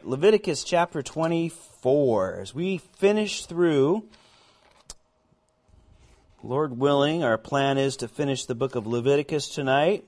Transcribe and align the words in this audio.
right, 0.00 0.08
Leviticus 0.08 0.64
chapter 0.64 1.02
24. 1.02 2.40
As 2.40 2.54
we 2.54 2.78
finish 2.78 3.46
through, 3.46 4.04
Lord 6.42 6.78
willing, 6.78 7.22
our 7.22 7.36
plan 7.38 7.78
is 7.78 7.96
to 7.98 8.08
finish 8.08 8.46
the 8.46 8.54
book 8.54 8.74
of 8.74 8.86
Leviticus 8.86 9.48
tonight. 9.48 10.04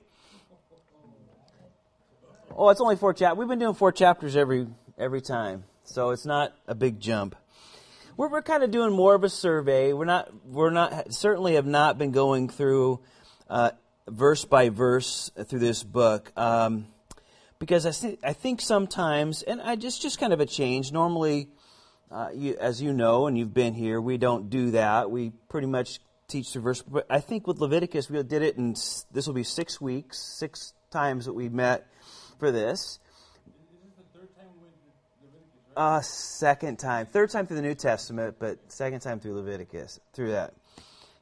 Oh, 2.55 2.69
it's 2.69 2.81
only 2.81 2.95
four 2.95 3.13
chapters. 3.13 3.37
We've 3.37 3.47
been 3.47 3.59
doing 3.59 3.75
four 3.75 3.91
chapters 3.91 4.35
every 4.35 4.67
every 4.97 5.21
time, 5.21 5.63
so 5.85 6.11
it's 6.11 6.25
not 6.25 6.53
a 6.67 6.75
big 6.75 6.99
jump. 6.99 7.35
We're, 8.15 8.29
we're 8.29 8.43
kind 8.43 8.63
of 8.63 8.69
doing 8.69 8.93
more 8.93 9.15
of 9.15 9.23
a 9.23 9.29
survey. 9.29 9.93
We're 9.93 10.05
not 10.05 10.29
we're 10.45 10.69
not 10.69 11.13
certainly 11.13 11.55
have 11.55 11.65
not 11.65 11.97
been 11.97 12.11
going 12.11 12.49
through 12.49 12.99
uh, 13.49 13.71
verse 14.07 14.45
by 14.45 14.69
verse 14.69 15.31
through 15.47 15.59
this 15.59 15.83
book. 15.83 16.31
Um, 16.37 16.87
because 17.63 17.85
I, 17.85 17.91
th- 17.91 18.19
I 18.21 18.33
think 18.33 18.59
sometimes, 18.59 19.41
and 19.41 19.61
I 19.61 19.77
just 19.77 20.01
just 20.01 20.19
kind 20.19 20.33
of 20.33 20.41
a 20.41 20.45
change. 20.45 20.91
Normally, 20.91 21.47
uh, 22.11 22.27
you, 22.35 22.57
as 22.59 22.81
you 22.81 22.91
know, 22.91 23.25
and 23.25 23.37
you've 23.37 23.53
been 23.53 23.73
here, 23.73 24.01
we 24.01 24.17
don't 24.17 24.49
do 24.49 24.71
that. 24.71 25.09
We 25.09 25.31
pretty 25.47 25.67
much 25.67 26.01
teach 26.27 26.51
the 26.51 26.59
verse. 26.59 26.81
But 26.81 27.05
I 27.09 27.21
think 27.21 27.47
with 27.47 27.59
Leviticus, 27.59 28.09
we 28.09 28.21
did 28.21 28.41
it, 28.41 28.57
and 28.57 28.75
this 29.13 29.27
will 29.27 29.33
be 29.33 29.45
six 29.45 29.79
weeks, 29.79 30.19
six 30.19 30.73
times 30.91 31.23
that 31.23 31.31
we 31.31 31.47
met 31.47 31.87
for 32.37 32.51
this. 32.51 32.99
Uh, 35.75 36.01
second 36.01 36.79
time, 36.79 37.05
third 37.05 37.29
time 37.29 37.47
through 37.47 37.55
the 37.55 37.61
New 37.61 37.75
Testament, 37.75 38.35
but 38.39 38.59
second 38.67 38.99
time 38.99 39.21
through 39.21 39.35
Leviticus, 39.35 40.01
through 40.11 40.31
that. 40.31 40.53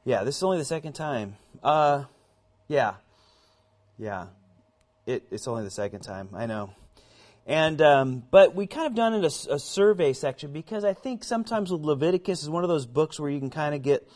Yeah, 0.04 0.24
this 0.24 0.38
is 0.38 0.42
only 0.42 0.58
the 0.58 0.64
second 0.64 0.94
time. 0.94 1.36
Uh, 1.62 2.04
yeah, 2.66 2.94
yeah. 3.96 4.26
It, 5.12 5.24
it's 5.30 5.46
only 5.46 5.64
the 5.64 5.70
second 5.70 6.00
time. 6.00 6.30
I 6.34 6.46
know. 6.46 6.70
And 7.46 7.82
um, 7.82 8.22
but 8.30 8.54
we 8.54 8.66
kind 8.66 8.86
of 8.86 8.94
done 8.94 9.14
it 9.14 9.24
a, 9.24 9.54
a 9.54 9.58
survey 9.58 10.12
section 10.12 10.52
because 10.52 10.84
I 10.84 10.94
think 10.94 11.22
sometimes 11.22 11.70
with 11.70 11.82
Leviticus 11.82 12.42
is 12.42 12.48
one 12.48 12.62
of 12.62 12.68
those 12.68 12.86
books 12.86 13.20
where 13.20 13.30
you 13.30 13.40
can 13.40 13.50
kind 13.50 13.74
of 13.74 13.82
get 13.82 14.08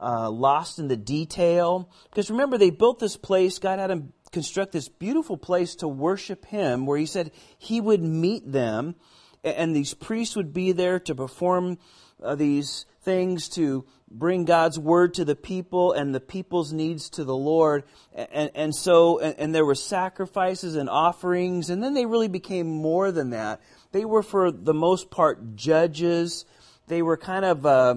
uh, 0.00 0.30
lost 0.30 0.78
in 0.78 0.88
the 0.88 0.96
detail. 0.96 1.90
Because 2.10 2.30
remember, 2.30 2.56
they 2.56 2.70
built 2.70 3.00
this 3.00 3.16
place. 3.16 3.58
God 3.58 3.78
had 3.78 3.90
them 3.90 4.12
construct 4.32 4.72
this 4.72 4.88
beautiful 4.88 5.36
place 5.36 5.74
to 5.76 5.88
worship 5.88 6.46
Him, 6.46 6.86
where 6.86 6.98
He 6.98 7.06
said 7.06 7.32
He 7.58 7.80
would 7.80 8.02
meet 8.02 8.50
them, 8.50 8.94
and 9.42 9.76
these 9.76 9.92
priests 9.92 10.36
would 10.36 10.54
be 10.54 10.72
there 10.72 11.00
to 11.00 11.14
perform 11.14 11.78
uh, 12.24 12.34
these 12.34 12.86
things 13.02 13.48
to 13.50 13.84
bring 14.10 14.44
God's 14.44 14.78
word 14.78 15.14
to 15.14 15.24
the 15.24 15.34
people 15.34 15.92
and 15.92 16.14
the 16.14 16.20
people's 16.20 16.72
needs 16.72 17.10
to 17.10 17.24
the 17.24 17.36
Lord. 17.36 17.84
And, 18.14 18.50
and 18.54 18.74
so, 18.74 19.18
and, 19.18 19.34
and, 19.38 19.54
there 19.54 19.64
were 19.64 19.74
sacrifices 19.74 20.76
and 20.76 20.88
offerings, 20.88 21.68
and 21.68 21.82
then 21.82 21.94
they 21.94 22.06
really 22.06 22.28
became 22.28 22.68
more 22.68 23.10
than 23.10 23.30
that. 23.30 23.60
They 23.92 24.04
were, 24.04 24.22
for 24.22 24.50
the 24.50 24.74
most 24.74 25.10
part, 25.10 25.56
judges. 25.56 26.44
They 26.86 27.02
were 27.02 27.16
kind 27.16 27.44
of 27.44 27.66
uh, 27.66 27.96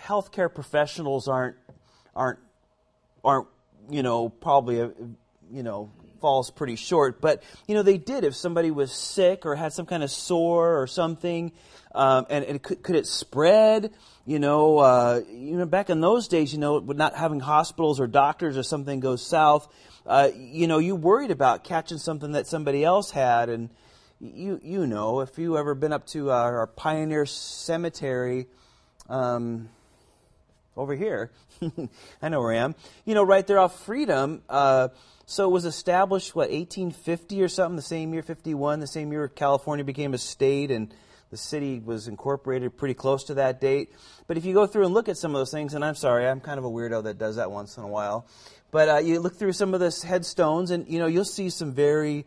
healthcare 0.00 0.52
professionals 0.52 1.28
aren't 1.28 1.56
aren't 2.14 2.38
aren't 3.24 3.48
you 3.90 4.02
know 4.02 4.28
probably 4.28 4.80
a, 4.80 4.86
uh, 4.86 4.90
you 5.50 5.62
know 5.62 5.90
falls 6.20 6.50
pretty 6.50 6.76
short. 6.76 7.20
But 7.20 7.42
you 7.66 7.74
know 7.74 7.82
they 7.82 7.98
did 7.98 8.24
if 8.24 8.34
somebody 8.34 8.70
was 8.70 8.92
sick 8.92 9.44
or 9.44 9.54
had 9.54 9.72
some 9.72 9.86
kind 9.86 10.02
of 10.02 10.10
sore 10.10 10.80
or 10.80 10.86
something, 10.86 11.52
um, 11.94 12.26
and, 12.30 12.44
and 12.44 12.62
could, 12.62 12.82
could, 12.82 12.96
it 12.96 13.06
spread? 13.06 13.92
You 14.24 14.38
know, 14.38 14.78
uh, 14.78 15.20
you 15.28 15.56
know, 15.56 15.66
back 15.66 15.90
in 15.90 16.00
those 16.00 16.28
days, 16.28 16.52
you 16.52 16.58
know, 16.58 16.78
with 16.78 16.96
not 16.96 17.14
having 17.14 17.40
hospitals 17.40 18.00
or 18.00 18.06
doctors 18.06 18.56
or 18.56 18.62
something 18.62 19.00
goes 19.00 19.26
south, 19.26 19.68
uh, 20.06 20.30
you 20.34 20.66
know, 20.66 20.78
you 20.78 20.94
worried 20.94 21.30
about 21.30 21.64
catching 21.64 21.98
something 21.98 22.32
that 22.32 22.46
somebody 22.46 22.84
else 22.84 23.10
had, 23.10 23.48
and 23.48 23.70
you 24.20 24.60
you 24.62 24.86
know, 24.86 25.20
if 25.20 25.38
you 25.38 25.58
ever 25.58 25.74
been 25.74 25.92
up 25.92 26.06
to 26.08 26.30
our, 26.30 26.58
our 26.58 26.66
Pioneer 26.66 27.26
Cemetery. 27.26 28.46
Um, 29.08 29.68
over 30.76 30.94
here, 30.94 31.30
I 32.22 32.28
know 32.28 32.40
where 32.40 32.52
I 32.52 32.56
am. 32.56 32.74
You 33.04 33.14
know, 33.14 33.22
right 33.22 33.46
there 33.46 33.58
off 33.58 33.84
Freedom. 33.84 34.42
Uh, 34.48 34.88
so 35.26 35.48
it 35.48 35.52
was 35.52 35.64
established, 35.64 36.34
what, 36.34 36.50
1850 36.50 37.42
or 37.42 37.48
something, 37.48 37.76
the 37.76 37.82
same 37.82 38.12
year, 38.12 38.22
51, 38.22 38.80
the 38.80 38.86
same 38.86 39.12
year 39.12 39.28
California 39.28 39.84
became 39.84 40.14
a 40.14 40.18
state, 40.18 40.70
and 40.70 40.92
the 41.32 41.38
city 41.38 41.80
was 41.80 42.08
incorporated 42.08 42.76
pretty 42.76 42.92
close 42.92 43.24
to 43.24 43.34
that 43.34 43.58
date. 43.58 43.90
But 44.26 44.36
if 44.36 44.44
you 44.44 44.52
go 44.52 44.66
through 44.66 44.84
and 44.84 44.92
look 44.92 45.08
at 45.08 45.16
some 45.16 45.34
of 45.34 45.40
those 45.40 45.50
things, 45.50 45.72
and 45.72 45.82
I'm 45.82 45.94
sorry, 45.94 46.28
I'm 46.28 46.40
kind 46.40 46.58
of 46.58 46.64
a 46.66 46.70
weirdo 46.70 47.04
that 47.04 47.16
does 47.16 47.36
that 47.36 47.50
once 47.50 47.78
in 47.78 47.84
a 47.84 47.88
while, 47.88 48.26
but 48.70 48.88
uh, 48.90 48.98
you 48.98 49.18
look 49.18 49.36
through 49.36 49.54
some 49.54 49.72
of 49.72 49.80
the 49.80 50.06
headstones, 50.06 50.70
and 50.70 50.86
you 50.88 50.98
know 50.98 51.06
you'll 51.06 51.24
see 51.24 51.48
some 51.48 51.72
very 51.72 52.26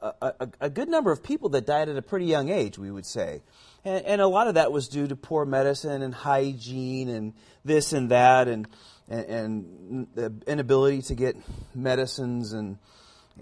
a, 0.00 0.12
a, 0.20 0.48
a, 0.62 0.70
good 0.70 0.88
number 0.88 1.12
of 1.12 1.22
people 1.22 1.50
that 1.50 1.66
died 1.66 1.90
at 1.90 1.96
a 1.96 2.02
pretty 2.02 2.24
young 2.24 2.48
age, 2.48 2.78
we 2.78 2.90
would 2.90 3.06
say. 3.06 3.42
And, 3.84 4.04
and, 4.04 4.20
a 4.20 4.26
lot 4.26 4.48
of 4.48 4.54
that 4.54 4.70
was 4.70 4.88
due 4.88 5.06
to 5.06 5.16
poor 5.16 5.46
medicine 5.46 6.02
and 6.02 6.14
hygiene 6.14 7.08
and 7.08 7.32
this 7.64 7.94
and 7.94 8.10
that 8.10 8.48
and, 8.48 8.68
and, 9.08 9.26
and 9.26 10.06
the 10.14 10.32
inability 10.46 11.02
to 11.02 11.14
get 11.14 11.36
medicines 11.74 12.52
and, 12.52 12.78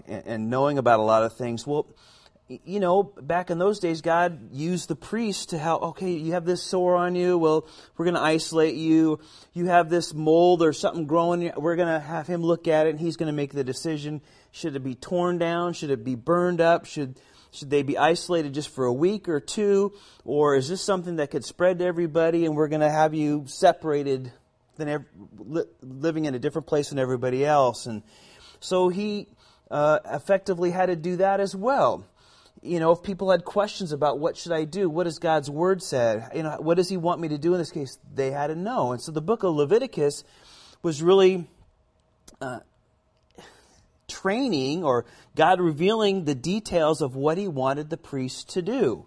and 0.07 0.49
knowing 0.49 0.77
about 0.77 0.99
a 0.99 1.03
lot 1.03 1.23
of 1.23 1.35
things. 1.35 1.67
Well, 1.67 1.85
you 2.49 2.79
know, 2.79 3.03
back 3.03 3.49
in 3.49 3.57
those 3.57 3.79
days, 3.79 4.01
God 4.01 4.53
used 4.53 4.87
the 4.87 4.95
priest 4.95 5.49
to 5.49 5.57
help. 5.57 5.83
Okay, 5.83 6.11
you 6.11 6.31
have 6.31 6.45
this 6.45 6.63
sore 6.63 6.95
on 6.95 7.15
you. 7.15 7.37
Well, 7.37 7.67
we're 7.97 8.05
going 8.05 8.15
to 8.15 8.21
isolate 8.21 8.75
you. 8.75 9.19
You 9.53 9.65
have 9.65 9.89
this 9.89 10.13
mold 10.13 10.61
or 10.61 10.71
something 10.71 11.07
growing. 11.07 11.51
We're 11.57 11.75
going 11.75 11.89
to 11.89 11.99
have 11.99 12.27
him 12.27 12.41
look 12.41 12.67
at 12.69 12.87
it, 12.87 12.91
and 12.91 12.99
he's 12.99 13.17
going 13.17 13.27
to 13.27 13.33
make 13.33 13.51
the 13.51 13.65
decision. 13.65 14.21
Should 14.51 14.77
it 14.77 14.83
be 14.83 14.95
torn 14.95 15.37
down? 15.37 15.73
Should 15.73 15.89
it 15.89 16.05
be 16.05 16.15
burned 16.15 16.61
up? 16.61 16.85
Should 16.85 17.19
should 17.51 17.69
they 17.69 17.81
be 17.81 17.97
isolated 17.97 18.53
just 18.53 18.69
for 18.69 18.85
a 18.85 18.93
week 18.93 19.29
or 19.29 19.39
two, 19.39 19.93
or 20.25 20.55
is 20.55 20.69
this 20.69 20.81
something 20.81 21.15
that 21.15 21.31
could 21.31 21.45
spread 21.45 21.79
to 21.79 21.85
everybody, 21.85 22.45
and 22.45 22.55
we're 22.55 22.67
going 22.67 22.81
to 22.81 22.89
have 22.89 23.13
you 23.13 23.45
separated, 23.47 24.31
than 24.75 25.05
living 25.81 26.25
in 26.25 26.35
a 26.35 26.39
different 26.39 26.67
place 26.67 26.89
than 26.89 26.99
everybody 26.99 27.45
else? 27.45 27.87
And 27.87 28.03
so 28.59 28.89
he 28.89 29.27
uh, 29.71 29.99
effectively 30.05 30.71
had 30.71 30.87
to 30.87 30.95
do 30.95 31.15
that 31.17 31.39
as 31.39 31.55
well 31.55 32.05
you 32.61 32.79
know, 32.79 32.91
if 32.91 33.03
people 33.03 33.31
had 33.31 33.45
questions 33.45 33.91
about 33.91 34.19
what 34.19 34.37
should 34.37 34.51
I 34.51 34.63
do, 34.63 34.89
what 34.89 35.03
does 35.03 35.19
God's 35.19 35.49
word 35.49 35.81
say, 35.83 36.23
you 36.33 36.43
know, 36.43 36.57
what 36.59 36.75
does 36.75 36.89
He 36.89 36.97
want 36.97 37.21
me 37.21 37.27
to 37.29 37.37
do 37.37 37.53
in 37.53 37.59
this 37.59 37.71
case, 37.71 37.97
they 38.13 38.31
had 38.31 38.47
to 38.47 38.55
know. 38.55 38.91
And 38.91 39.01
so 39.01 39.11
the 39.11 39.21
book 39.21 39.43
of 39.43 39.55
Leviticus 39.55 40.23
was 40.81 41.01
really 41.01 41.47
uh, 42.41 42.59
training 44.07 44.83
or 44.83 45.05
God 45.35 45.59
revealing 45.59 46.25
the 46.25 46.35
details 46.35 47.01
of 47.01 47.15
what 47.15 47.37
He 47.37 47.47
wanted 47.47 47.89
the 47.89 47.97
priest 47.97 48.49
to 48.49 48.61
do. 48.61 49.05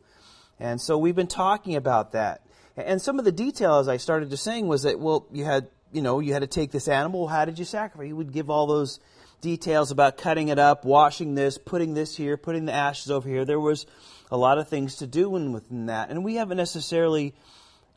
And 0.59 0.81
so 0.81 0.99
we've 0.99 1.17
been 1.17 1.27
talking 1.27 1.77
about 1.77 2.13
that. 2.13 2.43
And 2.77 3.01
some 3.01 3.19
of 3.19 3.25
the 3.25 3.33
details 3.33 3.89
I 3.89 3.97
started 3.97 4.31
to 4.31 4.37
saying 4.37 4.67
was 4.67 4.83
that, 4.83 5.01
well, 5.01 5.27
you 5.33 5.45
had, 5.45 5.69
you 5.93 6.03
know, 6.03 6.21
you 6.21 6.33
had 6.33 6.43
to 6.43 6.47
take 6.47 6.71
this 6.71 6.89
animal. 6.89 7.29
How 7.29 7.45
did 7.45 7.59
you 7.59 7.65
sacrifice? 7.65 8.07
He 8.07 8.13
would 8.13 8.33
give 8.33 8.51
all 8.51 8.67
those 8.67 9.01
details 9.41 9.91
about 9.91 10.17
cutting 10.17 10.49
it 10.49 10.59
up, 10.59 10.85
washing 10.85 11.35
this, 11.35 11.59
putting 11.59 11.95
this 11.95 12.17
here, 12.17 12.37
putting 12.37 12.67
the 12.67 12.73
ashes 12.73 13.11
over 13.11 13.29
here. 13.29 13.45
There 13.45 13.61
was 13.61 13.87
a 14.31 14.37
lot 14.37 14.59
of 14.59 14.69
things 14.69 14.97
to 14.97 15.07
do 15.07 15.29
within 15.31 15.87
that. 15.87 16.11
And 16.11 16.25
we 16.25 16.37
haven't 16.37 16.57
necessarily, 16.57 17.35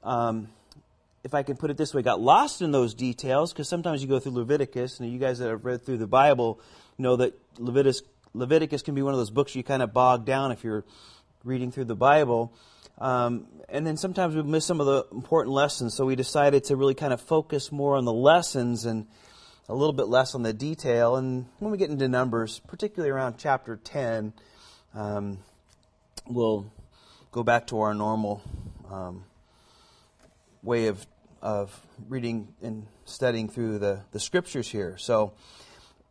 um, 0.04 0.50
if 1.24 1.34
I 1.34 1.44
can 1.44 1.58
put 1.58 1.70
it 1.70 1.78
this 1.78 1.94
way, 1.94 2.02
got 2.02 2.20
lost 2.20 2.62
in 2.62 2.72
those 2.72 2.94
details 2.94 3.54
because 3.54 3.70
sometimes 3.70 4.02
you 4.02 4.08
go 4.08 4.20
through 4.20 4.34
Leviticus, 4.34 5.00
and 5.00 5.12
you 5.12 5.20
guys 5.20 5.40
that 5.40 5.50
have 5.50 5.66
read 5.66 5.86
through 5.86 5.98
the 5.98 6.08
Bible 6.08 6.60
know 6.98 7.16
that 7.18 7.34
Leviticus, 7.58 8.04
Leviticus 8.34 8.82
can 8.82 8.96
be 8.96 9.02
one 9.02 9.14
of 9.14 9.20
those 9.20 9.30
books 9.30 9.56
you 9.56 9.64
kind 9.64 9.82
of 9.82 9.94
bog 9.94 10.26
down 10.26 10.52
if 10.52 10.64
you're 10.64 10.84
reading 11.44 11.72
through 11.72 11.86
the 11.86 11.96
Bible. 11.96 12.54
Um, 13.00 13.48
and 13.70 13.86
then 13.86 13.98
sometimes 13.98 14.36
we 14.36 14.44
miss 14.44 14.66
some 14.66 14.80
of 14.80 14.86
the 14.86 15.06
important 15.12 15.54
lessons, 15.54 15.94
so 15.94 16.06
we 16.06 16.16
decided 16.16 16.66
to 16.66 16.76
really 16.76 16.94
kind 16.94 17.14
of 17.14 17.22
focus 17.22 17.72
more 17.72 17.96
on 17.96 18.06
the 18.06 18.14
lessons 18.14 18.86
and 18.86 19.08
a 19.70 19.74
little 19.74 19.94
bit 19.94 20.08
less 20.08 20.36
on 20.36 20.44
the 20.44 20.54
detail. 20.54 21.16
And 21.16 21.46
when 21.60 21.72
we 21.72 21.78
get 21.78 21.90
into 21.90 22.08
Numbers, 22.08 22.60
particularly 22.68 23.12
around 23.12 23.36
chapter 23.38 23.78
10, 23.78 24.34
um, 24.94 25.40
we'll 26.28 26.72
go 27.32 27.44
back 27.44 27.68
to 27.68 27.80
our 27.80 27.94
normal 27.94 28.42
um, 28.92 29.24
way 30.62 30.88
of, 30.88 31.06
of 31.42 31.80
reading 32.10 32.54
and 32.62 32.86
studying 33.06 33.50
through 33.50 33.80
the, 33.80 34.02
the 34.12 34.20
scriptures 34.20 34.70
here. 34.70 34.98
So, 34.98 35.34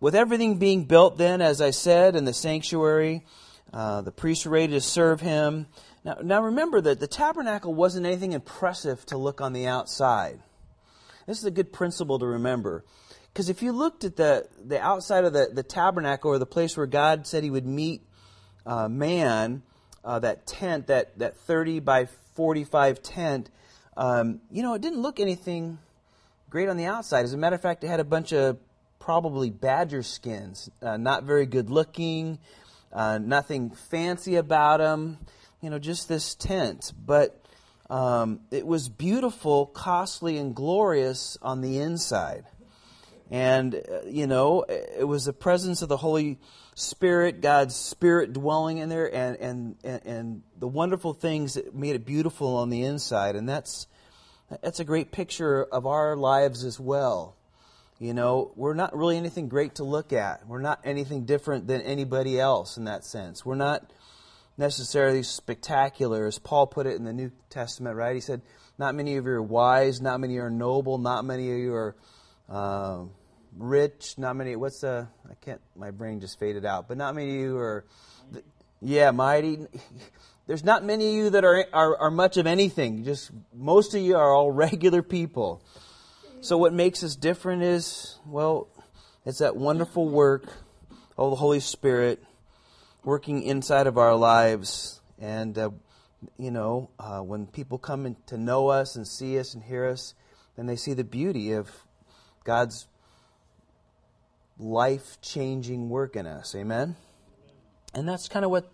with 0.01 0.17
everything 0.17 0.59
being 0.59 0.85
built, 0.85 1.17
then, 1.17 1.41
as 1.41 1.61
I 1.61 1.71
said, 1.71 2.17
in 2.17 2.25
the 2.25 2.33
sanctuary, 2.33 3.25
uh, 3.73 4.01
the 4.01 4.11
priests 4.11 4.45
were 4.45 4.51
ready 4.51 4.73
to 4.73 4.81
serve 4.81 5.21
him. 5.21 5.69
Now, 6.05 6.17
now 6.21 6.43
remember 6.43 6.81
that 6.81 6.99
the 6.99 7.07
tabernacle 7.07 7.73
wasn't 7.73 8.07
anything 8.07 8.33
impressive 8.33 9.07
to 9.07 9.17
look 9.17 9.41
on 9.41 9.53
the 9.53 9.69
outside. 9.69 10.41
This 11.29 11.39
is 11.39 11.45
a 11.45 11.53
good 11.53 11.73
principle 11.73 12.19
to 12.19 12.27
remember. 12.27 12.85
Because 13.33 13.49
if 13.49 13.63
you 13.63 13.73
looked 13.73 14.05
at 14.05 14.17
the, 14.17 14.47
the 14.63 14.81
outside 14.81 15.25
of 15.25 15.33
the, 15.33 15.49
the 15.53 15.63
tabernacle 15.63 16.31
or 16.31 16.39
the 16.39 16.47
place 16.47 16.77
where 16.77 16.87
God 16.87 17.27
said 17.27 17.43
he 17.43 17.51
would 17.51 17.67
meet 17.67 18.03
uh, 18.67 18.89
man, 18.89 19.63
uh, 20.05 20.19
that 20.19 20.47
tent, 20.47 20.89
that, 20.89 21.19
that 21.19 21.37
30 21.37 21.81
by 21.81 22.07
45 22.35 23.03
tent, 23.03 23.51
um, 23.97 24.41
you 24.51 24.63
know, 24.63 24.75
it 24.75 24.83
didn't 24.83 25.01
look 25.01 25.19
anything 25.21 25.79
great 26.51 26.69
on 26.69 26.77
the 26.77 26.85
outside. 26.87 27.25
As 27.25 27.33
a 27.33 27.39
matter 27.39 27.57
of 27.57 27.63
fact, 27.63 27.85
it 27.85 27.89
had 27.89 28.01
a 28.01 28.05
bunch 28.05 28.33
of 28.33 28.59
probably 28.99 29.51
badger 29.51 30.03
skins, 30.03 30.71
uh, 30.83 30.97
not 30.97 31.25
very 31.25 31.47
good 31.47 31.71
looking. 31.71 32.39
uh, 32.93 33.19
nothing 33.19 33.71
fancy 33.71 34.37
about 34.37 34.79
them, 34.79 35.19
you 35.61 35.71
know, 35.71 35.79
just 35.79 36.09
this 36.09 36.35
tent. 36.35 36.93
But 37.05 37.41
um, 37.89 38.41
it 38.51 38.67
was 38.67 38.89
beautiful, 38.89 39.67
costly, 39.67 40.39
and 40.39 40.55
glorious 40.55 41.39
on 41.43 41.61
the 41.61 41.79
inside. 41.79 42.45
And, 43.33 43.75
uh, 43.75 44.03
you 44.07 44.27
know, 44.27 44.67
it 44.69 45.09
was 45.09 45.25
the 45.25 45.33
presence 45.33 45.81
of 45.81 45.89
the 45.89 45.97
Holy 45.97 46.39
Spirit, 46.75 47.41
God's 47.41 47.75
Spirit 47.75 48.35
dwelling 48.35 48.77
in 48.77 48.91
there, 48.91 49.13
and, 49.13 49.39
and, 49.39 49.77
and, 49.83 50.01
and 50.05 50.43
the 50.59 50.69
wonderful 50.69 51.15
things 51.15 51.55
that 51.55 51.75
made 51.75 51.95
it 51.95 52.05
beautiful 52.05 52.57
on 52.57 52.69
the 52.69 52.83
inside. 52.83 53.35
And 53.35 53.49
that's, 53.49 53.87
that's 54.61 54.81
a 54.81 54.85
great 54.85 55.13
picture 55.13 55.65
of 55.65 55.87
our 55.87 56.15
lives 56.15 56.63
as 56.63 56.79
well. 56.79 57.35
You 57.99 58.13
know, 58.13 58.53
we're 58.55 58.75
not 58.75 58.95
really 58.95 59.17
anything 59.17 59.49
great 59.49 59.77
to 59.77 59.85
look 59.85 60.13
at. 60.13 60.47
We're 60.47 60.61
not 60.61 60.81
anything 60.85 61.25
different 61.25 61.67
than 61.67 61.81
anybody 61.81 62.39
else 62.39 62.77
in 62.77 62.85
that 62.85 63.03
sense. 63.03 63.47
We're 63.47 63.55
not 63.55 63.91
necessarily 64.59 65.23
spectacular, 65.23 66.27
as 66.27 66.39
Paul 66.39 66.67
put 66.67 66.87
it 66.87 66.97
in 66.97 67.05
the 67.05 67.15
New 67.15 67.33
Testament, 67.49 67.97
right? 67.97 68.15
He 68.15 68.21
said, 68.21 68.43
Not 68.77 68.95
many 68.95 69.17
of 69.17 69.25
you 69.25 69.31
are 69.31 69.43
wise, 69.43 70.03
not 70.03 70.21
many 70.21 70.37
are 70.37 70.51
noble, 70.51 70.99
not 70.99 71.25
many 71.25 71.51
of 71.51 71.57
you 71.57 71.73
are 71.73 71.97
uh, 72.51 73.05
rich, 73.57 74.15
not 74.19 74.37
many, 74.37 74.57
what's 74.57 74.81
the, 74.81 75.09
I 75.29 75.35
can't, 75.45 75.61
my 75.77 75.91
brain 75.91 76.21
just 76.21 76.39
faded 76.39 76.65
out, 76.65 76.89
but 76.89 76.97
not 76.97 77.15
many 77.15 77.35
of 77.35 77.41
you 77.41 77.57
are, 77.59 77.85
yeah, 78.81 79.11
mighty. 79.11 79.67
There's 80.47 80.65
not 80.65 80.85
many 80.85 81.09
of 81.09 81.15
you 81.15 81.31
that 81.31 81.45
are, 81.45 81.67
are, 81.73 81.97
are 81.97 82.11
much 82.11 82.37
of 82.37 82.47
anything. 82.47 83.05
Just 83.05 83.31
most 83.55 83.95
of 83.95 84.01
you 84.01 84.17
are 84.17 84.33
all 84.33 84.51
regular 84.53 85.03
people. 85.03 85.63
So, 86.41 86.59
what 86.59 86.73
makes 86.73 87.05
us 87.05 87.15
different 87.15 87.63
is, 87.63 88.19
well, 88.27 88.67
it's 89.25 89.39
that 89.39 89.55
wonderful 89.55 90.09
work 90.09 90.47
of 91.17 91.31
the 91.31 91.37
Holy 91.37 91.61
Spirit 91.61 92.23
working 93.05 93.43
inside 93.43 93.87
of 93.87 93.97
our 93.97 94.17
lives. 94.17 95.01
And, 95.21 95.57
uh, 95.57 95.71
you 96.39 96.51
know, 96.51 96.91
uh, 96.99 97.21
when 97.21 97.47
people 97.47 97.79
come 97.79 98.07
in 98.07 98.17
to 98.27 98.37
know 98.37 98.69
us 98.69 98.97
and 98.97 99.07
see 99.07 99.39
us 99.39 99.55
and 99.55 99.63
hear 99.63 99.87
us, 99.87 100.15
then 100.57 100.67
they 100.67 100.77
see 100.77 100.95
the 100.95 101.05
beauty 101.05 101.53
of 101.53 101.71
God's 102.45 102.89
life 104.63 105.21
changing 105.21 105.89
work 105.89 106.17
in 106.17 106.27
us. 106.27 106.55
Amen? 106.55 106.97
And 107.95 108.09
that's 108.09 108.29
kind 108.29 108.45
of 108.45 108.51
what, 108.51 108.71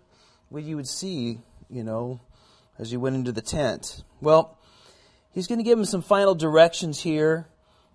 what 0.49 0.63
you 0.63 0.75
would 0.75 0.87
see, 0.87 1.39
you 1.69 1.83
know, 1.83 2.21
as 2.77 2.91
you 2.91 2.99
went 2.99 3.15
into 3.15 3.31
the 3.31 3.41
tent. 3.41 4.03
Well, 4.21 4.57
he's 5.31 5.47
going 5.47 5.59
to 5.59 5.63
give 5.63 5.77
him 5.77 5.85
some 5.85 6.01
final 6.01 6.35
directions 6.35 7.01
here. 7.01 7.47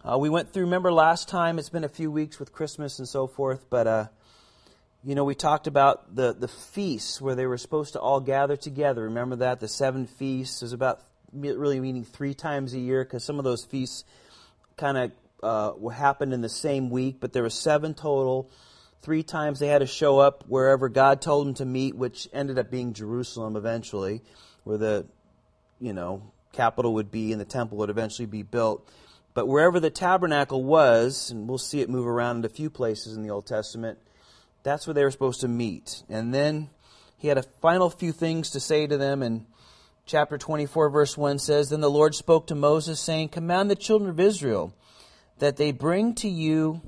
Uh, 0.05 0.19
we 0.19 0.29
went 0.29 0.53
through, 0.53 0.65
remember 0.65 0.93
last 0.93 1.29
time, 1.29 1.59
it's 1.59 1.71
been 1.71 1.85
a 1.85 1.89
few 1.89 2.11
weeks 2.11 2.39
with 2.39 2.53
Christmas 2.53 2.99
and 2.99 3.09
so 3.09 3.27
forth, 3.27 3.71
but, 3.71 3.87
uh, 3.87 4.07
you 5.03 5.15
know, 5.15 5.25
we 5.25 5.35
talked 5.35 5.67
about 5.67 6.15
the, 6.15 6.35
the 6.35 6.49
feasts 6.49 7.21
where 7.21 7.35
they 7.35 7.47
were 7.47 7.57
supposed 7.57 7.95
to 7.95 8.01
all 8.01 8.21
gather 8.21 8.57
together. 8.57 9.05
Remember 9.05 9.37
that? 9.37 9.61
The 9.61 9.69
seven 9.69 10.07
feasts. 10.07 10.63
is 10.63 10.73
about 10.73 11.01
really 11.33 11.81
meaning 11.81 12.05
three 12.05 12.35
times 12.35 12.75
a 12.75 12.79
year 12.79 13.05
because 13.05 13.25
some 13.25 13.39
of 13.39 13.45
those 13.45 13.65
feasts 13.65 14.05
kind 14.77 14.97
of 14.97 15.13
uh, 15.45 15.89
happened 15.91 16.33
in 16.33 16.41
the 16.41 16.49
same 16.49 16.91
week, 16.91 17.19
but 17.21 17.33
there 17.33 17.43
were 17.43 17.51
seven 17.51 17.95
total. 17.95 18.51
Three 19.03 19.23
times 19.23 19.59
they 19.59 19.67
had 19.67 19.81
to 19.81 19.87
show 19.87 20.19
up 20.19 20.45
wherever 20.49 20.89
God 20.89 21.21
told 21.21 21.47
them 21.47 21.55
to 21.55 21.67
meet, 21.67 21.95
which 21.95 22.27
ended 22.33 22.59
up 22.59 22.71
being 22.71 22.95
Jerusalem 22.95 23.55
eventually, 23.55 24.23
where 24.65 24.79
the, 24.79 25.07
you 25.79 25.93
know, 25.93 26.33
capital 26.53 26.95
would 26.95 27.11
be 27.11 27.33
and 27.33 27.41
the 27.41 27.45
temple 27.45 27.77
would 27.79 27.91
eventually 27.91 28.27
be 28.27 28.43
built. 28.43 28.91
But 29.35 29.47
wherever 29.47 29.81
the 29.81 29.91
tabernacle 29.91 30.65
was, 30.65 31.31
and 31.31 31.47
we'll 31.49 31.59
see 31.59 31.81
it 31.81 31.91
move 31.91 32.07
around 32.07 32.39
in 32.39 32.45
a 32.45 32.49
few 32.49 32.71
places 32.71 33.17
in 33.17 33.23
the 33.23 33.31
Old 33.31 33.47
Testament, 33.47 33.99
that's 34.63 34.87
where 34.87 34.95
they 34.95 35.05
were 35.05 35.11
supposed 35.11 35.43
to 35.43 35.49
meet. 35.49 36.05
And 36.09 36.33
then 36.33 36.71
he 37.19 37.29
had 37.29 37.37
a 37.37 37.43
final 37.43 37.91
few 37.91 38.13
things 38.13 38.51
to 38.51 38.61
say 38.61 38.87
to 38.87 38.97
them. 38.97 39.23
And 39.23 39.45
chapter 40.07 40.39
24, 40.39 40.89
verse 40.89 41.19
1 41.19 41.41
says 41.41 41.69
Then 41.69 41.81
the 41.81 41.91
Lord 41.91 42.15
spoke 42.15 42.47
to 42.47 42.55
Moses, 42.55 43.01
saying, 43.01 43.29
Command 43.29 43.71
the 43.71 43.77
children 43.77 44.09
of 44.09 44.21
Israel 44.21 44.73
that 45.39 45.57
they 45.57 45.73
bring 45.73 46.15
to 46.15 46.29
you 46.29 46.81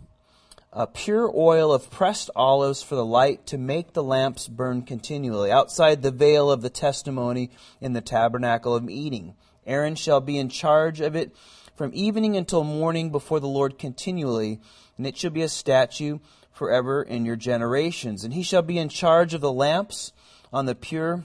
a 0.72 0.86
pure 0.86 1.32
oil 1.34 1.72
of 1.72 1.90
pressed 1.90 2.28
olives 2.36 2.82
for 2.82 2.96
the 2.96 3.04
light 3.04 3.46
to 3.46 3.56
make 3.56 3.92
the 3.92 4.02
lamps 4.02 4.46
burn 4.46 4.82
continually 4.82 5.50
outside 5.50 6.02
the 6.02 6.10
veil 6.10 6.50
of 6.50 6.60
the 6.60 6.70
testimony 6.70 7.50
in 7.80 7.94
the 7.94 8.00
tabernacle 8.00 8.74
of 8.74 8.84
meeting. 8.84 9.34
Aaron 9.66 9.94
shall 9.94 10.20
be 10.20 10.38
in 10.38 10.48
charge 10.48 11.00
of 11.00 11.16
it 11.16 11.34
from 11.74 11.90
evening 11.94 12.36
until 12.36 12.62
morning 12.62 13.10
before 13.10 13.40
the 13.40 13.48
Lord 13.48 13.78
continually, 13.78 14.60
and 14.96 15.06
it 15.06 15.16
shall 15.16 15.30
be 15.30 15.42
a 15.42 15.48
statue 15.48 16.18
forever 16.52 17.02
in 17.02 17.24
your 17.24 17.36
generations. 17.36 18.24
And 18.24 18.34
he 18.34 18.42
shall 18.42 18.62
be 18.62 18.78
in 18.78 18.88
charge 18.88 19.34
of 19.34 19.40
the 19.40 19.52
lamps 19.52 20.12
on 20.52 20.66
the 20.66 20.74
pure 20.74 21.22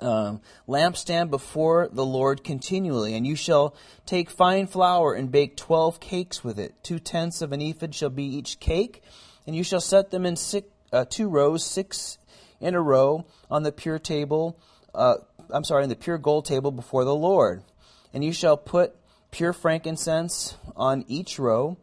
uh, 0.00 0.36
lampstand 0.68 1.30
before 1.30 1.88
the 1.90 2.04
Lord 2.04 2.44
continually. 2.44 3.14
And 3.14 3.26
you 3.26 3.36
shall 3.36 3.74
take 4.04 4.30
fine 4.30 4.66
flour 4.66 5.14
and 5.14 5.30
bake 5.30 5.56
twelve 5.56 6.00
cakes 6.00 6.44
with 6.44 6.58
it. 6.58 6.74
Two 6.82 6.98
tenths 6.98 7.42
of 7.42 7.52
an 7.52 7.60
ephod 7.60 7.94
shall 7.94 8.10
be 8.10 8.24
each 8.24 8.60
cake, 8.60 9.02
and 9.46 9.54
you 9.56 9.62
shall 9.62 9.80
set 9.80 10.10
them 10.10 10.26
in 10.26 10.36
six, 10.36 10.68
uh, 10.92 11.04
two 11.08 11.28
rows, 11.28 11.64
six 11.64 12.18
in 12.60 12.74
a 12.74 12.80
row, 12.80 13.26
on 13.50 13.62
the 13.62 13.72
pure 13.72 13.98
table. 13.98 14.58
Uh, 14.94 15.16
I'm 15.50 15.64
sorry, 15.64 15.84
in 15.84 15.90
the 15.90 15.96
pure 15.96 16.18
gold 16.18 16.46
table 16.46 16.70
before 16.70 17.04
the 17.04 17.14
Lord. 17.14 17.62
And 18.12 18.24
you 18.24 18.32
shall 18.32 18.56
put 18.56 18.96
pure 19.30 19.52
frankincense 19.52 20.56
on 20.74 21.04
each 21.08 21.38
row, 21.38 21.76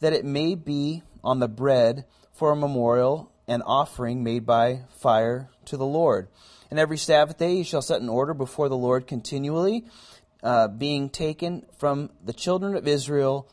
that 0.00 0.12
it 0.12 0.24
may 0.24 0.54
be 0.54 1.02
on 1.22 1.38
the 1.38 1.48
bread 1.48 2.04
for 2.32 2.50
a 2.50 2.56
memorial 2.56 3.32
and 3.46 3.62
offering 3.64 4.24
made 4.24 4.44
by 4.44 4.80
fire 4.98 5.48
to 5.66 5.76
the 5.76 5.86
Lord. 5.86 6.28
And 6.70 6.78
every 6.78 6.98
Sabbath 6.98 7.38
day 7.38 7.54
you 7.54 7.64
shall 7.64 7.82
set 7.82 8.00
an 8.00 8.08
order 8.08 8.34
before 8.34 8.68
the 8.68 8.76
Lord 8.76 9.06
continually, 9.06 9.84
uh, 10.42 10.68
being 10.68 11.08
taken 11.08 11.64
from 11.78 12.10
the 12.24 12.32
children 12.32 12.76
of 12.76 12.88
Israel 12.88 13.48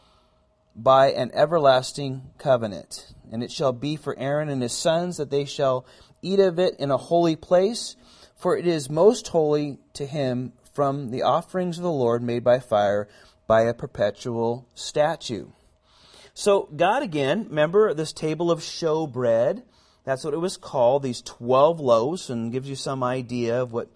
by 0.76 1.12
an 1.12 1.32
everlasting 1.34 2.32
covenant. 2.38 3.14
And 3.32 3.44
it 3.44 3.52
shall 3.52 3.72
be 3.72 3.96
for 3.96 4.18
Aaron 4.18 4.50
and 4.50 4.62
his 4.62 4.74
sons 4.74 5.18
that 5.18 5.30
they 5.30 5.46
shall 5.46 5.86
eat 6.22 6.40
of 6.40 6.60
it 6.60 6.76
in 6.80 6.92
a 6.92 6.98
holy 6.98 7.36
place, 7.36 7.96
for 8.36 8.58
it 8.58 8.66
is 8.66 8.90
most 8.90 9.28
holy 9.28 9.78
to 9.94 10.06
him 10.06 10.54
from 10.74 11.12
the 11.12 11.22
offerings 11.22 11.78
of 11.78 11.84
the 11.84 11.92
Lord 11.92 12.24
made 12.24 12.44
by 12.44 12.60
fire 12.60 13.08
by 13.48 13.62
a 13.62 13.74
perpetual 13.74 14.68
statue. 14.74 15.48
So, 16.34 16.68
God 16.76 17.04
again, 17.04 17.46
remember 17.50 17.94
this 17.94 18.12
table 18.12 18.50
of 18.50 18.60
showbread? 18.62 19.62
That's 20.06 20.24
what 20.24 20.34
it 20.34 20.38
was 20.38 20.58
called, 20.58 21.04
these 21.04 21.22
12 21.22 21.80
loaves, 21.80 22.30
and 22.30 22.52
gives 22.52 22.68
you 22.68 22.76
some 22.76 23.04
idea 23.04 23.62
of 23.62 23.72
what 23.72 23.90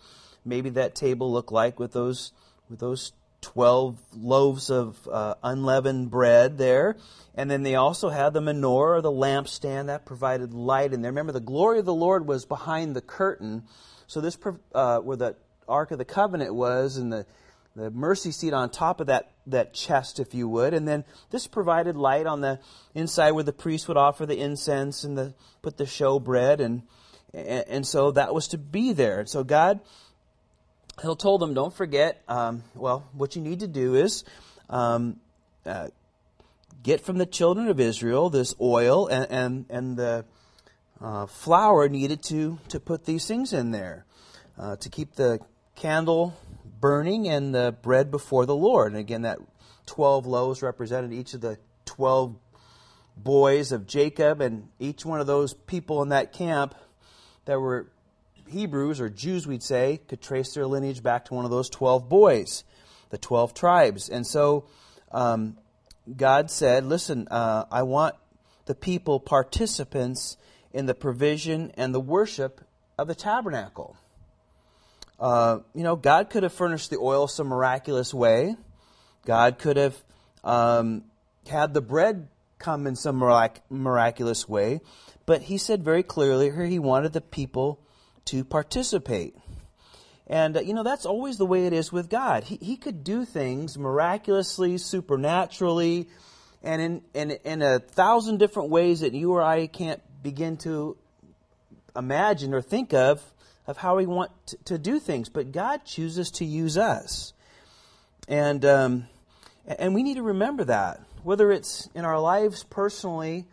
maybe 0.46 0.70
that 0.72 0.96
table 0.96 1.32
looked 1.32 1.52
like 1.52 1.80
with 1.80 1.92
those, 1.92 2.32
with 2.70 2.80
those 2.80 3.12
12 3.42 4.00
loaves 4.16 4.70
of 4.70 5.08
uh, 5.12 5.36
unleavened 5.44 6.10
bread 6.10 6.58
there. 6.58 6.96
And 7.36 7.52
then 7.52 7.64
they 7.64 7.76
also 7.76 8.10
had 8.10 8.34
the 8.34 8.40
menorah, 8.40 8.98
or 8.98 9.02
the 9.02 9.12
lampstand, 9.12 9.88
that 9.88 10.06
provided 10.06 10.54
light 10.54 10.94
in 10.94 11.02
there. 11.02 11.12
Remember, 11.12 11.34
the 11.34 11.40
glory 11.40 11.80
of 11.80 11.86
the 11.86 11.94
Lord 11.94 12.26
was 12.26 12.46
behind 12.46 12.96
the 12.96 13.02
curtain. 13.02 13.64
So, 14.08 14.22
this, 14.22 14.38
uh, 14.74 15.00
where 15.00 15.18
the 15.18 15.36
Ark 15.68 15.92
of 15.92 15.98
the 15.98 16.06
Covenant 16.06 16.56
was, 16.56 16.96
and 16.96 17.12
the 17.12 17.26
the 17.78 17.92
mercy 17.92 18.32
seat 18.32 18.54
on 18.54 18.72
top 18.72 19.00
of 19.00 19.08
that, 19.08 19.32
that 19.46 19.72
chest, 19.72 20.20
if 20.20 20.34
you 20.34 20.50
would. 20.50 20.74
And 20.74 20.88
then 20.88 21.06
this 21.30 21.46
provided 21.46 21.96
light 21.96 22.26
on 22.26 22.42
the 22.42 22.60
inside 22.96 23.32
where 23.32 23.44
the 23.44 23.54
priest 23.54 23.88
would 23.88 23.98
offer 23.98 24.26
the 24.26 24.40
incense 24.40 25.04
and 25.04 25.16
the, 25.16 25.36
put 25.62 25.78
the 25.78 25.86
show 25.86 26.20
bread. 26.20 26.60
And, 26.60 26.82
and, 27.34 27.86
so 27.86 28.10
that 28.12 28.34
was 28.34 28.48
to 28.50 28.58
be 28.58 28.94
there. 28.94 29.28
So 29.28 29.44
God, 29.44 29.80
He'll 31.04 31.16
told 31.16 31.40
them, 31.40 31.54
don't 31.54 31.74
forget, 31.74 32.24
um, 32.28 32.64
well, 32.74 33.08
what 33.14 33.36
you 33.36 33.44
need 33.44 33.60
to 33.60 33.68
do 33.68 33.94
is 33.94 34.24
um, 34.72 35.20
uh, 35.64 35.90
get 36.82 37.02
from 37.02 37.20
the 37.20 37.28
children 37.28 37.68
of 37.68 37.80
Israel 37.80 38.32
this 38.32 38.56
oil 38.60 39.06
and, 39.06 39.28
and, 39.30 39.66
and 39.70 39.98
the 39.98 40.26
uh, 41.00 41.28
flour 41.28 41.88
needed 41.90 42.24
to, 42.24 42.58
to 42.70 42.80
put 42.80 43.06
these 43.06 43.28
things 43.28 43.54
in 43.54 43.70
there 43.70 44.04
uh, 44.58 44.78
to 44.78 44.90
keep 44.90 45.14
the 45.14 45.40
candle 45.76 46.34
burning 46.80 47.28
and 47.28 47.54
the 47.54 47.76
bread 47.82 48.12
before 48.12 48.46
the 48.46 48.56
Lord. 48.56 48.92
And 48.92 49.00
again, 49.00 49.24
that 49.24 49.40
12 49.86 50.26
loaves 50.26 50.62
represented 50.62 51.14
each 51.14 51.34
of 51.34 51.42
the 51.42 51.58
12 51.86 52.36
boys 53.16 53.72
of 53.72 53.88
Jacob, 53.88 54.42
and 54.42 54.70
each 54.80 55.06
one 55.06 55.20
of 55.20 55.28
those 55.28 55.54
people 55.54 56.04
in 56.04 56.10
that 56.10 56.34
camp 56.34 56.76
that 57.46 57.60
were 57.60 57.88
Hebrews 58.48 59.02
or 59.02 59.10
Jews, 59.10 59.48
we'd 59.48 59.64
say, 59.64 60.02
could 60.08 60.22
trace 60.22 60.54
their 60.54 60.68
lineage 60.68 61.04
back 61.04 61.26
to 61.26 61.34
one 61.34 61.46
of 61.46 61.52
those 61.52 61.70
12 61.70 62.08
boys, 62.08 62.64
the 63.10 63.18
12 63.18 63.54
tribes. 63.54 64.10
And 64.10 64.26
so 64.26 64.66
um, 65.12 65.58
God 66.16 66.52
said, 66.52 66.86
Listen, 66.86 67.28
uh, 67.30 67.66
I 67.72 67.84
want 67.84 68.16
the 68.66 68.76
people 68.76 69.20
participants 69.20 70.38
in 70.72 70.86
the 70.86 70.94
provision 70.94 71.72
and 71.76 71.94
the 71.94 72.00
worship 72.00 72.62
of 72.98 73.08
the 73.08 73.16
tabernacle. 73.16 73.96
Uh, 75.20 75.60
you 75.74 75.84
know, 75.84 75.96
God 75.96 76.30
could 76.30 76.44
have 76.44 76.54
furnished 76.54 76.90
the 76.90 76.98
oil 76.98 77.28
some 77.28 77.48
miraculous 77.48 78.14
way. 78.14 78.56
God 79.26 79.58
could 79.58 79.78
have 79.78 79.96
um, 80.44 81.04
had 81.48 81.74
the 81.74 81.82
bread 81.82 82.28
come 82.60 82.88
in 82.88 82.96
some 82.96 83.18
mirac- 83.18 83.62
miraculous 83.70 84.48
way. 84.48 84.82
but 85.28 85.44
he 85.44 85.58
said 85.58 85.84
very 85.84 86.04
clearly 86.04 86.46
here 86.46 86.66
he 86.66 86.80
wanted 86.80 87.14
the 87.14 87.22
people 87.22 87.80
to 88.26 88.44
participate. 88.44 89.36
And, 90.26 90.58
uh, 90.58 90.62
you 90.62 90.74
know, 90.74 90.84
that's 90.84 91.06
always 91.06 91.38
the 91.38 91.46
way 91.46 91.66
it 91.66 91.74
is 91.74 91.92
with 91.92 92.10
God. 92.10 92.44
He, 92.46 92.58
he 92.62 92.78
could 92.78 93.04
do 93.04 93.26
things 93.26 93.78
miraculously, 93.78 94.78
supernaturally, 94.78 96.10
and 96.64 96.82
in, 96.82 97.02
in, 97.14 97.32
in 97.44 97.62
a 97.62 97.80
thousand 97.80 98.40
different 98.40 98.70
ways 98.70 99.02
that 99.02 99.14
you 99.14 99.34
or 99.34 99.42
I 99.42 99.68
can't 99.68 100.02
begin 100.24 100.58
to 100.58 100.98
imagine 101.96 102.54
or 102.54 102.62
think 102.62 102.94
of, 102.94 103.22
of 103.68 103.78
how 103.78 103.98
we 103.98 104.06
want 104.06 104.32
to, 104.48 104.58
to 104.64 104.78
do 104.78 105.00
things. 105.00 105.30
But 105.30 105.52
God 105.52 105.86
chooses 105.86 106.32
to 106.32 106.46
use 106.46 106.78
us. 106.78 107.34
And, 108.28 108.66
um, 108.66 109.08
and 109.66 109.94
we 109.94 110.04
need 110.04 110.16
to 110.16 110.24
remember 110.24 110.64
that, 110.66 111.02
whether 111.24 111.52
it's 111.52 111.90
in 111.94 112.06
our 112.06 112.20
lives 112.20 112.64
personally, 112.64 113.46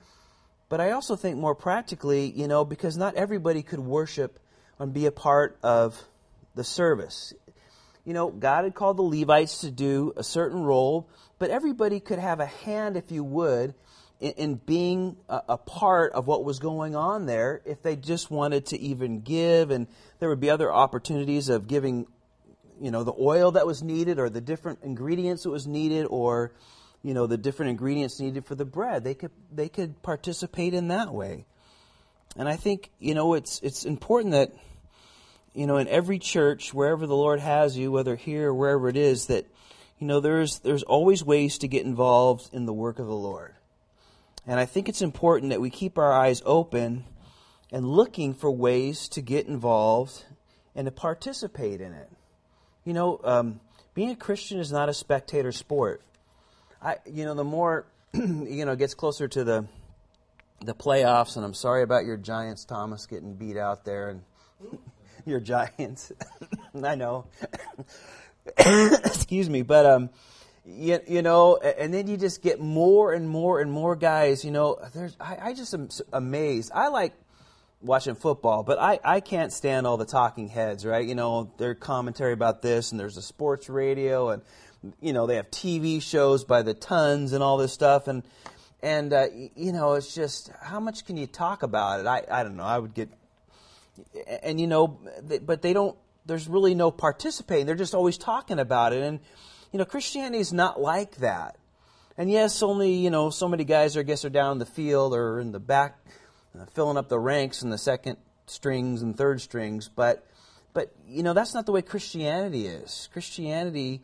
but 0.69 0.81
I 0.81 0.93
also 0.93 1.15
think 1.15 1.37
more 1.37 1.55
practically, 1.55 2.31
you 2.31 2.49
know, 2.49 2.65
because 2.65 2.97
not 2.97 3.15
everybody 3.15 3.63
could 3.63 3.81
worship 3.81 4.39
and 4.79 4.93
be 4.93 5.07
a 5.07 5.13
part 5.13 5.59
of 5.63 6.03
the 6.55 6.65
service. 6.65 7.33
You 8.05 8.13
know, 8.13 8.31
God 8.31 8.65
had 8.65 8.75
called 8.75 8.97
the 8.97 9.03
Levites 9.03 9.61
to 9.61 9.71
do 9.71 10.13
a 10.17 10.25
certain 10.25 10.63
role, 10.63 11.09
but 11.39 11.51
everybody 11.51 12.01
could 12.01 12.19
have 12.19 12.41
a 12.41 12.47
hand, 12.47 12.97
if 12.97 13.11
you 13.11 13.25
would, 13.25 13.75
in, 14.21 14.33
in 14.33 14.55
being 14.55 15.17
a, 15.29 15.43
a, 15.51 15.59
part 15.59 16.13
of 16.13 16.27
what 16.27 16.45
was 16.45 16.59
going 16.59 16.97
on 16.97 17.27
there 17.27 17.61
if 17.65 17.83
they 17.83 17.97
just 17.97 18.31
wanted 18.31 18.67
to 18.67 18.81
even 18.81 19.21
give. 19.21 19.71
And 19.71 19.87
there 20.19 20.29
would 20.29 20.41
be 20.41 20.51
other 20.51 20.73
opportunities 20.73 21.49
of 21.49 21.67
giving, 21.67 22.07
you 22.81 22.91
know, 22.91 23.05
the 23.05 23.15
oil 23.19 23.53
that 23.53 23.67
was 23.67 23.83
needed 23.83 24.19
or 24.19 24.29
the 24.29 24.41
different 24.41 24.81
ingredients 24.83 25.45
that 25.45 25.51
was 25.51 25.67
needed 25.67 26.07
or, 26.07 26.53
you 27.03 27.15
know, 27.15 27.27
the 27.27 27.39
different 27.39 27.71
ingredients 27.71 28.21
needed 28.21 28.47
for 28.47 28.55
the 28.55 28.65
bread. 28.65 29.05
They 29.05 29.15
could, 29.15 29.33
they 29.53 29.69
could 29.69 30.03
participate 30.03 30.75
in 30.75 30.89
that 30.89 31.13
way. 31.13 31.47
And 32.37 32.49
I 32.49 32.57
think, 32.57 32.91
you 32.99 33.15
know, 33.15 33.35
it's, 33.35 33.61
it's 33.63 33.85
important 33.85 34.33
that 34.33 34.53
you 35.55 35.69
know, 35.69 35.77
in 35.77 35.87
every 35.89 36.19
church, 36.19 36.75
wherever 36.75 37.07
the 37.07 37.17
Lord 37.17 37.39
has 37.39 37.79
you, 37.79 37.93
whether 37.93 38.17
here 38.17 38.49
or 38.49 38.55
wherever 38.55 38.89
it 38.89 38.97
is, 38.97 39.27
that, 39.27 39.47
you 39.99 40.07
know, 40.07 40.19
there's, 40.19 40.59
there's 40.59 40.83
always 40.83 41.25
ways 41.25 41.59
to 41.59 41.69
get 41.69 41.87
involved 41.87 42.51
in 42.53 42.67
the 42.67 42.73
work 42.73 42.99
of 42.99 43.07
the 43.07 43.15
Lord. 43.15 43.54
And 44.47 44.61
I 44.61 44.67
think 44.67 44.89
it's 44.89 45.03
important 45.03 45.51
that 45.51 45.61
we 45.61 45.71
keep 45.71 45.99
our 45.99 46.13
eyes 46.13 46.43
open 46.45 47.05
and 47.73 47.87
looking 47.87 48.35
for 48.35 48.51
ways 48.51 49.09
to 49.11 49.23
get 49.23 49.47
involved 49.47 50.25
and 50.75 50.87
to 50.87 50.91
participate 50.91 51.81
in 51.81 51.93
it. 51.93 52.11
You 52.85 52.93
know, 52.93 53.21
um, 53.25 53.61
being 53.95 54.11
a 54.11 54.17
Christian 54.17 54.59
is 54.59 54.71
not 54.71 54.89
a 54.89 54.95
spectator 54.95 55.53
sport. 55.53 56.03
I, 56.83 56.99
you 57.07 57.25
know, 57.25 57.35
the 57.35 57.45
more, 57.45 57.87
you 58.13 58.65
know, 58.67 58.77
gets 58.77 58.95
closer 58.95 59.27
to 59.29 59.45
the, 59.45 59.67
the 60.61 60.75
playoffs, 60.75 61.37
and 61.37 61.45
I'm 61.45 61.55
sorry 61.55 61.83
about 61.83 62.05
your 62.05 62.19
Giants, 62.19 62.65
Thomas, 62.65 63.07
getting 63.07 63.35
beat 63.35 63.57
out 63.57 63.85
there, 63.85 64.11
and 64.11 64.23
your 65.25 65.41
Giants. 65.41 66.13
I 66.83 66.95
know. 66.95 67.27
Excuse 68.59 69.49
me, 69.49 69.63
but 69.63 69.87
um, 69.87 70.11
you, 70.67 71.01
you 71.07 71.23
know, 71.23 71.57
and 71.57 71.93
then 71.93 72.07
you 72.07 72.17
just 72.17 72.43
get 72.43 72.61
more 72.61 73.13
and 73.13 73.29
more 73.29 73.61
and 73.61 73.71
more 73.71 73.97
guys. 73.97 74.45
You 74.45 74.51
know, 74.51 74.79
there's 74.95 75.17
I, 75.21 75.39
I 75.43 75.55
just 75.55 75.75
am 75.75 75.89
amazed. 76.13 76.73
I 76.75 76.89
like 76.89 77.13
watching 77.83 78.15
football, 78.15 78.63
but 78.63 78.79
I, 78.79 78.99
I 79.05 79.21
can't 79.21 79.53
stand 79.53 79.87
all 79.87 79.97
the 79.97 80.07
talking 80.07 80.49
heads, 80.49 80.87
right? 80.87 81.07
You 81.07 81.15
know, 81.15 81.53
their 81.59 81.75
commentary 81.75 82.33
about 82.33 82.63
this, 82.63 82.93
and 82.93 83.01
there's 83.01 83.17
a 83.17 83.23
sports 83.23 83.69
radio, 83.69 84.31
and 84.31 84.43
you 85.01 85.13
know 85.13 85.27
they 85.27 85.37
have 85.37 85.51
TV 85.51 86.01
shows 86.01 86.45
by 86.45 86.63
the 86.63 86.75
tons 86.75 87.33
and 87.33 87.43
all 87.43 87.59
this 87.59 87.73
stuff, 87.73 88.09
and 88.09 88.23
and 88.83 89.13
uh, 89.13 89.27
you 89.55 89.73
know 89.73 89.95
it's 89.95 90.15
just 90.15 90.51
how 90.63 90.81
much 90.81 91.05
can 91.05 91.17
you 91.17 91.27
talk 91.27 91.63
about 91.63 92.01
it? 92.01 92.07
I 92.07 92.25
I 92.31 92.43
don't 92.43 92.57
know. 92.57 92.65
I 92.65 92.79
would 92.79 92.95
get 92.95 93.11
and 94.43 94.61
you 94.61 94.67
know, 94.67 94.99
but 95.43 95.63
they 95.63 95.73
don't. 95.73 95.97
There's 96.27 96.49
really 96.49 96.75
no 96.75 96.91
participating. 96.91 97.67
They're 97.67 97.75
just 97.75 97.95
always 97.95 98.17
talking 98.17 98.59
about 98.59 98.93
it, 98.93 99.03
and 99.03 99.21
you 99.75 99.79
know, 99.79 99.85
Christianity 99.85 100.39
is 100.39 100.53
not 100.53 100.81
like 100.81 101.17
that. 101.17 101.57
And 102.17 102.31
yes, 102.31 102.63
only 102.63 102.95
you 102.95 103.11
know, 103.11 103.31
so 103.31 103.49
many 103.49 103.65
guys, 103.65 103.97
are, 103.97 104.01
I 104.01 104.03
guess, 104.05 104.25
are 104.25 104.31
down 104.31 104.53
in 104.53 104.59
the 104.59 104.67
field 104.67 105.15
or 105.15 105.41
in 105.41 105.51
the 105.51 105.59
back, 105.59 105.99
uh, 106.57 106.65
filling 106.67 106.97
up 106.97 107.09
the 107.09 107.19
ranks 107.19 107.65
in 107.65 107.71
the 107.71 107.77
second 107.77 108.19
strings 108.47 109.03
and 109.03 109.17
third 109.19 109.41
strings. 109.41 109.89
But, 109.89 110.25
but 110.75 110.95
you 111.09 111.25
know, 111.25 111.33
that's 111.33 111.55
not 111.55 111.67
the 111.67 111.73
way 111.73 111.83
Christianity 111.83 112.69
is. 112.69 113.09
Christianity 113.13 114.03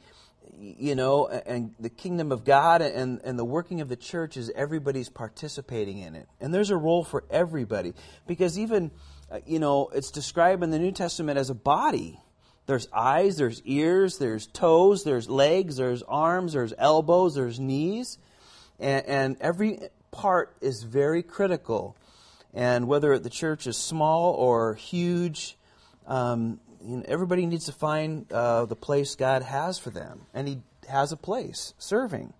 you 0.58 0.96
know, 0.96 1.28
and 1.28 1.72
the 1.78 1.88
kingdom 1.88 2.32
of 2.32 2.44
God 2.44 2.82
and, 2.82 3.20
and 3.22 3.38
the 3.38 3.44
working 3.44 3.80
of 3.80 3.88
the 3.88 3.94
church 3.94 4.36
is 4.36 4.50
everybody's 4.56 5.08
participating 5.08 5.98
in 5.98 6.16
it. 6.16 6.26
And 6.40 6.52
there's 6.52 6.70
a 6.70 6.76
role 6.76 7.04
for 7.04 7.22
everybody. 7.30 7.94
Because 8.26 8.58
even, 8.58 8.90
uh, 9.30 9.38
you 9.46 9.60
know, 9.60 9.88
it's 9.94 10.10
described 10.10 10.64
in 10.64 10.70
the 10.70 10.80
New 10.80 10.90
Testament 10.90 11.38
as 11.38 11.48
a 11.48 11.54
body. 11.54 12.18
There's 12.70 12.86
eyes, 12.92 13.36
there's 13.36 13.60
ears, 13.64 14.18
there's 14.18 14.46
toes, 14.46 15.02
there's 15.02 15.28
legs, 15.28 15.76
there's 15.76 16.04
arms, 16.04 16.52
there's 16.52 16.72
elbows, 16.78 17.34
there's 17.34 17.58
knees. 17.58 18.16
And, 18.78 19.04
and 19.06 19.36
every 19.40 19.80
part 20.12 20.54
is 20.60 20.84
very 20.84 21.24
critical. 21.24 21.96
And 22.54 22.86
whether 22.86 23.18
the 23.18 23.28
church 23.28 23.66
is 23.66 23.76
small 23.76 24.34
or 24.34 24.74
huge, 24.74 25.58
um, 26.06 26.60
you 26.80 26.98
know, 26.98 27.04
everybody 27.08 27.44
needs 27.44 27.66
to 27.66 27.72
find 27.72 28.30
uh, 28.32 28.66
the 28.66 28.76
place 28.76 29.16
God 29.16 29.42
has 29.42 29.80
for 29.80 29.90
them, 29.90 30.20
and 30.32 30.46
He 30.46 30.60
has 30.88 31.10
a 31.10 31.16
place 31.16 31.74
serving. 31.76 32.32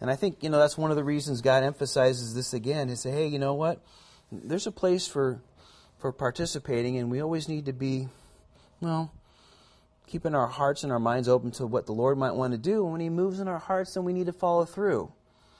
And 0.00 0.10
I 0.10 0.16
think 0.16 0.42
you 0.42 0.48
know 0.48 0.58
that's 0.58 0.78
one 0.78 0.90
of 0.90 0.96
the 0.96 1.04
reasons 1.04 1.42
God 1.42 1.62
emphasizes 1.62 2.34
this 2.34 2.54
again. 2.54 2.88
Is 2.88 3.00
say, 3.00 3.10
hey, 3.10 3.26
you 3.26 3.38
know 3.38 3.52
what? 3.52 3.82
There's 4.32 4.66
a 4.66 4.72
place 4.72 5.06
for 5.06 5.42
for 5.98 6.10
participating, 6.10 6.96
and 6.96 7.10
we 7.10 7.20
always 7.20 7.48
need 7.48 7.66
to 7.66 7.74
be, 7.74 8.08
well, 8.80 9.12
keeping 10.08 10.34
our 10.34 10.46
hearts 10.46 10.82
and 10.82 10.92
our 10.92 10.98
minds 10.98 11.28
open 11.28 11.50
to 11.52 11.66
what 11.66 11.86
the 11.86 11.92
Lord 11.92 12.18
might 12.18 12.34
want 12.34 12.52
to 12.52 12.58
do. 12.58 12.82
And 12.82 12.92
when 12.92 13.00
He 13.00 13.10
moves 13.10 13.40
in 13.40 13.48
our 13.48 13.58
hearts, 13.58 13.94
then 13.94 14.04
we 14.04 14.12
need 14.12 14.26
to 14.26 14.32
follow 14.32 14.64
through. 14.64 15.12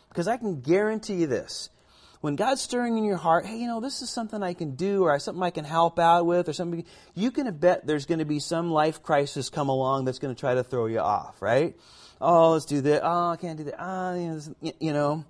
Because 0.09 0.27
I 0.27 0.37
can 0.37 0.61
guarantee 0.61 1.15
you 1.15 1.27
this 1.27 1.71
when 2.21 2.35
God's 2.35 2.61
stirring 2.61 2.99
in 2.99 3.05
your 3.05 3.17
heart, 3.17 3.47
hey, 3.47 3.59
you 3.59 3.67
know, 3.67 3.81
this 3.81 4.03
is 4.03 4.11
something 4.11 4.43
I 4.43 4.55
can 4.55 4.75
do 4.75 5.05
or 5.05 5.19
something 5.19 5.43
I 5.43 5.51
can 5.51 5.65
help 5.65 5.99
out 5.99 6.27
with 6.27 6.49
or 6.49 6.53
something, 6.53 6.85
you 7.15 7.31
can 7.31 7.53
bet 7.57 7.87
there's 7.87 8.07
going 8.07 8.19
to 8.19 8.25
be 8.25 8.41
some 8.41 8.71
life 8.71 9.03
crisis 9.03 9.51
come 9.51 9.69
along 9.69 10.05
that's 10.05 10.19
going 10.19 10.35
to 10.35 10.39
try 10.39 10.55
to 10.55 10.65
throw 10.65 10.87
you 10.87 10.99
off, 10.99 11.41
right? 11.41 11.77
Oh, 12.21 12.53
let's 12.53 12.65
do 12.65 12.81
that. 12.81 13.03
Oh, 13.05 13.31
I 13.31 13.37
can't 13.37 13.59
do 13.59 13.65
that. 13.65 13.77
Ah, 13.79 14.13
oh, 14.13 14.41
you 14.81 14.93
know, 14.93 15.25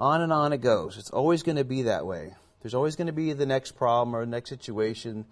on 0.00 0.20
and 0.20 0.32
on 0.32 0.52
it 0.52 0.60
goes. 0.60 0.98
It's 0.98 1.10
always 1.10 1.44
going 1.44 1.58
to 1.58 1.64
be 1.64 1.82
that 1.82 2.06
way. 2.06 2.34
There's 2.60 2.74
always 2.74 2.96
going 2.96 3.06
to 3.06 3.12
be 3.12 3.32
the 3.32 3.46
next 3.46 3.72
problem 3.72 4.14
or 4.14 4.24
the 4.24 4.30
next 4.30 4.50
situation 4.50 5.26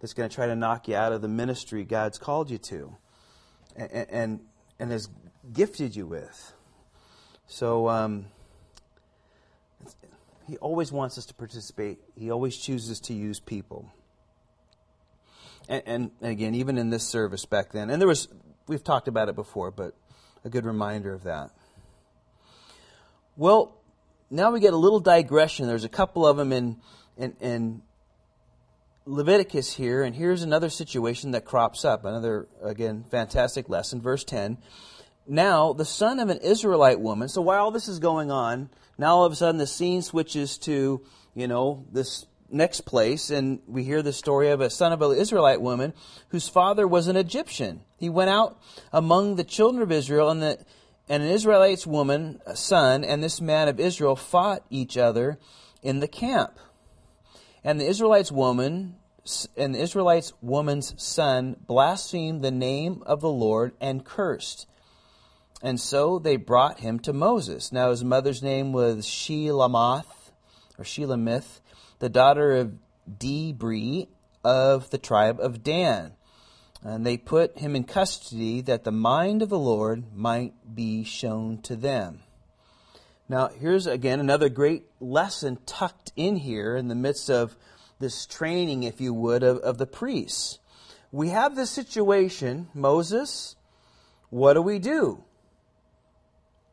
that's 0.00 0.14
going 0.14 0.28
to 0.28 0.34
try 0.34 0.46
to 0.46 0.56
knock 0.56 0.88
you 0.88 0.96
out 0.96 1.12
of 1.12 1.22
the 1.22 1.28
ministry 1.28 1.84
God's 1.84 2.18
called 2.18 2.50
you 2.50 2.58
to 2.58 2.96
and, 3.76 4.06
and, 4.10 4.40
and 4.78 4.90
has 4.90 5.08
gifted 5.52 5.94
you 5.94 6.06
with. 6.06 6.52
So, 7.46 7.88
um, 7.88 8.26
he 10.46 10.56
always 10.56 10.90
wants 10.90 11.16
us 11.16 11.26
to 11.26 11.34
participate. 11.34 12.00
He 12.16 12.30
always 12.30 12.56
chooses 12.56 12.98
to 13.02 13.14
use 13.14 13.38
people. 13.38 13.92
And, 15.68 15.82
and, 15.86 16.10
again, 16.22 16.56
even 16.56 16.76
in 16.76 16.90
this 16.90 17.04
service 17.04 17.44
back 17.44 17.70
then, 17.70 17.90
and 17.90 18.00
there 18.00 18.08
was, 18.08 18.26
we've 18.66 18.82
talked 18.82 19.06
about 19.06 19.28
it 19.28 19.36
before, 19.36 19.70
but 19.70 19.94
a 20.44 20.48
good 20.48 20.64
reminder 20.64 21.14
of 21.14 21.22
that. 21.22 21.50
Well, 23.36 23.80
now 24.28 24.50
we 24.50 24.58
get 24.58 24.72
a 24.72 24.76
little 24.76 24.98
digression. 24.98 25.68
There's 25.68 25.84
a 25.84 25.88
couple 25.88 26.26
of 26.26 26.36
them 26.36 26.52
in, 26.52 26.78
in, 27.16 27.36
in 27.40 27.82
Leviticus 29.06 29.74
here, 29.74 30.02
and 30.02 30.14
here's 30.14 30.42
another 30.42 30.68
situation 30.68 31.30
that 31.30 31.44
crops 31.44 31.84
up. 31.84 32.04
Another, 32.04 32.48
again, 32.62 33.04
fantastic 33.10 33.68
lesson. 33.68 34.00
Verse 34.00 34.24
10. 34.24 34.58
Now, 35.26 35.72
the 35.72 35.84
son 35.84 36.18
of 36.18 36.28
an 36.28 36.38
Israelite 36.38 37.00
woman, 37.00 37.28
so 37.28 37.40
while 37.40 37.70
this 37.70 37.88
is 37.88 37.98
going 37.98 38.30
on, 38.30 38.68
now 38.98 39.16
all 39.16 39.24
of 39.24 39.32
a 39.32 39.36
sudden 39.36 39.58
the 39.58 39.66
scene 39.66 40.02
switches 40.02 40.58
to, 40.58 41.02
you 41.34 41.48
know, 41.48 41.86
this 41.92 42.26
next 42.50 42.82
place, 42.82 43.30
and 43.30 43.60
we 43.66 43.84
hear 43.84 44.02
the 44.02 44.12
story 44.12 44.50
of 44.50 44.60
a 44.60 44.70
son 44.70 44.92
of 44.92 45.00
an 45.02 45.16
Israelite 45.16 45.62
woman 45.62 45.94
whose 46.28 46.48
father 46.48 46.86
was 46.86 47.06
an 47.06 47.16
Egyptian. 47.16 47.82
He 47.96 48.08
went 48.08 48.30
out 48.30 48.60
among 48.92 49.36
the 49.36 49.44
children 49.44 49.82
of 49.82 49.92
Israel, 49.92 50.30
and, 50.30 50.42
the, 50.42 50.58
and 51.08 51.22
an 51.22 51.30
Israelite 51.30 51.86
woman, 51.86 52.40
a 52.44 52.56
son, 52.56 53.04
and 53.04 53.22
this 53.22 53.40
man 53.40 53.68
of 53.68 53.80
Israel 53.80 54.16
fought 54.16 54.64
each 54.68 54.96
other 54.96 55.38
in 55.82 56.00
the 56.00 56.08
camp. 56.08 56.58
And 57.62 57.80
the 57.80 57.86
Israelites 57.86 58.32
woman 58.32 58.96
and 59.56 59.74
the 59.74 59.80
Israelites 59.80 60.32
woman's 60.40 60.94
son 61.02 61.56
blasphemed 61.66 62.42
the 62.42 62.50
name 62.50 63.02
of 63.04 63.20
the 63.20 63.28
Lord 63.28 63.72
and 63.80 64.04
cursed. 64.04 64.66
And 65.62 65.78
so 65.78 66.18
they 66.18 66.36
brought 66.36 66.80
him 66.80 66.98
to 67.00 67.12
Moses. 67.12 67.70
Now 67.70 67.90
his 67.90 68.02
mother's 68.02 68.42
name 68.42 68.72
was 68.72 69.06
Shelamoth, 69.06 70.32
or 70.78 70.84
Shelomith, 70.84 71.60
the 71.98 72.08
daughter 72.08 72.56
of 72.56 72.72
Dibri 73.18 74.08
of 74.42 74.88
the 74.90 74.98
tribe 74.98 75.38
of 75.38 75.62
Dan. 75.62 76.12
And 76.82 77.04
they 77.04 77.18
put 77.18 77.58
him 77.58 77.76
in 77.76 77.84
custody 77.84 78.62
that 78.62 78.84
the 78.84 78.92
mind 78.92 79.42
of 79.42 79.50
the 79.50 79.58
Lord 79.58 80.16
might 80.16 80.54
be 80.74 81.04
shown 81.04 81.60
to 81.62 81.76
them. 81.76 82.20
Now, 83.30 83.46
here's 83.46 83.86
again 83.86 84.18
another 84.18 84.48
great 84.48 84.86
lesson 84.98 85.58
tucked 85.64 86.10
in 86.16 86.34
here 86.34 86.74
in 86.74 86.88
the 86.88 86.96
midst 86.96 87.30
of 87.30 87.56
this 88.00 88.26
training, 88.26 88.82
if 88.82 89.00
you 89.00 89.14
would, 89.14 89.44
of, 89.44 89.58
of 89.58 89.78
the 89.78 89.86
priests. 89.86 90.58
We 91.12 91.28
have 91.28 91.54
this 91.54 91.70
situation 91.70 92.70
Moses, 92.74 93.54
what 94.30 94.54
do 94.54 94.62
we 94.62 94.80
do? 94.80 95.22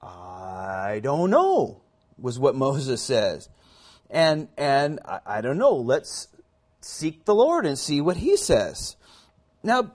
I 0.01 0.99
don't 1.03 1.29
know, 1.29 1.81
was 2.17 2.39
what 2.39 2.55
Moses 2.65 3.03
says. 3.03 3.49
And, 4.09 4.47
and 4.57 4.99
I, 5.05 5.19
I 5.27 5.41
don't 5.41 5.59
know, 5.59 5.75
let's 5.75 6.27
seek 6.81 7.25
the 7.25 7.35
Lord 7.35 7.67
and 7.67 7.77
see 7.77 8.01
what 8.01 8.17
he 8.17 8.35
says. 8.35 8.95
Now, 9.61 9.91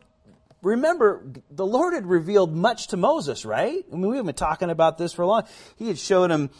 remember, 0.62 1.24
the 1.50 1.66
Lord 1.66 1.92
had 1.94 2.06
revealed 2.06 2.54
much 2.54 2.88
to 2.88 2.96
Moses, 2.96 3.44
right? 3.44 3.84
I 3.92 3.94
mean, 3.94 4.10
we've 4.10 4.24
been 4.24 4.34
talking 4.34 4.70
about 4.70 4.96
this 4.96 5.12
for 5.12 5.22
a 5.22 5.26
long. 5.26 5.44
He 5.76 5.88
had 5.88 5.98
showed 5.98 6.30
him 6.30 6.50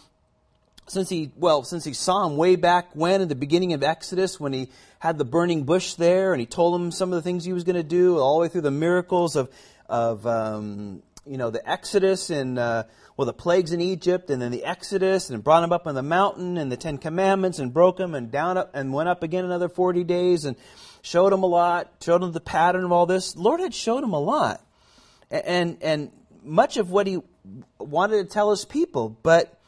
since 0.89 1.09
he 1.09 1.31
well 1.37 1.63
since 1.63 1.85
he 1.85 1.93
saw 1.93 2.27
him 2.27 2.37
way 2.37 2.57
back 2.57 2.91
when 2.95 3.21
in 3.21 3.29
the 3.29 3.37
beginning 3.37 3.73
of 3.73 3.85
Exodus 3.85 4.41
when 4.41 4.53
he 4.53 4.69
had 4.99 5.17
the 5.17 5.25
burning 5.25 5.63
bush 5.63 5.95
there 5.95 6.33
and 6.33 6.41
he 6.41 6.47
told 6.47 6.81
him 6.81 6.91
some 6.91 7.13
of 7.13 7.15
the 7.15 7.23
things 7.23 7.45
he 7.45 7.53
was 7.53 7.63
going 7.63 7.77
to 7.77 7.85
do 7.85 8.19
all 8.19 8.35
the 8.35 8.41
way 8.43 8.49
through 8.49 8.63
the 8.63 8.71
miracles 8.71 9.37
of 9.37 9.49
of 9.89 10.27
um, 10.27 11.03
you 11.25 11.37
know 11.37 11.51
the 11.51 11.69
Exodus 11.71 12.31
and 12.31 12.59
uh, 12.59 12.83
well 13.17 13.27
the 13.27 13.33
plagues 13.33 13.73
in 13.73 13.81
Egypt 13.81 14.29
and 14.29 14.43
then 14.43 14.51
the 14.51 14.65
Exodus 14.65 15.31
and 15.31 15.43
brought 15.45 15.63
him 15.63 15.73
up 15.73 15.87
on 15.87 15.95
the 15.95 16.03
mountain 16.03 16.59
and 16.59 16.71
the 16.71 16.77
Ten 16.77 16.99
Commandments 16.99 17.61
and 17.61 17.73
broke 17.73 18.01
him 18.01 18.15
and 18.15 18.33
down 18.33 18.59
up 18.59 18.71
and 18.75 18.93
went 18.93 19.09
up 19.09 19.23
again 19.23 19.45
another 19.45 19.69
forty 19.69 20.03
days 20.03 20.45
and 20.45 20.57
showed 21.03 21.33
him 21.33 21.43
a 21.43 21.47
lot, 21.47 21.93
showed 22.01 22.23
him 22.23 22.33
the 22.33 22.41
pattern 22.41 22.85
of 22.85 22.93
all 22.93 23.07
this. 23.07 23.33
The 23.33 23.43
Lord 23.43 23.61
had 23.61 23.75
showed 23.75 24.03
him 24.03 24.13
a 24.13 24.21
lot. 24.21 24.65
And, 25.31 25.79
and 25.83 26.11
much 26.43 26.77
of 26.77 26.91
what 26.91 27.07
he 27.07 27.19
wanted 27.79 28.19
to 28.19 28.33
tell 28.33 28.51
his 28.51 28.65
people, 28.65 29.17
but, 29.23 29.59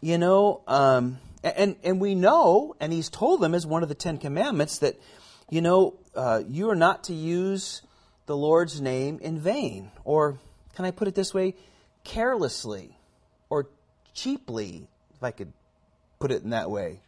you 0.00 0.16
know, 0.16 0.62
um, 0.68 1.18
and, 1.42 1.76
and 1.82 2.00
we 2.00 2.14
know, 2.14 2.76
and 2.80 2.92
he's 2.92 3.08
told 3.08 3.40
them 3.40 3.54
as 3.54 3.66
one 3.66 3.82
of 3.82 3.88
the 3.88 3.94
Ten 3.94 4.18
Commandments 4.18 4.78
that, 4.78 5.00
you 5.48 5.60
know, 5.60 5.94
uh, 6.14 6.42
you 6.48 6.70
are 6.70 6.76
not 6.76 7.04
to 7.04 7.14
use 7.14 7.82
the 8.26 8.36
Lord's 8.36 8.80
name 8.80 9.18
in 9.20 9.40
vain. 9.40 9.90
Or, 10.04 10.38
can 10.76 10.84
I 10.84 10.92
put 10.92 11.08
it 11.08 11.14
this 11.14 11.34
way? 11.34 11.54
Carelessly 12.04 12.96
or 13.48 13.68
cheaply, 14.14 14.86
if 15.14 15.22
I 15.22 15.30
could 15.30 15.52
put 16.18 16.30
it 16.30 16.42
in 16.42 16.50
that 16.50 16.70
way. 16.70 17.00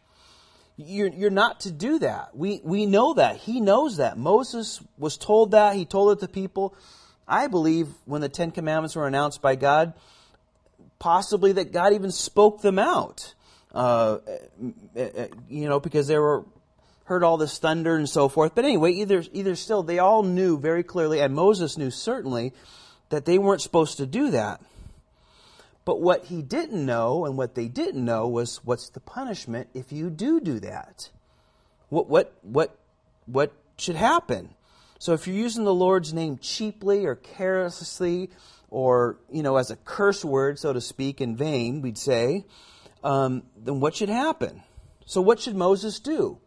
You're, 0.75 1.09
you're 1.09 1.29
not 1.29 1.61
to 1.61 1.71
do 1.71 1.99
that. 1.99 2.35
We, 2.35 2.59
we 2.63 2.85
know 2.85 3.13
that. 3.13 3.37
He 3.37 3.61
knows 3.61 3.97
that. 3.97 4.17
Moses 4.17 4.81
was 4.97 5.17
told 5.17 5.51
that. 5.51 5.75
He 5.75 5.85
told 5.85 6.17
it 6.17 6.21
to 6.21 6.27
people. 6.27 6.75
I 7.27 7.47
believe 7.47 7.87
when 8.05 8.21
the 8.21 8.29
Ten 8.29 8.51
Commandments 8.51 8.95
were 8.95 9.07
announced 9.07 9.41
by 9.41 9.55
God, 9.55 9.93
possibly 10.99 11.53
that 11.53 11.71
God 11.71 11.93
even 11.93 12.11
spoke 12.11 12.61
them 12.61 12.79
out. 12.79 13.33
Uh, 13.71 14.19
eh, 14.27 14.37
eh, 14.95 15.09
eh, 15.15 15.27
you 15.49 15.67
know, 15.67 15.79
because 15.79 16.07
they 16.07 16.17
were 16.17 16.45
heard 17.05 17.23
all 17.23 17.37
this 17.37 17.57
thunder 17.59 17.95
and 17.95 18.09
so 18.09 18.29
forth. 18.29 18.55
But 18.55 18.65
anyway, 18.65 18.93
either 18.93 19.23
either 19.33 19.55
still, 19.55 19.83
they 19.83 19.99
all 19.99 20.23
knew 20.23 20.57
very 20.57 20.83
clearly, 20.83 21.19
and 21.19 21.33
Moses 21.33 21.77
knew 21.77 21.91
certainly 21.91 22.53
that 23.09 23.25
they 23.25 23.37
weren't 23.37 23.61
supposed 23.61 23.97
to 23.97 24.05
do 24.05 24.31
that. 24.31 24.61
But 25.85 25.99
what 25.99 26.25
he 26.25 26.41
didn't 26.41 26.85
know 26.85 27.25
and 27.25 27.37
what 27.37 27.55
they 27.55 27.67
didn't 27.67 28.03
know 28.03 28.27
was 28.27 28.63
what's 28.63 28.89
the 28.89 28.99
punishment 28.99 29.69
if 29.73 29.91
you 29.91 30.09
do 30.09 30.39
do 30.39 30.59
that? 30.61 31.09
What, 31.89 32.09
what, 32.09 32.33
what, 32.41 32.77
what 33.25 33.53
should 33.77 33.95
happen? 33.95 34.55
So 34.97 35.13
if 35.13 35.27
you're 35.27 35.35
using 35.35 35.65
the 35.65 35.73
Lord's 35.73 36.13
name 36.13 36.37
cheaply 36.37 37.05
or 37.05 37.15
carelessly 37.15 38.29
or, 38.69 39.17
you 39.29 39.43
know, 39.43 39.57
as 39.57 39.69
a 39.69 39.75
curse 39.75 40.23
word, 40.23 40.57
so 40.57 40.71
to 40.71 40.79
speak, 40.79 41.19
in 41.19 41.35
vain, 41.35 41.81
we'd 41.81 41.97
say, 41.97 42.45
um, 43.03 43.43
then 43.57 43.81
what 43.81 43.95
should 43.95 44.09
happen? 44.09 44.63
So 45.05 45.19
what 45.19 45.41
should 45.41 45.55
Moses 45.55 45.99
do? 45.99 46.39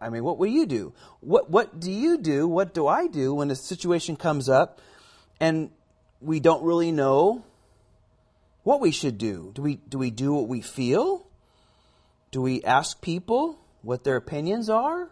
I 0.00 0.08
mean, 0.08 0.24
what 0.24 0.38
will 0.38 0.48
you 0.48 0.66
do? 0.66 0.94
What, 1.20 1.50
what 1.50 1.78
do 1.78 1.92
you 1.92 2.18
do? 2.18 2.48
What 2.48 2.74
do 2.74 2.88
I 2.88 3.06
do 3.06 3.34
when 3.34 3.50
a 3.50 3.54
situation 3.54 4.16
comes 4.16 4.48
up 4.48 4.80
and 5.38 5.70
we 6.20 6.40
don't 6.40 6.64
really 6.64 6.90
know 6.90 7.44
what 8.62 8.80
we 8.80 8.90
should 8.90 9.18
do. 9.18 9.52
Do 9.54 9.62
we 9.62 9.76
do 9.76 9.98
we 9.98 10.10
do 10.10 10.32
what 10.34 10.48
we 10.48 10.60
feel? 10.60 11.26
Do 12.30 12.42
we 12.42 12.62
ask 12.62 13.00
people 13.00 13.58
what 13.82 14.04
their 14.04 14.16
opinions 14.16 14.68
are? 14.70 15.10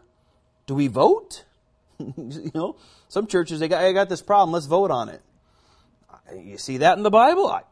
Do 0.67 0.75
we 0.75 0.87
vote? 0.87 1.45
you 1.99 2.51
know, 2.55 2.77
some 3.09 3.27
churches 3.27 3.61
they 3.61 3.69
got 3.69 3.83
I 3.83 3.93
got 3.93 4.09
this 4.09 4.23
problem. 4.23 4.53
Let's 4.53 4.67
vote 4.67 4.91
on 4.91 5.09
it. 5.09 5.23
You 6.35 6.59
see 6.59 6.79
that 6.79 6.99
in 6.99 7.03
the 7.03 7.11
Bible? 7.11 7.49
I, 7.49 7.63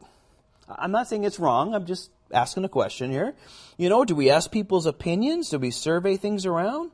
I'm 0.67 0.91
not 0.91 1.07
saying 1.07 1.23
it's 1.23 1.39
wrong. 1.39 1.73
I'm 1.73 1.85
just 1.85 2.09
asking 2.31 2.65
a 2.65 2.69
question 2.69 3.11
here. 3.11 3.35
You 3.77 3.89
know, 3.89 4.03
do 4.03 4.15
we 4.15 4.29
ask 4.29 4.51
people's 4.51 4.85
opinions? 4.85 5.49
Do 5.49 5.59
we 5.59 5.71
survey 5.71 6.17
things 6.17 6.45
around? 6.45 6.91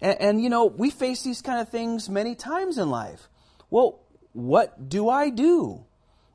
And, 0.00 0.20
and, 0.20 0.42
you 0.42 0.48
know, 0.48 0.66
we 0.66 0.90
face 0.90 1.22
these 1.22 1.42
kind 1.42 1.60
of 1.60 1.68
things 1.68 2.08
many 2.08 2.34
times 2.34 2.78
in 2.78 2.90
life. 2.90 3.28
Well, 3.68 4.00
what 4.32 4.88
do 4.88 5.08
I 5.08 5.30
do? 5.30 5.84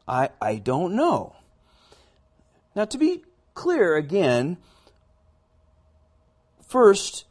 I, 0.08 0.30
I 0.42 0.56
don't 0.58 0.96
know. 0.96 1.36
Now, 2.76 2.86
to 2.86 2.98
be 2.98 3.24
clear 3.54 3.96
again, 3.96 4.58
first, 6.68 7.26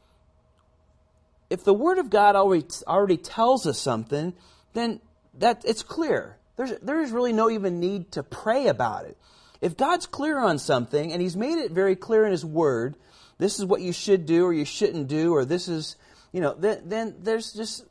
if 1.50 1.64
the 1.64 1.74
Word 1.74 1.98
of 1.98 2.09
God 2.09 2.35
already, 2.35 2.66
already 2.87 3.18
tells 3.18 3.66
us 3.66 3.78
something, 3.78 4.33
then 4.72 5.00
that 5.38 5.62
it's 5.66 5.83
clear. 5.83 6.38
There's, 6.57 6.72
there 6.80 7.02
is 7.02 7.11
really 7.11 7.33
no 7.33 7.50
even 7.50 7.78
need 7.78 8.12
to 8.12 8.22
pray 8.22 8.68
about 8.68 9.04
it. 9.04 9.18
If 9.61 9.76
God's 9.76 10.07
clear 10.07 10.38
on 10.38 10.59
something, 10.59 11.12
and 11.12 11.20
He's 11.20 11.37
made 11.37 11.59
it 11.59 11.72
very 11.72 11.96
clear 11.96 12.24
in 12.24 12.33
His 12.33 12.44
Word, 12.44 12.96
this 13.38 13.59
is 13.59 13.66
what 13.66 13.83
you 13.83 13.92
should 13.92 14.24
do 14.24 14.44
or 14.44 14.52
you 14.52 14.64
shouldn't 14.64 15.09
do, 15.09 15.35
or 15.35 15.44
this 15.44 15.68
is, 15.68 15.96
you 16.33 16.40
know, 16.40 16.54
then, 16.54 16.83
then 16.87 17.16
there's 17.20 17.52
just, 17.52 17.85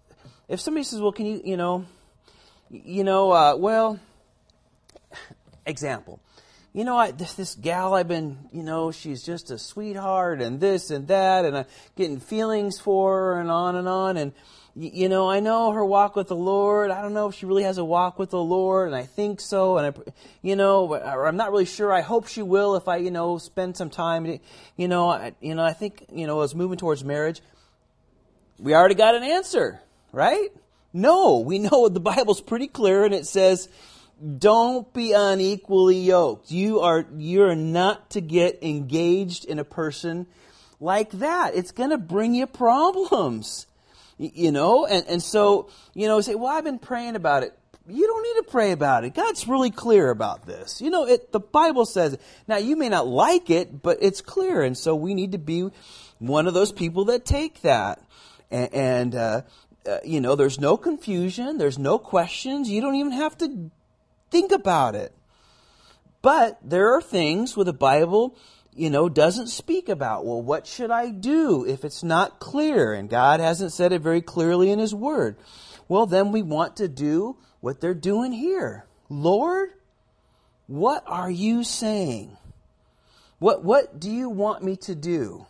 if 0.47 0.59
somebody 0.59 0.83
says, 0.83 1.01
well, 1.01 1.11
can 1.11 1.25
you, 1.25 1.41
you 1.43 1.57
know, 1.57 1.85
you 2.69 3.03
know, 3.03 3.31
uh, 3.31 3.55
well, 3.55 3.99
example 5.65 6.19
you 6.73 6.83
know, 6.83 6.97
I, 6.97 7.11
this, 7.11 7.35
this 7.35 7.53
gal 7.53 7.93
I've 7.93 8.07
been, 8.07 8.49
you 8.51 8.63
know, 8.63 8.91
she's 8.91 9.21
just 9.21 9.51
a 9.51 9.59
sweetheart 9.59 10.41
and 10.41 10.59
this 10.59 10.89
and 10.89 11.07
that, 11.07 11.45
and 11.45 11.55
I'm 11.55 11.65
getting 11.95 12.19
feelings 12.19 12.79
for 12.79 13.13
her 13.13 13.39
and 13.39 13.51
on 13.51 13.75
and 13.75 13.87
on. 13.87 14.17
And, 14.17 14.33
you 14.75 15.07
know, 15.07 15.29
I 15.29 15.39
know 15.39 15.71
her 15.71 15.85
walk 15.85 16.15
with 16.15 16.29
the 16.29 16.35
Lord. 16.35 16.89
I 16.89 17.03
don't 17.03 17.13
know 17.13 17.29
if 17.29 17.35
she 17.35 17.45
really 17.45 17.61
has 17.61 17.77
a 17.77 17.85
walk 17.85 18.17
with 18.17 18.31
the 18.31 18.41
Lord, 18.41 18.87
and 18.87 18.95
I 18.95 19.03
think 19.03 19.39
so. 19.39 19.77
And 19.77 19.95
I, 19.95 20.11
you 20.41 20.55
know, 20.55 20.95
I'm 20.95 21.37
not 21.37 21.51
really 21.51 21.65
sure. 21.65 21.93
I 21.93 22.01
hope 22.01 22.25
she 22.25 22.41
will 22.41 22.75
if 22.75 22.87
I, 22.87 22.97
you 22.97 23.11
know, 23.11 23.37
spend 23.37 23.77
some 23.77 23.91
time. 23.91 24.39
You 24.75 24.87
know, 24.87 25.09
I, 25.09 25.35
you 25.41 25.53
know, 25.53 25.63
I 25.63 25.73
think, 25.73 26.07
you 26.11 26.25
know, 26.25 26.41
as 26.41 26.55
moving 26.55 26.79
towards 26.79 27.03
marriage, 27.03 27.41
we 28.57 28.73
already 28.73 28.95
got 28.95 29.13
an 29.13 29.21
answer, 29.21 29.79
right? 30.11 30.49
No, 30.91 31.39
we 31.39 31.59
know 31.59 31.87
the 31.89 31.99
Bible's 31.99 32.41
pretty 32.41 32.67
clear, 32.67 33.05
and 33.05 33.13
it 33.13 33.27
says, 33.27 33.69
don't 34.23 34.93
be 34.93 35.11
unequally 35.11 35.99
yoked. 35.99 36.51
You 36.51 36.79
are 36.79 37.05
you're 37.17 37.55
not 37.55 38.11
to 38.11 38.21
get 38.21 38.63
engaged 38.63 39.45
in 39.45 39.59
a 39.59 39.65
person 39.65 40.27
like 40.79 41.11
that. 41.11 41.55
It's 41.55 41.71
going 41.71 41.89
to 41.89 41.97
bring 41.97 42.33
you 42.33 42.47
problems. 42.47 43.67
You 44.17 44.51
know, 44.51 44.85
and, 44.85 45.05
and 45.07 45.23
so, 45.23 45.69
you 45.95 46.07
know, 46.07 46.21
say, 46.21 46.35
well, 46.35 46.53
I've 46.53 46.63
been 46.63 46.79
praying 46.79 47.15
about 47.15 47.43
it. 47.43 47.57
You 47.87 48.05
don't 48.07 48.23
need 48.23 48.45
to 48.45 48.51
pray 48.51 48.71
about 48.71 49.03
it. 49.03 49.13
God's 49.15 49.47
really 49.47 49.71
clear 49.71 50.09
about 50.09 50.45
this. 50.45 50.81
You 50.81 50.91
know, 50.91 51.05
it, 51.05 51.31
the 51.31 51.39
Bible 51.39 51.85
says. 51.85 52.17
Now, 52.47 52.57
you 52.57 52.77
may 52.77 52.89
not 52.89 53.07
like 53.07 53.49
it, 53.49 53.81
but 53.81 53.97
it's 54.01 54.21
clear. 54.21 54.61
And 54.61 54.77
so 54.77 54.95
we 54.95 55.15
need 55.15 55.33
to 55.33 55.39
be 55.39 55.69
one 56.19 56.47
of 56.47 56.53
those 56.53 56.71
people 56.71 57.05
that 57.05 57.25
take 57.25 57.61
that. 57.63 58.01
And, 58.51 58.73
and 58.73 59.15
uh, 59.15 59.41
uh, 59.85 59.97
you 60.05 60.21
know, 60.21 60.35
there's 60.35 60.59
no 60.59 60.77
confusion. 60.77 61.57
There's 61.57 61.79
no 61.79 61.97
questions. 61.97 62.69
You 62.69 62.79
don't 62.79 62.95
even 62.95 63.11
have 63.13 63.37
to 63.39 63.71
Think 64.33 64.51
about 64.51 64.95
it. 64.95 65.13
But 66.23 66.57
there 66.63 66.95
are 66.95 67.03
things 67.03 67.55
where 67.55 67.65
the 67.65 67.71
Bible, 67.71 68.35
you 68.75 68.89
know, 68.89 69.07
doesn't 69.07 69.45
speak 69.45 69.89
about. 69.89 70.25
Well, 70.25 70.41
what 70.41 70.65
should 70.65 70.89
I 70.89 71.11
do 71.11 71.67
if 71.67 71.85
it's 71.85 72.01
not 72.01 72.39
clear 72.39 72.93
and 72.93 73.07
God 73.07 73.39
hasn't 73.39 73.73
said 73.73 73.93
it 73.93 74.01
very 74.01 74.21
clearly 74.23 74.71
in 74.71 74.79
His 74.79 74.95
Word? 74.95 75.37
Well, 75.87 76.07
then 76.07 76.31
we 76.31 76.41
want 76.41 76.77
to 76.77 76.87
do 76.87 77.37
what 77.59 77.79
they're 77.79 77.93
doing 77.93 78.31
here. 78.31 78.87
Lord, 79.07 79.69
what 80.65 81.03
are 81.05 81.29
you 81.29 81.63
saying? 81.63 82.35
What, 83.37 83.63
what 83.63 83.99
do 83.99 84.09
you 84.09 84.29
want 84.29 84.63
me 84.63 84.77
to 84.77 84.95
do? 84.95 85.45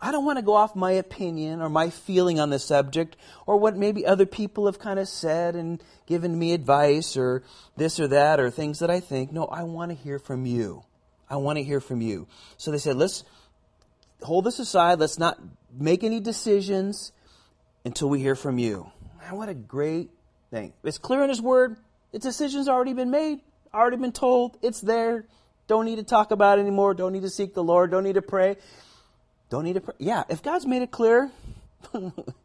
I 0.00 0.10
don't 0.10 0.24
want 0.24 0.38
to 0.38 0.44
go 0.44 0.54
off 0.54 0.74
my 0.74 0.92
opinion 0.92 1.60
or 1.60 1.68
my 1.68 1.90
feeling 1.90 2.40
on 2.40 2.48
the 2.48 2.58
subject 2.58 3.16
or 3.46 3.58
what 3.58 3.76
maybe 3.76 4.06
other 4.06 4.24
people 4.24 4.64
have 4.64 4.78
kind 4.78 4.98
of 4.98 5.06
said 5.06 5.54
and 5.54 5.82
given 6.06 6.38
me 6.38 6.52
advice 6.52 7.16
or 7.16 7.42
this 7.76 7.98
or 8.00 8.08
that 8.08 8.40
or 8.40 8.50
things 8.50 8.80
that 8.80 8.90
I 8.90 9.00
think. 9.00 9.32
No, 9.32 9.46
I 9.46 9.62
want 9.62 9.90
to 9.90 9.96
hear 9.96 10.18
from 10.18 10.46
you. 10.46 10.84
I 11.28 11.36
want 11.36 11.58
to 11.58 11.62
hear 11.62 11.80
from 11.80 12.00
you. 12.00 12.26
So 12.56 12.70
they 12.70 12.78
said, 12.78 12.96
let's 12.96 13.24
hold 14.22 14.44
this 14.44 14.58
aside. 14.58 14.98
Let's 14.98 15.18
not 15.18 15.38
make 15.78 16.04
any 16.04 16.20
decisions 16.20 17.12
until 17.84 18.08
we 18.08 18.20
hear 18.20 18.34
from 18.34 18.58
you. 18.58 18.90
Man, 19.20 19.36
what 19.36 19.48
a 19.48 19.54
great 19.54 20.10
thing. 20.50 20.72
It's 20.84 20.98
clear 20.98 21.22
in 21.22 21.28
His 21.28 21.40
Word. 21.40 21.76
The 22.12 22.18
decision's 22.18 22.68
already 22.68 22.92
been 22.92 23.10
made, 23.10 23.40
already 23.72 23.96
been 23.96 24.12
told. 24.12 24.58
It's 24.62 24.80
there. 24.80 25.24
don't 25.66 25.86
need 25.86 25.96
to 25.96 26.02
talk 26.02 26.30
about 26.30 26.58
it 26.58 26.62
anymore, 26.62 26.94
don't 26.94 27.12
need 27.12 27.22
to 27.22 27.30
seek 27.30 27.54
the 27.54 27.64
Lord, 27.64 27.90
don't 27.90 28.04
need 28.04 28.14
to 28.14 28.22
pray. 28.22 28.56
Don't 29.48 29.64
need 29.64 29.74
to 29.74 29.80
pray. 29.80 29.94
Yeah, 29.98 30.24
if 30.28 30.42
God's 30.42 30.66
made 30.66 30.82
it 30.82 30.90
clear, 30.90 31.30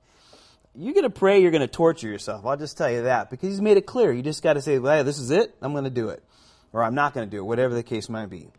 you're 0.78 0.94
going 0.94 1.04
to 1.04 1.10
pray, 1.10 1.42
you're 1.42 1.52
going 1.52 1.62
to 1.62 1.68
torture 1.68 2.08
yourself. 2.08 2.46
I'll 2.46 2.58
just 2.58 2.78
tell 2.78 2.92
you 2.92 3.04
that 3.04 3.30
because 3.30 3.50
He's 3.50 3.62
made 3.62 3.78
it 3.78 3.86
clear. 3.86 4.12
You 4.12 4.22
just 4.22 4.44
got 4.44 4.54
to 4.54 4.62
say, 4.62 4.78
well, 4.80 5.04
this 5.04 5.18
is 5.18 5.32
it, 5.32 5.56
I'm 5.62 5.72
going 5.72 5.86
to 5.86 5.90
do 5.90 6.10
it. 6.10 6.24
Or 6.72 6.84
I'm 6.84 6.96
not 6.96 7.14
going 7.14 7.28
to 7.28 7.32
do 7.32 7.40
it, 7.40 7.46
whatever 7.46 7.74
the 7.74 7.84
case 7.84 8.10
might 8.10 8.30
be. 8.30 8.52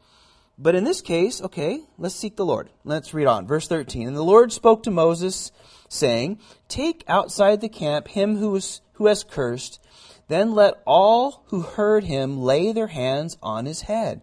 But 0.58 0.74
in 0.74 0.82
this 0.82 1.00
case, 1.00 1.40
okay, 1.40 1.80
let's 1.98 2.16
seek 2.16 2.36
the 2.36 2.44
Lord. 2.44 2.70
Let's 2.84 3.14
read 3.14 3.28
on. 3.28 3.46
Verse 3.46 3.68
13. 3.68 4.08
And 4.08 4.16
the 4.16 4.24
Lord 4.24 4.52
spoke 4.52 4.82
to 4.82 4.90
Moses, 4.90 5.52
saying, 5.88 6.40
Take 6.66 7.04
outside 7.06 7.60
the 7.60 7.68
camp 7.68 8.08
him 8.08 8.36
who, 8.36 8.56
is, 8.56 8.80
who 8.94 9.06
has 9.06 9.22
cursed, 9.22 9.78
then 10.26 10.54
let 10.54 10.82
all 10.84 11.44
who 11.46 11.60
heard 11.60 12.04
him 12.04 12.40
lay 12.40 12.72
their 12.72 12.88
hands 12.88 13.38
on 13.40 13.66
his 13.66 13.82
head, 13.82 14.20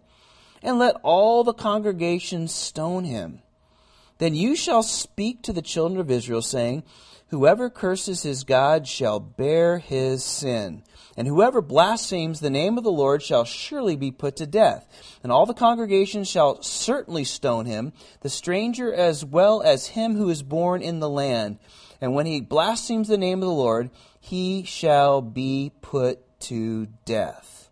and 0.62 0.78
let 0.78 0.96
all 1.04 1.44
the 1.44 1.54
congregation 1.54 2.50
stone 2.50 3.06
him. 3.06 3.42
Then 4.18 4.36
you 4.36 4.56
shall 4.56 4.84
speak 4.84 5.42
to 5.44 5.54
the 5.54 5.62
children 5.62 6.00
of 6.00 6.12
Israel, 6.12 6.42
saying, 6.42 6.84
Whoever 7.36 7.70
curses 7.70 8.24
his 8.24 8.46
God 8.46 8.88
shall 8.88 9.20
bear 9.20 9.78
his 9.78 10.24
sin. 10.24 10.84
And 11.18 11.28
whoever 11.28 11.62
blasphemes 11.62 12.40
the 12.40 12.50
name 12.50 12.78
of 12.78 12.86
the 12.86 12.92
Lord 12.94 13.22
shall 13.22 13.44
surely 13.44 13.98
be 13.98 14.10
put 14.10 14.38
to 14.38 14.48
death. 14.48 14.88
And 15.22 15.34
all 15.34 15.46
the 15.46 15.54
congregation 15.54 16.24
shall 16.24 16.62
certainly 16.62 17.26
stone 17.26 17.66
him, 17.66 17.92
the 18.22 18.30
stranger 18.30 18.94
as 18.94 19.26
well 19.26 19.62
as 19.62 19.88
him 19.88 20.16
who 20.16 20.30
is 20.30 20.44
born 20.44 20.82
in 20.82 21.02
the 21.02 21.10
land. 21.10 21.60
And 22.00 22.16
when 22.16 22.26
he 22.26 22.40
blasphemes 22.40 23.10
the 23.10 23.18
name 23.18 23.40
of 23.40 23.50
the 23.50 23.54
Lord, 23.54 23.90
he 24.22 24.64
shall 24.64 25.22
be 25.22 25.74
put 25.82 26.40
to 26.44 26.86
death. 27.04 27.70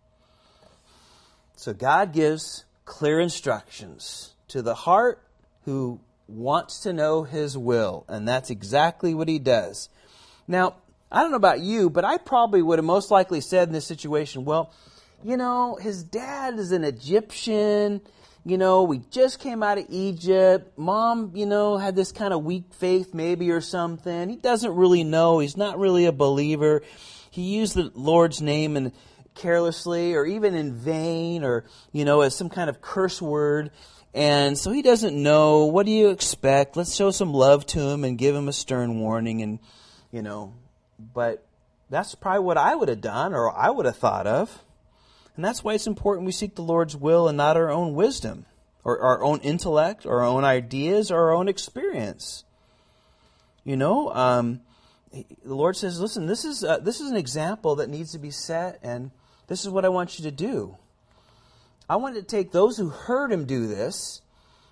So 1.56 1.74
God 1.74 2.12
gives 2.12 2.66
clear 2.84 3.22
instructions 3.22 4.34
to 4.50 4.62
the 4.62 4.76
heart 4.76 5.24
who 5.62 6.02
wants 6.28 6.80
to 6.82 6.94
know 6.94 7.24
his 7.24 7.58
will, 7.58 8.06
and 8.08 8.28
that's 8.28 8.50
exactly 8.50 9.14
what 9.14 9.28
he 9.28 9.40
does. 9.40 9.90
Now, 10.48 10.76
I 11.12 11.22
don't 11.22 11.32
know 11.32 11.38
about 11.38 11.60
you, 11.60 11.90
but 11.90 12.06
I 12.06 12.18
probably 12.18 12.62
would 12.62 12.80
have 12.80 12.86
most 12.86 13.12
likely 13.12 13.42
said 13.42 13.68
in 13.68 13.74
this 13.74 13.86
situation, 13.86 14.46
well, 14.46 14.74
you 15.24 15.38
know, 15.38 15.76
his 15.76 16.04
dad 16.04 16.58
is 16.60 16.72
an 16.72 16.84
Egyptian. 16.84 18.02
You 18.46 18.58
know, 18.58 18.84
we 18.84 19.00
just 19.10 19.40
came 19.40 19.64
out 19.64 19.78
of 19.78 19.86
Egypt. 19.90 20.78
Mom, 20.78 21.32
you 21.34 21.46
know, 21.46 21.78
had 21.78 21.96
this 21.96 22.12
kind 22.12 22.34
of 22.34 22.44
weak 22.44 22.74
faith 22.74 23.14
maybe 23.14 23.52
or 23.52 23.62
something. 23.62 24.30
He 24.30 24.36
doesn't 24.36 24.76
really 24.76 25.04
know. 25.04 25.40
He's 25.40 25.56
not 25.56 25.80
really 25.80 26.06
a 26.06 26.12
believer. 26.12 26.82
He 27.32 27.44
used 27.44 27.76
the 27.76 27.92
Lord's 27.94 28.42
name 28.42 28.76
and 28.76 28.92
carelessly 29.34 30.14
or 30.14 30.26
even 30.26 30.56
in 30.56 30.74
vain 30.74 31.44
or, 31.44 31.64
you 31.92 32.06
know, 32.06 32.22
as 32.22 32.36
some 32.36 32.50
kind 32.50 32.70
of 32.70 32.82
curse 32.82 33.22
word. 33.22 33.72
And 34.14 34.58
so 34.58 34.72
he 34.72 34.82
doesn't 34.82 35.22
know. 35.22 35.66
What 35.66 35.86
do 35.86 35.92
you 35.92 36.10
expect? 36.10 36.78
Let's 36.78 36.96
show 36.96 37.12
some 37.12 37.34
love 37.34 37.66
to 37.68 37.80
him 37.80 38.04
and 38.04 38.18
give 38.18 38.36
him 38.36 38.48
a 38.48 38.54
stern 38.54 39.00
warning. 39.00 39.42
And, 39.42 39.60
you 40.12 40.22
know, 40.22 40.54
but 41.00 41.46
that's 41.90 42.16
probably 42.16 42.42
what 42.42 42.58
I 42.58 42.76
would 42.76 42.90
have 42.90 43.02
done 43.02 43.34
or 43.34 43.52
I 43.52 43.70
would 43.70 43.86
have 43.86 43.98
thought 43.98 44.28
of. 44.28 44.64
And 45.36 45.44
that's 45.44 45.64
why 45.64 45.74
it's 45.74 45.88
important 45.88 46.28
we 46.28 46.32
seek 46.32 46.56
the 46.56 46.62
Lord's 46.62 46.96
will 46.96 47.28
and 47.28 47.38
not 47.38 47.58
our 47.58 47.72
own 47.72 47.96
wisdom 47.96 48.46
or 48.84 49.02
our 49.02 49.24
own 49.24 49.40
intellect 49.40 50.06
or 50.06 50.20
our 50.20 50.28
own 50.28 50.44
ideas 50.44 51.10
or 51.10 51.18
our 51.18 51.34
own 51.34 51.48
experience. 51.48 52.44
You 53.64 53.78
know, 53.78 54.14
um, 54.14 54.62
the 55.12 55.56
Lord 55.56 55.76
says, 55.76 56.00
listen, 56.00 56.28
this 56.28 56.46
is, 56.46 56.64
uh, 56.64 56.80
this 56.80 57.00
is 57.00 57.10
an 57.10 57.18
example 57.18 57.76
that 57.78 57.90
needs 57.90 58.12
to 58.12 58.20
be 58.20 58.32
set, 58.32 58.80
and 58.84 59.12
this 59.48 59.64
is 59.64 59.70
what 59.70 59.86
I 59.86 59.90
want 59.90 60.20
you 60.20 60.26
to 60.26 60.32
do. 60.32 60.78
I 61.90 61.98
wanted 61.98 62.28
to 62.28 62.36
take 62.36 62.52
those 62.52 62.78
who 62.78 62.90
heard 62.90 63.32
him 63.32 63.46
do 63.46 63.68
this, 63.68 64.22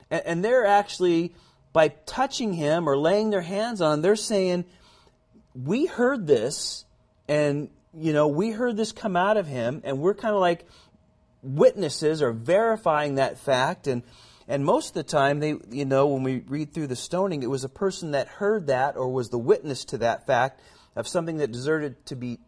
and, 0.09 0.21
and 0.25 0.45
they're 0.45 0.65
actually, 0.65 1.33
by 1.73 1.89
touching 1.89 2.53
him 2.53 2.87
or 2.87 2.97
laying 2.97 3.29
their 3.29 3.41
hands 3.41 3.81
on, 3.81 4.01
they're 4.01 4.15
saying, 4.15 4.65
We 5.53 5.85
heard 5.85 6.27
this, 6.27 6.85
and, 7.27 7.69
you 7.93 8.13
know, 8.13 8.27
we 8.27 8.51
heard 8.51 8.77
this 8.77 8.91
come 8.91 9.15
out 9.15 9.37
of 9.37 9.47
him, 9.47 9.81
and 9.83 9.99
we're 9.99 10.13
kind 10.13 10.33
of 10.33 10.41
like 10.41 10.65
witnesses 11.43 12.21
or 12.21 12.31
verifying 12.31 13.15
that 13.15 13.37
fact. 13.37 13.87
And, 13.87 14.03
and 14.47 14.63
most 14.63 14.89
of 14.89 14.93
the 14.93 15.03
time, 15.03 15.39
they, 15.39 15.55
you 15.69 15.85
know, 15.85 16.07
when 16.07 16.23
we 16.23 16.39
read 16.47 16.73
through 16.73 16.87
the 16.87 16.95
stoning, 16.95 17.43
it 17.43 17.49
was 17.49 17.63
a 17.63 17.69
person 17.69 18.11
that 18.11 18.27
heard 18.27 18.67
that 18.67 18.95
or 18.95 19.09
was 19.09 19.29
the 19.29 19.39
witness 19.39 19.85
to 19.85 19.97
that 19.99 20.27
fact 20.27 20.61
of 20.95 21.07
something 21.07 21.37
that 21.37 21.51
deserted 21.51 22.05
to 22.07 22.15
be, 22.15 22.39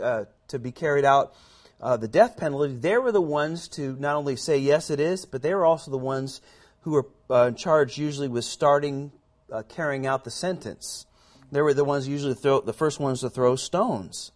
uh, 0.00 0.24
to 0.48 0.58
be 0.58 0.72
carried 0.72 1.04
out 1.04 1.34
uh, 1.82 1.96
the 1.96 2.06
death 2.06 2.36
penalty, 2.36 2.74
they 2.74 2.96
were 2.96 3.10
the 3.10 3.20
ones 3.20 3.66
to 3.66 3.96
not 3.98 4.14
only 4.14 4.36
say, 4.36 4.56
yes, 4.56 4.88
it 4.88 5.00
is, 5.00 5.26
but 5.26 5.42
they 5.42 5.52
were 5.52 5.66
also 5.66 5.90
the 5.90 5.98
ones 5.98 6.40
who 6.82 6.92
were 6.92 7.06
uh, 7.28 7.50
charged 7.50 7.98
usually 7.98 8.28
with 8.28 8.44
starting 8.44 9.10
uh, 9.50 9.62
carrying 9.68 10.06
out 10.06 10.22
the 10.22 10.30
sentence. 10.30 11.06
They 11.50 11.60
were 11.60 11.74
the 11.74 11.84
ones 11.84 12.06
usually 12.06 12.34
throw, 12.34 12.60
the 12.60 12.72
first 12.72 13.00
ones 13.00 13.20
to 13.20 13.30
throw 13.30 13.56
stones, 13.56 14.30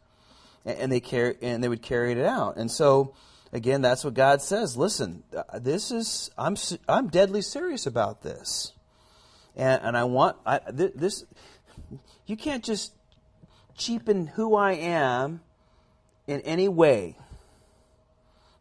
and, 0.65 0.79
and 0.79 0.93
they 0.93 1.01
carry 1.01 1.37
and 1.41 1.63
they 1.63 1.69
would 1.69 1.83
carry 1.83 2.13
it 2.13 2.19
out. 2.19 2.57
And 2.57 2.71
so, 2.71 3.15
again, 3.53 3.81
that's 3.81 4.05
what 4.05 4.15
God 4.15 4.43
says. 4.43 4.77
Listen, 4.77 5.23
uh, 5.35 5.59
this 5.59 5.91
is 5.91 6.31
I'm 6.37 6.57
I'm 6.89 7.09
deadly 7.09 7.43
serious 7.43 7.87
about 7.87 8.23
this, 8.23 8.73
and 9.55 9.81
and 9.83 9.97
I 9.97 10.05
want 10.05 10.37
I, 10.45 10.61
this. 10.69 11.25
You 12.27 12.37
can't 12.37 12.65
just 12.65 12.93
cheapen 13.77 14.27
who 14.27 14.57
I 14.57 14.73
am 14.73 15.41
in 16.27 16.41
any 16.41 16.69
way 16.69 17.17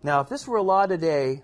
now, 0.05 0.21
if 0.21 0.29
this 0.29 0.47
were 0.47 0.57
a 0.57 0.61
law 0.61 0.85
today, 0.85 1.41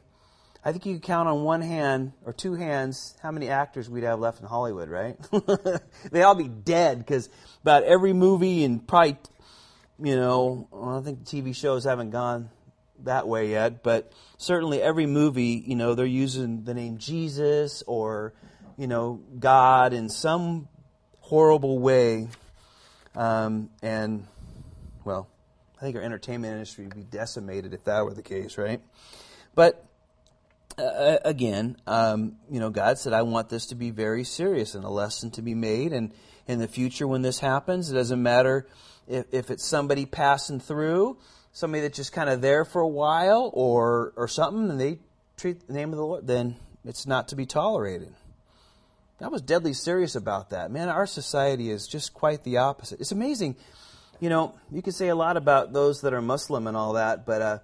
I 0.63 0.71
think 0.71 0.85
you 0.85 0.93
could 0.93 1.01
count 1.03 1.27
on 1.27 1.43
one 1.43 1.61
hand 1.61 2.13
or 2.23 2.31
two 2.31 2.53
hands 2.53 3.17
how 3.23 3.31
many 3.31 3.49
actors 3.49 3.89
we'd 3.89 4.03
have 4.03 4.19
left 4.19 4.39
in 4.39 4.45
Hollywood, 4.45 4.87
right? 4.87 5.17
They'd 6.11 6.21
all 6.21 6.35
be 6.35 6.47
dead 6.47 6.99
because 6.99 7.27
about 7.63 7.83
every 7.83 8.13
movie 8.13 8.63
and 8.63 8.87
probably, 8.87 9.17
you 9.99 10.15
know, 10.15 10.67
I 10.71 11.03
think 11.03 11.23
TV 11.23 11.55
shows 11.55 11.85
haven't 11.85 12.11
gone 12.11 12.51
that 12.99 13.27
way 13.27 13.49
yet, 13.49 13.81
but 13.81 14.13
certainly 14.37 14.79
every 14.79 15.07
movie, 15.07 15.63
you 15.65 15.75
know, 15.75 15.95
they're 15.95 16.05
using 16.05 16.63
the 16.63 16.75
name 16.75 16.99
Jesus 16.99 17.81
or, 17.87 18.35
you 18.77 18.85
know, 18.85 19.21
God 19.39 19.91
in 19.91 20.07
some 20.07 20.67
horrible 21.19 21.79
way. 21.79 22.27
Um, 23.15 23.71
and, 23.81 24.27
well, 25.03 25.27
I 25.81 25.85
think 25.85 25.95
our 25.95 26.03
entertainment 26.03 26.53
industry 26.53 26.85
would 26.85 26.95
be 26.95 27.03
decimated 27.03 27.73
if 27.73 27.85
that 27.85 28.05
were 28.05 28.13
the 28.13 28.21
case, 28.21 28.55
right? 28.55 28.81
But 29.55 29.83
uh, 30.77 30.83
uh, 30.83 31.17
again, 31.25 31.75
um, 31.87 32.37
you 32.51 32.59
know, 32.59 32.69
God 32.69 32.99
said, 32.99 33.13
I 33.13 33.23
want 33.23 33.49
this 33.49 33.67
to 33.67 33.75
be 33.75 33.89
very 33.89 34.23
serious 34.23 34.75
and 34.75 34.85
a 34.85 34.89
lesson 34.89 35.31
to 35.31 35.41
be 35.41 35.55
made. 35.55 35.91
And 35.91 36.13
in 36.47 36.59
the 36.59 36.67
future, 36.67 37.07
when 37.07 37.23
this 37.23 37.39
happens, 37.39 37.89
it 37.89 37.95
doesn't 37.95 38.21
matter 38.21 38.67
if, 39.07 39.25
if 39.31 39.49
it's 39.49 39.65
somebody 39.65 40.05
passing 40.05 40.59
through, 40.59 41.17
somebody 41.51 41.81
that's 41.81 41.97
just 41.97 42.13
kind 42.13 42.29
of 42.29 42.41
there 42.41 42.63
for 42.63 42.81
a 42.81 42.87
while 42.87 43.49
or, 43.51 44.13
or 44.15 44.27
something, 44.27 44.69
and 44.69 44.79
they 44.79 44.99
treat 45.35 45.65
the 45.65 45.73
name 45.73 45.89
of 45.89 45.97
the 45.97 46.05
Lord, 46.05 46.27
then 46.27 46.57
it's 46.85 47.07
not 47.07 47.29
to 47.29 47.35
be 47.35 47.47
tolerated. 47.47 48.13
I 49.19 49.29
was 49.29 49.41
deadly 49.41 49.73
serious 49.73 50.15
about 50.15 50.51
that. 50.51 50.69
Man, 50.69 50.89
our 50.89 51.07
society 51.07 51.71
is 51.71 51.87
just 51.87 52.13
quite 52.13 52.43
the 52.43 52.57
opposite. 52.57 53.01
It's 53.01 53.11
amazing 53.11 53.55
you 54.21 54.29
know, 54.29 54.53
you 54.71 54.81
can 54.81 54.93
say 54.93 55.09
a 55.09 55.15
lot 55.15 55.35
about 55.35 55.73
those 55.73 56.01
that 56.01 56.13
are 56.13 56.21
Muslim 56.21 56.67
and 56.67 56.77
all 56.77 56.93
that, 56.93 57.25
but 57.25 57.41
uh, 57.41 57.59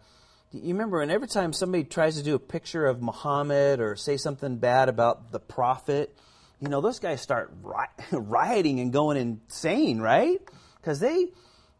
you 0.52 0.74
remember, 0.74 1.02
and 1.02 1.12
every 1.12 1.28
time 1.28 1.54
somebody 1.54 1.84
tries 1.84 2.18
to 2.18 2.24
do 2.24 2.34
a 2.34 2.40
picture 2.40 2.88
of 2.88 3.00
Muhammad 3.00 3.80
or 3.80 3.96
say 3.96 4.18
something 4.18 4.58
bad 4.58 4.90
about 4.90 5.32
the 5.32 5.40
Prophet, 5.40 6.18
you 6.60 6.68
know, 6.68 6.82
those 6.82 6.98
guys 6.98 7.22
start 7.22 7.54
rioting 8.12 8.80
and 8.80 8.92
going 8.92 9.18
insane, 9.18 10.00
right? 10.00 10.40
Because 10.82 11.00
they, 11.00 11.28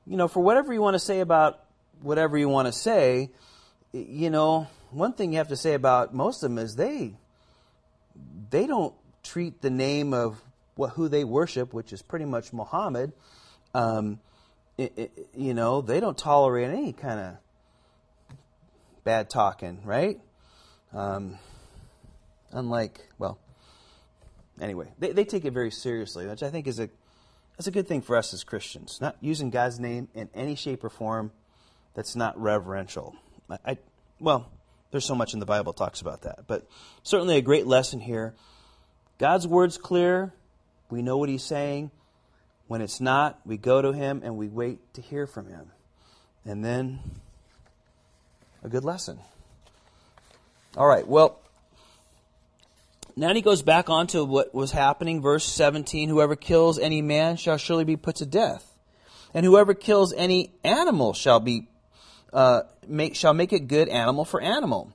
you 0.06 0.16
know, 0.16 0.28
for 0.28 0.44
whatever 0.44 0.72
you 0.72 0.82
want 0.82 0.94
to 0.94 1.00
say 1.00 1.22
about 1.22 1.60
whatever 2.02 2.38
you 2.38 2.48
want 2.48 2.68
to 2.68 2.72
say, 2.72 3.32
you 3.94 4.30
know, 4.30 4.68
one 4.92 5.14
thing 5.14 5.32
you 5.32 5.40
have 5.40 5.48
to 5.48 5.58
say 5.58 5.74
about 5.74 6.14
most 6.14 6.44
of 6.44 6.52
them 6.52 6.60
is 6.60 6.76
they 6.76 7.16
they 8.52 8.68
don't 8.68 8.94
treat 9.24 9.62
the 9.62 9.72
name 9.72 10.14
of 10.14 10.40
what 10.76 10.92
who 10.92 11.10
they 11.10 11.24
worship, 11.24 11.74
which 11.74 11.92
is 11.92 12.04
pretty 12.04 12.26
much 12.26 12.54
Muhammad, 12.54 13.12
um, 13.74 14.20
it, 14.78 15.30
you 15.36 15.54
know, 15.54 15.82
they 15.82 16.00
don't 16.00 16.18
tolerate 16.18 16.70
any 16.70 16.94
kind 16.94 17.20
of 17.20 17.36
bad 19.04 19.30
talking, 19.30 19.82
right? 19.84 20.20
Um, 20.94 21.40
unlike, 22.52 23.08
well, 23.18 23.40
anyway, 24.62 24.88
they, 25.00 25.12
they 25.12 25.26
take 25.26 25.46
it 25.46 25.52
very 25.54 25.72
seriously, 25.72 26.28
which 26.28 26.44
I 26.44 26.50
think 26.50 26.68
is 26.68 26.80
a 26.80 26.90
that's 27.58 27.68
a 27.68 27.72
good 27.72 27.88
thing 27.88 28.04
for 28.04 28.16
us 28.16 28.36
as 28.36 28.44
Christians. 28.44 29.00
Not 29.02 29.18
using 29.20 29.50
God's 29.50 29.80
name 29.80 30.10
in 30.14 30.30
any 30.36 30.54
shape 30.54 30.84
or 30.84 30.90
form 30.90 31.32
that's 31.96 32.16
not 32.16 32.40
reverential. 32.40 33.16
I, 33.50 33.58
I 33.66 33.78
well, 34.20 34.52
there's 34.92 35.06
so 35.06 35.16
much 35.16 35.34
in 35.34 35.40
the 35.40 35.46
Bible 35.46 35.74
talks 35.74 36.02
about 36.02 36.22
that, 36.22 36.46
but 36.48 36.68
certainly 37.02 37.38
a 37.38 37.42
great 37.42 37.66
lesson 37.66 38.00
here. 38.00 38.36
God's 39.18 39.48
word's 39.48 39.78
clear. 39.80 40.34
We 40.92 41.02
know 41.02 41.18
what 41.18 41.30
He's 41.30 41.44
saying. 41.44 41.92
When 42.68 42.82
it's 42.82 43.00
not, 43.00 43.40
we 43.46 43.58
go 43.58 43.82
to 43.82 43.94
him 43.94 44.22
and 44.24 44.38
we 44.38 44.48
wait 44.48 44.94
to 44.96 45.02
hear 45.02 45.26
from 45.26 45.48
him. 45.48 45.72
And 46.46 46.64
then 46.64 47.00
a 48.64 48.70
good 48.70 48.84
lesson. 48.84 49.20
All 50.76 50.88
right, 50.88 51.08
well, 51.08 51.40
now 53.16 53.34
he 53.34 53.42
goes 53.42 53.64
back 53.64 53.90
on 53.90 54.08
to 54.08 54.24
what 54.24 54.54
was 54.54 54.72
happening, 54.72 55.22
verse 55.22 55.44
17 55.44 56.08
Whoever 56.10 56.36
kills 56.36 56.78
any 56.78 57.02
man 57.02 57.38
shall 57.38 57.58
surely 57.58 57.84
be 57.84 57.96
put 57.96 58.18
to 58.18 58.26
death, 58.26 58.72
and 59.34 59.46
whoever 59.46 59.74
kills 59.74 60.14
any 60.14 60.52
animal 60.64 61.14
shall 61.14 61.40
be 61.40 61.68
uh, 62.32 62.62
make, 62.88 63.16
shall 63.16 63.34
make 63.34 63.54
it 63.54 63.68
good 63.68 63.90
animal 63.90 64.24
for 64.24 64.40
animal. 64.40 64.94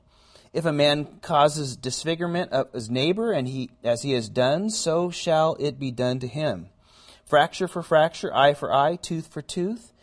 If 0.52 0.66
a 0.66 0.72
man 0.72 1.06
causes 1.22 1.76
disfigurement 1.76 2.52
of 2.52 2.72
his 2.72 2.90
neighbor, 2.90 3.32
and 3.32 3.48
he 3.48 3.70
as 3.82 4.02
he 4.02 4.12
has 4.12 4.28
done, 4.28 4.70
so 4.70 5.10
shall 5.10 5.56
it 5.58 5.80
be 5.80 5.90
done 5.90 6.20
to 6.20 6.28
him. 6.28 6.68
Fracture 7.32 7.66
for 7.66 7.82
fracture, 7.82 8.30
eye 8.36 8.52
for 8.52 8.70
eye, 8.70 8.96
tooth 8.96 9.28
for 9.28 9.40
tooth. 9.40 9.94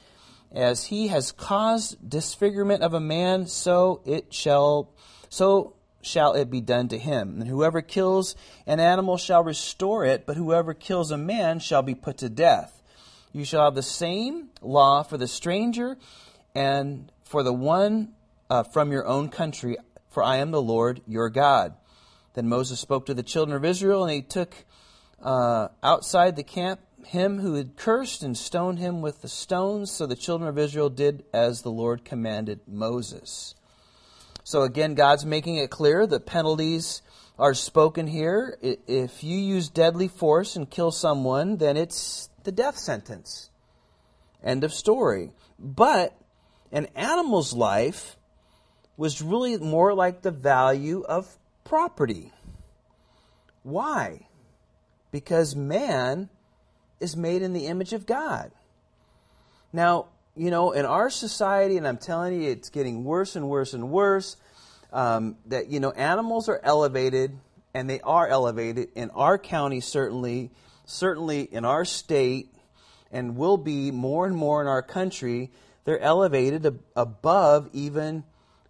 As 0.51 0.85
he 0.85 1.09
has 1.09 1.31
caused 1.31 2.09
disfigurement 2.09 2.81
of 2.81 2.95
a 2.95 2.99
man, 2.99 3.45
so 3.45 4.01
it 4.03 4.33
shall 4.33 4.89
so 5.29 5.75
shall 6.01 6.33
it 6.33 6.49
be 6.49 6.59
done 6.59 6.87
to 6.87 6.97
him. 6.97 7.39
And 7.39 7.47
whoever 7.47 7.83
kills 7.83 8.35
an 8.65 8.79
animal 8.79 9.17
shall 9.17 9.43
restore 9.43 10.05
it, 10.05 10.25
but 10.25 10.37
whoever 10.37 10.73
kills 10.73 11.11
a 11.11 11.19
man 11.19 11.59
shall 11.59 11.83
be 11.83 11.93
put 11.93 12.17
to 12.17 12.29
death. 12.29 12.81
You 13.31 13.45
shall 13.45 13.65
have 13.65 13.75
the 13.75 13.83
same 13.83 14.49
law 14.63 15.03
for 15.03 15.19
the 15.19 15.27
stranger 15.27 15.99
and 16.55 17.11
for 17.21 17.43
the 17.43 17.53
one 17.53 18.13
uh, 18.49 18.63
from 18.63 18.91
your 18.91 19.05
own 19.05 19.29
country, 19.29 19.77
for 20.09 20.23
I 20.23 20.37
am 20.37 20.49
the 20.49 20.63
Lord 20.63 21.01
your 21.05 21.29
God. 21.29 21.75
Then 22.33 22.49
Moses 22.49 22.79
spoke 22.79 23.05
to 23.05 23.13
the 23.13 23.21
children 23.21 23.55
of 23.55 23.65
Israel, 23.65 24.03
and 24.03 24.09
they 24.09 24.21
took 24.21 24.65
uh, 25.21 25.67
outside 25.83 26.35
the 26.35 26.43
camp 26.43 26.79
him 27.05 27.39
who 27.39 27.55
had 27.55 27.75
cursed 27.75 28.23
and 28.23 28.37
stoned 28.37 28.79
him 28.79 29.01
with 29.01 29.21
the 29.21 29.27
stones. 29.27 29.91
So 29.91 30.05
the 30.05 30.15
children 30.15 30.49
of 30.49 30.57
Israel 30.57 30.89
did 30.89 31.23
as 31.33 31.61
the 31.61 31.71
Lord 31.71 32.05
commanded 32.05 32.61
Moses. 32.67 33.55
So 34.43 34.63
again, 34.63 34.95
God's 34.95 35.25
making 35.25 35.57
it 35.57 35.69
clear 35.69 36.07
the 36.07 36.19
penalties 36.19 37.01
are 37.37 37.53
spoken 37.53 38.07
here. 38.07 38.57
If 38.61 39.23
you 39.23 39.37
use 39.37 39.69
deadly 39.69 40.07
force 40.07 40.55
and 40.55 40.69
kill 40.69 40.91
someone, 40.91 41.57
then 41.57 41.77
it's 41.77 42.29
the 42.43 42.51
death 42.51 42.77
sentence. 42.77 43.49
End 44.43 44.63
of 44.63 44.73
story. 44.73 45.31
But 45.57 46.17
an 46.71 46.87
animal's 46.95 47.53
life 47.53 48.15
was 48.97 49.21
really 49.21 49.57
more 49.57 49.93
like 49.93 50.21
the 50.21 50.31
value 50.31 51.03
of 51.07 51.37
property. 51.63 52.33
Why? 53.63 54.27
Because 55.11 55.55
man 55.55 56.29
is 56.99 57.15
made 57.15 57.41
in 57.41 57.53
the 57.53 57.67
image 57.67 57.93
of 57.93 58.05
God. 58.05 58.51
Now, 59.71 60.07
you 60.35 60.51
know, 60.51 60.71
in 60.71 60.85
our 60.85 61.09
society, 61.09 61.77
and 61.77 61.87
I'm 61.87 61.97
telling 61.97 62.41
you, 62.41 62.49
it's 62.49 62.69
getting 62.69 63.03
worse 63.03 63.35
and 63.35 63.49
worse 63.49 63.73
and 63.73 63.89
worse, 63.89 64.37
um, 64.91 65.35
that, 65.47 65.67
you 65.67 65.79
know, 65.79 65.91
animals 65.91 66.49
are 66.49 66.59
elevated, 66.63 67.37
and 67.73 67.89
they 67.89 68.01
are 68.01 68.27
elevated 68.27 68.89
in 68.95 69.09
our 69.11 69.37
county, 69.37 69.81
certainly, 69.81 70.49
certainly 70.85 71.41
in 71.41 71.65
our 71.65 71.85
state, 71.85 72.53
and 73.11 73.35
will 73.35 73.57
be 73.57 73.91
more 73.91 74.25
and 74.25 74.35
more 74.35 74.61
in 74.61 74.67
our 74.67 74.81
country. 74.81 75.51
They're 75.83 75.99
elevated 75.99 76.65
ab- 76.65 76.79
above 76.95 77.69
even 77.73 78.23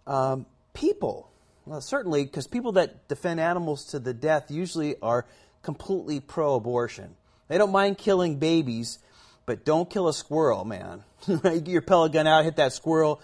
um, 0.06 0.46
people. 0.74 1.30
Well, 1.66 1.80
certainly, 1.80 2.24
because 2.24 2.46
people 2.46 2.72
that 2.72 3.08
defend 3.08 3.38
animals 3.38 3.84
to 3.86 3.98
the 3.98 4.12
death 4.12 4.50
usually 4.50 4.96
are 5.00 5.24
completely 5.62 6.20
pro 6.20 6.56
abortion. 6.56 7.14
They 7.50 7.58
don't 7.58 7.72
mind 7.72 7.98
killing 7.98 8.36
babies, 8.36 9.00
but 9.44 9.64
don't 9.64 9.90
kill 9.90 10.06
a 10.06 10.14
squirrel, 10.14 10.64
man. 10.64 11.02
you 11.26 11.38
get 11.38 11.66
your 11.66 11.82
pellet 11.82 12.12
gun 12.12 12.28
out, 12.28 12.44
hit 12.44 12.54
that 12.56 12.72
squirrel. 12.72 13.20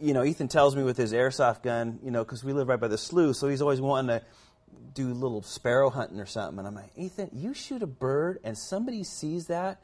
You 0.00 0.14
know, 0.14 0.24
Ethan 0.24 0.48
tells 0.48 0.74
me 0.74 0.82
with 0.82 0.96
his 0.96 1.12
airsoft 1.12 1.62
gun, 1.62 2.00
you 2.02 2.10
know, 2.10 2.24
because 2.24 2.42
we 2.42 2.54
live 2.54 2.68
right 2.68 2.80
by 2.80 2.88
the 2.88 2.96
slough, 2.96 3.36
so 3.36 3.48
he's 3.48 3.60
always 3.60 3.82
wanting 3.82 4.18
to 4.18 4.24
do 4.94 5.12
little 5.12 5.42
sparrow 5.42 5.90
hunting 5.90 6.20
or 6.20 6.24
something. 6.24 6.58
And 6.58 6.66
I'm 6.66 6.74
like, 6.74 6.92
Ethan, 6.96 7.28
you 7.34 7.52
shoot 7.52 7.82
a 7.82 7.86
bird 7.86 8.40
and 8.44 8.56
somebody 8.56 9.04
sees 9.04 9.48
that 9.48 9.78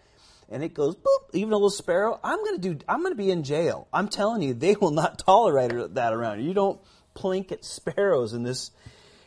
and 0.51 0.65
it 0.65 0.75
goes 0.75 0.97
boop, 0.97 1.31
even 1.33 1.53
a 1.53 1.57
little 1.57 1.71
sparrow, 1.71 2.19
I'm 2.25 2.43
gonna 2.45 2.59
do. 2.59 2.79
I'm 2.89 3.03
gonna 3.03 3.15
be 3.15 3.31
in 3.31 3.45
jail. 3.45 3.87
I'm 3.93 4.09
telling 4.09 4.43
you, 4.43 4.53
they 4.53 4.75
will 4.75 4.91
not 4.91 5.19
tolerate 5.27 5.95
that 5.95 6.13
around 6.13 6.43
you. 6.43 6.53
Don't 6.53 6.81
plink 7.15 7.53
at 7.53 7.65
sparrows 7.65 8.33
in 8.33 8.43
this 8.43 8.73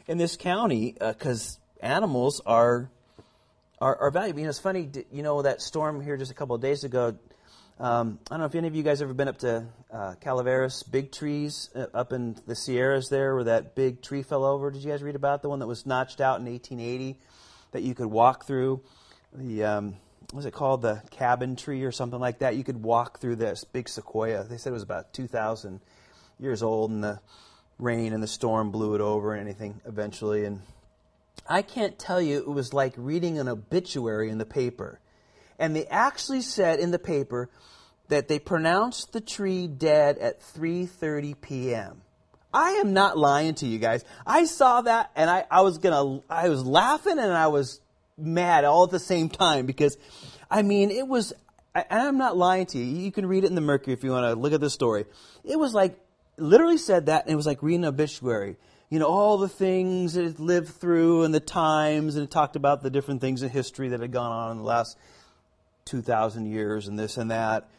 in 0.07 0.17
this 0.17 0.35
county 0.35 0.95
because 0.99 1.59
uh, 1.81 1.85
animals 1.85 2.41
are 2.45 2.89
are 3.83 4.11
valuable. 4.11 4.39
You 4.39 4.45
know, 4.45 4.49
it's 4.49 4.59
funny. 4.59 4.89
You 5.11 5.23
know 5.23 5.41
that 5.41 5.61
storm 5.61 6.01
here 6.01 6.17
just 6.17 6.31
a 6.31 6.33
couple 6.33 6.55
of 6.55 6.61
days 6.61 6.83
ago. 6.83 7.17
Um, 7.79 8.19
I 8.29 8.35
don't 8.35 8.39
know 8.39 8.45
if 8.45 8.55
any 8.55 8.67
of 8.67 8.75
you 8.75 8.83
guys 8.83 9.01
ever 9.01 9.13
been 9.13 9.27
up 9.27 9.39
to 9.39 9.65
uh, 9.91 10.13
Calaveras, 10.21 10.83
big 10.83 11.11
trees 11.11 11.69
uh, 11.75 11.87
up 11.93 12.13
in 12.13 12.35
the 12.45 12.55
Sierras 12.55 13.09
there, 13.09 13.35
where 13.35 13.45
that 13.45 13.75
big 13.75 14.01
tree 14.01 14.21
fell 14.21 14.45
over. 14.45 14.69
Did 14.69 14.83
you 14.83 14.91
guys 14.91 15.01
read 15.01 15.15
about 15.15 15.41
the 15.41 15.49
one 15.49 15.59
that 15.59 15.67
was 15.67 15.85
notched 15.85 16.21
out 16.21 16.39
in 16.39 16.45
1880 16.45 17.19
that 17.71 17.81
you 17.81 17.95
could 17.95 18.05
walk 18.05 18.45
through? 18.45 18.81
The 19.33 19.63
um, 19.63 19.95
was 20.31 20.45
it 20.45 20.53
called 20.53 20.81
the 20.81 21.01
cabin 21.11 21.55
tree 21.55 21.83
or 21.83 21.91
something 21.91 22.19
like 22.19 22.39
that? 22.39 22.55
You 22.55 22.63
could 22.63 22.81
walk 22.81 23.19
through 23.19 23.37
this 23.37 23.63
big 23.63 23.89
sequoia. 23.89 24.43
They 24.43 24.57
said 24.57 24.69
it 24.69 24.73
was 24.73 24.83
about 24.83 25.13
2,000 25.13 25.81
years 26.39 26.63
old, 26.63 26.91
and 26.91 27.03
the 27.03 27.19
rain 27.79 28.13
and 28.13 28.23
the 28.23 28.27
storm 28.27 28.71
blew 28.71 28.95
it 28.95 29.01
over 29.01 29.33
and 29.33 29.41
anything 29.41 29.81
eventually. 29.85 30.45
And 30.45 30.61
I 31.47 31.61
can't 31.61 31.99
tell 31.99 32.21
you, 32.21 32.37
it 32.37 32.47
was 32.47 32.73
like 32.73 32.93
reading 32.97 33.37
an 33.37 33.47
obituary 33.47 34.29
in 34.29 34.37
the 34.37 34.45
paper. 34.45 34.99
And 35.59 35.75
they 35.75 35.85
actually 35.87 36.41
said 36.41 36.79
in 36.79 36.91
the 36.91 36.99
paper 36.99 37.49
that 38.09 38.27
they 38.27 38.39
pronounced 38.39 39.13
the 39.13 39.21
tree 39.21 39.67
dead 39.67 40.17
at 40.17 40.41
3:30 40.41 41.39
p.m. 41.41 42.01
I 42.53 42.71
am 42.73 42.93
not 42.93 43.17
lying 43.17 43.55
to 43.55 43.65
you 43.65 43.79
guys. 43.79 44.05
I 44.25 44.45
saw 44.45 44.81
that 44.81 45.11
and 45.15 45.29
I, 45.29 45.45
I 45.49 45.61
was 45.61 45.79
gonna 45.79 46.21
I 46.29 46.49
was 46.49 46.63
laughing 46.65 47.17
and 47.17 47.31
I 47.31 47.47
was 47.47 47.81
mad 48.17 48.63
all 48.63 48.83
at 48.83 48.91
the 48.91 48.99
same 48.99 49.29
time 49.29 49.65
because 49.65 49.97
I 50.51 50.61
mean 50.61 50.91
it 50.91 51.07
was 51.07 51.33
and 51.73 51.85
I'm 51.89 52.17
not 52.17 52.37
lying 52.37 52.67
to 52.67 52.77
you. 52.77 52.83
You 52.83 53.11
can 53.11 53.25
read 53.25 53.43
it 53.43 53.47
in 53.47 53.55
the 53.55 53.61
Mercury 53.61 53.93
if 53.93 54.03
you 54.03 54.11
want 54.11 54.25
to 54.25 54.39
look 54.39 54.53
at 54.53 54.61
the 54.61 54.69
story. 54.69 55.05
It 55.43 55.57
was 55.57 55.73
like 55.73 55.97
literally 56.37 56.77
said 56.77 57.07
that 57.07 57.25
and 57.25 57.33
it 57.33 57.35
was 57.35 57.47
like 57.47 57.63
reading 57.63 57.83
an 57.83 57.89
obituary 57.89 58.57
you 58.89 58.99
know, 58.99 59.07
all 59.07 59.37
the 59.37 59.49
things 59.49 60.13
that 60.13 60.25
it 60.25 60.39
lived 60.39 60.69
through 60.69 61.23
and 61.23 61.33
the 61.33 61.39
times, 61.39 62.15
and 62.15 62.23
it 62.23 62.31
talked 62.31 62.55
about 62.55 62.83
the 62.83 62.89
different 62.89 63.21
things 63.21 63.41
in 63.41 63.49
history 63.49 63.89
that 63.89 63.99
had 63.99 64.11
gone 64.11 64.31
on 64.31 64.51
in 64.51 64.57
the 64.57 64.63
last 64.63 64.97
2,000 65.85 66.45
years 66.45 66.87
and 66.87 66.97
this 66.97 67.17
and 67.17 67.31
that. 67.31 67.69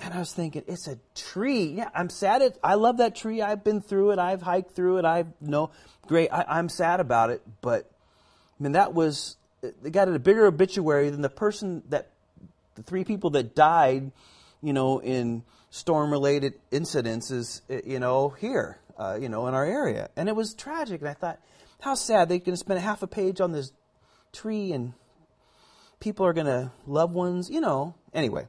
And 0.00 0.12
I 0.12 0.18
was 0.18 0.32
thinking, 0.32 0.64
it's 0.66 0.88
a 0.88 0.98
tree. 1.14 1.64
Yeah, 1.66 1.88
I'm 1.94 2.10
sad. 2.10 2.42
It, 2.42 2.58
I 2.62 2.74
love 2.74 2.98
that 2.98 3.14
tree. 3.14 3.40
I've 3.40 3.62
been 3.62 3.80
through 3.80 4.10
it. 4.10 4.18
I've 4.18 4.42
hiked 4.42 4.72
through 4.72 4.98
it. 4.98 5.04
I've 5.04 5.28
no 5.40 5.70
great. 6.06 6.28
I, 6.30 6.58
am 6.58 6.68
sad 6.68 7.00
about 7.00 7.30
it, 7.30 7.42
but 7.60 7.90
I 8.58 8.62
mean 8.62 8.72
that 8.72 8.92
was 8.92 9.36
they 9.82 9.90
got 9.90 10.08
a 10.08 10.18
bigger 10.18 10.46
obituary 10.46 11.10
than 11.10 11.22
the 11.22 11.30
person 11.30 11.82
that 11.88 12.10
the 12.74 12.82
three 12.82 13.04
people 13.04 13.30
that 13.30 13.54
died, 13.54 14.10
you 14.60 14.72
know, 14.72 15.00
in 15.00 15.44
storm-related 15.70 16.54
incidences, 16.70 17.62
eh, 17.70 17.80
you 17.86 18.00
know, 18.00 18.30
here 18.30 18.78
uh, 18.96 19.18
you 19.20 19.28
know, 19.28 19.46
in 19.46 19.54
our 19.54 19.64
area. 19.64 20.10
And 20.16 20.28
it 20.28 20.36
was 20.36 20.54
tragic. 20.54 21.00
And 21.00 21.08
I 21.08 21.14
thought, 21.14 21.40
how 21.80 21.94
sad. 21.94 22.28
Going 22.28 22.42
to 22.42 22.56
spend 22.56 22.80
half 22.80 23.02
a 23.02 23.06
page 23.06 23.40
on 23.40 23.52
this 23.52 23.72
tree 24.32 24.72
and 24.72 24.94
people 26.00 26.26
are 26.26 26.32
going 26.32 26.46
to, 26.46 26.72
loved 26.86 27.14
ones, 27.14 27.50
you 27.50 27.60
know. 27.60 27.94
Anyway, 28.12 28.46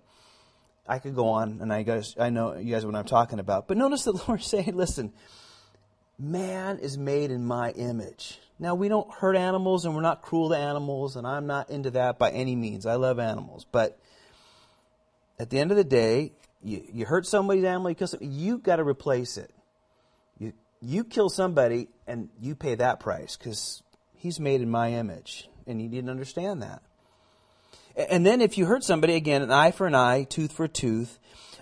I 0.88 0.99
could 0.99 1.15
go 1.15 1.29
on 1.29 1.60
and 1.62 1.71
I 1.73 1.84
guys, 1.84 2.15
I 2.19 2.29
know 2.29 2.58
you 2.58 2.73
guys 2.73 2.84
know 2.84 2.91
what 2.91 2.99
I'm 2.99 3.05
talking 3.05 3.39
about. 3.39 3.67
But 3.67 3.77
notice 3.77 4.03
the 4.03 4.12
Lord 4.27 4.43
saying, 4.43 4.75
listen, 4.75 5.13
man 6.17 6.79
is 6.79 6.97
made 6.97 7.31
in 7.31 7.45
my 7.45 7.71
image. 7.71 8.39
Now, 8.58 8.75
we 8.75 8.88
don't 8.88 9.12
hurt 9.13 9.36
animals 9.36 9.86
and 9.86 9.93
we're 9.95 10.01
not 10.01 10.21
cruel 10.21 10.49
to 10.49 10.58
animals, 10.58 11.17
and 11.17 11.27
I'm 11.27 11.45
not 11.45 11.69
into 11.69 11.91
that 11.91 12.17
by 12.17 12.31
any 12.31 12.55
means. 12.55 12.86
I 12.86 12.95
love 12.95 13.19
animals. 13.19 13.65
But 13.69 13.99
at 15.38 15.49
the 15.49 15.60
end 15.60 15.71
of 15.71 15.77
the 15.77 15.84
day, 15.84 16.31
you, 16.63 16.84
you 16.91 17.05
hurt 17.05 17.25
somebody's 17.25 17.65
animal, 17.65 17.91
you 17.91 18.08
you've 18.21 18.63
got 18.63 18.77
to 18.77 18.84
replace 18.86 19.38
it 19.38 19.51
you 20.86 21.04
kill 21.04 21.30
somebody 21.30 21.89
and 22.06 22.30
you 22.39 22.56
pay 22.56 22.76
that 22.76 23.00
price 23.00 23.36
because 23.36 23.82
he's 24.13 24.39
made 24.39 24.62
in 24.62 24.69
my 24.69 24.91
image. 24.91 25.50
And 25.67 25.82
you 25.82 25.89
didn't 25.89 26.12
understand 26.12 26.62
that. 26.62 26.84
And 27.95 28.26
then 28.26 28.39
if 28.41 28.58
you 28.58 28.65
hurt 28.65 28.84
somebody, 28.84 29.15
again, 29.15 29.41
an 29.41 29.52
eye 29.52 29.71
for 29.71 29.88
an 29.88 29.95
eye, 29.95 30.26
tooth 30.26 30.52
for 30.52 30.65
a 30.65 30.69
tooth, 30.69 31.17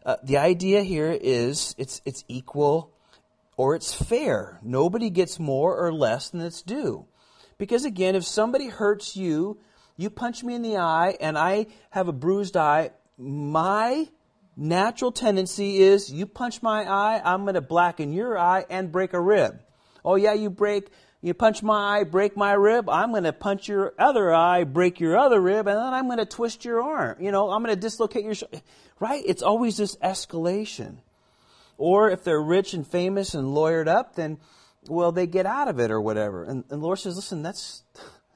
uh, 0.05 0.17
the 0.23 0.37
idea 0.37 0.83
here 0.83 1.11
is 1.11 1.73
it's, 1.77 2.01
it's 2.05 2.25
equal 2.27 2.91
or 3.55 3.75
it's 3.75 3.93
fair. 3.93 4.59
Nobody 4.61 5.09
gets 5.09 5.39
more 5.39 5.77
or 5.77 5.93
less 5.93 6.29
than 6.29 6.41
it's 6.41 6.61
due. 6.61 7.05
Because 7.57 7.85
again, 7.85 8.15
if 8.15 8.25
somebody 8.25 8.67
hurts 8.67 9.15
you, 9.15 9.57
you 9.95 10.09
punch 10.09 10.43
me 10.43 10.55
in 10.55 10.63
the 10.63 10.77
eye 10.77 11.15
and 11.21 11.37
I 11.37 11.67
have 11.91 12.09
a 12.09 12.13
bruised 12.13 12.57
eye, 12.57 12.91
my 13.17 14.09
natural 14.55 15.11
tendency 15.11 15.81
is 15.81 16.11
you 16.11 16.25
punch 16.25 16.61
my 16.61 16.83
eye, 16.83 17.21
I'm 17.23 17.43
going 17.43 17.55
to 17.55 17.61
blacken 17.61 18.13
your 18.13 18.37
eye 18.37 18.65
and 18.69 18.91
break 18.91 19.13
a 19.13 19.21
rib. 19.21 19.59
Oh, 20.05 20.15
yeah, 20.15 20.33
you 20.33 20.49
break, 20.49 20.89
you 21.21 21.33
punch 21.33 21.63
my 21.63 21.99
eye, 21.99 22.03
break 22.03 22.35
my 22.35 22.53
rib, 22.53 22.89
I'm 22.89 23.11
going 23.11 23.23
to 23.23 23.33
punch 23.33 23.67
your 23.67 23.93
other 23.97 24.33
eye, 24.33 24.63
break 24.63 24.99
your 24.99 25.17
other 25.17 25.39
rib, 25.39 25.67
and 25.67 25.77
then 25.77 25.93
I'm 25.93 26.05
going 26.05 26.17
to 26.19 26.25
twist 26.25 26.65
your 26.65 26.81
arm. 26.81 27.17
You 27.21 27.31
know, 27.31 27.49
I'm 27.49 27.63
going 27.63 27.75
to 27.75 27.81
dislocate 27.81 28.25
your, 28.25 28.35
sh- 28.35 28.43
right? 28.99 29.23
It's 29.25 29.41
always 29.41 29.77
this 29.77 29.95
escalation. 29.97 30.97
Or 31.77 32.09
if 32.09 32.23
they're 32.23 32.41
rich 32.41 32.73
and 32.73 32.85
famous 32.85 33.33
and 33.33 33.47
lawyered 33.47 33.87
up, 33.87 34.15
then 34.15 34.37
well, 34.87 35.11
they 35.11 35.27
get 35.27 35.45
out 35.45 35.67
of 35.67 35.79
it 35.79 35.91
or 35.91 36.01
whatever. 36.01 36.43
And, 36.43 36.63
and 36.69 36.81
the 36.81 36.85
Lord 36.85 36.99
says, 36.99 37.15
listen, 37.15 37.43
that's, 37.43 37.83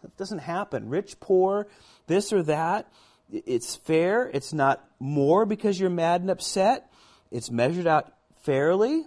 that 0.02 0.16
doesn't 0.18 0.40
happen. 0.40 0.90
Rich, 0.90 1.20
poor, 1.20 1.68
this 2.08 2.32
or 2.32 2.44
that. 2.44 2.90
It's 3.32 3.76
fair. 3.76 4.30
It's 4.34 4.54
not 4.54 4.84
more 5.00 5.46
because 5.46 5.80
you're 5.80 5.90
mad 5.90 6.22
and 6.22 6.30
upset. 6.30 6.90
It's 7.32 7.52
measured 7.52 7.88
out 7.88 8.14
fairly 8.44 9.06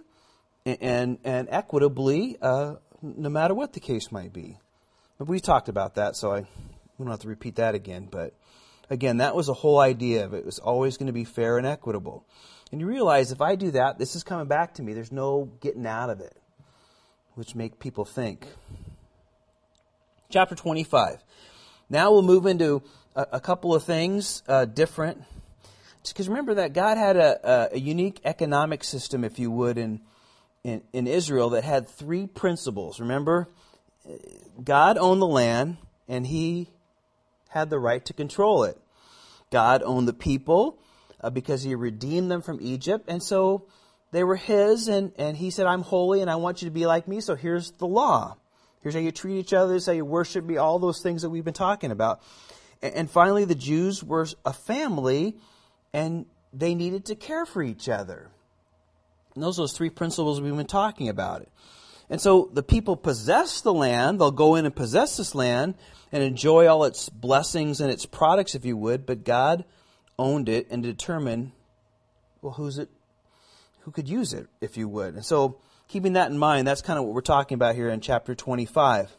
and, 0.65 1.17
and, 1.23 1.47
equitably, 1.49 2.37
uh, 2.41 2.75
no 3.01 3.29
matter 3.29 3.53
what 3.53 3.73
the 3.73 3.79
case 3.79 4.11
might 4.11 4.31
be. 4.31 4.57
But 5.17 5.27
we 5.27 5.39
talked 5.39 5.69
about 5.69 5.95
that, 5.95 6.15
so 6.15 6.31
I 6.33 6.45
don't 6.97 7.07
have 7.07 7.19
to 7.19 7.27
repeat 7.27 7.55
that 7.55 7.73
again. 7.73 8.07
But 8.09 8.33
again, 8.89 9.17
that 9.17 9.35
was 9.35 9.47
the 9.47 9.53
whole 9.53 9.79
idea 9.79 10.25
of 10.25 10.33
it. 10.33 10.39
It 10.39 10.45
was 10.45 10.59
always 10.59 10.97
going 10.97 11.07
to 11.07 11.13
be 11.13 11.23
fair 11.23 11.57
and 11.57 11.65
equitable. 11.65 12.25
And 12.71 12.79
you 12.79 12.87
realize 12.87 13.31
if 13.31 13.41
I 13.41 13.55
do 13.55 13.71
that, 13.71 13.97
this 13.97 14.15
is 14.15 14.23
coming 14.23 14.47
back 14.47 14.75
to 14.75 14.83
me. 14.83 14.93
There's 14.93 15.11
no 15.11 15.51
getting 15.59 15.85
out 15.85 16.09
of 16.09 16.21
it, 16.21 16.37
which 17.33 17.55
make 17.55 17.79
people 17.79 18.05
think. 18.05 18.47
Chapter 20.29 20.55
25. 20.55 21.23
Now 21.89 22.11
we'll 22.11 22.21
move 22.21 22.45
into 22.45 22.83
a, 23.15 23.27
a 23.33 23.39
couple 23.39 23.73
of 23.73 23.83
things 23.83 24.43
uh, 24.47 24.65
different. 24.65 25.23
Because 26.07 26.27
remember 26.27 26.55
that 26.55 26.73
God 26.73 26.97
had 26.97 27.15
a, 27.15 27.75
a, 27.75 27.79
unique 27.79 28.19
economic 28.25 28.83
system, 28.83 29.23
if 29.23 29.37
you 29.37 29.51
would, 29.51 29.77
in, 29.77 30.01
in, 30.63 30.81
in 30.93 31.05
Israel 31.05 31.51
that 31.51 31.63
had 31.63 31.87
three 31.87 32.25
principles. 32.25 32.99
Remember, 32.99 33.47
God 34.63 34.97
owned 34.97 35.21
the 35.21 35.27
land, 35.27 35.77
and 36.07 36.25
He 36.25 36.69
had 37.49 37.69
the 37.69 37.79
right 37.79 38.03
to 38.05 38.13
control 38.13 38.63
it. 38.63 38.77
God 39.51 39.83
owned 39.83 40.07
the 40.07 40.13
people 40.13 40.79
uh, 41.21 41.29
because 41.29 41.61
He 41.61 41.75
redeemed 41.75 42.31
them 42.31 42.41
from 42.41 42.59
Egypt, 42.61 43.05
and 43.07 43.21
so 43.21 43.67
they 44.11 44.23
were 44.23 44.37
His, 44.37 44.87
and, 44.87 45.11
and 45.17 45.37
He 45.37 45.51
said, 45.51 45.67
I'm 45.67 45.83
holy, 45.83 46.21
and 46.21 46.31
I 46.31 46.37
want 46.37 46.63
you 46.63 46.67
to 46.67 46.73
be 46.73 46.87
like 46.87 47.07
me, 47.07 47.21
so 47.21 47.35
here's 47.35 47.71
the 47.73 47.87
law. 47.87 48.37
Here's 48.81 48.95
how 48.95 49.01
you 49.01 49.11
treat 49.11 49.37
each 49.37 49.53
other, 49.53 49.73
here's 49.73 49.85
how 49.85 49.91
you 49.91 50.05
worship 50.05 50.43
me, 50.43 50.57
all 50.57 50.79
those 50.79 51.03
things 51.03 51.21
that 51.21 51.29
we've 51.29 51.45
been 51.45 51.53
talking 51.53 51.91
about. 51.91 52.23
And, 52.81 53.09
finally, 53.09 53.45
the 53.45 53.55
Jews 53.55 54.03
were 54.03 54.27
a 54.43 54.53
family, 54.53 55.37
and 55.93 56.25
they 56.51 56.73
needed 56.73 57.05
to 57.05 57.15
care 57.15 57.45
for 57.45 57.61
each 57.61 57.87
other. 57.87 58.29
And 59.35 59.43
those 59.43 59.59
are 59.59 59.63
those 59.63 59.73
three 59.73 59.89
principles 59.89 60.41
we've 60.41 60.55
been 60.55 60.65
talking 60.65 61.09
about. 61.09 61.41
It. 61.41 61.49
And 62.09 62.19
so 62.19 62.49
the 62.51 62.63
people 62.63 62.97
possess 62.97 63.61
the 63.61 63.73
land. 63.73 64.19
They'll 64.19 64.31
go 64.31 64.55
in 64.55 64.65
and 64.65 64.75
possess 64.75 65.15
this 65.15 65.33
land 65.33 65.75
and 66.11 66.21
enjoy 66.21 66.67
all 66.67 66.83
its 66.83 67.07
blessings 67.07 67.79
and 67.79 67.89
its 67.89 68.05
products, 68.05 68.53
if 68.53 68.65
you 68.65 68.75
would. 68.75 69.05
But 69.05 69.23
God 69.23 69.63
owned 70.19 70.49
it 70.49 70.67
and 70.69 70.83
determined, 70.83 71.53
well, 72.41 72.53
who's 72.53 72.77
it? 72.77 72.89
Who 73.81 73.91
could 73.91 74.09
use 74.09 74.33
it, 74.33 74.47
if 74.59 74.75
you 74.75 74.87
would? 74.89 75.15
And 75.15 75.25
so, 75.25 75.59
keeping 75.87 76.13
that 76.13 76.29
in 76.29 76.37
mind, 76.37 76.67
that's 76.67 76.81
kind 76.81 76.99
of 76.99 77.05
what 77.05 77.13
we're 77.13 77.21
talking 77.21 77.55
about 77.55 77.75
here 77.75 77.89
in 77.89 78.01
chapter 78.01 78.35
25. 78.35 79.17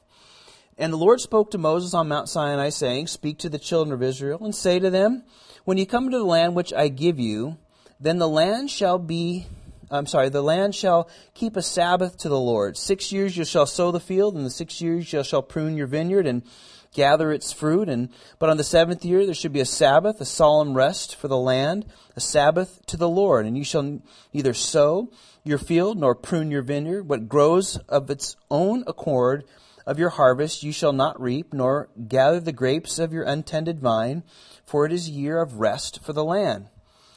And 0.79 0.93
the 0.93 0.99
Lord 0.99 1.21
spoke 1.21 1.51
to 1.51 1.59
Moses 1.59 1.95
on 1.95 2.09
Mount 2.09 2.29
Sinai, 2.29 2.71
saying, 2.71 3.07
Speak 3.07 3.39
to 3.39 3.49
the 3.49 3.59
children 3.59 3.93
of 3.93 4.03
Israel, 4.03 4.45
and 4.45 4.55
say 4.55 4.79
to 4.79 4.91
them, 4.91 5.25
When 5.65 5.79
you 5.79 5.87
come 5.87 6.07
into 6.07 6.19
the 6.19 6.25
land 6.25 6.55
which 6.55 6.73
I 6.73 6.89
give 6.89 7.19
you, 7.21 7.59
then 8.01 8.19
the 8.19 8.29
land 8.29 8.71
shall 8.71 8.99
be 8.99 9.47
I'm 9.93 10.07
sorry, 10.07 10.31
the 10.31 10.43
land 10.43 10.75
shall 10.75 11.11
keep 11.35 11.55
a 11.55 11.63
Sabbath 11.63 12.17
to 12.19 12.31
the 12.31 12.41
Lord. 12.41 12.79
Six 12.79 13.13
years 13.13 13.37
you 13.37 13.45
shall 13.45 13.67
sow 13.67 13.91
the 13.91 14.01
field, 14.01 14.35
and 14.35 14.47
the 14.47 14.51
six 14.51 14.81
years 14.81 15.13
you 15.13 15.23
shall 15.23 15.43
prune 15.43 15.77
your 15.77 15.87
vineyard 15.87 16.27
and 16.27 16.43
gather 16.95 17.31
its 17.31 17.53
fruit. 17.53 17.91
And 17.91 18.09
but 18.39 18.49
on 18.49 18.57
the 18.57 18.65
seventh 18.65 19.05
year 19.05 19.27
there 19.27 19.35
should 19.35 19.53
be 19.53 19.61
a 19.61 19.67
Sabbath, 19.67 20.21
a 20.21 20.25
solemn 20.25 20.75
rest 20.75 21.15
for 21.15 21.29
the 21.29 21.37
land, 21.37 21.85
a 22.17 22.21
Sabbath 22.21 22.85
to 22.87 22.97
the 22.97 23.09
Lord. 23.09 23.45
And 23.45 23.57
you 23.57 23.65
shall 23.65 24.01
neither 24.33 24.55
sow 24.55 25.11
your 25.45 25.59
field 25.59 25.99
nor 25.99 26.15
prune 26.15 26.51
your 26.51 26.63
vineyard. 26.63 27.09
What 27.09 27.29
grows 27.29 27.77
of 27.89 28.09
its 28.09 28.37
own 28.51 28.85
accord 28.87 29.45
of 29.87 29.99
your 29.99 30.11
harvest 30.11 30.63
you 30.63 30.73
shall 30.73 30.93
not 30.93 31.21
reap, 31.21 31.53
nor 31.53 31.89
gather 32.09 32.41
the 32.41 32.53
grapes 32.53 32.99
of 32.99 33.13
your 33.13 33.25
untended 33.25 33.81
vine, 33.81 34.23
for 34.65 34.87
it 34.87 34.93
is 34.93 35.09
a 35.09 35.13
year 35.13 35.41
of 35.41 35.61
rest 35.61 36.03
for 36.03 36.13
the 36.13 36.25
land. 36.25 36.69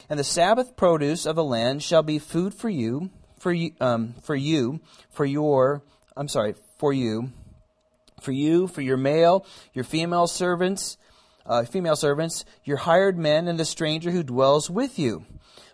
And 0.10 0.20
the 0.20 0.24
Sabbath 0.24 0.76
produce 0.76 1.26
of 1.26 1.36
the 1.36 1.44
land 1.44 1.84
shall 1.84 2.04
be 2.04 2.20
food 2.20 2.54
for 2.54 2.70
you, 2.70 3.10
for 3.40 3.52
you, 3.52 3.72
um, 3.80 4.16
for 4.22 4.36
you, 4.36 4.80
for 5.10 5.26
your, 5.26 5.84
I'm 6.16 6.28
sorry, 6.28 6.56
for 6.78 6.94
you, 6.94 7.32
for 8.22 8.32
you, 8.32 8.68
for 8.68 8.82
your 8.82 8.98
male, 8.98 9.46
your 9.74 9.84
female 9.84 10.28
servants, 10.28 10.98
uh, 11.46 11.64
female 11.64 11.96
servants, 11.96 12.46
your 12.64 12.78
hired 12.78 13.18
men, 13.18 13.48
and 13.48 13.60
the 13.60 13.66
stranger 13.66 14.12
who 14.12 14.24
dwells 14.24 14.70
with 14.70 14.98
you, 14.98 15.26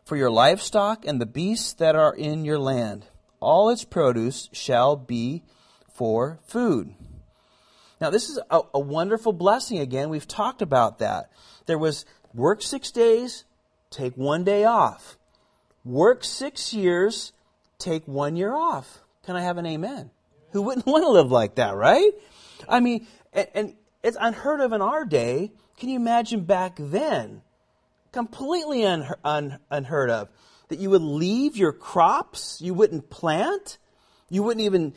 for 0.03 0.17
your 0.17 0.29
livestock 0.29 1.05
and 1.05 1.21
the 1.21 1.25
beasts 1.25 1.73
that 1.73 1.95
are 1.95 2.13
in 2.13 2.45
your 2.45 2.59
land. 2.59 3.05
All 3.39 3.69
its 3.69 3.85
produce 3.85 4.49
shall 4.51 4.95
be 4.95 5.43
for 6.01 6.39
food. 6.47 6.95
Now, 8.01 8.09
this 8.09 8.27
is 8.27 8.39
a, 8.49 8.61
a 8.73 8.79
wonderful 8.79 9.33
blessing 9.33 9.77
again. 9.77 10.09
We've 10.09 10.27
talked 10.27 10.63
about 10.63 10.97
that. 10.97 11.29
There 11.67 11.77
was 11.77 12.05
work 12.33 12.63
six 12.63 12.89
days, 12.89 13.43
take 13.91 14.17
one 14.17 14.43
day 14.43 14.63
off. 14.63 15.19
Work 15.85 16.23
six 16.23 16.73
years, 16.73 17.33
take 17.77 18.07
one 18.07 18.35
year 18.35 18.55
off. 18.55 19.01
Can 19.27 19.35
I 19.35 19.43
have 19.43 19.59
an 19.59 19.67
amen? 19.67 20.09
Who 20.53 20.63
wouldn't 20.63 20.85
want 20.87 21.03
to 21.03 21.11
live 21.11 21.31
like 21.31 21.53
that, 21.55 21.75
right? 21.75 22.13
I 22.67 22.79
mean, 22.79 23.05
and, 23.31 23.47
and 23.53 23.75
it's 24.01 24.17
unheard 24.19 24.59
of 24.59 24.73
in 24.73 24.81
our 24.81 25.05
day. 25.05 25.51
Can 25.77 25.89
you 25.89 25.97
imagine 25.97 26.45
back 26.45 26.77
then? 26.79 27.43
Completely 28.11 28.85
un, 28.85 29.07
un, 29.23 29.59
unheard 29.69 30.09
of. 30.09 30.29
That 30.69 30.79
you 30.79 30.89
would 30.89 31.03
leave 31.03 31.57
your 31.57 31.73
crops, 31.73 32.59
you 32.59 32.73
wouldn't 32.73 33.11
plant, 33.11 33.77
you 34.31 34.41
wouldn't 34.41 34.65
even 34.65 34.95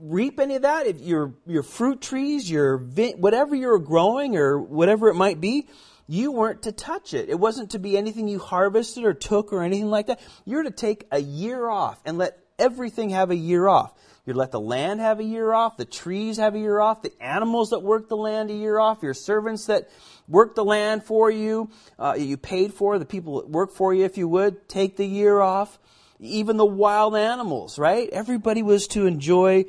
reap 0.00 0.40
any 0.40 0.56
of 0.56 0.62
that. 0.62 0.86
If 0.86 1.00
your 1.00 1.34
your 1.46 1.62
fruit 1.62 2.00
trees, 2.00 2.50
your 2.50 2.78
whatever 2.78 3.54
you're 3.54 3.78
growing 3.78 4.36
or 4.36 4.60
whatever 4.60 5.08
it 5.08 5.14
might 5.14 5.40
be, 5.40 5.68
you 6.06 6.32
weren't 6.32 6.62
to 6.62 6.72
touch 6.72 7.14
it. 7.14 7.28
It 7.28 7.38
wasn't 7.38 7.70
to 7.70 7.78
be 7.78 7.96
anything 7.96 8.28
you 8.28 8.38
harvested 8.38 9.04
or 9.04 9.14
took 9.14 9.52
or 9.52 9.62
anything 9.62 9.90
like 9.90 10.06
that. 10.06 10.20
You're 10.44 10.64
to 10.64 10.70
take 10.70 11.06
a 11.12 11.20
year 11.20 11.68
off 11.68 12.00
and 12.04 12.18
let 12.18 12.38
everything 12.58 13.10
have 13.10 13.30
a 13.30 13.36
year 13.36 13.68
off. 13.68 13.92
You 14.26 14.34
let 14.34 14.52
the 14.52 14.60
land 14.60 15.00
have 15.00 15.18
a 15.18 15.24
year 15.24 15.52
off, 15.52 15.76
the 15.76 15.84
trees 15.84 16.36
have 16.36 16.54
a 16.54 16.58
year 16.58 16.78
off, 16.78 17.02
the 17.02 17.12
animals 17.20 17.70
that 17.70 17.80
work 17.80 18.08
the 18.08 18.16
land 18.16 18.50
a 18.50 18.54
year 18.54 18.78
off, 18.78 19.02
your 19.02 19.14
servants 19.14 19.66
that 19.66 19.88
work 20.28 20.54
the 20.54 20.64
land 20.64 21.04
for 21.04 21.30
you, 21.30 21.70
uh, 21.98 22.14
you 22.18 22.36
paid 22.36 22.74
for, 22.74 22.98
the 22.98 23.06
people 23.06 23.40
that 23.40 23.48
work 23.48 23.72
for 23.72 23.94
you, 23.94 24.04
if 24.04 24.18
you 24.18 24.28
would, 24.28 24.68
take 24.68 24.96
the 24.96 25.06
year 25.06 25.40
off. 25.40 25.78
Even 26.20 26.56
the 26.56 26.66
wild 26.66 27.16
animals, 27.16 27.78
right? 27.78 28.08
Everybody 28.10 28.62
was 28.62 28.86
to 28.88 29.06
enjoy, 29.06 29.64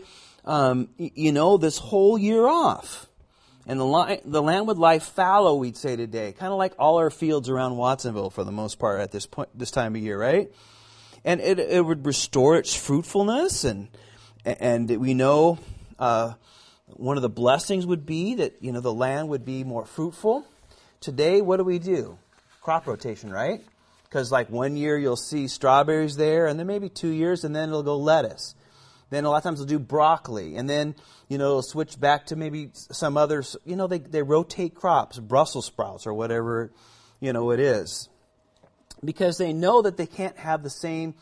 um, 0.46 0.90
you 0.98 1.32
know, 1.32 1.58
this 1.58 1.78
whole 1.78 2.18
year 2.18 2.46
off. 2.46 3.08
And 3.68 3.80
the, 3.80 3.86
li- 3.86 4.22
the 4.26 4.42
land 4.42 4.68
would 4.68 4.78
lie 4.78 5.00
fallow, 5.00 5.56
we'd 5.56 5.78
say 5.78 5.96
today, 5.96 6.34
kind 6.34 6.52
of 6.52 6.58
like 6.58 6.74
all 6.80 6.98
our 6.98 7.10
fields 7.10 7.48
around 7.48 7.78
Watsonville 7.78 8.32
for 8.32 8.44
the 8.44 8.52
most 8.52 8.80
part 8.80 9.00
at 9.00 9.12
this 9.12 9.26
point, 9.26 9.50
this 9.58 9.72
time 9.72 9.96
of 9.96 10.02
year, 10.02 10.20
right? 10.20 10.52
And 11.24 11.40
it, 11.40 11.60
it 11.60 11.86
would 11.86 12.06
restore 12.06 12.58
its 12.58 12.76
fruitfulness, 12.76 13.64
and 13.64 13.88
and 14.44 14.90
we 14.90 15.14
know 15.14 15.60
uh, 16.00 16.34
one 16.88 17.18
of 17.18 17.22
the 17.22 17.30
blessings 17.30 17.86
would 17.86 18.08
be 18.08 18.36
that 18.36 18.56
you 18.60 18.72
know 18.72 18.82
the 18.82 18.94
land 18.94 19.30
would 19.30 19.46
be 19.46 19.64
more 19.64 19.86
fruitful. 19.86 20.46
Today, 21.00 21.42
what 21.42 21.58
do 21.58 21.64
we 21.64 21.78
do? 21.78 22.18
Crop 22.62 22.88
rotation, 22.88 23.32
right? 23.32 23.62
Because 24.12 24.30
like 24.30 24.50
one 24.50 24.76
year 24.76 24.98
you'll 24.98 25.16
see 25.16 25.48
strawberries 25.48 26.18
there, 26.18 26.48
and 26.48 26.60
then 26.60 26.68
maybe 26.68 26.90
two 26.90 27.08
years, 27.08 27.46
and 27.46 27.56
then 27.56 27.70
it'll 27.70 27.82
go 27.82 27.96
lettuce. 27.96 28.56
Then 29.10 29.24
a 29.24 29.30
lot 29.30 29.38
of 29.38 29.44
times 29.44 29.60
they'll 29.60 29.68
do 29.68 29.80
broccoli, 29.80 30.58
and 30.58 30.70
then 30.70 30.96
you 31.30 31.38
know 31.38 31.50
they'll 31.50 31.62
switch 31.62 31.98
back 31.98 32.26
to 32.26 32.36
maybe 32.36 32.72
some 32.74 33.16
others. 33.16 33.56
You 33.64 33.78
know 33.78 33.88
they 33.88 34.00
they 34.00 34.22
rotate 34.22 34.76
crops, 34.76 35.18
Brussels 35.18 35.66
sprouts 35.66 36.06
or 36.06 36.14
whatever 36.14 36.74
you 37.22 37.32
know 37.32 37.52
it 37.52 37.62
is, 37.62 38.10
because 39.02 39.38
they 39.38 39.54
know 39.54 39.82
that 39.82 39.96
they 39.96 40.08
can't 40.08 40.38
have 40.38 40.62
the 40.62 40.70
same 40.70 41.16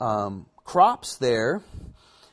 um, 0.00 0.46
crops 0.64 1.16
there 1.16 1.62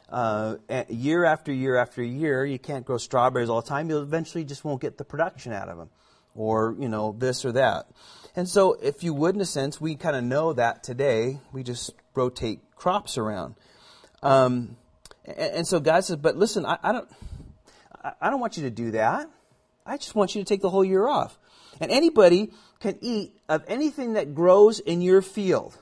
uh, 0.10 0.56
year 0.88 1.26
after 1.26 1.52
year 1.52 1.76
after 1.76 2.02
year. 2.02 2.46
You 2.46 2.60
can't 2.60 2.86
grow 2.86 2.98
strawberries 2.98 3.50
all 3.50 3.62
the 3.62 3.68
time. 3.68 3.90
You 3.90 4.00
eventually 4.00 4.46
just 4.46 4.64
won't 4.64 4.80
get 4.80 4.98
the 4.98 5.04
production 5.04 5.52
out 5.52 5.68
of 5.68 5.78
them, 5.78 5.90
or 6.36 6.74
you 6.80 6.88
know 6.88 7.14
this 7.18 7.44
or 7.44 7.52
that. 7.52 7.88
And 8.36 8.50
so, 8.50 8.74
if 8.74 9.04
you 9.04 9.14
would, 9.14 9.36
in 9.36 9.42
a 9.42 9.46
sense, 9.46 9.80
we 9.80 9.96
kind 9.96 10.16
of 10.16 10.24
know 10.24 10.54
that 10.54 10.84
today. 10.84 11.40
We 11.52 11.64
just 11.64 11.92
rotate 12.16 12.62
crops 12.76 13.18
around. 13.18 13.56
Um, 14.24 14.78
and, 15.26 15.38
and, 15.38 15.68
so 15.68 15.80
God 15.80 16.04
says, 16.04 16.18
but 16.18 16.36
listen, 16.36 16.66
I, 16.66 16.78
I 16.82 16.92
don't, 16.92 17.10
I, 18.04 18.12
I 18.22 18.30
don't 18.30 18.40
want 18.40 18.58
you 18.58 18.64
to 18.64 18.72
do 18.72 18.92
that. 18.92 19.30
I 19.86 19.98
just 19.98 20.16
want 20.16 20.34
you 20.34 20.42
to 20.42 20.46
take 20.46 20.62
the 20.62 20.70
whole 20.70 20.86
year 20.86 21.08
off. 21.08 21.38
And 21.80 21.92
anybody 21.92 22.52
can 22.80 22.98
eat 23.02 23.34
of 23.50 23.64
anything 23.68 24.14
that 24.14 24.34
grows 24.34 24.80
in 24.80 25.02
your 25.02 25.22
field 25.22 25.78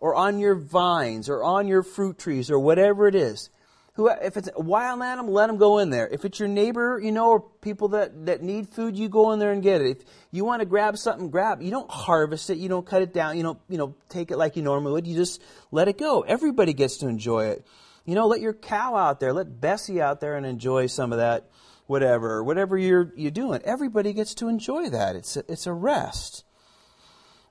or 0.00 0.14
on 0.14 0.38
your 0.38 0.54
vines 0.54 1.28
or 1.28 1.42
on 1.42 1.66
your 1.66 1.82
fruit 1.82 2.18
trees 2.18 2.50
or 2.50 2.58
whatever 2.58 3.08
it 3.08 3.14
is. 3.14 3.50
Who, 3.94 4.08
if 4.08 4.36
it's 4.36 4.48
a 4.54 4.60
wild 4.60 5.02
animal, 5.02 5.32
let 5.32 5.46
them 5.46 5.56
go 5.56 5.78
in 5.78 5.90
there. 5.90 6.08
If 6.08 6.24
it's 6.24 6.40
your 6.40 6.48
neighbor, 6.48 7.00
you 7.00 7.12
know, 7.12 7.30
or 7.30 7.40
people 7.40 7.88
that, 7.88 8.26
that 8.26 8.42
need 8.42 8.68
food, 8.68 8.96
you 8.96 9.08
go 9.08 9.30
in 9.30 9.38
there 9.38 9.52
and 9.52 9.62
get 9.62 9.80
it. 9.80 9.98
If 10.00 10.04
you 10.32 10.44
want 10.44 10.60
to 10.60 10.66
grab 10.66 10.98
something, 10.98 11.30
grab. 11.30 11.62
You 11.62 11.70
don't 11.70 11.88
harvest 11.88 12.50
it. 12.50 12.58
You 12.58 12.68
don't 12.68 12.84
cut 12.84 13.02
it 13.02 13.12
down. 13.12 13.36
You 13.36 13.44
don't, 13.44 13.58
you 13.68 13.78
know, 13.78 13.94
take 14.08 14.32
it 14.32 14.36
like 14.36 14.56
you 14.56 14.62
normally 14.62 14.92
would. 14.94 15.06
You 15.06 15.14
just 15.14 15.40
let 15.70 15.86
it 15.86 15.96
go. 15.96 16.22
Everybody 16.22 16.72
gets 16.72 16.96
to 16.98 17.08
enjoy 17.08 17.46
it. 17.46 17.64
You 18.04 18.16
know, 18.16 18.26
let 18.26 18.40
your 18.40 18.52
cow 18.52 18.96
out 18.96 19.20
there, 19.20 19.32
let 19.32 19.60
Bessie 19.60 20.02
out 20.02 20.20
there 20.20 20.36
and 20.36 20.44
enjoy 20.44 20.88
some 20.88 21.12
of 21.12 21.18
that, 21.18 21.48
whatever, 21.86 22.42
whatever 22.42 22.76
you're 22.76 23.12
you're 23.16 23.30
doing. 23.30 23.62
Everybody 23.64 24.12
gets 24.12 24.34
to 24.34 24.48
enjoy 24.48 24.90
that. 24.90 25.14
It's 25.14 25.36
a, 25.36 25.44
it's 25.48 25.68
a 25.68 25.72
rest. 25.72 26.44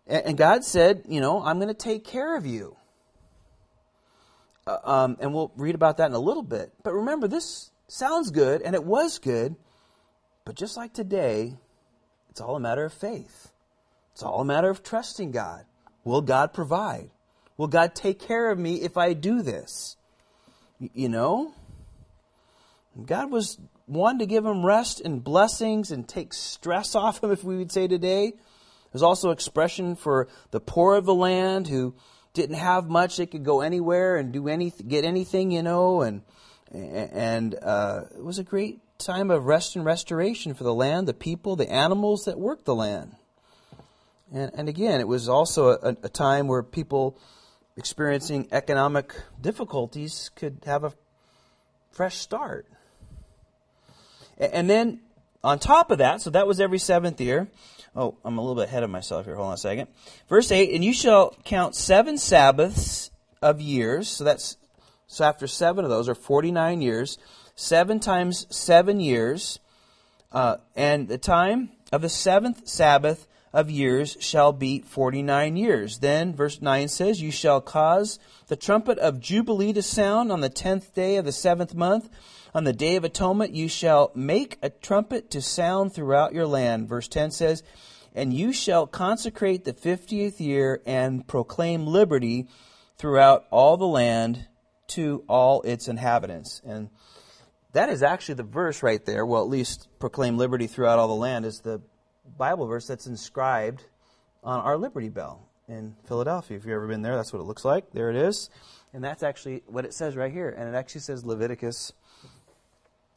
And, 0.06 0.26
and 0.26 0.38
God 0.38 0.66
said, 0.66 1.04
you 1.08 1.22
know, 1.22 1.42
I'm 1.42 1.56
going 1.56 1.70
to 1.70 1.74
take 1.74 2.04
care 2.04 2.36
of 2.36 2.46
you. 2.46 2.76
Uh, 4.66 4.78
um, 4.84 5.18
and 5.20 5.34
we'll 5.34 5.52
read 5.56 5.76
about 5.76 5.98
that 5.98 6.08
in 6.08 6.14
a 6.14 6.20
little 6.20 6.44
bit. 6.44 6.72
But 6.84 6.94
remember, 6.94 7.28
this 7.28 7.72
sounds 7.88 8.32
good, 8.32 8.62
and 8.62 8.76
it 8.76 8.84
was 8.84 9.20
good. 9.20 9.56
But 10.46 10.56
just 10.56 10.78
like 10.78 10.94
today, 10.94 11.56
it's 12.30 12.42
all 12.42 12.56
a 12.56 12.60
matter 12.60 12.86
of 12.86 12.94
faith. 12.94 13.52
It's 14.14 14.24
all 14.24 14.42
a 14.42 14.46
matter 14.46 14.70
of 14.70 14.84
trusting 14.84 15.32
God. 15.32 15.66
Will 16.04 16.22
God 16.22 16.54
provide? 16.54 17.10
Will 17.58 17.68
God 17.68 17.96
take 17.96 18.20
care 18.20 18.52
of 18.52 18.60
me 18.60 18.82
if 18.82 18.98
I 18.98 19.14
do 19.14 19.42
this? 19.42 19.98
You 20.80 21.10
know? 21.10 21.54
God 23.06 23.32
was 23.32 23.58
one 23.86 24.20
to 24.20 24.26
give 24.26 24.46
him 24.46 24.66
rest 24.66 25.02
and 25.02 25.24
blessings 25.24 25.92
and 25.92 26.08
take 26.08 26.34
stress 26.34 26.96
off 26.96 27.24
him, 27.24 27.32
if 27.32 27.44
we 27.44 27.58
would 27.58 27.72
say 27.72 27.88
today. 27.88 28.34
There's 28.92 29.04
also 29.04 29.32
expression 29.32 29.96
for 29.96 30.28
the 30.52 30.60
poor 30.60 30.96
of 30.96 31.06
the 31.06 31.16
land 31.16 31.68
who 31.68 31.96
didn't 32.34 32.58
have 32.58 32.90
much; 32.90 33.18
they 33.18 33.26
could 33.26 33.44
go 33.44 33.62
anywhere 33.62 34.18
and 34.18 34.32
do 34.32 34.48
anything, 34.48 34.88
get 34.88 35.06
anything, 35.06 35.52
you 35.52 35.64
know. 35.64 36.02
And 36.02 36.22
and 36.72 37.56
uh, 37.62 38.02
it 38.16 38.24
was 38.24 38.40
a 38.40 38.44
great 38.44 38.80
time 38.98 39.30
of 39.32 39.46
rest 39.46 39.76
and 39.76 39.86
restoration 39.86 40.54
for 40.54 40.64
the 40.64 40.74
land, 40.74 41.08
the 41.08 41.14
people, 41.14 41.56
the 41.56 41.72
animals 41.72 42.26
that 42.26 42.40
worked 42.40 42.66
the 42.66 42.76
land. 42.76 43.16
And, 44.34 44.52
and 44.56 44.70
again, 44.70 45.00
it 45.00 45.08
was 45.08 45.30
also 45.30 45.72
a, 45.72 45.96
a 46.04 46.10
time 46.10 46.48
where 46.48 46.64
people 46.64 47.18
experiencing 47.78 48.48
economic 48.52 49.14
difficulties 49.40 50.32
could 50.36 50.60
have 50.66 50.84
a 50.84 50.94
fresh 51.92 52.18
start. 52.18 52.68
And 54.38 54.70
then 54.70 55.02
on 55.44 55.60
top 55.60 55.92
of 55.92 56.00
that, 56.00 56.22
so 56.22 56.30
that 56.32 56.48
was 56.48 56.60
every 56.60 56.80
seventh 56.80 57.22
year. 57.22 57.50
Oh, 57.96 58.16
I'm 58.26 58.38
a 58.38 58.42
little 58.42 58.56
bit 58.56 58.70
ahead 58.70 58.84
of 58.84 58.90
myself 58.90 59.26
here. 59.26 59.36
Hold 59.36 59.50
on 59.50 59.54
a 59.54 59.58
second. 59.58 59.88
Verse 60.28 60.52
8, 60.52 60.74
and 60.74 60.84
you 60.84 60.94
shall 60.94 61.36
count 61.46 61.76
seven 61.76 62.18
Sabbaths 62.18 63.12
of 63.42 63.62
years. 63.62 64.08
So 64.08 64.24
that's, 64.24 64.58
so 65.06 65.26
after 65.26 65.46
seven 65.46 65.86
of 65.86 65.92
those 65.92 66.10
are 66.10 66.16
49 66.16 66.82
years. 66.82 67.20
Seven 67.56 68.00
times 68.00 68.48
seven 68.50 69.00
years. 69.00 69.60
Uh, 70.32 70.58
and 70.76 71.08
the 71.08 71.20
time 71.20 71.70
of 71.92 72.02
the 72.02 72.10
seventh 72.10 72.68
Sabbath 72.68 73.28
of 73.54 73.70
years 73.70 74.18
shall 74.20 74.52
be 74.52 74.80
49 74.80 75.56
years. 75.56 76.00
Then, 76.00 76.34
verse 76.34 76.60
9 76.60 76.88
says, 76.88 77.22
You 77.22 77.32
shall 77.32 77.62
cause 77.62 78.18
the 78.48 78.56
trumpet 78.56 78.98
of 78.98 79.20
Jubilee 79.20 79.74
to 79.74 79.84
sound 79.84 80.32
on 80.32 80.42
the 80.42 80.50
tenth 80.50 80.96
day 80.96 81.18
of 81.18 81.26
the 81.26 81.32
seventh 81.32 81.76
month. 81.76 82.10
On 82.56 82.66
the 82.66 82.74
day 82.74 82.96
of 82.98 83.04
atonement, 83.04 83.56
you 83.56 83.68
shall 83.68 84.12
make 84.14 84.60
a 84.62 84.70
trumpet 84.70 85.32
to 85.32 85.42
sound 85.42 85.92
throughout 85.92 86.34
your 86.34 86.46
land. 86.46 86.88
Verse 86.88 87.08
10 87.08 87.32
says, 87.32 87.64
And 88.14 88.32
you 88.32 88.54
shall 88.54 88.86
consecrate 88.86 89.66
the 89.66 89.74
fiftieth 89.74 90.40
year 90.40 90.80
and 90.86 91.28
proclaim 91.28 91.88
liberty 91.88 92.48
throughout 92.98 93.46
all 93.50 93.76
the 93.78 93.88
land 93.88 94.48
to 94.90 95.24
all 95.28 95.64
its 95.64 95.88
inhabitants. 95.88 96.62
And 96.64 96.90
that 97.72 97.90
is 97.90 98.04
actually 98.04 98.36
the 98.36 98.44
verse 98.44 98.84
right 98.84 99.04
there. 99.04 99.26
Well, 99.26 99.42
at 99.42 99.50
least 99.50 99.88
proclaim 99.98 100.38
liberty 100.38 100.68
throughout 100.68 101.00
all 101.00 101.08
the 101.08 101.16
land 101.16 101.46
is 101.46 101.62
the 101.62 101.82
Bible 102.38 102.68
verse 102.68 102.86
that's 102.86 103.08
inscribed 103.08 103.84
on 104.44 104.60
our 104.60 104.78
Liberty 104.78 105.10
Bell 105.10 105.50
in 105.68 105.96
Philadelphia. 106.08 106.58
If 106.58 106.66
you've 106.66 106.74
ever 106.76 106.88
been 106.88 107.02
there, 107.02 107.16
that's 107.16 107.34
what 107.34 107.40
it 107.40 107.46
looks 107.46 107.66
like. 107.66 107.92
There 107.94 108.12
it 108.12 108.16
is. 108.16 108.52
And 108.94 109.04
that's 109.04 109.24
actually 109.24 109.64
what 109.66 109.86
it 109.86 109.94
says 109.96 110.16
right 110.16 110.32
here. 110.32 110.50
And 110.50 110.70
it 110.70 110.78
actually 110.78 111.02
says 111.02 111.26
Leviticus 111.26 111.94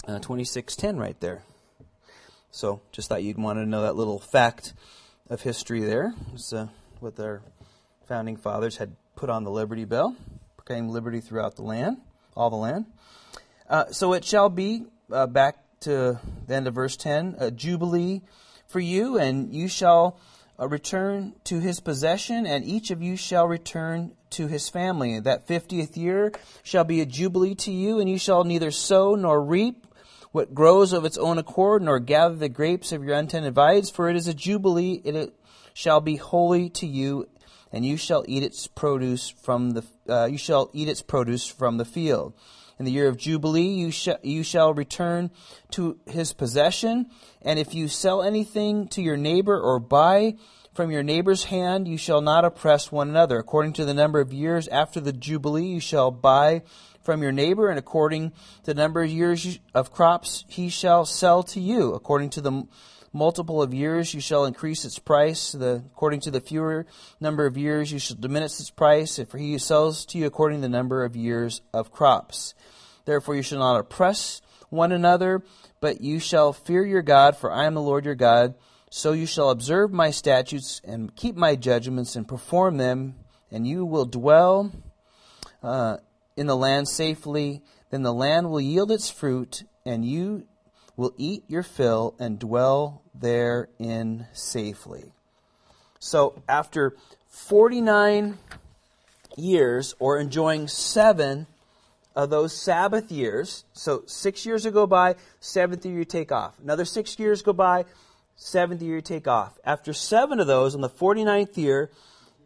uh, 0.07 0.19
26:10 0.19 0.99
right 0.99 1.19
there. 1.21 1.43
So 2.51 2.81
just 2.93 3.09
thought 3.09 3.23
you'd 3.23 3.39
want 3.39 3.59
to 3.59 3.67
know 3.67 3.83
that 3.83 3.97
little 3.97 4.19
fact 4.19 4.73
of 5.29 5.43
history 5.43 5.81
there. 5.81 6.15
It's 6.33 6.53
uh, 6.53 6.69
what 7.01 7.17
their 7.17 7.43
founding 8.07 8.37
fathers 8.37 8.77
had 8.77 8.97
put 9.15 9.31
on 9.31 9.45
the 9.45 9.51
Liberty 9.51 9.85
Bell, 9.85 10.17
proclaim 10.57 10.89
liberty 10.89 11.21
throughout 11.21 11.57
the 11.57 11.63
land, 11.63 11.99
all 12.37 12.51
the 12.51 12.57
land. 12.57 12.87
Uh, 13.69 13.87
so 13.91 14.13
it 14.13 14.25
shall 14.25 14.49
be, 14.49 14.85
uh, 15.11 15.27
back 15.27 15.57
to 15.81 16.19
the 16.47 16.55
end 16.55 16.69
of 16.69 16.75
verse 16.75 16.97
10, 16.97 17.37
a 17.39 17.51
jubilee 17.51 18.23
for 18.67 18.81
you, 18.81 19.19
and 19.19 19.53
you 19.53 19.69
shall 19.69 20.19
uh, 20.59 20.69
return 20.69 21.35
to 21.45 21.61
his 21.61 21.81
possession, 21.81 22.47
and 22.47 22.65
each 22.65 22.91
of 22.91 23.03
you 23.03 23.17
shall 23.17 23.47
return 23.47 24.13
to 24.31 24.47
his 24.47 24.69
family. 24.69 25.21
That 25.21 25.47
fiftieth 25.47 25.97
year 25.97 26.33
shall 26.63 26.85
be 26.85 27.01
a 27.01 27.07
jubilee 27.07 27.55
to 27.57 27.73
you, 27.73 28.01
and 28.01 28.09
you 28.09 28.19
shall 28.19 28.45
neither 28.45 28.71
sow 28.71 29.15
nor 29.15 29.43
reap 29.43 29.86
what 30.37 30.55
grows 30.55 30.93
of 30.93 31.07
its 31.07 31.17
own 31.17 31.39
accord, 31.39 31.81
nor 31.81 31.99
gather 31.99 32.35
the 32.35 32.51
grapes 32.51 32.93
of 32.93 33.03
your 33.03 33.15
untended 33.17 33.55
vines, 33.55 33.89
for 33.89 34.11
it 34.11 34.17
is 34.17 34.29
a 34.29 34.35
jubilee, 34.35 35.01
it 35.03 35.35
shall 35.73 36.03
be 36.03 36.17
holy 36.17 36.69
to 36.69 36.87
you, 36.87 37.27
and 37.73 37.87
you 37.87 37.97
shall 37.97 38.23
eat 38.29 38.43
its 38.43 38.67
produce 38.67 39.31
from 39.31 39.71
the 39.71 39.83
uh, 40.11 40.27
you 40.27 40.37
shall 40.37 40.69
eat 40.75 40.91
its 40.91 41.01
produce 41.01 41.47
from 41.47 41.79
the 41.79 41.87
field. 41.87 42.35
In 42.79 42.85
the 42.85 42.93
year 42.93 43.09
of 43.09 43.17
Jubilee, 43.17 43.69
you, 43.69 43.91
sh- 43.91 44.09
you 44.23 44.43
shall 44.43 44.75
return 44.75 45.31
to 45.71 45.99
his 46.05 46.35
possession. 46.35 47.07
And 47.41 47.59
if 47.59 47.75
you 47.75 47.89
sell 47.89 48.23
anything 48.23 48.89
to 48.89 49.01
your 49.01 49.17
neighbor 49.17 49.59
or 49.59 49.81
buy 49.81 50.35
from 50.75 50.91
your 50.91 51.03
neighbor's 51.03 51.45
hand, 51.45 51.89
you 51.89 51.97
shall 51.97 52.21
not 52.21 52.45
oppress 52.45 52.93
one 52.93 53.09
another. 53.09 53.39
According 53.39 53.73
to 53.75 53.87
the 53.87 53.95
number 53.95 54.21
of 54.21 54.35
years 54.35 54.69
after 54.69 55.01
the 55.01 55.15
Jubilee, 55.15 55.65
you 55.65 55.81
shall 55.81 56.11
buy 56.11 56.61
from 57.07 57.23
your 57.23 57.33
neighbor, 57.33 57.71
and 57.71 57.79
according 57.79 58.33
to 58.65 58.75
the 58.75 58.75
number 58.75 59.03
of 59.03 59.09
years 59.09 59.61
of 59.73 59.93
crops, 59.93 60.45
he 60.49 60.69
shall 60.69 61.07
sell 61.07 61.45
to 61.45 61.61
you. 61.61 61.95
According 61.95 62.31
to 62.31 62.41
the 62.41 62.67
multiple 63.13 63.63
of 63.63 63.73
years, 63.73 64.13
you 64.13 64.21
shall 64.21 64.45
increase 64.45 64.85
its 64.85 64.99
price. 64.99 65.53
The, 65.53 65.85
according 65.95 66.21
to 66.23 66.33
the 66.33 66.41
fewer 66.41 66.85
number 67.21 67.47
of 67.47 67.57
years, 67.57 67.93
you 67.93 68.01
shall 68.01 68.17
diminish 68.17 68.59
its 68.61 68.71
price. 68.71 69.21
For 69.29 69.39
he 69.39 69.53
who 69.53 69.59
sells 69.59 70.05
to 70.07 70.19
you 70.19 70.27
according 70.27 70.59
to 70.59 70.63
the 70.63 70.69
number 70.69 71.05
of 71.05 71.17
years 71.17 71.63
of 71.73 71.93
crops. 71.93 72.55
Therefore, 73.05 73.37
you 73.37 73.43
shall 73.43 73.61
not 73.61 73.79
oppress 73.79 74.43
one 74.69 74.91
another, 74.91 75.43
but 75.81 76.01
you 76.01 76.19
shall 76.19 76.53
fear 76.53 76.85
your 76.85 77.03
God, 77.03 77.37
for 77.37 77.53
I 77.53 77.67
am 77.67 77.75
the 77.75 77.81
Lord 77.81 78.05
your 78.05 78.17
God. 78.17 78.55
So 78.91 79.13
you 79.13 79.27
shall 79.27 79.51
observe 79.51 79.93
my 79.93 80.11
statutes 80.11 80.81
and 80.85 81.15
keep 81.15 81.37
my 81.37 81.55
judgments 81.55 82.17
and 82.17 82.27
perform 82.27 82.79
them, 82.79 83.15
and 83.51 83.65
you 83.65 83.85
will 83.85 84.07
dwell 84.07 84.73
uh, 85.63 85.99
in 86.37 86.47
the 86.47 86.57
land 86.57 86.89
safely. 86.89 87.63
Then 87.91 88.03
the 88.03 88.13
land 88.13 88.51
will 88.51 88.61
yield 88.61 88.91
its 88.91 89.11
fruit, 89.11 89.65
and 89.85 90.05
you 90.05 90.47
will 90.97 91.15
eat 91.17 91.45
your 91.49 91.63
fill 91.63 92.15
and 92.19 92.39
dwell 92.39 93.03
therein 93.15 94.27
safely. 94.33 95.13
So 95.99 96.43
after 96.49 96.97
49 97.29 98.39
years, 99.37 99.95
or 99.99 100.19
enjoying 100.19 100.69
seven 100.69 101.47
of 102.15 102.31
those 102.31 102.57
Sabbath 102.57 103.13
years, 103.13 103.65
so 103.73 104.03
six 104.07 104.47
years 104.47 104.67
go 104.67 104.87
by, 104.87 105.17
seventh 105.39 105.85
year 105.85 105.99
you 105.99 106.05
take 106.05 106.33
off. 106.33 106.59
Another 106.63 106.87
six 106.87 107.19
years 107.19 107.43
go 107.43 107.53
by, 107.53 107.85
seventh 108.37 108.81
year 108.81 108.97
you 108.97 109.03
take 109.03 109.29
off. 109.29 109.59
After 109.65 109.93
seven 109.93 110.41
of 110.41 110.47
those, 110.47 110.75
on 110.75 110.81
the 110.81 110.89
49th 110.89 111.57
year, 111.57 111.91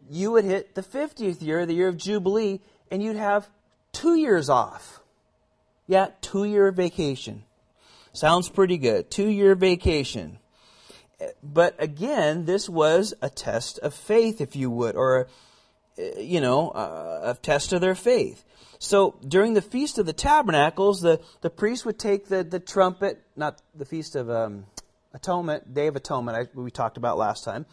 you 0.09 0.31
would 0.31 0.43
hit 0.43 0.75
the 0.75 0.83
50th 0.83 1.41
year, 1.41 1.65
the 1.65 1.73
year 1.73 1.87
of 1.87 1.97
Jubilee, 1.97 2.59
and 2.91 3.01
you'd 3.01 3.15
have 3.15 3.49
two 3.93 4.15
years 4.15 4.49
off. 4.49 4.99
Yeah, 5.87 6.07
two 6.21 6.43
year 6.45 6.71
vacation. 6.71 7.43
Sounds 8.13 8.49
pretty 8.49 8.77
good. 8.77 9.09
Two 9.09 9.27
year 9.27 9.55
vacation. 9.55 10.39
But 11.43 11.75
again, 11.77 12.45
this 12.45 12.67
was 12.67 13.13
a 13.21 13.29
test 13.29 13.79
of 13.79 13.93
faith, 13.93 14.41
if 14.41 14.55
you 14.55 14.71
would, 14.71 14.95
or, 14.95 15.27
you 16.17 16.41
know, 16.41 16.71
a, 16.71 17.31
a 17.31 17.37
test 17.41 17.73
of 17.73 17.81
their 17.81 17.95
faith. 17.95 18.43
So 18.79 19.19
during 19.27 19.53
the 19.53 19.61
Feast 19.61 19.99
of 19.99 20.07
the 20.07 20.13
Tabernacles, 20.13 21.01
the, 21.01 21.21
the 21.41 21.51
priest 21.51 21.85
would 21.85 21.99
take 21.99 22.27
the, 22.27 22.43
the 22.43 22.59
trumpet, 22.59 23.21
not 23.35 23.61
the 23.75 23.85
Feast 23.85 24.15
of 24.15 24.29
um, 24.31 24.65
Atonement, 25.13 25.73
Day 25.73 25.87
of 25.87 25.95
Atonement, 25.95 26.37
I, 26.37 26.59
we 26.59 26.71
talked 26.71 26.97
about 26.97 27.17
last 27.17 27.43
time. 27.43 27.67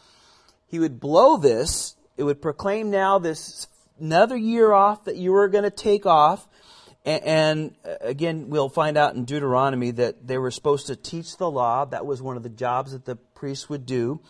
He 0.67 0.79
would 0.79 1.01
blow 1.01 1.39
this. 1.39 1.97
It 2.19 2.25
would 2.25 2.43
proclaim 2.43 2.91
now 2.91 3.19
this 3.19 3.69
another 4.01 4.37
year 4.37 4.73
off 4.73 5.05
that 5.05 5.17
you 5.17 5.33
were 5.33 5.49
going 5.49 5.65
to 5.65 5.71
take 5.71 6.07
off. 6.07 6.49
And, 7.05 7.75
uh, 7.87 7.95
again, 8.01 8.51
we'll 8.51 8.69
find 8.69 8.99
out 8.99 9.15
in 9.15 9.25
Deuteronomy 9.25 9.93
that 9.93 10.27
they 10.27 10.37
were 10.37 10.51
supposed 10.51 10.89
to 10.89 10.97
teach 10.97 11.37
the 11.37 11.51
law. 11.51 11.85
That 11.87 12.05
was 12.05 12.21
one 12.21 12.37
of 12.37 12.43
the 12.43 12.49
jobs 12.51 12.93
that 12.93 13.07
the 13.07 13.17
priests 13.17 13.69
would 13.69 13.87
do 13.87 14.21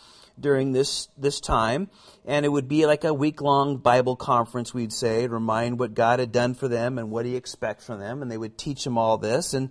during 0.40 0.72
this 0.72 1.08
this 1.16 1.40
time, 1.40 1.90
and 2.24 2.46
it 2.46 2.48
would 2.48 2.68
be 2.68 2.86
like 2.86 3.04
a 3.04 3.14
week 3.14 3.40
long 3.40 3.78
Bible 3.78 4.16
conference. 4.16 4.72
We'd 4.72 4.92
say 4.92 5.26
remind 5.26 5.78
what 5.78 5.94
God 5.94 6.20
had 6.20 6.32
done 6.32 6.54
for 6.54 6.68
them 6.68 6.98
and 6.98 7.10
what 7.10 7.26
He 7.26 7.36
expects 7.36 7.86
from 7.86 8.00
them, 8.00 8.22
and 8.22 8.30
they 8.30 8.38
would 8.38 8.58
teach 8.58 8.84
them 8.84 8.98
all 8.98 9.18
this 9.18 9.54
and. 9.54 9.70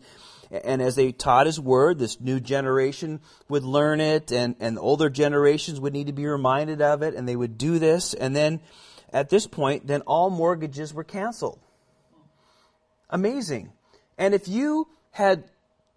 And 0.50 0.82
as 0.82 0.95
they 0.95 1.12
taught 1.12 1.45
his 1.45 1.60
word, 1.60 2.00
this 2.00 2.22
new 2.22 2.39
generation 2.39 3.20
would 3.50 3.66
learn 3.66 4.00
it, 4.00 4.32
and, 4.32 4.56
and 4.62 4.80
older 4.80 5.10
generations 5.10 5.78
would 5.78 5.91
need 5.91 6.08
to 6.08 6.14
be 6.14 6.26
reminded 6.26 6.82
of 6.82 7.02
it, 7.02 7.16
and 7.16 7.28
they 7.28 7.36
would 7.36 7.58
do 7.58 7.80
this. 7.80 8.14
And 8.14 8.34
then 8.34 8.62
at 9.12 9.30
this 9.30 9.47
point, 9.47 9.88
then 9.88 10.01
all 10.01 10.30
mortgages 10.30 10.93
were 10.93 11.03
canceled. 11.03 11.60
Amazing. 13.10 13.72
And 14.18 14.34
if 14.34 14.47
you 14.47 14.88
had 15.12 15.45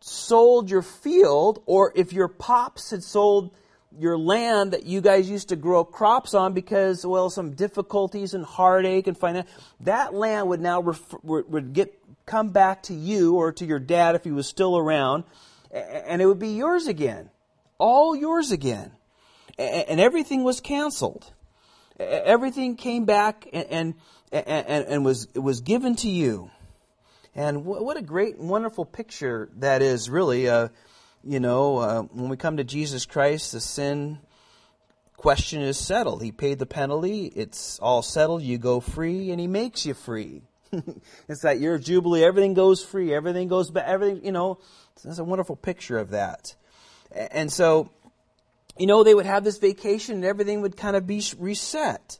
sold 0.00 0.70
your 0.70 0.82
field, 0.82 1.62
or 1.66 1.92
if 1.94 2.12
your 2.12 2.28
pops 2.28 2.90
had 2.90 3.02
sold 3.02 3.50
your 3.98 4.16
land 4.16 4.72
that 4.72 4.84
you 4.84 5.00
guys 5.00 5.28
used 5.28 5.48
to 5.48 5.56
grow 5.56 5.84
crops 5.84 6.32
on 6.32 6.54
because, 6.54 7.04
well, 7.04 7.28
some 7.28 7.52
difficulties 7.52 8.34
and 8.34 8.44
heartache 8.44 9.06
and 9.08 9.18
finance, 9.18 9.50
that 9.80 10.14
land 10.14 10.48
would 10.48 10.60
now 10.60 10.80
would 11.22 11.72
get 11.72 11.98
come 12.24 12.50
back 12.50 12.84
to 12.84 12.94
you 12.94 13.34
or 13.34 13.50
to 13.50 13.66
your 13.66 13.80
dad 13.80 14.14
if 14.14 14.22
he 14.22 14.30
was 14.30 14.46
still 14.46 14.78
around, 14.78 15.24
and 15.72 16.22
it 16.22 16.26
would 16.26 16.38
be 16.38 16.50
yours 16.50 16.86
again, 16.86 17.28
all 17.78 18.14
yours 18.14 18.52
again, 18.52 18.92
and 19.58 20.00
everything 20.00 20.44
was 20.44 20.60
canceled. 20.60 21.32
Everything 22.00 22.76
came 22.76 23.04
back 23.04 23.46
and 23.52 23.94
and, 24.32 24.46
and, 24.46 24.86
and 24.86 25.04
was 25.04 25.28
was 25.34 25.60
given 25.60 25.96
to 25.96 26.08
you. 26.08 26.50
And 27.34 27.64
what 27.64 27.96
a 27.96 28.02
great, 28.02 28.38
wonderful 28.38 28.84
picture 28.84 29.50
that 29.58 29.82
is, 29.82 30.10
really. 30.10 30.48
Uh, 30.48 30.68
you 31.22 31.38
know, 31.38 31.76
uh, 31.76 32.02
when 32.02 32.28
we 32.28 32.36
come 32.36 32.56
to 32.56 32.64
Jesus 32.64 33.06
Christ, 33.06 33.52
the 33.52 33.60
sin 33.60 34.18
question 35.16 35.60
is 35.60 35.78
settled. 35.78 36.22
He 36.22 36.32
paid 36.32 36.58
the 36.58 36.66
penalty. 36.66 37.26
It's 37.26 37.78
all 37.78 38.02
settled. 38.02 38.42
You 38.42 38.58
go 38.58 38.80
free, 38.80 39.30
and 39.30 39.38
He 39.38 39.46
makes 39.46 39.86
you 39.86 39.94
free. 39.94 40.42
it's 41.28 41.42
that 41.42 41.60
year 41.60 41.74
of 41.74 41.84
Jubilee. 41.84 42.24
Everything 42.24 42.54
goes 42.54 42.82
free. 42.82 43.14
Everything 43.14 43.46
goes 43.46 43.70
back. 43.70 43.86
Everything, 43.86 44.24
you 44.24 44.32
know, 44.32 44.58
it's 45.04 45.18
a 45.18 45.24
wonderful 45.24 45.56
picture 45.56 45.98
of 45.98 46.10
that. 46.10 46.56
And 47.12 47.52
so, 47.52 47.90
you 48.80 48.86
know, 48.86 49.04
they 49.04 49.14
would 49.14 49.26
have 49.26 49.44
this 49.44 49.58
vacation 49.58 50.16
and 50.16 50.24
everything 50.24 50.62
would 50.62 50.76
kind 50.76 50.96
of 50.96 51.06
be 51.06 51.22
reset. 51.38 52.18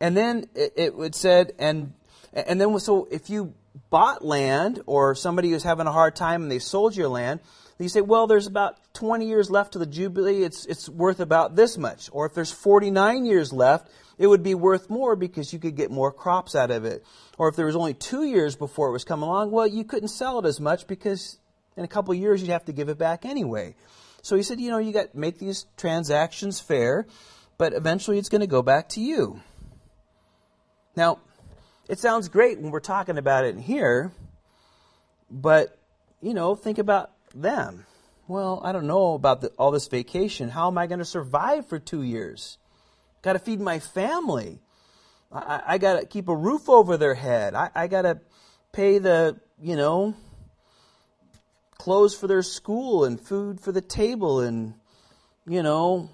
And 0.00 0.16
then 0.16 0.46
it, 0.54 0.72
it 0.76 0.96
would 0.96 1.14
said, 1.14 1.52
and, 1.58 1.92
and 2.32 2.58
then 2.58 2.78
so 2.80 3.06
if 3.10 3.28
you 3.28 3.52
bought 3.90 4.24
land 4.24 4.82
or 4.86 5.14
somebody 5.14 5.52
was 5.52 5.62
having 5.62 5.86
a 5.86 5.92
hard 5.92 6.16
time 6.16 6.42
and 6.42 6.50
they 6.50 6.58
sold 6.58 6.96
your 6.96 7.08
land, 7.08 7.40
you 7.78 7.90
say, 7.90 8.00
well, 8.00 8.26
there's 8.26 8.46
about 8.46 8.78
20 8.94 9.26
years 9.26 9.50
left 9.50 9.74
to 9.74 9.78
the 9.78 9.84
Jubilee, 9.84 10.42
it's, 10.42 10.64
it's 10.64 10.88
worth 10.88 11.20
about 11.20 11.54
this 11.54 11.76
much. 11.76 12.08
Or 12.12 12.24
if 12.24 12.32
there's 12.32 12.50
49 12.50 13.26
years 13.26 13.52
left, 13.52 13.90
it 14.16 14.26
would 14.26 14.42
be 14.42 14.54
worth 14.54 14.88
more 14.88 15.16
because 15.16 15.52
you 15.52 15.58
could 15.58 15.76
get 15.76 15.90
more 15.90 16.10
crops 16.10 16.54
out 16.54 16.70
of 16.70 16.86
it. 16.86 17.04
Or 17.36 17.48
if 17.48 17.56
there 17.56 17.66
was 17.66 17.76
only 17.76 17.92
two 17.92 18.22
years 18.22 18.56
before 18.56 18.88
it 18.88 18.92
was 18.92 19.04
coming 19.04 19.28
along, 19.28 19.50
well, 19.50 19.66
you 19.66 19.84
couldn't 19.84 20.08
sell 20.08 20.38
it 20.38 20.46
as 20.46 20.60
much 20.60 20.86
because 20.86 21.38
in 21.76 21.84
a 21.84 21.88
couple 21.88 22.12
of 22.12 22.18
years 22.18 22.40
you'd 22.40 22.52
have 22.52 22.64
to 22.66 22.72
give 22.72 22.88
it 22.88 22.96
back 22.96 23.26
anyway. 23.26 23.74
So 24.24 24.36
he 24.36 24.42
said, 24.42 24.58
you 24.58 24.70
know, 24.70 24.78
you 24.78 24.90
got 24.90 25.14
make 25.14 25.38
these 25.38 25.66
transactions 25.76 26.58
fair, 26.58 27.06
but 27.58 27.74
eventually 27.74 28.16
it's 28.16 28.30
going 28.30 28.40
to 28.40 28.46
go 28.46 28.62
back 28.62 28.88
to 28.90 29.02
you. 29.02 29.42
Now, 30.96 31.18
it 31.90 31.98
sounds 31.98 32.30
great 32.30 32.58
when 32.58 32.70
we're 32.70 32.80
talking 32.80 33.18
about 33.18 33.44
it 33.44 33.58
here, 33.58 34.12
but 35.30 35.78
you 36.22 36.32
know, 36.32 36.54
think 36.54 36.78
about 36.78 37.10
them. 37.34 37.84
Well, 38.26 38.62
I 38.64 38.72
don't 38.72 38.86
know 38.86 39.12
about 39.12 39.42
the, 39.42 39.48
all 39.58 39.70
this 39.70 39.88
vacation. 39.88 40.48
How 40.48 40.68
am 40.68 40.78
I 40.78 40.86
going 40.86 41.00
to 41.00 41.04
survive 41.04 41.66
for 41.66 41.78
two 41.78 42.02
years? 42.02 42.56
Got 43.20 43.34
to 43.34 43.38
feed 43.38 43.60
my 43.60 43.78
family. 43.78 44.62
I, 45.30 45.62
I 45.66 45.78
got 45.78 46.00
to 46.00 46.06
keep 46.06 46.28
a 46.28 46.34
roof 46.34 46.70
over 46.70 46.96
their 46.96 47.14
head. 47.14 47.54
I, 47.54 47.68
I 47.74 47.88
got 47.88 48.02
to 48.02 48.20
pay 48.72 48.96
the, 48.96 49.38
you 49.60 49.76
know, 49.76 50.14
clothes 51.84 52.14
for 52.14 52.26
their 52.26 52.42
school 52.42 53.04
and 53.04 53.20
food 53.20 53.60
for 53.60 53.70
the 53.70 53.82
table 53.82 54.40
and, 54.40 54.72
you 55.46 55.62
know, 55.62 56.08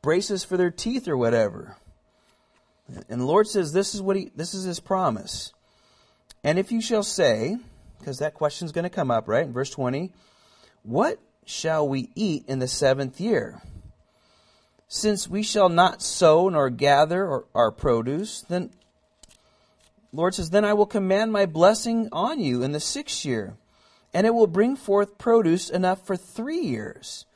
braces 0.00 0.44
for 0.44 0.56
their 0.56 0.70
teeth 0.70 1.08
or 1.08 1.16
whatever. 1.16 1.76
And 3.08 3.20
the 3.20 3.24
Lord 3.24 3.48
says 3.48 3.72
this 3.72 3.96
is 3.96 4.00
what 4.00 4.14
he 4.14 4.30
this 4.36 4.54
is 4.54 4.62
his 4.62 4.78
promise. 4.78 5.52
And 6.44 6.56
if 6.56 6.70
you 6.70 6.80
shall 6.80 7.02
say, 7.02 7.56
because 7.98 8.20
that 8.20 8.34
question 8.34 8.64
is 8.64 8.70
going 8.70 8.84
to 8.84 8.88
come 8.88 9.10
up, 9.10 9.26
right? 9.26 9.44
In 9.44 9.52
verse 9.52 9.70
20, 9.70 10.12
what 10.84 11.18
shall 11.44 11.88
we 11.88 12.10
eat 12.14 12.44
in 12.46 12.60
the 12.60 12.68
seventh 12.68 13.20
year? 13.20 13.60
Since 14.86 15.26
we 15.26 15.42
shall 15.42 15.68
not 15.68 16.00
sow 16.00 16.48
nor 16.48 16.70
gather 16.70 17.42
our 17.56 17.72
produce, 17.72 18.42
then 18.42 18.70
Lord 20.12 20.36
says, 20.36 20.50
Then 20.50 20.64
I 20.64 20.74
will 20.74 20.86
command 20.86 21.32
my 21.32 21.44
blessing 21.44 22.08
on 22.12 22.38
you 22.38 22.62
in 22.62 22.70
the 22.70 22.78
sixth 22.78 23.24
year, 23.24 23.56
and 24.16 24.26
it 24.26 24.32
will 24.32 24.46
bring 24.46 24.76
forth 24.76 25.18
produce 25.18 25.68
enough 25.68 26.06
for 26.06 26.16
three 26.16 26.60
years. 26.60 27.26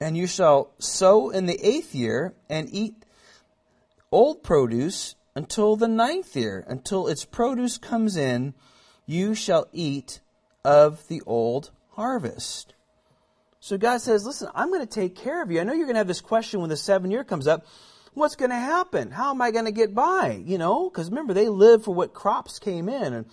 And 0.00 0.16
you 0.16 0.26
shall 0.26 0.72
sow 0.78 1.28
in 1.28 1.44
the 1.44 1.60
eighth 1.62 1.94
year 1.94 2.32
and 2.48 2.72
eat 2.72 2.94
old 4.10 4.42
produce 4.42 5.14
until 5.36 5.76
the 5.76 5.86
ninth 5.86 6.34
year, 6.34 6.64
until 6.66 7.06
its 7.06 7.26
produce 7.26 7.76
comes 7.76 8.16
in, 8.16 8.54
you 9.04 9.34
shall 9.34 9.68
eat 9.74 10.20
of 10.64 11.06
the 11.08 11.20
old 11.26 11.70
harvest. 11.90 12.72
So 13.60 13.76
God 13.76 13.98
says, 13.98 14.24
Listen, 14.24 14.48
I'm 14.54 14.68
going 14.68 14.80
to 14.80 14.86
take 14.86 15.16
care 15.16 15.42
of 15.42 15.50
you. 15.50 15.60
I 15.60 15.64
know 15.64 15.74
you're 15.74 15.84
going 15.84 15.96
to 15.96 16.00
have 16.00 16.08
this 16.08 16.22
question 16.22 16.60
when 16.60 16.70
the 16.70 16.78
seven 16.78 17.10
year 17.10 17.24
comes 17.24 17.46
up. 17.46 17.66
What's 18.14 18.36
going 18.36 18.52
to 18.52 18.56
happen? 18.56 19.10
How 19.10 19.32
am 19.32 19.42
I 19.42 19.50
going 19.50 19.66
to 19.66 19.72
get 19.72 19.94
by? 19.94 20.42
You 20.46 20.56
know, 20.56 20.88
because 20.88 21.10
remember, 21.10 21.34
they 21.34 21.50
lived 21.50 21.84
for 21.84 21.94
what 21.94 22.14
crops 22.14 22.58
came 22.58 22.88
in 22.88 23.12
and 23.12 23.26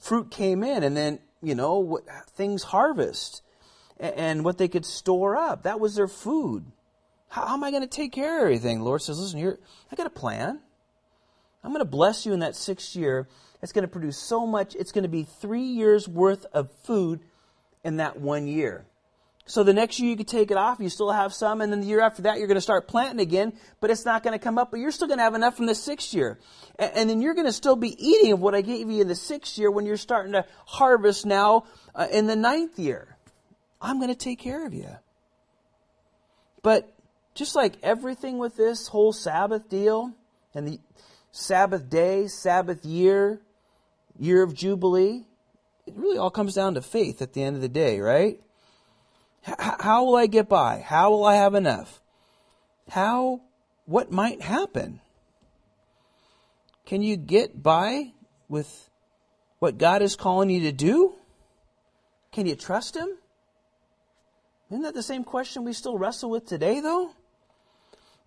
fruit 0.00 0.30
came 0.30 0.62
in, 0.62 0.82
and 0.82 0.96
then, 0.96 1.20
you 1.42 1.54
know, 1.54 1.78
what 1.78 2.04
things 2.30 2.62
harvest 2.62 3.42
and 3.98 4.44
what 4.44 4.58
they 4.58 4.68
could 4.68 4.84
store 4.84 5.36
up. 5.36 5.62
That 5.62 5.80
was 5.80 5.94
their 5.94 6.08
food. 6.08 6.64
How, 7.28 7.46
how 7.46 7.54
am 7.54 7.64
I 7.64 7.70
going 7.70 7.82
to 7.82 7.88
take 7.88 8.12
care 8.12 8.38
of 8.38 8.42
everything? 8.44 8.78
The 8.78 8.84
Lord 8.84 9.02
says, 9.02 9.18
listen, 9.18 9.38
here, 9.38 9.58
I 9.90 9.96
got 9.96 10.06
a 10.06 10.10
plan. 10.10 10.60
I'm 11.64 11.70
going 11.70 11.80
to 11.80 11.90
bless 11.90 12.26
you 12.26 12.32
in 12.32 12.40
that 12.40 12.54
sixth 12.54 12.94
year. 12.94 13.28
It's 13.62 13.72
going 13.72 13.82
to 13.82 13.88
produce 13.88 14.18
so 14.18 14.46
much. 14.46 14.74
It's 14.74 14.92
going 14.92 15.02
to 15.02 15.08
be 15.08 15.24
three 15.24 15.64
years 15.64 16.06
worth 16.06 16.46
of 16.52 16.70
food 16.84 17.20
in 17.82 17.96
that 17.96 18.20
one 18.20 18.46
year. 18.46 18.84
So 19.48 19.62
the 19.62 19.72
next 19.72 20.00
year 20.00 20.10
you 20.10 20.16
could 20.16 20.26
take 20.26 20.50
it 20.50 20.56
off, 20.56 20.80
you 20.80 20.88
still 20.88 21.12
have 21.12 21.32
some, 21.32 21.60
and 21.60 21.72
then 21.72 21.80
the 21.80 21.86
year 21.86 22.00
after 22.00 22.22
that 22.22 22.38
you're 22.38 22.48
going 22.48 22.56
to 22.56 22.60
start 22.60 22.88
planting 22.88 23.20
again, 23.20 23.52
but 23.80 23.90
it's 23.90 24.04
not 24.04 24.24
going 24.24 24.36
to 24.36 24.42
come 24.42 24.58
up, 24.58 24.72
but 24.72 24.80
you're 24.80 24.90
still 24.90 25.06
going 25.06 25.18
to 25.18 25.24
have 25.24 25.36
enough 25.36 25.56
from 25.56 25.66
the 25.66 25.74
sixth 25.74 26.12
year. 26.12 26.40
And, 26.80 26.92
and 26.96 27.10
then 27.10 27.22
you're 27.22 27.34
going 27.34 27.46
to 27.46 27.52
still 27.52 27.76
be 27.76 27.94
eating 28.04 28.32
of 28.32 28.40
what 28.40 28.56
I 28.56 28.60
gave 28.60 28.90
you 28.90 29.00
in 29.00 29.06
the 29.06 29.14
sixth 29.14 29.56
year 29.56 29.70
when 29.70 29.86
you're 29.86 29.96
starting 29.96 30.32
to 30.32 30.44
harvest 30.66 31.26
now 31.26 31.64
uh, 31.94 32.08
in 32.10 32.26
the 32.26 32.34
ninth 32.34 32.76
year. 32.76 33.16
I'm 33.80 33.98
going 33.98 34.10
to 34.10 34.16
take 34.16 34.40
care 34.40 34.66
of 34.66 34.74
you. 34.74 34.88
But 36.62 36.92
just 37.34 37.54
like 37.54 37.76
everything 37.84 38.38
with 38.38 38.56
this 38.56 38.88
whole 38.88 39.12
Sabbath 39.12 39.68
deal 39.68 40.12
and 40.54 40.66
the 40.66 40.80
Sabbath 41.30 41.88
day, 41.88 42.26
Sabbath 42.26 42.84
year, 42.84 43.40
year 44.18 44.42
of 44.42 44.54
Jubilee, 44.54 45.24
it 45.86 45.94
really 45.94 46.18
all 46.18 46.30
comes 46.30 46.54
down 46.54 46.74
to 46.74 46.82
faith 46.82 47.22
at 47.22 47.32
the 47.32 47.44
end 47.44 47.54
of 47.54 47.62
the 47.62 47.68
day, 47.68 48.00
right? 48.00 48.40
How 49.46 50.04
will 50.04 50.16
I 50.16 50.26
get 50.26 50.48
by? 50.48 50.80
How 50.80 51.10
will 51.10 51.24
I 51.24 51.36
have 51.36 51.54
enough? 51.54 52.00
How, 52.88 53.42
what 53.84 54.10
might 54.10 54.42
happen? 54.42 55.00
Can 56.84 57.02
you 57.02 57.16
get 57.16 57.62
by 57.62 58.12
with 58.48 58.90
what 59.58 59.78
God 59.78 60.02
is 60.02 60.16
calling 60.16 60.50
you 60.50 60.60
to 60.62 60.72
do? 60.72 61.14
Can 62.32 62.46
you 62.46 62.56
trust 62.56 62.96
Him? 62.96 63.08
Isn't 64.70 64.82
that 64.82 64.94
the 64.94 65.02
same 65.02 65.24
question 65.24 65.64
we 65.64 65.72
still 65.72 65.96
wrestle 65.96 66.30
with 66.30 66.46
today, 66.46 66.80
though? 66.80 67.12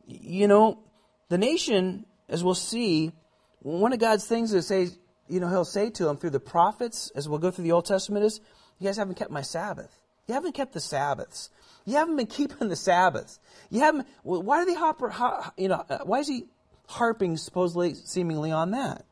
you 0.10 0.48
know, 0.48 0.80
the 1.30 1.38
nation, 1.38 2.06
as 2.28 2.44
we'll 2.44 2.56
see, 2.56 3.12
one 3.60 3.94
of 3.94 4.00
God's 4.00 4.26
things 4.26 4.54
is 4.54 4.68
say, 4.68 4.90
you 5.28 5.40
know, 5.40 5.48
he'll 5.48 5.66
say 5.66 5.90
to 5.92 6.06
them 6.06 6.18
through 6.18 6.32
the 6.32 6.40
prophets, 6.40 7.12
as 7.16 7.30
we'll 7.30 7.40
go 7.40 7.52
through 7.52 7.66
the 7.66 7.72
Old 7.72 7.86
Testament, 7.86 8.26
is, 8.26 8.42
you 8.80 8.88
guys 8.88 8.98
haven't 8.98 9.16
kept 9.16 9.32
my 9.32 9.42
Sabbath. 9.42 9.99
You 10.30 10.36
haven't 10.36 10.54
kept 10.54 10.74
the 10.74 10.80
Sabbaths. 10.80 11.50
You 11.86 11.96
haven't 11.96 12.16
been 12.16 12.28
keeping 12.28 12.70
the 12.70 12.76
Sabbaths. 12.76 13.40
You 13.72 13.80
haven't, 13.80 14.08
why 14.22 14.60
are 14.60 14.66
they 14.66 14.76
hopper, 14.76 15.12
you 15.58 15.70
know, 15.70 15.84
uh, 15.90 16.00
why 16.04 16.20
is 16.20 16.28
he 16.28 16.46
harping 16.88 17.36
supposedly, 17.38 17.96
seemingly 17.96 18.52
on 18.52 18.70
that? 18.72 19.06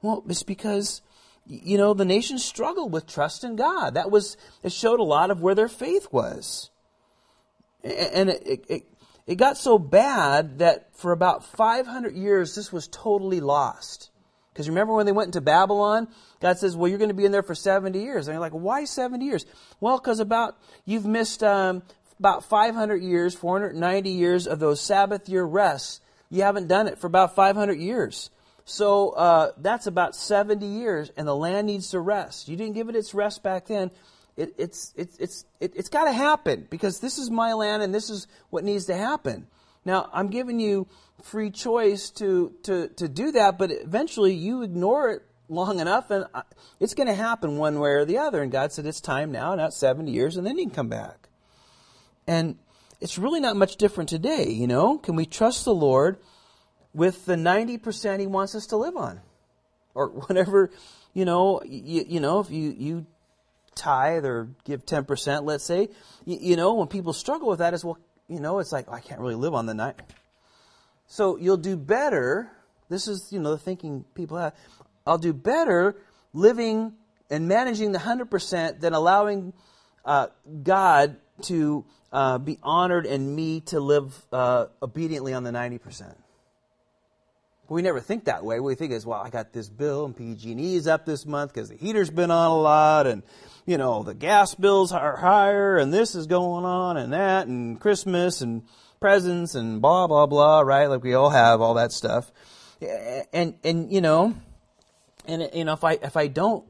Well, 0.00 0.24
it's 0.26 0.42
because, 0.42 1.02
you 1.46 1.76
know, 1.76 1.92
the 1.92 2.06
nation 2.06 2.38
struggled 2.38 2.94
with 2.94 3.06
trust 3.06 3.44
in 3.44 3.56
God. 3.56 3.92
That 3.92 4.10
was, 4.10 4.38
it 4.62 4.72
showed 4.72 5.00
a 5.00 5.04
lot 5.04 5.30
of 5.30 5.42
where 5.42 5.54
their 5.54 5.68
faith 5.68 6.08
was. 6.10 6.70
And 7.84 8.30
it, 8.30 8.64
it, 8.70 8.82
it 9.26 9.34
got 9.34 9.58
so 9.58 9.78
bad 9.78 10.60
that 10.60 10.96
for 10.96 11.12
about 11.12 11.44
500 11.44 12.16
years, 12.16 12.54
this 12.54 12.72
was 12.72 12.88
totally 12.88 13.40
lost. 13.40 14.08
Because 14.52 14.66
remember 14.66 14.94
when 14.94 15.04
they 15.04 15.12
went 15.12 15.28
into 15.28 15.42
Babylon? 15.42 16.08
God 16.42 16.58
says, 16.58 16.76
well, 16.76 16.88
you're 16.88 16.98
going 16.98 17.08
to 17.08 17.14
be 17.14 17.24
in 17.24 17.32
there 17.32 17.42
for 17.42 17.54
70 17.54 17.98
years. 17.98 18.28
And 18.28 18.34
you're 18.34 18.40
like, 18.40 18.52
why 18.52 18.84
70 18.84 19.24
years? 19.24 19.46
Well, 19.80 19.96
because 19.96 20.20
about, 20.20 20.58
you've 20.84 21.06
missed 21.06 21.42
um, 21.42 21.82
about 22.18 22.44
500 22.44 23.02
years, 23.02 23.34
490 23.34 24.10
years 24.10 24.46
of 24.46 24.58
those 24.58 24.80
Sabbath 24.80 25.28
year 25.28 25.44
rests. 25.44 26.00
You 26.28 26.42
haven't 26.42 26.68
done 26.68 26.86
it 26.88 26.98
for 26.98 27.06
about 27.06 27.34
500 27.34 27.78
years. 27.78 28.30
So 28.66 29.10
uh, 29.10 29.52
that's 29.56 29.86
about 29.86 30.14
70 30.14 30.66
years, 30.66 31.10
and 31.16 31.26
the 31.26 31.34
land 31.34 31.66
needs 31.66 31.90
to 31.90 32.00
rest. 32.00 32.48
You 32.48 32.56
didn't 32.56 32.74
give 32.74 32.90
it 32.90 32.96
its 32.96 33.14
rest 33.14 33.42
back 33.42 33.66
then 33.66 33.90
it, 34.36 34.54
it's 34.58 34.92
it's 34.96 35.16
it's 35.18 35.44
it, 35.60 35.72
it's 35.76 35.88
got 35.88 36.04
to 36.04 36.12
happen 36.12 36.66
because 36.70 37.00
this 37.00 37.18
is 37.18 37.30
my 37.30 37.52
land 37.52 37.82
and 37.82 37.94
this 37.94 38.10
is 38.10 38.26
what 38.50 38.64
needs 38.64 38.86
to 38.86 38.96
happen. 38.96 39.46
Now 39.84 40.08
I'm 40.12 40.28
giving 40.28 40.58
you 40.58 40.86
free 41.22 41.50
choice 41.50 42.10
to 42.10 42.52
to 42.64 42.88
to 42.88 43.08
do 43.08 43.32
that, 43.32 43.58
but 43.58 43.70
eventually 43.70 44.34
you 44.34 44.62
ignore 44.62 45.10
it 45.10 45.22
long 45.48 45.80
enough, 45.80 46.10
and 46.10 46.26
it's 46.80 46.94
going 46.94 47.08
to 47.08 47.14
happen 47.14 47.58
one 47.58 47.78
way 47.78 47.90
or 47.90 48.04
the 48.04 48.18
other. 48.18 48.42
And 48.42 48.50
God 48.50 48.72
said, 48.72 48.86
It's 48.86 49.00
time 49.00 49.32
now, 49.32 49.54
not 49.54 49.74
70 49.74 50.10
years, 50.10 50.36
and 50.36 50.46
then 50.46 50.58
you 50.58 50.64
can 50.66 50.74
come 50.74 50.88
back. 50.88 51.28
And 52.26 52.56
it's 53.00 53.18
really 53.18 53.40
not 53.40 53.56
much 53.56 53.76
different 53.76 54.08
today, 54.08 54.48
you 54.48 54.66
know? 54.66 54.98
Can 54.98 55.16
we 55.16 55.26
trust 55.26 55.64
the 55.64 55.74
Lord 55.74 56.18
with 56.94 57.26
the 57.26 57.34
90% 57.34 58.20
He 58.20 58.26
wants 58.26 58.54
us 58.54 58.66
to 58.66 58.76
live 58.76 58.96
on? 58.96 59.20
Or 59.94 60.08
whatever, 60.26 60.70
you 61.12 61.24
know, 61.24 61.60
you, 61.64 62.04
you 62.06 62.20
know, 62.20 62.40
if 62.40 62.50
you, 62.50 62.74
you 62.76 63.06
tithe 63.74 64.24
or 64.24 64.48
give 64.64 64.86
10%, 64.86 65.44
let's 65.44 65.64
say, 65.64 65.88
you, 66.24 66.38
you 66.40 66.56
know, 66.56 66.74
when 66.74 66.88
people 66.88 67.12
struggle 67.12 67.48
with 67.48 67.58
that, 67.58 67.74
is 67.74 67.84
well, 67.84 67.98
you 68.28 68.40
know, 68.40 68.60
it's 68.60 68.72
like, 68.72 68.88
I 68.88 69.00
can't 69.00 69.20
really 69.20 69.34
live 69.34 69.54
on 69.54 69.66
the 69.66 69.74
night. 69.74 69.96
So 71.06 71.36
you'll 71.36 71.56
do 71.58 71.76
better. 71.76 72.50
This 72.88 73.08
is, 73.08 73.32
you 73.32 73.40
know, 73.40 73.50
the 73.50 73.58
thinking 73.58 74.04
people 74.14 74.38
have. 74.38 74.54
I'll 75.06 75.18
do 75.18 75.32
better 75.32 75.96
living 76.32 76.94
and 77.30 77.48
managing 77.48 77.92
the 77.92 77.98
100% 77.98 78.80
than 78.80 78.92
allowing 78.92 79.52
uh, 80.04 80.28
God 80.62 81.16
to 81.42 81.84
uh, 82.12 82.38
be 82.38 82.58
honored 82.62 83.06
and 83.06 83.34
me 83.34 83.60
to 83.60 83.80
live 83.80 84.14
uh, 84.32 84.66
obediently 84.82 85.32
on 85.32 85.44
the 85.44 85.50
90%. 85.50 86.14
But 87.68 87.74
we 87.74 87.82
never 87.82 88.00
think 88.00 88.26
that 88.26 88.44
way. 88.44 88.60
We 88.60 88.74
think 88.74 88.92
is, 88.92 89.06
well, 89.06 89.20
I 89.20 89.30
got 89.30 89.52
this 89.52 89.68
bill 89.68 90.04
and 90.04 90.16
PG&E 90.16 90.74
is 90.74 90.86
up 90.86 91.06
this 91.06 91.24
month 91.24 91.54
because 91.54 91.70
the 91.70 91.76
heater's 91.76 92.10
been 92.10 92.30
on 92.30 92.50
a 92.50 92.56
lot 92.56 93.06
and, 93.06 93.22
you 93.64 93.78
know, 93.78 94.02
the 94.02 94.14
gas 94.14 94.54
bills 94.54 94.92
are 94.92 95.16
higher 95.16 95.78
and 95.78 95.92
this 95.92 96.14
is 96.14 96.26
going 96.26 96.64
on 96.64 96.96
and 96.96 97.12
that 97.12 97.46
and 97.46 97.80
Christmas 97.80 98.42
and 98.42 98.62
presents 99.00 99.54
and 99.54 99.80
blah, 99.80 100.06
blah, 100.06 100.26
blah, 100.26 100.60
right? 100.60 100.86
Like 100.86 101.02
we 101.02 101.14
all 101.14 101.30
have 101.30 101.60
all 101.60 101.74
that 101.74 101.92
stuff. 101.92 102.30
And, 103.32 103.54
and, 103.64 103.92
you 103.92 104.00
know, 104.00 104.34
and, 105.26 105.50
you 105.54 105.64
know, 105.64 105.72
if 105.72 105.84
I, 105.84 105.92
if 105.94 106.16
I 106.16 106.26
don't 106.26 106.64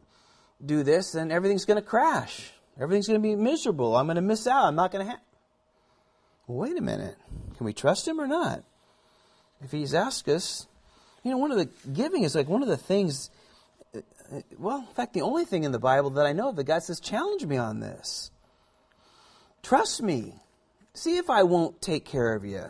do 0.65 0.83
this, 0.83 1.13
then 1.13 1.31
everything's 1.31 1.65
going 1.65 1.81
to 1.81 1.87
crash. 1.87 2.51
Everything's 2.81 3.07
going 3.07 3.21
to 3.21 3.23
be 3.23 3.37
miserable. 3.37 3.97
I'm 3.97 4.07
going 4.07 4.17
to 4.17 4.23
miss 4.23 4.47
out. 4.47 4.65
I'm 4.67 4.75
not 4.75 4.91
going 4.93 5.05
to 5.05 5.11
have. 5.11 5.21
Wait 6.47 6.77
a 6.77 6.83
minute. 6.83 7.17
Can 7.57 7.67
we 7.67 7.73
trust 7.73 8.07
him 8.07 8.21
or 8.21 8.27
not? 8.27 8.63
If 9.63 9.71
he's 9.71 9.95
asked 9.95 10.29
us, 10.29 10.67
you 11.23 11.31
know, 11.31 11.39
one 11.39 11.53
of 11.53 11.59
the 11.59 11.69
giving 11.91 12.25
is 12.25 12.35
like 12.35 12.49
one 12.49 12.63
of 12.63 12.69
the 12.69 12.77
things. 12.77 13.31
Uh, 13.95 14.01
well, 14.59 14.79
in 14.79 14.95
fact, 14.95 15.13
the 15.13 15.23
only 15.23 15.45
thing 15.45 15.65
in 15.65 15.73
the 15.73 15.79
Bible 15.79 16.11
that 16.11 16.27
I 16.27 16.33
know 16.33 16.49
of 16.49 16.57
that 16.57 16.65
God 16.65 16.83
says, 16.83 16.99
challenge 16.99 17.45
me 17.47 17.57
on 17.57 17.81
this. 17.81 18.31
Trust 19.63 20.03
me. 20.03 20.35
See 20.95 21.17
if 21.17 21.31
I 21.31 21.45
won't 21.45 21.81
take 21.81 22.05
care 22.05 22.35
of 22.35 22.45
you. 22.45 22.65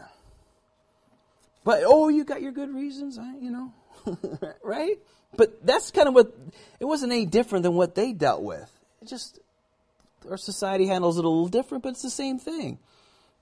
But 1.64 1.82
oh, 1.86 2.08
you 2.08 2.24
got 2.24 2.42
your 2.42 2.52
good 2.52 2.74
reasons, 2.74 3.18
you 3.40 3.50
know, 3.50 3.72
right? 4.62 4.98
But 5.36 5.64
that's 5.64 5.90
kind 5.90 6.08
of 6.08 6.14
what 6.14 6.34
it 6.78 6.84
wasn't 6.84 7.12
any 7.12 7.26
different 7.26 7.62
than 7.62 7.74
what 7.74 7.94
they 7.94 8.12
dealt 8.12 8.42
with. 8.42 8.70
It 9.00 9.08
just 9.08 9.38
our 10.30 10.36
society 10.36 10.86
handles 10.86 11.18
it 11.18 11.24
a 11.24 11.28
little 11.28 11.48
different, 11.48 11.82
but 11.82 11.90
it's 11.90 12.02
the 12.02 12.10
same 12.10 12.38
thing. 12.38 12.78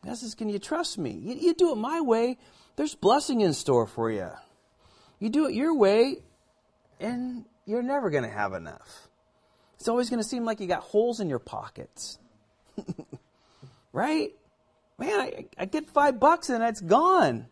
God 0.05 0.17
says, 0.17 0.35
"Can 0.35 0.49
you 0.49 0.59
trust 0.59 0.99
me? 0.99 1.11
You, 1.11 1.35
you 1.35 1.55
do 1.55 1.73
it 1.73 1.77
my 1.77 2.01
way. 2.01 2.39
There's 2.77 2.95
blessing 2.95 3.41
in 3.43 3.53
store 3.53 3.87
for 3.87 4.11
you. 4.11 4.31
You 5.19 5.29
do 5.29 5.47
it 5.47 5.55
your 5.55 5.75
way, 5.75 6.23
and 6.99 7.45
you're 7.67 7.83
never 7.83 8.09
going 8.09 8.25
to 8.25 8.31
have 8.31 8.55
enough. 8.55 9.09
It's 9.75 9.89
always 9.89 10.11
going 10.11 10.23
to 10.23 10.29
seem 10.29 10.45
like 10.45 10.61
you 10.61 10.67
got 10.67 10.83
holes 10.83 11.21
in 11.21 11.29
your 11.29 11.39
pockets, 11.39 12.19
right? 13.93 14.33
Man, 14.99 15.19
I, 15.19 15.47
I 15.57 15.65
get 15.65 15.89
five 15.89 16.21
bucks 16.21 16.51
and 16.51 16.63
it's 16.63 16.83
gone. 16.83 17.47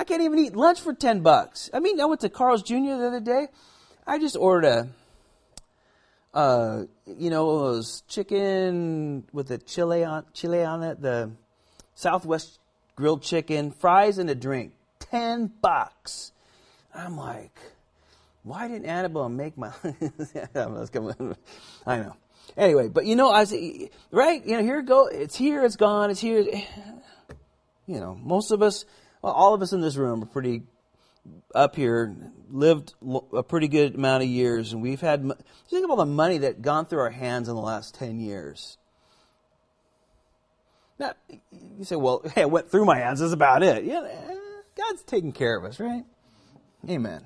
I 0.00 0.04
can't 0.04 0.22
even 0.22 0.38
eat 0.38 0.56
lunch 0.56 0.80
for 0.80 0.94
10 0.94 1.20
bucks. 1.20 1.68
I 1.74 1.78
mean, 1.78 2.00
I 2.00 2.06
went 2.06 2.22
to 2.22 2.30
Carl's 2.30 2.62
Jr. 2.62 2.96
the 2.96 3.06
other 3.06 3.20
day. 3.20 3.48
I 4.06 4.18
just 4.18 4.34
ordered 4.34 4.88
a, 6.32 6.86
you 7.06 7.28
know, 7.28 7.50
it 7.50 7.62
was 7.74 8.02
chicken 8.08 9.24
with 9.30 9.48
the 9.48 9.58
chili 9.58 10.02
on, 10.02 10.24
chili 10.32 10.64
on 10.64 10.82
it, 10.84 11.02
the 11.02 11.32
Southwest 11.94 12.60
grilled 12.96 13.20
chicken, 13.20 13.72
fries, 13.72 14.16
and 14.16 14.30
a 14.30 14.34
drink. 14.34 14.72
10 15.00 15.52
bucks. 15.60 16.32
I'm 16.94 17.18
like, 17.18 17.58
why 18.42 18.68
didn't 18.68 18.86
Annabelle 18.86 19.28
make 19.28 19.58
my. 19.58 19.70
I 21.86 21.98
know. 21.98 22.16
Anyway, 22.56 22.88
but 22.88 23.04
you 23.04 23.16
know, 23.16 23.30
I 23.30 23.40
was, 23.40 23.52
right? 24.10 24.46
You 24.46 24.56
know, 24.56 24.62
here 24.62 24.78
it 24.78 24.86
go. 24.86 25.08
It's 25.08 25.36
here. 25.36 25.62
It's 25.62 25.76
gone. 25.76 26.10
It's 26.10 26.20
here. 26.20 26.46
You 27.86 27.98
know, 27.98 28.14
most 28.14 28.52
of 28.52 28.62
us, 28.62 28.84
well, 29.22 29.32
all 29.32 29.54
of 29.54 29.62
us 29.62 29.72
in 29.72 29.80
this 29.80 29.96
room 29.96 30.22
are 30.22 30.26
pretty 30.26 30.62
up 31.54 31.76
here, 31.76 32.16
lived 32.50 32.94
a 33.32 33.42
pretty 33.42 33.68
good 33.68 33.94
amount 33.94 34.22
of 34.22 34.28
years, 34.28 34.72
and 34.72 34.82
we've 34.82 35.00
had. 35.00 35.30
Think 35.68 35.84
of 35.84 35.90
all 35.90 35.96
the 35.96 36.06
money 36.06 36.38
that 36.38 36.62
gone 36.62 36.86
through 36.86 37.00
our 37.00 37.10
hands 37.10 37.48
in 37.48 37.54
the 37.54 37.60
last 37.60 37.94
ten 37.94 38.20
years. 38.20 38.78
Now, 40.98 41.14
you 41.78 41.84
say, 41.84 41.96
well, 41.96 42.22
hey, 42.34 42.42
it 42.42 42.50
went 42.50 42.70
through 42.70 42.84
my 42.84 42.98
hands. 42.98 43.20
That's 43.20 43.32
about 43.32 43.62
it. 43.62 43.84
Yeah, 43.84 44.06
God's 44.76 45.02
taking 45.02 45.32
care 45.32 45.56
of 45.56 45.64
us, 45.64 45.80
right? 45.80 46.04
Amen. 46.88 47.22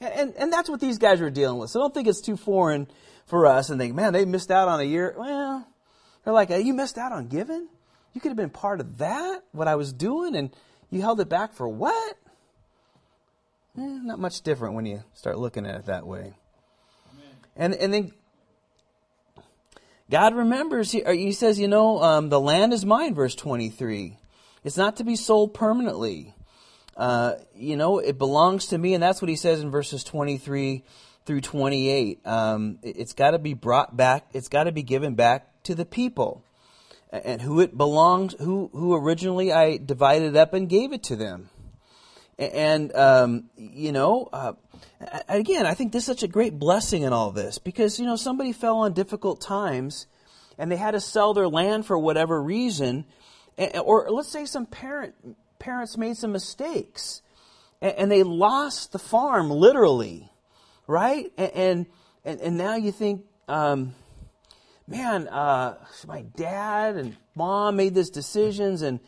And, 0.00 0.14
and, 0.14 0.34
and 0.36 0.52
that's 0.52 0.68
what 0.68 0.80
these 0.80 0.98
guys 0.98 1.20
were 1.20 1.30
dealing 1.30 1.58
with. 1.58 1.70
So 1.70 1.80
don't 1.80 1.92
think 1.92 2.08
it's 2.08 2.20
too 2.20 2.36
foreign 2.36 2.88
for 3.26 3.46
us 3.46 3.70
and 3.70 3.80
think, 3.80 3.94
man, 3.94 4.12
they 4.12 4.24
missed 4.24 4.50
out 4.50 4.68
on 4.68 4.80
a 4.80 4.84
year. 4.84 5.14
Well, 5.16 5.66
they're 6.24 6.32
like, 6.32 6.48
hey, 6.48 6.60
you 6.60 6.74
missed 6.74 6.98
out 6.98 7.12
on 7.12 7.28
giving? 7.28 7.68
You 8.14 8.20
could 8.20 8.30
have 8.30 8.36
been 8.36 8.50
part 8.50 8.80
of 8.80 8.98
that, 8.98 9.44
what 9.52 9.68
I 9.68 9.76
was 9.76 9.92
doing, 9.92 10.34
and 10.34 10.50
you 10.90 11.00
held 11.00 11.20
it 11.20 11.28
back 11.28 11.52
for 11.52 11.68
what? 11.68 12.16
Eh, 13.76 13.98
not 14.02 14.18
much 14.18 14.42
different 14.42 14.74
when 14.74 14.86
you 14.86 15.02
start 15.14 15.38
looking 15.38 15.66
at 15.66 15.76
it 15.76 15.86
that 15.86 16.06
way. 16.06 16.34
And 17.56 17.74
and 17.74 17.92
then 17.92 18.12
God 20.10 20.34
remembers. 20.34 20.90
He, 20.90 21.02
he 21.06 21.32
says, 21.32 21.58
you 21.58 21.68
know, 21.68 22.02
um, 22.02 22.28
the 22.28 22.40
land 22.40 22.72
is 22.72 22.86
mine. 22.86 23.14
Verse 23.14 23.34
twenty 23.34 23.68
three. 23.68 24.16
It's 24.64 24.76
not 24.76 24.96
to 24.96 25.04
be 25.04 25.16
sold 25.16 25.54
permanently. 25.54 26.34
Uh, 26.96 27.34
you 27.54 27.76
know, 27.76 27.98
it 27.98 28.18
belongs 28.18 28.66
to 28.66 28.78
me, 28.78 28.94
and 28.94 29.02
that's 29.02 29.22
what 29.22 29.28
he 29.28 29.36
says 29.36 29.60
in 29.60 29.70
verses 29.70 30.04
twenty 30.04 30.38
three 30.38 30.84
through 31.28 31.42
28. 31.42 32.26
Um, 32.26 32.78
it, 32.82 32.96
has 32.96 33.12
got 33.12 33.32
to 33.32 33.38
be 33.38 33.52
brought 33.52 33.94
back. 33.94 34.24
It's 34.32 34.48
got 34.48 34.64
to 34.64 34.72
be 34.72 34.82
given 34.82 35.14
back 35.14 35.62
to 35.64 35.74
the 35.74 35.84
people, 35.84 36.42
and 37.10 37.40
who 37.40 37.60
it 37.60 37.76
belongs. 37.76 38.34
Who 38.38 38.70
who 38.72 38.94
originally 38.94 39.52
I 39.52 39.78
divided 39.78 40.36
up 40.36 40.54
and 40.54 40.68
gave 40.68 40.92
it 40.92 41.04
to 41.04 41.16
them. 41.16 41.50
And 42.38 42.94
um, 42.94 43.50
you 43.56 43.92
know, 43.92 44.28
uh, 44.32 44.52
again, 45.28 45.66
I 45.66 45.74
think 45.74 45.92
this 45.92 46.04
is 46.04 46.06
such 46.06 46.22
a 46.22 46.28
great 46.28 46.58
blessing 46.58 47.02
in 47.02 47.12
all 47.12 47.30
this 47.32 47.58
because 47.58 47.98
you 47.98 48.06
know 48.06 48.16
somebody 48.16 48.52
fell 48.52 48.78
on 48.78 48.92
difficult 48.92 49.40
times, 49.40 50.06
and 50.56 50.70
they 50.70 50.76
had 50.76 50.92
to 50.92 51.00
sell 51.00 51.34
their 51.34 51.48
land 51.48 51.86
for 51.86 51.98
whatever 51.98 52.40
reason, 52.40 53.04
or 53.82 54.08
let's 54.10 54.28
say 54.28 54.44
some 54.44 54.66
parent 54.66 55.14
parents 55.58 55.96
made 55.96 56.16
some 56.16 56.30
mistakes, 56.30 57.22
and 57.80 58.10
they 58.10 58.22
lost 58.22 58.92
the 58.92 58.98
farm 58.98 59.50
literally 59.50 60.30
right? 60.88 61.30
And 61.38 61.86
and 62.24 62.40
and 62.40 62.58
now 62.58 62.74
you 62.74 62.90
think, 62.90 63.24
um, 63.46 63.94
man, 64.88 65.28
uh, 65.28 65.76
my 66.06 66.22
dad 66.36 66.96
and 66.96 67.16
mom 67.34 67.76
made 67.76 67.94
these 67.94 68.10
decisions 68.10 68.82
and, 68.82 69.00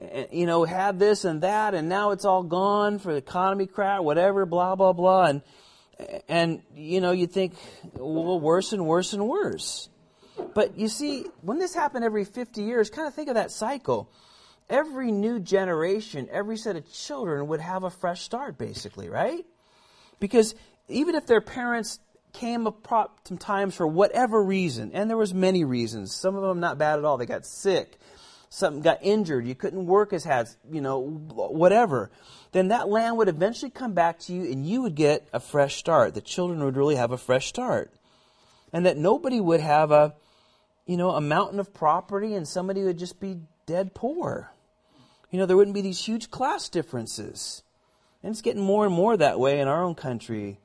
and, 0.00 0.26
you 0.32 0.46
know 0.46 0.64
had 0.64 0.98
this 0.98 1.24
and 1.24 1.42
that, 1.42 1.74
and 1.74 1.88
now 1.88 2.10
it's 2.10 2.24
all 2.24 2.42
gone 2.42 2.98
for 2.98 3.12
the 3.12 3.18
economy 3.18 3.66
crash, 3.66 4.00
whatever, 4.00 4.44
blah 4.44 4.74
blah 4.74 4.92
blah, 4.92 5.26
and 5.26 5.42
and 6.28 6.62
you 6.74 7.00
know 7.00 7.12
you 7.12 7.26
think, 7.26 7.54
well, 7.94 8.40
worse 8.40 8.72
and 8.72 8.86
worse 8.86 9.12
and 9.12 9.26
worse. 9.26 9.88
But 10.54 10.78
you 10.78 10.88
see, 10.88 11.26
when 11.42 11.58
this 11.58 11.74
happened 11.74 12.04
every 12.04 12.24
50 12.24 12.62
years, 12.62 12.90
kind 12.90 13.06
of 13.06 13.14
think 13.14 13.28
of 13.28 13.34
that 13.34 13.50
cycle. 13.50 14.10
Every 14.68 15.10
new 15.10 15.40
generation, 15.40 16.28
every 16.30 16.56
set 16.56 16.76
of 16.76 16.90
children 16.90 17.48
would 17.48 17.60
have 17.60 17.82
a 17.82 17.90
fresh 17.90 18.22
start, 18.22 18.56
basically, 18.56 19.08
right? 19.08 19.44
Because 20.18 20.54
even 20.88 21.14
if 21.14 21.26
their 21.26 21.40
parents 21.40 21.98
came 22.32 22.68
times 23.38 23.74
for 23.74 23.86
whatever 23.86 24.42
reason, 24.42 24.90
and 24.92 25.08
there 25.08 25.16
was 25.16 25.34
many 25.34 25.64
reasons, 25.64 26.14
some 26.14 26.36
of 26.36 26.42
them 26.42 26.60
not 26.60 26.78
bad 26.78 26.98
at 26.98 27.04
all. 27.04 27.16
They 27.16 27.26
got 27.26 27.46
sick, 27.46 27.98
something 28.48 28.82
got 28.82 28.98
injured, 29.02 29.46
you 29.46 29.54
couldn't 29.54 29.86
work 29.86 30.12
as 30.12 30.24
had, 30.24 30.48
you 30.70 30.80
know, 30.80 31.00
whatever. 31.00 32.10
Then 32.52 32.68
that 32.68 32.88
land 32.88 33.16
would 33.18 33.28
eventually 33.28 33.70
come 33.70 33.92
back 33.92 34.18
to 34.20 34.32
you, 34.32 34.50
and 34.50 34.66
you 34.66 34.82
would 34.82 34.94
get 34.94 35.28
a 35.32 35.40
fresh 35.40 35.76
start. 35.76 36.14
The 36.14 36.20
children 36.20 36.64
would 36.64 36.76
really 36.76 36.96
have 36.96 37.12
a 37.12 37.18
fresh 37.18 37.46
start, 37.46 37.92
and 38.72 38.86
that 38.86 38.96
nobody 38.96 39.40
would 39.40 39.60
have 39.60 39.90
a, 39.90 40.14
you 40.86 40.96
know, 40.96 41.10
a 41.10 41.20
mountain 41.20 41.60
of 41.60 41.72
property, 41.72 42.34
and 42.34 42.46
somebody 42.46 42.82
would 42.82 42.98
just 42.98 43.20
be 43.20 43.38
dead 43.66 43.94
poor. 43.94 44.52
You 45.30 45.38
know, 45.38 45.46
there 45.46 45.56
wouldn't 45.56 45.74
be 45.74 45.80
these 45.80 46.04
huge 46.04 46.30
class 46.30 46.68
differences. 46.68 47.62
And 48.22 48.32
it's 48.32 48.42
getting 48.42 48.62
more 48.62 48.84
and 48.84 48.94
more 48.94 49.16
that 49.16 49.38
way 49.38 49.60
in 49.60 49.68
our 49.68 49.82
own 49.82 49.94
country 49.94 50.58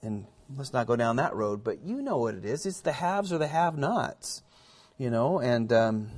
and 0.00 0.26
let's 0.56 0.72
not 0.72 0.86
go 0.86 0.96
down 0.96 1.16
that 1.16 1.34
road, 1.34 1.62
but 1.64 1.82
you 1.84 2.02
know 2.02 2.18
what 2.18 2.34
it 2.34 2.44
is. 2.44 2.66
It's 2.66 2.80
the 2.80 2.92
haves 2.92 3.32
or 3.32 3.38
the 3.38 3.46
have-nots, 3.48 4.42
you 4.98 5.10
know, 5.10 5.38
and 5.38 5.72
um, 5.72 6.10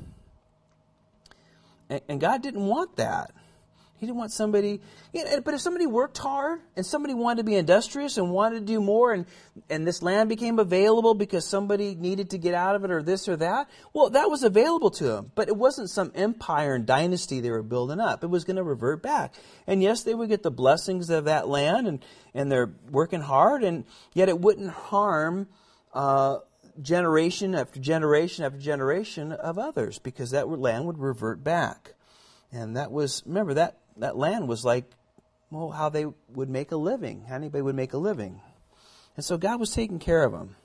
and, 1.89 2.01
and 2.09 2.21
God 2.21 2.43
didn't 2.43 2.67
want 2.67 2.97
that. 2.97 3.33
He 4.03 4.07
didn't 4.07 4.19
want 4.19 4.33
somebody, 4.33 4.81
you 5.13 5.25
know, 5.25 5.41
but 5.43 5.55
if 5.55 5.61
somebody 5.61 5.87
worked 5.87 6.19
hard 6.19 6.59
and 6.75 6.85
somebody 6.85 7.15
wanted 7.15 7.37
to 7.37 7.45
be 7.45 7.55
industrious 7.55 8.19
and 8.19 8.33
wanted 8.33 8.59
to 8.59 8.67
do 8.67 8.81
more 8.81 9.13
and, 9.13 9.27
and 9.71 9.87
this 9.87 10.03
land 10.03 10.29
became 10.29 10.59
available 10.59 11.15
because 11.15 11.47
somebody 11.47 11.95
needed 11.95 12.31
to 12.31 12.39
get 12.39 12.53
out 12.53 12.75
of 12.75 12.83
it 12.83 12.91
or 12.91 13.01
this 13.01 13.29
or 13.29 13.37
that, 13.37 13.71
well, 13.93 14.11
that 14.11 14.29
was 14.29 14.43
available 14.43 14.91
to 14.91 15.05
them. 15.05 15.31
But 15.37 15.47
it 15.47 15.57
wasn't 15.57 15.89
some 15.89 16.11
empire 16.17 16.75
and 16.75 16.85
dynasty 16.85 17.39
they 17.39 17.53
were 17.53 17.63
building 17.63 18.01
up. 18.01 18.25
It 18.25 18.27
was 18.27 18.43
going 18.43 18.57
to 18.57 18.65
revert 18.65 19.05
back. 19.05 19.35
And 19.69 19.81
yes, 19.81 20.03
they 20.03 20.15
would 20.15 20.31
get 20.31 20.43
the 20.43 20.51
blessings 20.51 21.09
of 21.09 21.27
that 21.27 21.47
land 21.47 21.87
and, 21.87 22.05
and 22.35 22.51
they're 22.51 22.75
working 22.91 23.21
hard 23.21 23.63
and 23.63 23.85
yet 24.15 24.29
it 24.29 24.41
wouldn't 24.41 24.71
harm, 24.71 25.47
uh, 25.95 26.39
generation 26.81 27.55
after 27.55 27.79
generation 27.79 28.45
after 28.45 28.59
generation 28.59 29.31
of 29.31 29.59
others 29.59 30.01
because 30.01 30.33
that 30.33 30.49
land 30.49 30.87
would 30.87 30.99
revert 30.99 31.45
back. 31.45 31.95
And 32.53 32.77
that 32.77 32.93
was, 32.93 33.23
remember, 33.25 33.55
that 33.55 33.79
that 33.99 34.17
land 34.17 34.49
was 34.49 34.65
like, 34.65 34.85
well, 35.51 35.71
how 35.71 35.89
they 35.89 36.07
would 36.31 36.49
make 36.49 36.73
a 36.73 36.77
living, 36.77 37.25
how 37.29 37.37
anybody 37.37 37.63
would 37.63 37.75
make 37.75 37.93
a 37.93 37.99
living. 37.99 38.41
And 39.17 39.25
so 39.25 39.37
God 39.37 39.61
was 39.61 39.71
taking 39.71 39.99
care 39.99 40.25
of 40.25 40.33
them. 40.33 40.57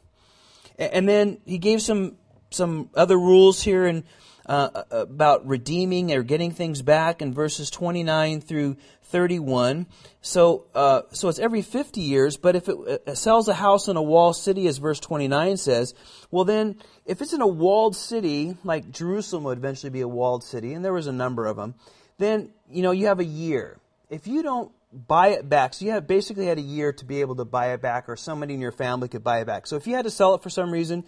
And 0.78 1.08
then 1.08 1.40
he 1.46 1.58
gave 1.58 1.82
some 1.82 2.16
some 2.50 2.90
other 2.96 3.18
rules 3.18 3.62
here 3.62 3.86
and 3.86 4.04
uh, 4.46 4.84
about 4.92 5.46
redeeming 5.46 6.14
or 6.14 6.24
getting 6.24 6.52
things 6.52 6.82
back 6.82 7.22
in 7.22 7.34
verses 7.34 7.70
29 7.70 8.40
through 8.40 8.78
31. 9.04 9.88
So, 10.22 10.66
uh, 10.74 11.02
so 11.12 11.28
it's 11.30 11.40
every 11.40 11.62
50 11.62 12.02
years, 12.02 12.38
but 12.38 12.56
if 12.56 12.70
it, 12.70 12.78
it 13.06 13.18
sells 13.18 13.48
a 13.48 13.54
house 13.54 13.88
in 13.88 13.98
a 13.98 14.02
walled 14.02 14.38
city, 14.38 14.68
as 14.68 14.78
verse 14.78 15.00
29 15.00 15.58
says, 15.58 15.94
well 16.32 16.46
then, 16.46 16.78
if 17.06 17.22
it's 17.22 17.34
in 17.34 17.42
a 17.42 17.48
walled 17.48 17.96
city, 17.96 18.56
like 18.64 18.92
Jerusalem 18.92 19.44
would 19.44 19.58
eventually 19.58 19.90
be 19.90 20.02
a 20.02 20.08
walled 20.08 20.44
city, 20.44 20.74
and 20.74 20.84
there 20.84 20.94
was 20.94 21.08
a 21.08 21.14
number 21.14 21.46
of 21.46 21.58
them, 21.58 21.76
then 22.18 22.50
you 22.70 22.82
know 22.82 22.92
you 22.92 23.08
have 23.08 23.20
a 23.20 23.26
year. 23.26 23.80
If 24.10 24.28
you 24.28 24.44
don't 24.44 24.72
buy 24.92 25.30
it 25.30 25.48
back, 25.48 25.74
so 25.74 25.86
you 25.86 25.92
have 25.92 26.08
basically 26.08 26.46
had 26.46 26.58
a 26.58 26.62
year 26.62 26.94
to 26.94 27.06
be 27.06 27.22
able 27.22 27.36
to 27.36 27.46
buy 27.46 27.74
it 27.74 27.82
back, 27.82 28.10
or 28.10 28.16
somebody 28.16 28.54
in 28.54 28.62
your 28.62 28.72
family 28.72 29.08
could 29.08 29.24
buy 29.24 29.42
it 29.42 29.46
back. 29.46 29.68
So 29.68 29.76
if 29.76 29.88
you 29.88 29.96
had 29.96 30.06
to 30.06 30.12
sell 30.12 30.36
it 30.36 30.44
for 30.44 30.50
some 30.50 30.72
reason, 30.72 31.04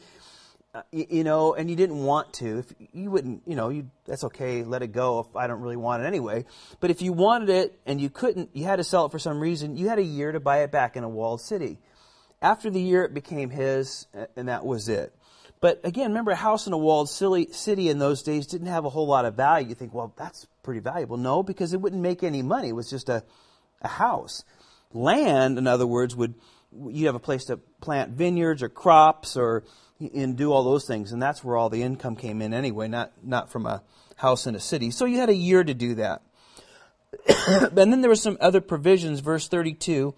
uh, 0.73 0.81
you, 0.91 1.07
you, 1.09 1.23
know, 1.23 1.55
and 1.55 1.67
you 1.67 1.75
didn't 1.75 2.03
want 2.03 2.31
to, 2.31 2.59
if 2.59 2.73
you 2.93 3.09
wouldn't, 3.09 3.41
you 3.47 3.55
know, 3.55 3.69
you 3.69 3.89
that's 4.05 4.23
okay, 4.25 4.63
let 4.63 4.83
it 4.83 4.91
go 4.91 5.19
if 5.19 5.35
I 5.35 5.47
don't 5.47 5.61
really 5.61 5.77
want 5.77 6.03
it 6.03 6.05
anyway. 6.05 6.45
But 6.79 6.91
if 6.91 7.01
you 7.01 7.11
wanted 7.11 7.49
it 7.49 7.79
and 7.87 7.99
you 7.99 8.09
couldn't, 8.09 8.51
you 8.53 8.65
had 8.65 8.75
to 8.75 8.83
sell 8.83 9.05
it 9.05 9.11
for 9.11 9.17
some 9.17 9.39
reason, 9.39 9.77
you 9.77 9.89
had 9.89 9.97
a 9.97 10.03
year 10.03 10.31
to 10.31 10.39
buy 10.39 10.59
it 10.59 10.71
back 10.71 10.95
in 10.95 11.03
a 11.03 11.09
walled 11.09 11.41
city. 11.41 11.79
After 12.41 12.69
the 12.69 12.79
year, 12.79 13.03
it 13.03 13.13
became 13.13 13.49
his, 13.49 14.07
and 14.35 14.47
that 14.47 14.65
was 14.65 14.87
it. 14.87 15.13
But 15.61 15.81
again, 15.83 16.11
remember, 16.11 16.31
a 16.31 16.35
house 16.35 16.67
in 16.67 16.73
a 16.73 16.77
walled 16.77 17.09
city 17.09 17.89
in 17.89 17.99
those 17.99 18.23
days 18.23 18.47
didn't 18.47 18.67
have 18.67 18.85
a 18.85 18.89
whole 18.89 19.07
lot 19.07 19.25
of 19.25 19.35
value. 19.35 19.69
You 19.69 19.75
think, 19.75 19.93
well, 19.93 20.13
that's 20.15 20.47
pretty 20.63 20.79
valuable. 20.79 21.17
No, 21.17 21.43
because 21.43 21.73
it 21.73 21.81
wouldn't 21.81 22.01
make 22.01 22.23
any 22.23 22.41
money. 22.41 22.69
It 22.69 22.75
was 22.75 22.89
just 22.89 23.09
a, 23.09 23.23
a 23.81 23.89
house. 23.89 24.45
Land, 24.93 25.57
in 25.57 25.67
other 25.67 25.85
words, 25.85 26.15
would 26.15 26.35
you 26.87 27.07
have 27.07 27.15
a 27.15 27.19
place 27.19 27.45
to 27.45 27.57
plant 27.81 28.11
vineyards 28.11 28.63
or 28.63 28.69
crops 28.69 29.35
or 29.35 29.63
and 29.99 30.37
do 30.37 30.53
all 30.53 30.63
those 30.63 30.85
things, 30.85 31.11
and 31.11 31.21
that's 31.21 31.43
where 31.43 31.57
all 31.57 31.69
the 31.69 31.83
income 31.83 32.15
came 32.15 32.41
in 32.41 32.53
anyway, 32.53 32.87
not 32.87 33.11
not 33.21 33.51
from 33.51 33.65
a 33.65 33.83
house 34.15 34.47
in 34.47 34.55
a 34.55 34.59
city. 34.59 34.91
So 34.91 35.05
you 35.05 35.17
had 35.17 35.29
a 35.29 35.35
year 35.35 35.63
to 35.63 35.73
do 35.73 35.95
that. 35.95 36.21
and 37.49 37.75
then 37.75 38.01
there 38.01 38.09
were 38.09 38.15
some 38.15 38.37
other 38.39 38.61
provisions, 38.61 39.19
verse 39.19 39.47
32, 39.47 40.13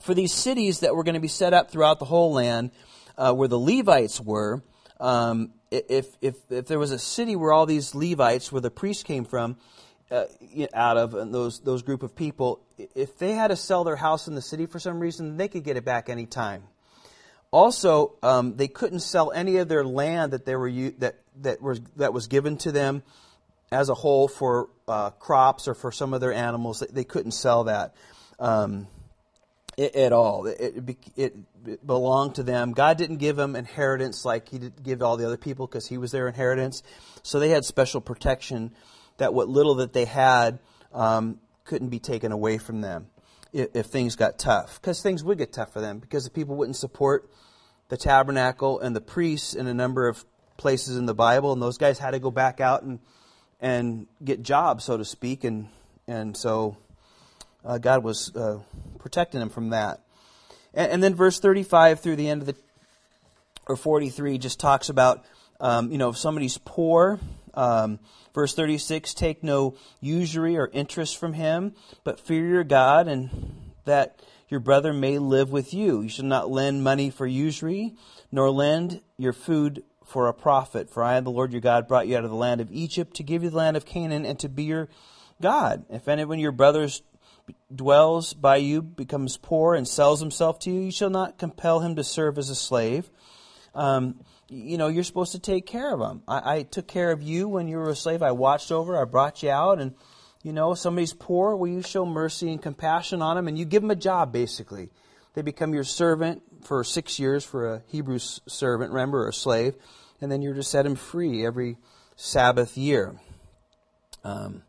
for 0.00 0.14
these 0.14 0.32
cities 0.32 0.80
that 0.80 0.94
were 0.94 1.04
going 1.04 1.14
to 1.14 1.20
be 1.20 1.28
set 1.28 1.52
up 1.52 1.70
throughout 1.70 1.98
the 1.98 2.04
whole 2.04 2.32
land, 2.32 2.70
uh, 3.20 3.32
where 3.34 3.48
the 3.48 3.58
Levites 3.58 4.20
were. 4.20 4.62
Um, 4.98 5.52
if, 5.70 6.06
if, 6.20 6.36
if 6.50 6.66
there 6.66 6.78
was 6.78 6.90
a 6.90 6.98
city 6.98 7.36
where 7.36 7.52
all 7.52 7.66
these 7.66 7.94
Levites, 7.94 8.50
where 8.50 8.60
the 8.60 8.70
priests 8.70 9.02
came 9.02 9.24
from, 9.24 9.56
uh, 10.10 10.24
out 10.74 10.96
of 10.96 11.14
and 11.14 11.32
those 11.32 11.60
those 11.60 11.82
group 11.82 12.02
of 12.02 12.16
people, 12.16 12.60
if 12.96 13.16
they 13.18 13.32
had 13.32 13.48
to 13.48 13.56
sell 13.56 13.84
their 13.84 13.94
house 13.94 14.26
in 14.26 14.34
the 14.34 14.42
city 14.42 14.66
for 14.66 14.80
some 14.80 14.98
reason, 14.98 15.36
they 15.36 15.46
could 15.46 15.62
get 15.62 15.76
it 15.76 15.84
back 15.84 16.08
any 16.08 16.26
time. 16.26 16.64
Also, 17.52 18.16
um, 18.22 18.56
they 18.56 18.66
couldn't 18.66 19.00
sell 19.00 19.30
any 19.30 19.58
of 19.58 19.68
their 19.68 19.84
land 19.84 20.32
that 20.32 20.44
they 20.44 20.56
were 20.56 20.70
that 20.98 21.20
that 21.42 21.62
was 21.62 21.80
that 21.96 22.12
was 22.12 22.26
given 22.26 22.56
to 22.56 22.72
them 22.72 23.04
as 23.70 23.88
a 23.88 23.94
whole 23.94 24.26
for 24.26 24.68
uh, 24.88 25.10
crops 25.10 25.68
or 25.68 25.74
for 25.74 25.92
some 25.92 26.12
of 26.12 26.20
their 26.20 26.32
animals. 26.32 26.82
They 26.90 27.04
couldn't 27.04 27.32
sell 27.32 27.64
that. 27.64 27.94
Um, 28.40 28.88
at 29.80 30.12
all. 30.12 30.46
It, 30.46 30.98
it, 31.16 31.36
it, 31.64 31.86
belonged 31.86 32.36
to 32.36 32.42
them. 32.42 32.72
God 32.72 32.96
didn't 32.98 33.16
give 33.16 33.36
them 33.36 33.56
inheritance 33.56 34.24
like 34.24 34.48
He 34.48 34.58
did 34.58 34.82
give 34.82 35.02
all 35.02 35.16
the 35.16 35.26
other 35.26 35.36
people 35.36 35.66
because 35.66 35.86
He 35.86 35.98
was 35.98 36.12
their 36.12 36.28
inheritance. 36.28 36.82
So 37.22 37.38
they 37.38 37.50
had 37.50 37.64
special 37.64 38.00
protection 38.00 38.72
that 39.18 39.34
what 39.34 39.48
little 39.48 39.76
that 39.76 39.92
they 39.92 40.06
had 40.06 40.58
um, 40.92 41.38
couldn't 41.64 41.88
be 41.88 41.98
taken 41.98 42.32
away 42.32 42.58
from 42.58 42.80
them 42.80 43.08
if, 43.52 43.68
if 43.74 43.86
things 43.86 44.16
got 44.16 44.38
tough. 44.38 44.80
Because 44.80 45.02
things 45.02 45.22
would 45.22 45.38
get 45.38 45.52
tough 45.52 45.72
for 45.72 45.80
them 45.80 45.98
because 45.98 46.24
the 46.24 46.30
people 46.30 46.56
wouldn't 46.56 46.76
support 46.76 47.30
the 47.88 47.96
tabernacle 47.96 48.80
and 48.80 48.94
the 48.94 49.00
priests 49.00 49.54
in 49.54 49.66
a 49.66 49.74
number 49.74 50.08
of 50.08 50.24
places 50.56 50.96
in 50.96 51.06
the 51.06 51.14
Bible, 51.14 51.52
and 51.52 51.60
those 51.60 51.78
guys 51.78 51.98
had 51.98 52.12
to 52.12 52.18
go 52.18 52.30
back 52.30 52.60
out 52.60 52.82
and 52.82 53.00
and 53.62 54.06
get 54.24 54.42
jobs, 54.42 54.84
so 54.84 54.96
to 54.96 55.04
speak, 55.04 55.44
and 55.44 55.68
and 56.06 56.36
so 56.36 56.76
uh, 57.64 57.78
God 57.78 58.02
was 58.04 58.34
uh, 58.34 58.60
protecting 58.98 59.40
him 59.40 59.50
from 59.50 59.70
that. 59.70 60.00
And, 60.74 60.92
and, 60.92 61.02
then 61.02 61.14
verse 61.14 61.40
35 61.40 62.00
through 62.00 62.16
the 62.16 62.28
end 62.28 62.42
of 62.42 62.46
the, 62.46 62.56
or 63.66 63.76
43 63.76 64.38
just 64.38 64.60
talks 64.60 64.88
about, 64.88 65.24
um, 65.60 65.90
you 65.90 65.98
know, 65.98 66.10
if 66.10 66.18
somebody's 66.18 66.58
poor, 66.58 67.18
um, 67.54 67.98
verse 68.34 68.54
36, 68.54 69.14
take 69.14 69.42
no 69.42 69.74
usury 70.00 70.56
or 70.56 70.70
interest 70.72 71.18
from 71.18 71.32
him, 71.32 71.74
but 72.04 72.20
fear 72.20 72.46
your 72.46 72.64
God 72.64 73.08
and 73.08 73.30
that 73.84 74.20
your 74.48 74.60
brother 74.60 74.92
may 74.92 75.18
live 75.18 75.50
with 75.50 75.72
you. 75.72 76.02
You 76.02 76.08
shall 76.08 76.24
not 76.24 76.50
lend 76.50 76.82
money 76.82 77.10
for 77.10 77.26
usury, 77.26 77.94
nor 78.32 78.50
lend 78.50 79.00
your 79.16 79.32
food 79.32 79.84
for 80.04 80.26
a 80.26 80.34
profit. 80.34 80.90
For 80.90 81.02
I 81.02 81.16
am 81.16 81.24
the 81.24 81.30
Lord 81.30 81.52
your 81.52 81.60
God, 81.60 81.86
brought 81.86 82.08
you 82.08 82.16
out 82.16 82.24
of 82.24 82.30
the 82.30 82.36
land 82.36 82.60
of 82.60 82.72
Egypt 82.72 83.14
to 83.16 83.22
give 83.22 83.44
you 83.44 83.50
the 83.50 83.56
land 83.56 83.76
of 83.76 83.86
Canaan 83.86 84.26
and 84.26 84.38
to 84.40 84.48
be 84.48 84.64
your 84.64 84.88
God. 85.40 85.84
If 85.88 86.08
any 86.08 86.22
of 86.22 86.34
your 86.36 86.52
brothers 86.52 87.02
dwells 87.74 88.34
by 88.34 88.56
you 88.56 88.82
becomes 88.82 89.36
poor 89.36 89.74
and 89.74 89.86
sells 89.86 90.20
himself 90.20 90.58
to 90.60 90.70
you, 90.70 90.80
you 90.82 90.90
shall 90.90 91.10
not 91.10 91.38
compel 91.38 91.80
him 91.80 91.96
to 91.96 92.04
serve 92.04 92.38
as 92.38 92.50
a 92.50 92.54
slave. 92.54 93.10
Um, 93.74 94.20
you 94.48 94.78
know, 94.78 94.88
you're 94.88 95.04
supposed 95.04 95.32
to 95.32 95.38
take 95.38 95.66
care 95.66 95.94
of 95.94 96.00
him. 96.00 96.22
I, 96.26 96.56
I, 96.56 96.62
took 96.64 96.88
care 96.88 97.12
of 97.12 97.22
you 97.22 97.46
when 97.46 97.68
you 97.68 97.76
were 97.76 97.90
a 97.90 97.94
slave. 97.94 98.20
I 98.22 98.32
watched 98.32 98.72
over, 98.72 99.00
I 99.00 99.04
brought 99.04 99.44
you 99.44 99.50
out, 99.50 99.80
and, 99.80 99.94
you 100.42 100.52
know, 100.52 100.74
somebody's 100.74 101.12
poor, 101.12 101.54
will 101.54 101.68
you 101.68 101.82
show 101.82 102.04
mercy 102.04 102.50
and 102.50 102.60
compassion 102.60 103.22
on 103.22 103.38
him? 103.38 103.46
And 103.46 103.56
you 103.56 103.64
give 103.64 103.84
him 103.84 103.92
a 103.92 103.96
job, 103.96 104.32
basically. 104.32 104.90
They 105.34 105.42
become 105.42 105.72
your 105.72 105.84
servant 105.84 106.42
for 106.64 106.82
six 106.82 107.20
years 107.20 107.44
for 107.44 107.74
a 107.74 107.82
Hebrew 107.86 108.18
servant, 108.18 108.90
remember, 108.90 109.24
or 109.24 109.28
a 109.28 109.32
slave, 109.32 109.76
and 110.20 110.32
then 110.32 110.42
you're 110.42 110.54
to 110.54 110.64
set 110.64 110.84
him 110.84 110.96
free 110.96 111.46
every 111.46 111.78
Sabbath 112.16 112.76
year. 112.76 113.20
Um, 114.24 114.62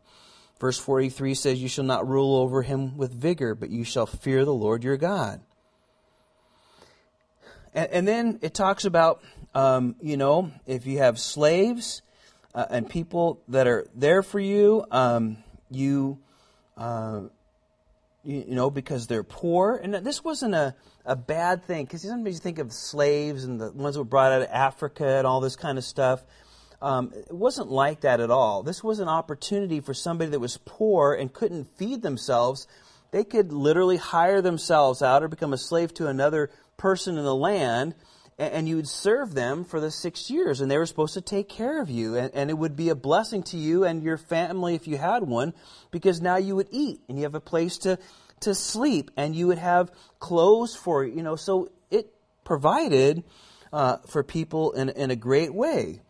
Verse 0.62 0.78
43 0.78 1.34
says, 1.34 1.60
You 1.60 1.66
shall 1.66 1.82
not 1.82 2.06
rule 2.06 2.36
over 2.36 2.62
him 2.62 2.96
with 2.96 3.12
vigor, 3.12 3.56
but 3.56 3.70
you 3.70 3.82
shall 3.82 4.06
fear 4.06 4.44
the 4.44 4.54
Lord 4.54 4.84
your 4.84 4.96
God. 4.96 5.40
And, 7.74 7.90
and 7.90 8.08
then 8.08 8.38
it 8.42 8.54
talks 8.54 8.84
about, 8.84 9.22
um, 9.56 9.96
you 10.00 10.16
know, 10.16 10.52
if 10.64 10.86
you 10.86 10.98
have 10.98 11.18
slaves 11.18 12.02
uh, 12.54 12.66
and 12.70 12.88
people 12.88 13.42
that 13.48 13.66
are 13.66 13.88
there 13.96 14.22
for 14.22 14.38
you, 14.38 14.84
um, 14.92 15.38
you, 15.68 16.20
uh, 16.76 17.22
you, 18.22 18.44
you, 18.46 18.54
know, 18.54 18.70
because 18.70 19.08
they're 19.08 19.24
poor. 19.24 19.80
And 19.82 19.92
this 19.92 20.22
wasn't 20.22 20.54
a, 20.54 20.76
a 21.04 21.16
bad 21.16 21.64
thing, 21.64 21.86
because 21.86 22.02
sometimes 22.02 22.36
you 22.36 22.40
think 22.40 22.60
of 22.60 22.72
slaves 22.72 23.42
and 23.42 23.60
the 23.60 23.72
ones 23.72 23.96
that 23.96 24.00
were 24.00 24.04
brought 24.04 24.30
out 24.30 24.42
of 24.42 24.48
Africa 24.52 25.18
and 25.18 25.26
all 25.26 25.40
this 25.40 25.56
kind 25.56 25.76
of 25.76 25.82
stuff. 25.82 26.24
Um, 26.82 27.12
it 27.14 27.32
wasn't 27.32 27.70
like 27.70 28.00
that 28.00 28.18
at 28.18 28.32
all. 28.32 28.64
This 28.64 28.82
was 28.82 28.98
an 28.98 29.08
opportunity 29.08 29.78
for 29.78 29.94
somebody 29.94 30.30
that 30.32 30.40
was 30.40 30.58
poor 30.64 31.14
and 31.14 31.32
couldn't 31.32 31.78
feed 31.78 32.02
themselves. 32.02 32.66
They 33.12 33.22
could 33.22 33.52
literally 33.52 33.98
hire 33.98 34.42
themselves 34.42 35.00
out 35.00 35.22
or 35.22 35.28
become 35.28 35.52
a 35.52 35.58
slave 35.58 35.94
to 35.94 36.08
another 36.08 36.50
person 36.76 37.18
in 37.18 37.24
the 37.24 37.36
land, 37.36 37.94
and, 38.36 38.52
and 38.52 38.68
you 38.68 38.74
would 38.74 38.88
serve 38.88 39.32
them 39.32 39.64
for 39.64 39.78
the 39.78 39.92
six 39.92 40.28
years, 40.28 40.60
and 40.60 40.68
they 40.68 40.76
were 40.76 40.86
supposed 40.86 41.14
to 41.14 41.20
take 41.20 41.48
care 41.48 41.80
of 41.80 41.88
you. 41.88 42.16
And, 42.16 42.34
and 42.34 42.50
it 42.50 42.58
would 42.58 42.74
be 42.74 42.88
a 42.88 42.96
blessing 42.96 43.44
to 43.44 43.56
you 43.56 43.84
and 43.84 44.02
your 44.02 44.18
family 44.18 44.74
if 44.74 44.88
you 44.88 44.98
had 44.98 45.22
one, 45.22 45.54
because 45.92 46.20
now 46.20 46.36
you 46.36 46.56
would 46.56 46.68
eat 46.72 47.00
and 47.08 47.16
you 47.16 47.22
have 47.22 47.36
a 47.36 47.40
place 47.40 47.78
to, 47.78 47.96
to 48.40 48.56
sleep, 48.56 49.12
and 49.16 49.36
you 49.36 49.46
would 49.46 49.58
have 49.58 49.92
clothes 50.18 50.74
for 50.74 51.04
you. 51.04 51.22
know, 51.22 51.36
so 51.36 51.70
it 51.92 52.12
provided 52.42 53.22
uh, 53.72 53.98
for 54.08 54.24
people 54.24 54.72
in, 54.72 54.88
in 54.88 55.12
a 55.12 55.16
great 55.16 55.54
way. 55.54 56.00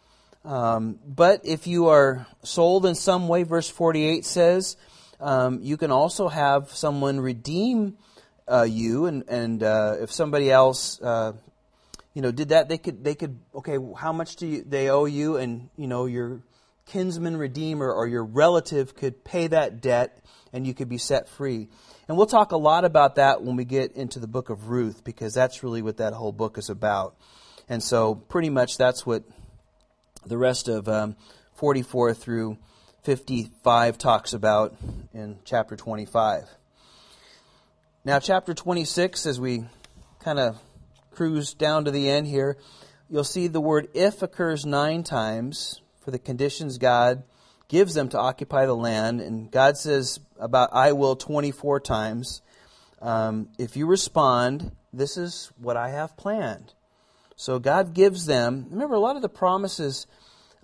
Um, 0.45 0.99
but 1.07 1.43
if 1.45 1.67
you 1.67 1.89
are 1.89 2.27
sold 2.43 2.87
in 2.87 2.95
some 2.95 3.29
way, 3.29 3.45
verse 3.45 3.69
48 3.69 4.25
says, 4.25 4.77
um, 5.21 5.61
you 5.63 5.77
can 5.77 5.93
also 5.93 6.29
have 6.29 6.71
someone 6.71 7.21
redeem 7.21 7.97
uh, 8.51 8.67
you, 8.69 9.07
and, 9.07 9.25
and 9.29 9.63
uh, 9.63 9.97
if 10.01 10.11
somebody 10.11 10.51
else, 10.51 11.01
uh, 11.01 11.33
you 12.13 12.23
know, 12.23 12.33
did 12.33 12.49
that, 12.49 12.69
they 12.69 12.79
could, 12.79 13.05
they 13.05 13.15
could, 13.15 13.39
okay, 13.55 13.79
how 13.97 14.13
much 14.13 14.37
do 14.37 14.47
you, 14.47 14.65
they 14.67 14.91
owe 14.91 15.05
you, 15.05 15.37
and 15.37 15.69
you 15.77 15.87
know, 15.87 16.07
you're 16.07 16.43
kinsman 16.87 17.37
redeemer 17.37 17.91
or 17.91 18.07
your 18.07 18.25
relative 18.25 18.95
could 18.95 19.25
pay 19.25 19.47
that 19.47 19.81
debt 19.81 20.19
and 20.53 20.67
you 20.67 20.75
could 20.75 20.89
be 20.89 20.99
set 20.99 21.29
free. 21.29 21.69
And 22.09 22.17
we'll 22.17 22.27
talk 22.27 22.53
a 22.53 22.57
lot 22.57 22.85
about 22.85 23.15
that 23.15 23.43
when 23.43 23.57
we 23.57 23.65
get 23.65 23.93
into 23.93 24.19
the 24.19 24.27
book 24.27 24.51
of 24.51 24.69
Ruth 24.69 25.05
because 25.05 25.33
that's 25.33 25.63
really 25.63 25.83
what 25.83 25.99
that 25.99 26.13
whole 26.13 26.33
book 26.33 26.59
is 26.59 26.69
about. 26.69 27.17
And 27.69 27.83
so, 27.83 28.17
pretty 28.17 28.51
much, 28.51 28.77
that's 28.77 29.07
what 29.07 29.23
the 30.27 30.39
rest 30.39 30.69
of 30.69 30.89
um, 30.89 31.17
44 31.55 32.15
through 32.15 32.59
55 33.03 33.99
talks 33.99 34.33
about 34.33 34.77
in 35.13 35.39
chapter 35.45 35.77
25. 35.77 36.45
Now, 38.05 38.19
chapter 38.19 38.55
26, 38.55 39.27
as 39.27 39.41
we 39.41 39.65
kind 40.21 40.39
of 40.39 40.59
cruise 41.13 41.55
down 41.55 41.85
to 41.85 41.91
the 41.91 42.09
end 42.09 42.27
here, 42.27 42.57
you'll 43.09 43.25
see 43.25 43.47
the 43.47 43.61
word 43.61 43.89
if 43.95 44.23
occurs 44.23 44.65
nine 44.65 45.03
times 45.03 45.81
for 46.01 46.11
the 46.11 46.19
conditions 46.19 46.79
God 46.79 47.23
gives 47.69 47.95
them 47.95 48.09
to 48.11 48.19
occupy 48.19 48.67
the 48.67 48.77
land. 48.77 49.21
And 49.21 49.51
God 49.51 49.77
says 49.77 50.21
about 50.39 50.71
I 50.73 50.93
will 50.93 51.17
24 51.17 51.81
times. 51.81 52.43
Um, 53.01 53.49
if 53.59 53.77
you 53.77 53.87
respond, 53.87 54.73
this 54.93 55.17
is 55.17 55.51
what 55.59 55.77
I 55.77 55.91
have 55.91 56.17
planned. 56.17 56.73
So 57.37 57.59
God 57.59 57.95
gives 57.95 58.27
them, 58.27 58.67
remember, 58.71 58.95
a 58.95 59.01
lot 59.01 59.17
of 59.17 59.23
the 59.23 59.29
promises 59.29 60.07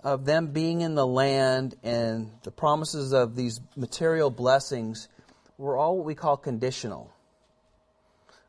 of 0.03 0.25
them 0.25 0.47
being 0.47 0.81
in 0.81 0.95
the 0.95 1.05
land 1.05 1.75
and 1.83 2.31
the 2.43 2.51
promises 2.51 3.13
of 3.13 3.35
these 3.35 3.59
material 3.75 4.29
blessings 4.29 5.09
were 5.57 5.77
all 5.77 5.97
what 5.97 6.05
we 6.05 6.15
call 6.15 6.37
conditional. 6.37 7.11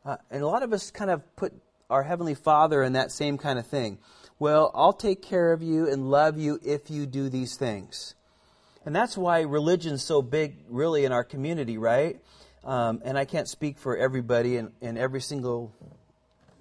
Uh, 0.05 0.17
and 0.29 0.41
a 0.41 0.47
lot 0.47 0.63
of 0.63 0.71
us 0.73 0.91
kind 0.91 1.11
of 1.11 1.35
put 1.35 1.53
our 1.89 2.03
Heavenly 2.03 2.35
Father 2.35 2.81
in 2.83 2.93
that 2.93 3.11
same 3.11 3.37
kind 3.37 3.59
of 3.59 3.67
thing. 3.67 3.99
Well, 4.39 4.71
I'll 4.73 4.93
take 4.93 5.21
care 5.21 5.51
of 5.51 5.61
you 5.61 5.87
and 5.87 6.09
love 6.09 6.37
you 6.37 6.59
if 6.63 6.89
you 6.89 7.05
do 7.05 7.29
these 7.29 7.57
things. 7.57 8.15
And 8.85 8.95
that's 8.95 9.15
why 9.15 9.41
religion's 9.41 10.03
so 10.03 10.21
big, 10.21 10.55
really, 10.67 11.05
in 11.05 11.11
our 11.11 11.23
community, 11.23 11.77
right? 11.77 12.19
Um, 12.63 13.01
and 13.03 13.17
I 13.17 13.25
can't 13.25 13.47
speak 13.47 13.77
for 13.77 13.97
everybody 13.97 14.57
in, 14.57 14.71
in 14.81 14.97
every 14.97 15.21
single 15.21 15.75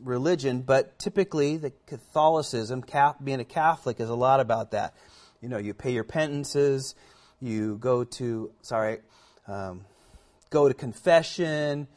religion, 0.02 0.62
but 0.62 0.98
typically 0.98 1.56
the 1.56 1.72
Catholicism, 1.86 2.84
being 3.22 3.40
a 3.40 3.44
Catholic, 3.44 4.00
is 4.00 4.08
a 4.08 4.14
lot 4.14 4.40
about 4.40 4.72
that. 4.72 4.94
You 5.40 5.48
know, 5.48 5.58
you 5.58 5.74
pay 5.74 5.92
your 5.92 6.04
penances, 6.04 6.94
you 7.40 7.76
go 7.78 8.04
to, 8.04 8.52
sorry, 8.62 8.98
um, 9.46 9.84
go 10.50 10.68
to 10.68 10.74
confession. 10.74 11.88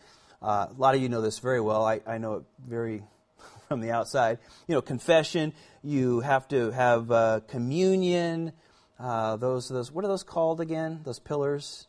Uh, 0.41 0.67
a 0.69 0.75
lot 0.77 0.95
of 0.95 1.01
you 1.01 1.09
know 1.09 1.21
this 1.21 1.39
very 1.39 1.61
well. 1.61 1.85
I, 1.85 2.01
I 2.05 2.17
know 2.17 2.33
it 2.35 2.43
very 2.67 3.03
from 3.67 3.81
the 3.81 3.91
outside. 3.91 4.39
You 4.67 4.75
know, 4.75 4.81
confession. 4.81 5.53
You 5.83 6.21
have 6.21 6.47
to 6.49 6.71
have 6.71 7.11
uh, 7.11 7.39
communion. 7.47 8.53
Uh, 8.99 9.35
those, 9.35 9.67
those, 9.67 9.91
what 9.91 10.05
are 10.05 10.07
those 10.07 10.23
called 10.23 10.61
again? 10.61 11.01
Those 11.03 11.19
pillars 11.19 11.87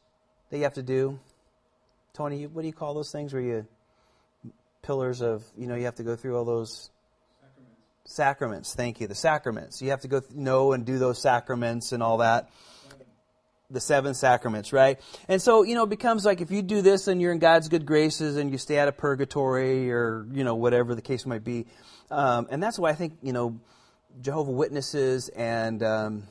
that 0.51 0.57
you 0.57 0.65
have 0.65 0.75
to 0.75 0.83
do. 0.83 1.19
Tony, 2.12 2.47
what 2.47 2.62
do 2.62 2.67
you 2.67 2.73
call 2.73 2.95
those 2.95 3.11
things 3.11 3.33
where 3.33 3.43
you 3.43 3.67
pillars 4.85 5.20
of, 5.20 5.45
you 5.57 5.66
know, 5.66 5.74
you 5.74 5.85
have 5.85 5.97
to 5.97 6.03
go 6.03 6.14
through 6.16 6.37
all 6.37 6.45
those 6.45 6.91
sacraments. 8.05 8.14
sacraments. 8.14 8.74
Thank 8.74 9.01
you. 9.01 9.07
The 9.07 9.14
sacraments. 9.14 9.82
You 9.82 9.91
have 9.91 10.01
to 10.01 10.09
go 10.09 10.20
th- 10.20 10.32
know 10.32 10.72
and 10.72 10.85
do 10.85 10.99
those 10.99 11.20
sacraments 11.20 11.93
and 11.93 12.03
all 12.03 12.18
that. 12.18 12.51
The 13.70 13.80
seven 13.80 14.14
sacraments, 14.14 14.72
right? 14.72 15.01
And 15.26 15.41
so, 15.41 15.62
you 15.62 15.74
know, 15.74 15.85
it 15.85 15.91
becomes 15.91 16.24
like 16.24 16.41
if 16.43 16.51
you 16.51 16.62
do 16.62 16.82
this 16.82 17.09
and 17.09 17.20
you're 17.20 17.32
in 17.32 17.39
God's 17.39 17.68
good 17.68 17.87
graces 17.87 18.37
and 18.37 18.53
you 18.53 18.59
stay 18.59 18.78
out 18.78 18.89
of 18.89 18.97
purgatory 18.97 19.91
or, 19.91 20.26
you 20.32 20.45
know, 20.45 20.55
whatever 20.55 20.95
the 20.95 21.03
case 21.03 21.24
might 21.24 21.43
be. 21.43 21.66
Um, 22.11 22.47
and 22.51 22.62
that's 22.62 22.78
why 22.78 22.91
I 22.91 22.95
think, 22.95 23.14
you 23.22 23.32
know, 23.32 23.59
Jehovah 24.20 24.53
Witnesses 24.53 25.28
and 25.30 25.82
um, 25.82 26.22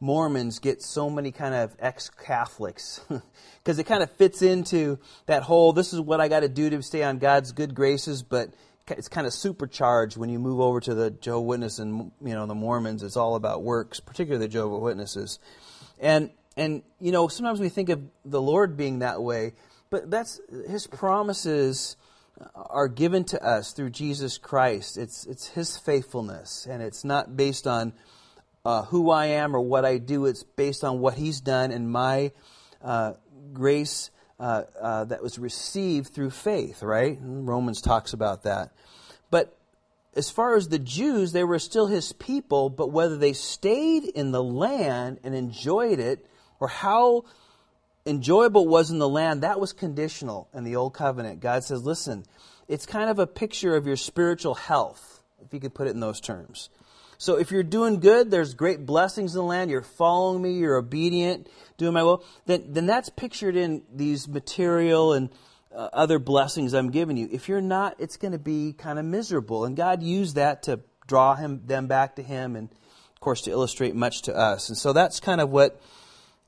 Mormons 0.00 0.58
get 0.58 0.82
so 0.82 1.10
many 1.10 1.30
kind 1.30 1.54
of 1.54 1.76
ex 1.78 2.08
Catholics 2.08 3.00
because 3.62 3.78
it 3.78 3.84
kind 3.84 4.02
of 4.02 4.10
fits 4.12 4.40
into 4.40 4.98
that 5.26 5.42
whole 5.42 5.74
this 5.74 5.92
is 5.92 6.00
what 6.00 6.20
I 6.20 6.28
got 6.28 6.40
to 6.40 6.48
do 6.48 6.70
to 6.70 6.82
stay 6.82 7.02
on 7.02 7.18
God's 7.18 7.52
good 7.52 7.74
graces, 7.74 8.22
but 8.22 8.50
it's 8.88 9.08
kind 9.08 9.26
of 9.26 9.32
supercharged 9.32 10.16
when 10.16 10.30
you 10.30 10.38
move 10.38 10.58
over 10.58 10.80
to 10.80 10.94
the 10.94 11.10
Jehovah 11.10 11.42
Witness 11.42 11.78
and 11.78 12.10
you 12.22 12.34
know 12.34 12.46
the 12.46 12.54
Mormons. 12.54 13.02
It's 13.02 13.16
all 13.16 13.34
about 13.34 13.62
works, 13.62 14.00
particularly 14.00 14.46
the 14.46 14.50
Jehovah 14.50 14.78
Witnesses, 14.78 15.38
and 15.98 16.30
and 16.56 16.82
you 16.98 17.12
know 17.12 17.28
sometimes 17.28 17.60
we 17.60 17.68
think 17.68 17.90
of 17.90 18.02
the 18.24 18.40
Lord 18.40 18.76
being 18.76 19.00
that 19.00 19.22
way, 19.22 19.52
but 19.90 20.10
that's 20.10 20.40
His 20.66 20.86
promises 20.86 21.96
are 22.54 22.88
given 22.88 23.24
to 23.24 23.44
us 23.46 23.72
through 23.72 23.90
Jesus 23.90 24.38
Christ. 24.38 24.96
It's 24.96 25.26
it's 25.26 25.48
His 25.48 25.76
faithfulness, 25.76 26.66
and 26.68 26.82
it's 26.82 27.04
not 27.04 27.36
based 27.36 27.66
on 27.66 27.92
uh, 28.64 28.82
who 28.84 29.10
I 29.10 29.26
am 29.26 29.54
or 29.54 29.60
what 29.60 29.84
I 29.84 29.98
do. 29.98 30.26
It's 30.26 30.42
based 30.42 30.84
on 30.84 31.00
what 31.00 31.14
He's 31.14 31.40
done 31.40 31.70
and 31.70 31.90
my 31.90 32.32
uh, 32.82 33.14
grace 33.52 34.10
uh, 34.38 34.64
uh, 34.80 35.04
that 35.04 35.22
was 35.22 35.38
received 35.38 36.14
through 36.14 36.30
faith, 36.30 36.82
right? 36.82 37.18
Romans 37.20 37.80
talks 37.80 38.12
about 38.12 38.44
that. 38.44 38.72
But 39.30 39.56
as 40.16 40.30
far 40.30 40.56
as 40.56 40.68
the 40.68 40.78
Jews, 40.78 41.32
they 41.32 41.44
were 41.44 41.58
still 41.58 41.86
His 41.86 42.12
people, 42.12 42.70
but 42.70 42.90
whether 42.90 43.16
they 43.16 43.32
stayed 43.32 44.04
in 44.04 44.32
the 44.32 44.42
land 44.42 45.20
and 45.22 45.34
enjoyed 45.34 45.98
it 45.98 46.26
or 46.58 46.68
how 46.68 47.24
enjoyable 48.06 48.66
was 48.66 48.90
in 48.90 48.98
the 48.98 49.08
land, 49.08 49.42
that 49.42 49.60
was 49.60 49.72
conditional 49.72 50.48
in 50.54 50.64
the 50.64 50.76
Old 50.76 50.94
Covenant. 50.94 51.40
God 51.40 51.64
says, 51.64 51.84
listen, 51.84 52.24
it's 52.66 52.86
kind 52.86 53.10
of 53.10 53.18
a 53.18 53.26
picture 53.26 53.76
of 53.76 53.86
your 53.86 53.96
spiritual 53.96 54.54
health, 54.54 55.22
if 55.44 55.52
you 55.52 55.60
could 55.60 55.74
put 55.74 55.86
it 55.86 55.90
in 55.90 56.00
those 56.00 56.20
terms. 56.20 56.70
So 57.20 57.36
if 57.36 57.50
you're 57.50 57.62
doing 57.62 58.00
good, 58.00 58.30
there's 58.30 58.54
great 58.54 58.86
blessings 58.86 59.34
in 59.34 59.40
the 59.40 59.44
land, 59.44 59.70
you're 59.70 59.82
following 59.82 60.40
me, 60.40 60.52
you're 60.54 60.78
obedient, 60.78 61.50
doing 61.76 61.92
my 61.92 62.02
will, 62.02 62.24
then, 62.46 62.64
then 62.70 62.86
that's 62.86 63.10
pictured 63.10 63.56
in 63.56 63.82
these 63.94 64.26
material 64.26 65.12
and 65.12 65.28
uh, 65.70 65.90
other 65.92 66.18
blessings 66.18 66.72
I'm 66.72 66.90
giving 66.90 67.18
you. 67.18 67.28
If 67.30 67.46
you're 67.46 67.60
not, 67.60 67.96
it's 67.98 68.16
going 68.16 68.32
to 68.32 68.38
be 68.38 68.72
kind 68.72 68.98
of 68.98 69.04
miserable. 69.04 69.66
And 69.66 69.76
God 69.76 70.02
used 70.02 70.36
that 70.36 70.62
to 70.62 70.80
draw 71.06 71.34
him, 71.34 71.60
them 71.66 71.88
back 71.88 72.16
to 72.16 72.22
Him 72.22 72.56
and, 72.56 72.70
of 72.70 73.20
course, 73.20 73.42
to 73.42 73.50
illustrate 73.50 73.94
much 73.94 74.22
to 74.22 74.34
us. 74.34 74.70
And 74.70 74.78
so 74.78 74.94
that's 74.94 75.20
kind 75.20 75.42
of 75.42 75.50
what 75.50 75.78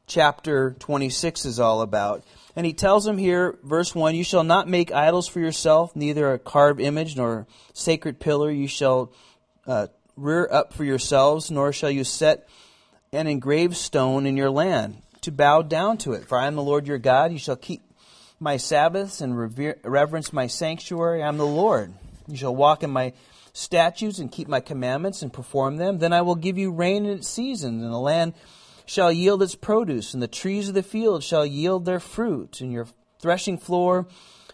chapter 0.07 0.75
26 0.79 1.45
is 1.45 1.61
all 1.61 1.83
about. 1.83 2.25
And 2.57 2.65
he 2.65 2.73
tells 2.73 3.05
them 3.05 3.19
here, 3.19 3.59
verse 3.63 3.95
1 3.95 4.15
You 4.15 4.25
shall 4.25 4.43
not 4.43 4.71
make 4.71 4.91
idols 4.91 5.29
for 5.29 5.39
yourself, 5.39 5.95
neither 5.95 6.33
a 6.33 6.39
carved 6.39 6.81
image 6.81 7.15
nor 7.15 7.47
sacred 7.75 8.21
pillar. 8.21 8.51
You 8.51 8.69
shall 8.69 9.13
uh, 9.67 9.89
rear 10.17 10.49
up 10.51 10.73
for 10.73 10.85
yourselves, 10.85 11.51
nor 11.51 11.73
shall 11.73 11.91
you 11.91 12.05
set 12.05 12.49
an 13.13 13.27
engraved 13.27 13.77
stone 13.77 14.27
in 14.27 14.37
your 14.37 14.51
land 14.51 15.03
to 15.23 15.31
bow 15.31 15.63
down 15.63 15.99
to 15.99 16.13
it. 16.13 16.27
For 16.27 16.39
I 16.39 16.47
am 16.47 16.57
the 16.57 16.63
Lord 16.63 16.87
your 16.87 16.99
God. 16.99 17.33
You 17.33 17.39
shall 17.39 17.57
keep 17.57 17.83
my 18.41 18.57
Sabbaths 18.57 19.21
and 19.21 19.39
revere, 19.39 19.79
reverence 19.85 20.33
my 20.33 20.47
sanctuary. 20.47 21.23
I 21.23 21.29
am 21.29 21.39
the 21.39 21.47
Lord. 21.47 21.93
You 22.27 22.37
shall 22.37 22.55
walk 22.55 22.83
in 22.83 22.91
my 22.91 23.13
statutes 23.53 24.19
and 24.19 24.33
keep 24.33 24.49
my 24.49 24.61
commandments 24.61 25.23
and 25.23 25.33
perform 25.33 25.77
them. 25.77 25.99
Then 25.99 26.13
I 26.13 26.23
will 26.23 26.35
give 26.35 26.59
you 26.59 26.73
rain 26.73 27.05
in 27.05 27.19
its 27.19 27.29
season, 27.29 27.83
and 27.83 27.93
the 27.93 27.99
land 27.99 28.35
shall 28.87 29.13
yield 29.13 29.43
its 29.43 29.55
produce, 29.55 30.15
and 30.15 30.23
the 30.23 30.29
trees 30.29 30.69
of 30.69 30.75
the 30.75 30.83
field 30.83 31.23
shall 31.23 31.47
yield 31.47 31.85
their 31.85 32.01
fruit, 32.01 32.61
and 32.61 32.73
your 32.73 32.87
threshing 33.21 33.59
floor 33.59 34.07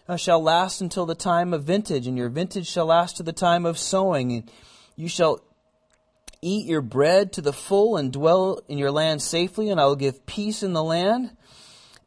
uh, 0.07 0.17
shall 0.17 0.41
last 0.41 0.81
until 0.81 1.05
the 1.05 1.15
time 1.15 1.53
of 1.53 1.63
vintage, 1.63 2.07
and 2.07 2.17
your 2.17 2.29
vintage 2.29 2.67
shall 2.67 2.87
last 2.87 3.17
to 3.17 3.23
the 3.23 3.33
time 3.33 3.65
of 3.65 3.77
sowing. 3.77 4.31
And 4.31 4.51
you 4.95 5.07
shall 5.07 5.41
Eat 6.41 6.67
your 6.67 6.81
bread 6.81 7.33
to 7.33 7.41
the 7.41 7.51
full 7.51 7.97
and 7.97 8.13
dwell 8.13 8.61
in 8.67 8.77
your 8.77 8.91
land 8.91 9.21
safely, 9.21 9.69
and 9.69 9.79
I 9.79 9.85
will 9.85 9.97
give 9.97 10.25
peace 10.25 10.63
in 10.63 10.73
the 10.73 10.83
land. 10.83 11.35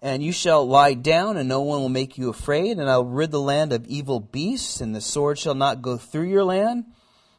And 0.01 0.23
you 0.23 0.33
shall 0.33 0.67
lie 0.67 0.95
down, 0.95 1.37
and 1.37 1.49
no 1.49 1.61
one 1.61 1.81
will 1.81 1.89
make 1.89 2.19
you 2.19 2.29
afraid. 2.29 2.79
And 2.79 2.89
I 2.89 2.97
will 2.97 3.07
rid 3.07 3.31
the 3.31 3.41
land 3.41 3.73
of 3.73 3.87
evil 3.87 4.21
beasts, 4.21 4.81
and 4.81 4.95
the 4.95 5.01
sword 5.01 5.39
shall 5.39 5.55
not 5.55 5.83
go 5.83 5.97
through 5.97 6.29
your 6.29 6.45
land. 6.45 6.87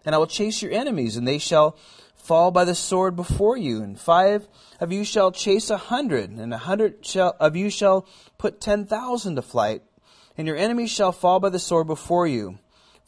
And 0.06 0.14
I 0.14 0.18
will 0.18 0.28
chase 0.28 0.62
your 0.62 0.72
enemies, 0.72 1.18
and 1.18 1.28
they 1.28 1.40
shall 1.40 1.78
fall 2.16 2.52
by 2.52 2.64
the 2.64 2.76
sword 2.76 3.16
before 3.16 3.58
you. 3.58 3.82
And 3.82 4.00
five 4.00 4.48
of 4.80 4.92
you 4.92 5.04
shall 5.04 5.32
chase 5.32 5.70
a 5.70 5.78
hundred, 5.78 6.30
and 6.30 6.54
a 6.54 6.58
hundred 6.58 7.06
shall, 7.06 7.36
of 7.40 7.56
you 7.56 7.70
shall 7.70 8.08
put 8.38 8.62
ten 8.62 8.86
thousand 8.86 9.36
to 9.36 9.42
flight. 9.42 9.82
And 10.38 10.48
your 10.48 10.58
enemies 10.58 10.92
shall 10.92 11.12
fall 11.12 11.40
by 11.40 11.50
the 11.50 11.60
sword 11.60 11.88
before 11.88 12.28
you. 12.28 12.60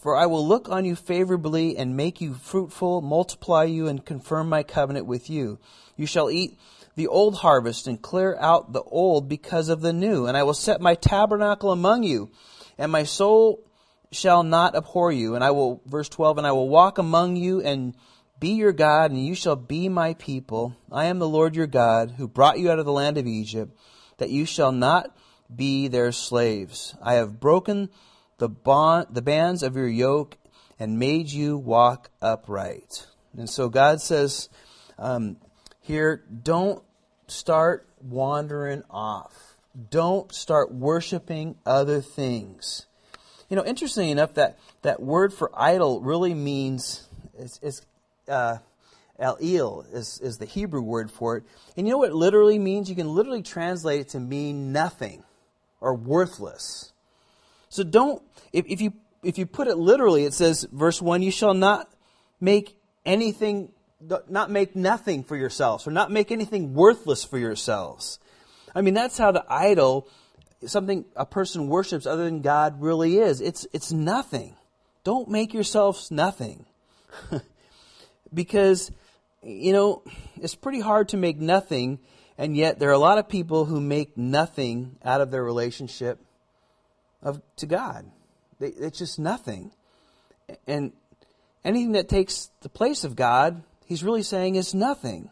For 0.05 0.15
I 0.15 0.27
will 0.27 0.47
look 0.47 0.69
on 0.69 0.85
you 0.85 0.95
favorably 0.95 1.77
and 1.77 1.97
make 1.97 2.21
you 2.21 2.35
fruitful, 2.35 3.01
multiply 3.01 3.63
you, 3.63 3.87
and 3.87 4.05
confirm 4.05 4.47
my 4.47 4.61
covenant 4.61 5.07
with 5.07 5.31
you. 5.31 5.57
You 5.97 6.05
shall 6.05 6.29
eat 6.29 6.59
the 6.95 7.07
old 7.07 7.37
harvest 7.37 7.87
and 7.87 7.99
clear 7.99 8.37
out 8.39 8.71
the 8.71 8.83
old 8.83 9.27
because 9.27 9.67
of 9.67 9.81
the 9.81 9.93
new. 9.93 10.27
And 10.27 10.37
I 10.37 10.43
will 10.43 10.53
set 10.53 10.79
my 10.79 10.93
tabernacle 10.93 11.71
among 11.71 12.03
you, 12.03 12.29
and 12.77 12.91
my 12.91 13.01
soul 13.01 13.63
shall 14.11 14.43
not 14.43 14.75
abhor 14.75 15.11
you. 15.11 15.33
And 15.33 15.43
I 15.43 15.49
will, 15.49 15.81
verse 15.87 16.09
12, 16.09 16.37
and 16.37 16.45
I 16.45 16.51
will 16.51 16.69
walk 16.69 16.99
among 16.99 17.35
you 17.35 17.61
and 17.61 17.95
be 18.39 18.49
your 18.49 18.73
God, 18.73 19.09
and 19.09 19.25
you 19.25 19.33
shall 19.33 19.55
be 19.55 19.89
my 19.89 20.13
people. 20.13 20.75
I 20.91 21.05
am 21.05 21.17
the 21.17 21.27
Lord 21.27 21.55
your 21.55 21.65
God, 21.65 22.11
who 22.11 22.27
brought 22.27 22.59
you 22.59 22.69
out 22.69 22.77
of 22.77 22.85
the 22.85 22.91
land 22.91 23.17
of 23.17 23.25
Egypt, 23.25 23.75
that 24.19 24.29
you 24.29 24.45
shall 24.45 24.71
not 24.71 25.17
be 25.53 25.87
their 25.87 26.11
slaves. 26.11 26.93
I 27.01 27.15
have 27.15 27.39
broken 27.39 27.89
the, 28.37 28.49
bond, 28.49 29.07
the 29.11 29.21
bands 29.21 29.63
of 29.63 29.75
your 29.75 29.87
yoke 29.87 30.37
and 30.79 30.99
made 30.99 31.29
you 31.29 31.57
walk 31.57 32.09
upright. 32.21 33.07
And 33.37 33.49
so 33.49 33.69
God 33.69 34.01
says 34.01 34.49
um, 34.97 35.37
here, 35.81 36.23
don't 36.43 36.83
start 37.27 37.87
wandering 38.01 38.83
off. 38.89 39.55
Don't 39.89 40.33
start 40.33 40.73
worshiping 40.73 41.55
other 41.65 42.01
things. 42.01 42.85
You 43.49 43.55
know, 43.55 43.65
interestingly 43.65 44.11
enough, 44.11 44.35
that, 44.35 44.57
that 44.81 45.01
word 45.01 45.33
for 45.33 45.51
idol 45.53 46.01
really 46.01 46.33
means, 46.33 47.07
is, 47.37 47.59
is 47.61 47.81
uh, 48.27 48.57
El 49.19 49.37
is, 49.93 50.19
is 50.21 50.37
the 50.37 50.45
Hebrew 50.45 50.81
word 50.81 51.11
for 51.11 51.37
it. 51.37 51.43
And 51.77 51.87
you 51.87 51.93
know 51.93 51.99
what 51.99 52.09
it 52.09 52.15
literally 52.15 52.59
means? 52.59 52.89
You 52.89 52.95
can 52.95 53.13
literally 53.13 53.43
translate 53.43 54.01
it 54.01 54.09
to 54.09 54.19
mean 54.19 54.71
nothing 54.71 55.23
or 55.79 55.93
worthless. 55.93 56.91
So 57.75 57.83
don't, 57.83 58.23
if, 58.53 58.65
if 58.67 58.79
you, 58.79 58.93
if 59.21 59.37
you 59.37 59.45
put 59.45 59.67
it 59.67 59.75
literally, 59.75 60.23
it 60.23 60.33
says, 60.33 60.65
verse 60.71 61.01
1, 61.01 61.21
you 61.21 61.29
shall 61.31 61.53
not 61.53 61.91
make 62.39 62.77
anything, 63.05 63.73
not 64.29 64.49
make 64.49 64.77
nothing 64.77 65.25
for 65.25 65.35
yourselves, 65.35 65.85
or 65.85 65.91
not 65.91 66.09
make 66.09 66.31
anything 66.31 66.73
worthless 66.73 67.25
for 67.25 67.37
yourselves. 67.37 68.17
I 68.73 68.81
mean, 68.81 68.93
that's 68.93 69.17
how 69.17 69.33
the 69.33 69.43
idol, 69.49 70.07
something 70.65 71.03
a 71.17 71.25
person 71.25 71.67
worships 71.67 72.05
other 72.05 72.23
than 72.23 72.41
God 72.41 72.81
really 72.81 73.17
is. 73.17 73.41
It's, 73.41 73.67
it's 73.73 73.91
nothing. 73.91 74.55
Don't 75.03 75.27
make 75.29 75.53
yourselves 75.53 76.11
nothing. 76.11 76.65
because, 78.33 78.89
you 79.43 79.73
know, 79.73 80.01
it's 80.37 80.55
pretty 80.55 80.79
hard 80.79 81.09
to 81.09 81.17
make 81.17 81.41
nothing, 81.41 81.99
and 82.37 82.55
yet 82.55 82.79
there 82.79 82.87
are 82.89 82.93
a 82.93 82.97
lot 82.97 83.17
of 83.17 83.27
people 83.27 83.65
who 83.65 83.81
make 83.81 84.17
nothing 84.17 84.95
out 85.03 85.19
of 85.19 85.29
their 85.29 85.43
relationship 85.43 86.21
of, 87.25 87.41
to 87.57 87.65
God. 87.65 88.05
They, 88.59 88.67
it's 88.67 88.99
just 88.99 89.19
nothing. 89.19 89.71
And 90.65 90.93
anything 91.65 91.93
that 91.93 92.07
takes 92.07 92.51
the 92.61 92.69
place 92.69 93.03
of 93.03 93.17
God, 93.17 93.63
he's 93.85 94.03
really 94.03 94.23
saying 94.23 94.55
is 94.55 94.73
nothing. 94.73 95.29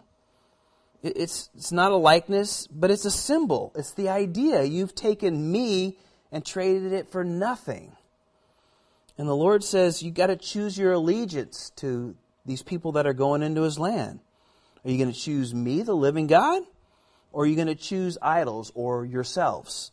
It's, 1.03 1.49
it's 1.55 1.71
not 1.71 1.91
a 1.91 1.97
likeness, 1.97 2.67
but 2.67 2.91
it's 2.91 3.05
a 3.05 3.11
symbol. 3.11 3.71
It's 3.75 3.93
the 3.93 4.09
idea. 4.09 4.63
You've 4.63 4.95
taken 4.95 5.51
me 5.51 5.97
and 6.31 6.45
traded 6.45 6.91
it 6.91 7.11
for 7.11 7.23
nothing. 7.23 7.95
And 9.17 9.27
the 9.27 9.35
Lord 9.35 9.63
says 9.63 10.01
you 10.01 10.11
got 10.11 10.27
to 10.27 10.35
choose 10.35 10.77
your 10.77 10.93
allegiance 10.93 11.71
to 11.77 12.15
these 12.45 12.63
people 12.63 12.93
that 12.93 13.05
are 13.05 13.13
going 13.13 13.43
into 13.43 13.61
his 13.61 13.77
land. 13.77 14.19
Are 14.83 14.91
you 14.91 14.97
going 14.97 15.13
to 15.13 15.19
choose 15.19 15.53
me, 15.53 15.81
the 15.83 15.95
living 15.95 16.27
God? 16.27 16.63
Or 17.31 17.43
are 17.43 17.47
you 17.47 17.55
going 17.55 17.67
to 17.67 17.75
choose 17.75 18.17
idols 18.21 18.71
or 18.75 19.05
yourselves? 19.05 19.91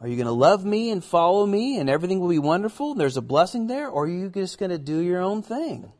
Are 0.00 0.08
you 0.08 0.16
going 0.16 0.26
to 0.26 0.32
love 0.32 0.64
me 0.64 0.90
and 0.90 1.02
follow 1.02 1.46
me 1.46 1.78
and 1.78 1.88
everything 1.88 2.20
will 2.20 2.28
be 2.28 2.38
wonderful? 2.38 2.94
There's 2.94 3.16
a 3.16 3.22
blessing 3.22 3.66
there? 3.66 3.88
Or 3.88 4.04
are 4.04 4.08
you 4.08 4.28
just 4.28 4.58
going 4.58 4.70
to 4.70 4.78
do 4.78 4.98
your 5.00 5.22
own 5.22 5.42
thing? 5.42 5.90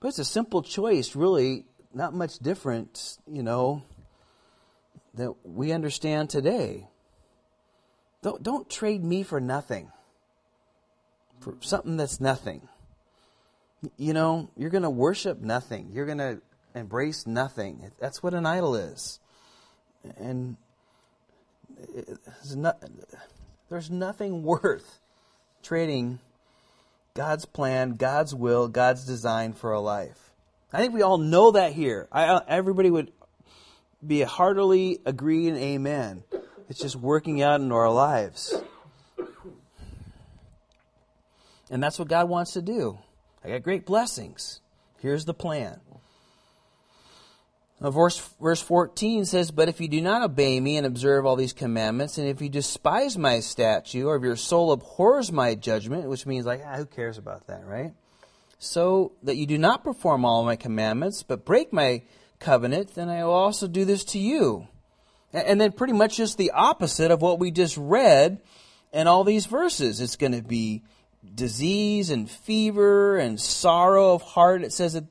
But 0.00 0.08
it's 0.08 0.18
a 0.18 0.24
simple 0.24 0.62
choice, 0.62 1.16
really, 1.16 1.64
not 1.94 2.12
much 2.12 2.38
different, 2.38 3.18
you 3.26 3.42
know, 3.42 3.82
that 5.14 5.32
we 5.44 5.72
understand 5.72 6.28
today. 6.28 6.88
Don't, 8.22 8.42
don't 8.42 8.68
trade 8.68 9.02
me 9.02 9.22
for 9.22 9.40
nothing, 9.40 9.90
for 11.40 11.56
something 11.60 11.96
that's 11.96 12.20
nothing. 12.20 12.68
You 13.96 14.12
know, 14.12 14.50
you're 14.56 14.70
going 14.70 14.82
to 14.82 14.90
worship 14.90 15.40
nothing. 15.40 15.90
You're 15.92 16.06
going 16.06 16.18
to 16.18 16.40
embrace 16.74 17.26
nothing. 17.26 17.90
That's 17.98 18.22
what 18.22 18.34
an 18.34 18.46
idol 18.46 18.76
is. 18.76 19.18
And 20.18 20.56
not, 22.54 22.82
there's 23.68 23.90
nothing 23.90 24.42
worth 24.42 25.00
trading 25.62 26.20
God's 27.14 27.44
plan, 27.44 27.96
God's 27.96 28.34
will, 28.34 28.68
God's 28.68 29.04
design 29.04 29.52
for 29.52 29.72
a 29.72 29.80
life. 29.80 30.30
I 30.72 30.78
think 30.78 30.94
we 30.94 31.02
all 31.02 31.18
know 31.18 31.50
that 31.52 31.72
here. 31.72 32.08
I, 32.10 32.24
uh, 32.24 32.40
everybody 32.48 32.90
would 32.90 33.12
be 34.04 34.22
heartily 34.22 34.98
agree 35.04 35.48
and 35.48 35.58
amen. 35.58 36.24
It's 36.68 36.80
just 36.80 36.96
working 36.96 37.42
out 37.42 37.60
in 37.60 37.70
our 37.70 37.90
lives. 37.90 38.54
And 41.70 41.82
that's 41.82 41.98
what 41.98 42.08
God 42.08 42.28
wants 42.28 42.52
to 42.52 42.62
do. 42.62 42.98
I 43.44 43.48
got 43.48 43.62
great 43.62 43.84
blessings. 43.84 44.60
Here's 44.98 45.24
the 45.24 45.34
plan. 45.34 45.80
Now, 47.82 47.90
verse, 47.90 48.18
verse 48.40 48.62
14 48.62 49.24
says, 49.24 49.50
But 49.50 49.68
if 49.68 49.80
you 49.80 49.88
do 49.88 50.00
not 50.00 50.22
obey 50.22 50.60
me 50.60 50.76
and 50.76 50.86
observe 50.86 51.26
all 51.26 51.34
these 51.34 51.52
commandments, 51.52 52.16
and 52.16 52.28
if 52.28 52.40
you 52.40 52.48
despise 52.48 53.18
my 53.18 53.40
statute, 53.40 54.06
or 54.06 54.14
if 54.14 54.22
your 54.22 54.36
soul 54.36 54.70
abhors 54.70 55.32
my 55.32 55.56
judgment, 55.56 56.08
which 56.08 56.24
means, 56.24 56.46
like, 56.46 56.62
ah, 56.64 56.76
who 56.76 56.86
cares 56.86 57.18
about 57.18 57.48
that, 57.48 57.66
right? 57.66 57.92
So 58.60 59.14
that 59.24 59.34
you 59.34 59.46
do 59.46 59.58
not 59.58 59.82
perform 59.82 60.24
all 60.24 60.44
my 60.44 60.54
commandments, 60.54 61.24
but 61.24 61.44
break 61.44 61.72
my 61.72 62.02
covenant, 62.38 62.94
then 62.94 63.08
I 63.08 63.24
will 63.24 63.32
also 63.32 63.66
do 63.66 63.84
this 63.84 64.04
to 64.04 64.18
you. 64.20 64.68
And 65.32 65.60
then 65.60 65.72
pretty 65.72 65.94
much 65.94 66.18
just 66.18 66.38
the 66.38 66.52
opposite 66.52 67.10
of 67.10 67.20
what 67.20 67.40
we 67.40 67.50
just 67.50 67.76
read 67.76 68.40
in 68.92 69.08
all 69.08 69.24
these 69.24 69.46
verses. 69.46 70.00
It's 70.00 70.16
going 70.16 70.32
to 70.32 70.42
be 70.42 70.84
disease 71.34 72.10
and 72.10 72.30
fever 72.30 73.16
and 73.16 73.40
sorrow 73.40 74.14
of 74.14 74.22
heart. 74.22 74.62
It 74.62 74.72
says 74.72 74.92
that 74.92 75.06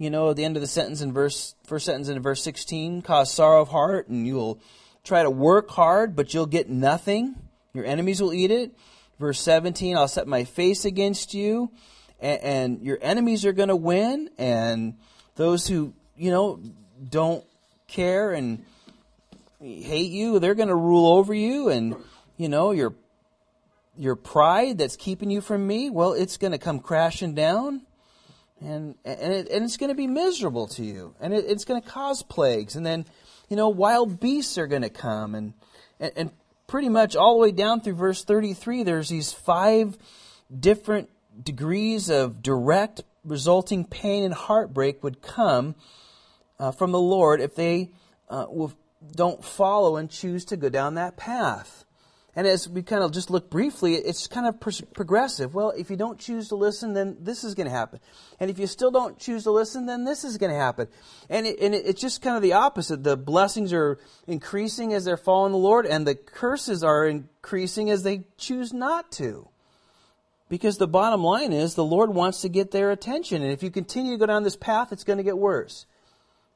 you 0.00 0.08
know, 0.08 0.30
at 0.30 0.36
the 0.36 0.46
end 0.46 0.56
of 0.56 0.62
the 0.62 0.66
sentence 0.66 1.02
in 1.02 1.12
verse, 1.12 1.54
first 1.66 1.84
sentence 1.84 2.08
in 2.08 2.22
verse 2.22 2.42
16, 2.42 3.02
cause 3.02 3.30
sorrow 3.30 3.60
of 3.60 3.68
heart, 3.68 4.08
and 4.08 4.26
you 4.26 4.34
will 4.34 4.58
try 5.04 5.22
to 5.22 5.28
work 5.28 5.68
hard, 5.68 6.16
but 6.16 6.32
you'll 6.32 6.46
get 6.46 6.70
nothing. 6.70 7.34
Your 7.74 7.84
enemies 7.84 8.22
will 8.22 8.32
eat 8.32 8.50
it. 8.50 8.72
Verse 9.18 9.38
17, 9.42 9.98
I'll 9.98 10.08
set 10.08 10.26
my 10.26 10.44
face 10.44 10.86
against 10.86 11.34
you, 11.34 11.70
and, 12.18 12.40
and 12.40 12.82
your 12.82 12.96
enemies 13.02 13.44
are 13.44 13.52
going 13.52 13.68
to 13.68 13.76
win, 13.76 14.30
and 14.38 14.94
those 15.36 15.66
who, 15.66 15.92
you 16.16 16.30
know, 16.30 16.62
don't 17.06 17.44
care 17.86 18.32
and 18.32 18.64
hate 19.60 20.12
you, 20.12 20.38
they're 20.38 20.54
going 20.54 20.68
to 20.68 20.74
rule 20.74 21.08
over 21.08 21.34
you, 21.34 21.68
and, 21.68 21.94
you 22.38 22.48
know, 22.48 22.70
your, 22.70 22.94
your 23.98 24.16
pride 24.16 24.78
that's 24.78 24.96
keeping 24.96 25.30
you 25.30 25.42
from 25.42 25.66
me, 25.66 25.90
well, 25.90 26.14
it's 26.14 26.38
going 26.38 26.52
to 26.52 26.58
come 26.58 26.80
crashing 26.80 27.34
down 27.34 27.82
and 28.60 28.94
and, 29.04 29.32
it, 29.32 29.48
and 29.48 29.64
it's 29.64 29.76
going 29.76 29.88
to 29.88 29.94
be 29.94 30.06
miserable 30.06 30.66
to 30.68 30.84
you, 30.84 31.14
and 31.20 31.32
it, 31.32 31.44
it's 31.46 31.64
going 31.64 31.80
to 31.80 31.88
cause 31.88 32.22
plagues, 32.22 32.76
and 32.76 32.84
then 32.84 33.04
you 33.48 33.56
know 33.56 33.68
wild 33.68 34.20
beasts 34.20 34.58
are 34.58 34.66
going 34.66 34.82
to 34.82 34.90
come, 34.90 35.34
and, 35.34 35.54
and 35.98 36.12
and 36.16 36.30
pretty 36.66 36.88
much 36.88 37.16
all 37.16 37.34
the 37.34 37.40
way 37.40 37.52
down 37.52 37.80
through 37.80 37.94
verse 37.94 38.24
thirty 38.24 38.54
three, 38.54 38.82
there's 38.82 39.08
these 39.08 39.32
five 39.32 39.96
different 40.58 41.08
degrees 41.42 42.10
of 42.10 42.42
direct 42.42 43.02
resulting 43.24 43.84
pain 43.84 44.24
and 44.24 44.34
heartbreak 44.34 45.02
would 45.02 45.22
come 45.22 45.74
uh, 46.58 46.70
from 46.72 46.92
the 46.92 47.00
Lord 47.00 47.40
if 47.40 47.54
they 47.54 47.90
uh, 48.28 48.46
will, 48.48 48.72
don't 49.14 49.44
follow 49.44 49.96
and 49.96 50.10
choose 50.10 50.44
to 50.46 50.56
go 50.56 50.68
down 50.68 50.94
that 50.94 51.16
path. 51.16 51.84
And 52.36 52.46
as 52.46 52.68
we 52.68 52.82
kind 52.82 53.02
of 53.02 53.10
just 53.10 53.28
look 53.28 53.50
briefly, 53.50 53.94
it's 53.94 54.28
kind 54.28 54.46
of 54.46 54.60
progressive. 54.94 55.52
Well, 55.52 55.70
if 55.70 55.90
you 55.90 55.96
don't 55.96 56.18
choose 56.18 56.48
to 56.48 56.54
listen, 56.54 56.94
then 56.94 57.16
this 57.20 57.42
is 57.42 57.54
going 57.56 57.66
to 57.66 57.72
happen. 57.72 57.98
And 58.38 58.48
if 58.48 58.58
you 58.58 58.68
still 58.68 58.92
don't 58.92 59.18
choose 59.18 59.42
to 59.44 59.50
listen, 59.50 59.86
then 59.86 60.04
this 60.04 60.22
is 60.22 60.38
going 60.38 60.52
to 60.52 60.58
happen. 60.58 60.86
And, 61.28 61.44
it, 61.44 61.58
and 61.60 61.74
it, 61.74 61.86
it's 61.86 62.00
just 62.00 62.22
kind 62.22 62.36
of 62.36 62.42
the 62.42 62.52
opposite. 62.52 63.02
The 63.02 63.16
blessings 63.16 63.72
are 63.72 63.98
increasing 64.28 64.92
as 64.92 65.04
they're 65.04 65.16
following 65.16 65.50
the 65.50 65.58
Lord, 65.58 65.86
and 65.86 66.06
the 66.06 66.14
curses 66.14 66.84
are 66.84 67.04
increasing 67.04 67.90
as 67.90 68.04
they 68.04 68.26
choose 68.38 68.72
not 68.72 69.10
to. 69.12 69.48
Because 70.48 70.78
the 70.78 70.88
bottom 70.88 71.24
line 71.24 71.52
is 71.52 71.74
the 71.74 71.84
Lord 71.84 72.10
wants 72.10 72.42
to 72.42 72.48
get 72.48 72.70
their 72.70 72.92
attention. 72.92 73.42
And 73.42 73.52
if 73.52 73.62
you 73.62 73.70
continue 73.70 74.12
to 74.12 74.18
go 74.18 74.26
down 74.26 74.44
this 74.44 74.56
path, 74.56 74.92
it's 74.92 75.04
going 75.04 75.18
to 75.18 75.24
get 75.24 75.38
worse. 75.38 75.86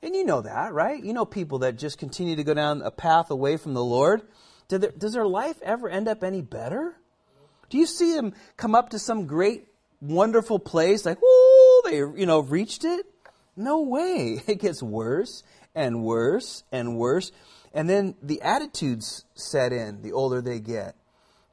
And 0.02 0.14
you 0.14 0.24
know 0.24 0.42
that, 0.42 0.72
right? 0.72 1.02
You 1.02 1.14
know 1.14 1.24
people 1.24 1.60
that 1.60 1.78
just 1.78 1.98
continue 1.98 2.36
to 2.36 2.44
go 2.44 2.54
down 2.54 2.82
a 2.82 2.90
path 2.90 3.30
away 3.30 3.56
from 3.56 3.74
the 3.74 3.84
Lord 3.84 4.22
does 4.68 5.12
their 5.12 5.26
life 5.26 5.60
ever 5.62 5.88
end 5.88 6.08
up 6.08 6.22
any 6.24 6.42
better? 6.42 6.96
Do 7.70 7.78
you 7.78 7.86
see 7.86 8.14
them 8.14 8.34
come 8.56 8.74
up 8.74 8.90
to 8.90 8.98
some 8.98 9.26
great, 9.26 9.66
wonderful 10.00 10.58
place 10.58 11.04
like, 11.04 11.18
oh, 11.22 11.82
they, 11.86 11.96
you 11.96 12.26
know, 12.26 12.40
reached 12.40 12.84
it? 12.84 13.06
No 13.56 13.82
way. 13.82 14.42
It 14.46 14.60
gets 14.60 14.82
worse 14.82 15.42
and 15.74 16.02
worse 16.02 16.64
and 16.70 16.96
worse. 16.96 17.32
And 17.72 17.88
then 17.88 18.14
the 18.22 18.42
attitudes 18.42 19.24
set 19.34 19.72
in 19.72 20.02
the 20.02 20.12
older 20.12 20.40
they 20.40 20.60
get. 20.60 20.94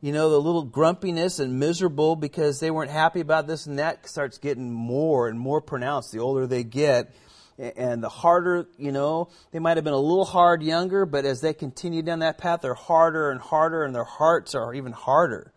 You 0.01 0.11
know, 0.11 0.29
the 0.29 0.41
little 0.41 0.63
grumpiness 0.63 1.39
and 1.39 1.59
miserable 1.59 2.15
because 2.15 2.59
they 2.59 2.71
weren't 2.71 2.91
happy 2.91 3.19
about 3.19 3.47
this 3.47 3.67
and 3.67 3.77
that 3.77 4.07
starts 4.07 4.37
getting 4.39 4.71
more 4.71 5.27
and 5.27 5.39
more 5.39 5.61
pronounced 5.61 6.11
the 6.11 6.19
older 6.19 6.47
they 6.47 6.63
get 6.63 7.13
and 7.61 8.03
the 8.03 8.09
harder, 8.09 8.67
you 8.77 8.91
know, 8.91 9.29
they 9.51 9.59
might 9.59 9.77
have 9.77 9.83
been 9.83 9.93
a 9.93 9.99
little 9.99 10.25
hard 10.25 10.63
younger, 10.63 11.05
but 11.05 11.25
as 11.25 11.41
they 11.41 11.53
continue 11.53 12.01
down 12.01 12.19
that 12.19 12.39
path, 12.39 12.61
they're 12.61 12.73
harder 12.73 13.29
and 13.29 13.39
harder, 13.39 13.83
and 13.83 13.93
their 13.93 14.03
hearts 14.03 14.55
are 14.55 14.73
even 14.73 14.91
harder. 14.91 15.53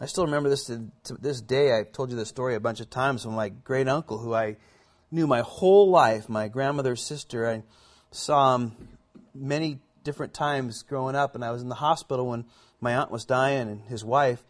I 0.00 0.06
still 0.06 0.24
remember 0.24 0.48
this 0.48 0.64
to, 0.64 0.90
to 1.04 1.14
this 1.14 1.40
day. 1.40 1.72
I've 1.72 1.92
told 1.92 2.10
you 2.10 2.16
this 2.16 2.30
story 2.30 2.56
a 2.56 2.60
bunch 2.60 2.80
of 2.80 2.90
times 2.90 3.22
from 3.22 3.34
my 3.34 3.50
great 3.50 3.86
uncle, 3.86 4.18
who 4.18 4.34
I 4.34 4.56
knew 5.12 5.26
my 5.26 5.42
whole 5.42 5.90
life, 5.90 6.28
my 6.28 6.48
grandmother's 6.48 7.02
sister. 7.02 7.48
I 7.48 7.62
saw 8.10 8.56
him 8.56 8.88
many 9.32 9.78
different 10.02 10.34
times 10.34 10.82
growing 10.82 11.14
up, 11.14 11.36
and 11.36 11.44
I 11.44 11.52
was 11.52 11.62
in 11.62 11.68
the 11.68 11.76
hospital 11.76 12.26
when 12.26 12.46
my 12.80 12.96
aunt 12.96 13.10
was 13.10 13.24
dying 13.24 13.68
and 13.68 13.82
his 13.82 14.04
wife, 14.04 14.42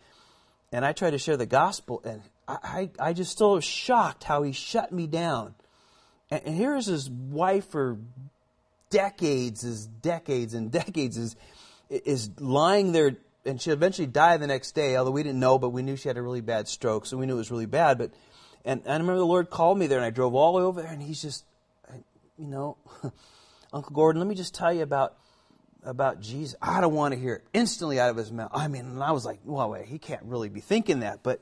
and 0.73 0.85
I 0.85 0.93
tried 0.93 1.11
to 1.11 1.19
share 1.19 1.37
the 1.37 1.47
gospel, 1.47 2.01
and 2.05 2.23
I, 2.49 2.89
I, 2.99 3.09
I 3.09 3.13
just 3.13 3.33
still 3.33 3.53
was 3.53 3.65
shocked 3.65 4.25
how 4.25 4.45
he 4.45 4.53
shut 4.53 4.93
me 4.93 5.07
down 5.07 5.57
And, 6.31 6.43
and 6.47 6.55
here 6.55 6.77
is 6.77 6.87
his 6.87 7.09
wife 7.11 7.69
for 7.71 7.99
decades, 8.91 9.65
is 9.65 9.87
decades 9.87 10.55
and 10.55 10.71
decades, 10.73 11.17
is, 11.17 11.37
is 11.89 12.31
lying 12.39 12.93
there, 12.93 13.17
and 13.45 13.61
she 13.61 13.71
eventually 13.71 14.07
died 14.07 14.41
the 14.41 14.47
next 14.47 14.73
day, 14.73 14.97
although 14.97 15.11
we 15.11 15.23
didn't 15.23 15.41
know, 15.41 15.59
but 15.59 15.71
we 15.71 15.83
knew 15.83 15.97
she 15.97 16.09
had 16.09 16.17
a 16.17 16.23
really 16.23 16.41
bad 16.41 16.69
stroke, 16.69 17.07
so 17.07 17.17
we 17.17 17.27
knew 17.27 17.35
it 17.35 17.39
was 17.39 17.51
really 17.51 17.67
bad. 17.67 17.99
But 17.99 18.13
and, 18.65 18.83
and 18.85 18.93
I 18.93 18.97
remember 18.97 19.19
the 19.19 19.27
Lord 19.27 19.51
called 19.51 19.79
me 19.79 19.87
there, 19.87 19.99
and 19.99 20.05
I 20.05 20.11
drove 20.11 20.35
all 20.35 20.53
the 20.53 20.59
way 20.59 20.65
over 20.65 20.83
there, 20.83 20.91
and 20.91 21.03
he's 21.03 21.23
just, 21.23 21.45
you 22.39 22.47
know, 22.47 22.77
Uncle 23.73 23.95
Gordon, 23.95 24.21
let 24.21 24.29
me 24.29 24.35
just 24.35 24.55
tell 24.55 24.73
you 24.73 24.83
about 24.83 25.17
about 25.83 26.21
Jesus. 26.21 26.57
I 26.61 26.83
don't 26.83 26.95
want 26.95 27.15
to 27.15 27.21
hear 27.21 27.37
it 27.37 27.45
instantly 27.55 27.99
out 27.99 28.11
of 28.11 28.17
his 28.17 28.31
mouth. 28.31 28.51
I 28.53 28.69
mean, 28.69 28.85
and 28.85 29.03
I 29.03 29.13
was 29.13 29.25
like, 29.25 29.41
well, 29.45 29.71
wait, 29.71 29.87
he 29.87 29.99
can't 29.99 30.23
really 30.25 30.51
be 30.51 30.61
thinking 30.61 31.01
that, 31.01 31.23
but 31.23 31.41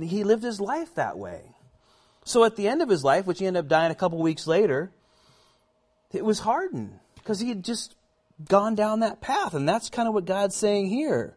he 0.00 0.22
lived 0.22 0.44
his 0.44 0.60
life 0.60 0.94
that 0.94 1.18
way. 1.18 1.42
So 2.30 2.44
at 2.44 2.56
the 2.56 2.68
end 2.68 2.80
of 2.80 2.88
his 2.88 3.02
life, 3.02 3.26
which 3.26 3.40
he 3.40 3.46
ended 3.46 3.64
up 3.64 3.68
dying 3.68 3.90
a 3.90 3.94
couple 3.94 4.18
weeks 4.18 4.46
later, 4.46 4.92
it 6.12 6.24
was 6.24 6.38
hardened 6.40 6.98
because 7.16 7.40
he 7.40 7.48
had 7.48 7.64
just 7.64 7.96
gone 8.48 8.74
down 8.74 9.00
that 9.00 9.20
path, 9.20 9.54
and 9.54 9.68
that's 9.68 9.90
kind 9.90 10.08
of 10.08 10.14
what 10.14 10.24
God's 10.24 10.54
saying 10.54 10.88
here. 10.88 11.36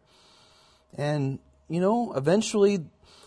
And 0.96 1.38
you 1.68 1.80
know, 1.80 2.12
eventually 2.14 2.84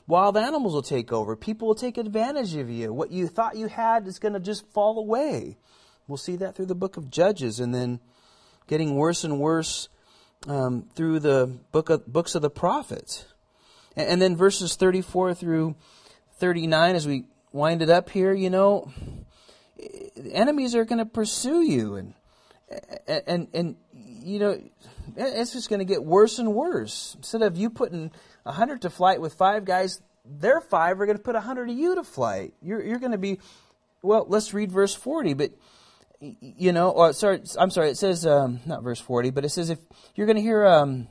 Wild 0.08 0.38
animals 0.38 0.74
will 0.74 0.82
take 0.82 1.12
over. 1.12 1.36
People 1.36 1.68
will 1.68 1.76
take 1.76 1.98
advantage 1.98 2.56
of 2.56 2.70
you. 2.70 2.94
What 2.94 3.12
you 3.12 3.28
thought 3.28 3.58
you 3.58 3.68
had 3.68 4.08
is 4.08 4.20
going 4.20 4.34
to 4.34 4.40
just 4.40 4.66
fall 4.72 4.98
away. 4.98 5.58
We'll 6.08 6.18
see 6.18 6.38
that 6.38 6.56
through 6.56 6.68
the 6.68 6.76
book 6.76 6.96
of 6.96 7.12
Judges 7.12 7.60
and 7.60 7.76
then 7.76 8.00
getting 8.68 8.96
worse 8.96 9.26
and 9.26 9.38
worse 9.38 9.90
um, 10.48 10.88
through 10.96 11.20
the 11.20 11.60
book 11.74 11.90
of, 11.90 12.08
books 12.08 12.36
of 12.36 12.42
the 12.42 12.50
prophets. 12.50 13.26
And, 13.98 14.08
and 14.08 14.22
then 14.22 14.38
verses 14.38 14.78
34 14.78 15.34
through 15.34 15.76
39, 16.38 16.96
as 16.96 17.06
we 17.06 17.26
wind 17.52 17.82
it 17.82 17.90
up 17.90 18.10
here, 18.10 18.34
you 18.34 18.50
know, 18.50 18.92
enemies 20.32 20.76
are 20.76 20.86
going 20.86 21.00
to 21.00 21.06
pursue 21.06 21.62
you. 21.62 21.96
And, 21.96 22.14
and, 23.08 23.48
and, 23.54 23.76
you 23.94 24.40
know, 24.40 24.62
it's 25.16 25.54
just 25.54 25.70
going 25.70 25.80
to 25.80 25.86
get 25.86 26.04
worse 26.04 26.40
and 26.40 26.54
worse. 26.54 27.16
Instead 27.18 27.42
of 27.42 27.58
you 27.58 27.70
putting 27.70 28.12
100 28.44 28.82
to 28.84 28.90
flight 28.90 29.22
with 29.22 29.34
five 29.34 29.66
guys, 29.66 30.02
their 30.26 30.62
five 30.62 31.00
are 31.00 31.06
going 31.06 31.18
to 31.18 31.24
put 31.24 31.36
100 31.36 31.70
of 31.70 31.78
you 31.78 31.96
to 31.96 32.04
flight. 32.04 32.54
You're, 32.62 32.84
you're 32.84 33.00
going 33.00 33.14
to 33.14 33.18
be, 33.18 33.40
well, 34.02 34.26
let's 34.28 34.54
read 34.54 34.72
verse 34.72 34.94
40, 34.94 35.34
but, 35.34 35.52
you 36.20 36.72
know, 36.72 36.90
or, 36.90 37.14
sorry, 37.14 37.42
I'm 37.58 37.70
sorry, 37.70 37.90
it 37.90 37.98
says, 37.98 38.26
um, 38.26 38.60
not 38.66 38.84
verse 38.84 39.00
40, 39.00 39.30
but 39.32 39.46
it 39.46 39.50
says 39.50 39.70
if 39.70 39.80
you're 40.16 40.28
going 40.28 40.38
to 40.38 40.42
hear 40.42 40.66
um, 40.66 41.08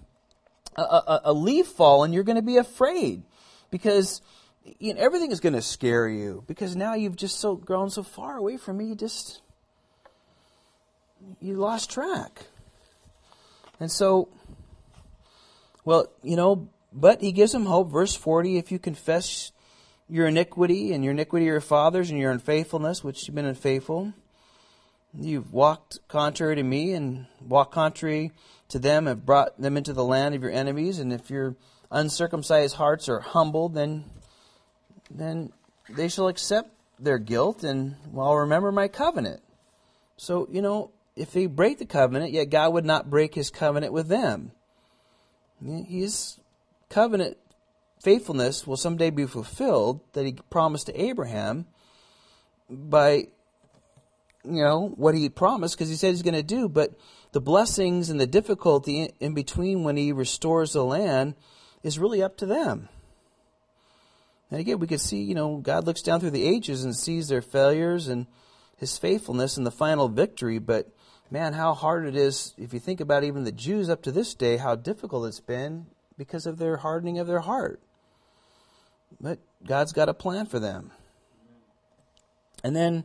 a, 0.76 0.82
a, 0.82 1.20
a 1.26 1.32
leaf 1.32 1.66
fall 1.66 2.04
and 2.04 2.12
you're 2.12 2.24
going 2.24 2.36
to 2.36 2.42
be 2.42 2.58
afraid 2.58 3.22
because 3.70 4.20
you 4.78 4.94
know, 4.94 5.00
everything 5.00 5.30
is 5.30 5.40
going 5.40 5.54
to 5.54 5.62
scare 5.62 6.08
you 6.08 6.44
because 6.46 6.76
now 6.76 6.94
you've 6.94 7.16
just 7.16 7.38
so 7.38 7.56
grown 7.56 7.90
so 7.90 8.02
far 8.02 8.36
away 8.36 8.56
from 8.56 8.78
me, 8.78 8.86
you 8.86 8.94
just, 8.94 9.40
you 11.40 11.54
lost 11.54 11.90
track. 11.90 12.46
And 13.78 13.90
so, 13.90 14.28
well, 15.84 16.06
you 16.22 16.36
know, 16.36 16.68
but 16.92 17.20
he 17.20 17.32
gives 17.32 17.52
them 17.52 17.66
hope. 17.66 17.90
Verse 17.90 18.14
40 18.14 18.56
if 18.56 18.72
you 18.72 18.78
confess 18.78 19.52
your 20.08 20.26
iniquity 20.26 20.92
and 20.92 21.04
your 21.04 21.12
iniquity 21.12 21.46
of 21.46 21.52
your 21.52 21.60
fathers 21.60 22.10
and 22.10 22.18
your 22.18 22.30
unfaithfulness, 22.30 23.04
which 23.04 23.26
you've 23.26 23.34
been 23.34 23.44
unfaithful, 23.44 24.12
you've 25.14 25.52
walked 25.52 25.98
contrary 26.08 26.56
to 26.56 26.62
me 26.62 26.92
and 26.92 27.26
walked 27.40 27.72
contrary 27.72 28.32
to 28.68 28.78
them 28.78 29.06
and 29.06 29.24
brought 29.24 29.60
them 29.60 29.76
into 29.76 29.92
the 29.92 30.04
land 30.04 30.34
of 30.34 30.42
your 30.42 30.50
enemies. 30.50 30.98
And 30.98 31.12
if 31.12 31.30
your 31.30 31.56
uncircumcised 31.90 32.76
hearts 32.76 33.08
are 33.08 33.20
humbled, 33.20 33.74
then, 33.74 34.04
then 35.10 35.52
they 35.88 36.08
shall 36.08 36.28
accept 36.28 36.70
their 36.98 37.18
guilt 37.18 37.62
and, 37.62 37.96
well, 38.12 38.34
remember 38.36 38.72
my 38.72 38.88
covenant. 38.88 39.40
So, 40.16 40.48
you 40.50 40.62
know, 40.62 40.90
if 41.14 41.32
they 41.32 41.46
break 41.46 41.78
the 41.78 41.86
covenant, 41.86 42.32
yet 42.32 42.50
God 42.50 42.72
would 42.72 42.84
not 42.84 43.10
break 43.10 43.34
his 43.34 43.50
covenant 43.50 43.92
with 43.92 44.08
them. 44.08 44.52
His 45.64 46.38
covenant 46.88 47.36
faithfulness 48.02 48.66
will 48.66 48.76
someday 48.76 49.10
be 49.10 49.26
fulfilled 49.26 50.00
that 50.12 50.26
he 50.26 50.32
promised 50.50 50.86
to 50.86 51.00
Abraham 51.00 51.66
by 52.68 53.28
you 54.44 54.62
know 54.62 54.92
what 54.96 55.14
he 55.14 55.28
promised 55.28 55.76
because 55.76 55.88
he 55.88 55.96
said 55.96 56.10
he's 56.10 56.22
going 56.22 56.34
to 56.34 56.42
do 56.42 56.68
but 56.68 56.92
the 57.32 57.40
blessings 57.40 58.10
and 58.10 58.20
the 58.20 58.26
difficulty 58.26 59.10
in 59.18 59.34
between 59.34 59.82
when 59.82 59.96
he 59.96 60.12
restores 60.12 60.72
the 60.72 60.84
land 60.84 61.34
is 61.82 61.98
really 61.98 62.22
up 62.22 62.36
to 62.36 62.46
them 62.46 62.88
and 64.50 64.60
again 64.60 64.78
we 64.78 64.86
could 64.86 65.00
see 65.00 65.22
you 65.22 65.34
know 65.34 65.58
god 65.58 65.86
looks 65.86 66.02
down 66.02 66.20
through 66.20 66.30
the 66.30 66.46
ages 66.46 66.84
and 66.84 66.96
sees 66.96 67.28
their 67.28 67.42
failures 67.42 68.08
and 68.08 68.26
his 68.76 68.98
faithfulness 68.98 69.56
and 69.56 69.66
the 69.66 69.70
final 69.70 70.08
victory 70.08 70.58
but 70.58 70.88
man 71.30 71.52
how 71.52 71.74
hard 71.74 72.06
it 72.06 72.16
is 72.16 72.54
if 72.58 72.72
you 72.72 72.80
think 72.80 73.00
about 73.00 73.24
even 73.24 73.44
the 73.44 73.52
jews 73.52 73.88
up 73.88 74.02
to 74.02 74.12
this 74.12 74.34
day 74.34 74.56
how 74.56 74.74
difficult 74.74 75.26
it's 75.26 75.40
been 75.40 75.86
because 76.18 76.46
of 76.46 76.58
their 76.58 76.78
hardening 76.78 77.18
of 77.18 77.26
their 77.26 77.40
heart. 77.40 77.80
But 79.20 79.38
God's 79.66 79.92
got 79.92 80.08
a 80.08 80.14
plan 80.14 80.46
for 80.46 80.58
them. 80.58 80.92
And 82.64 82.74
then 82.74 83.04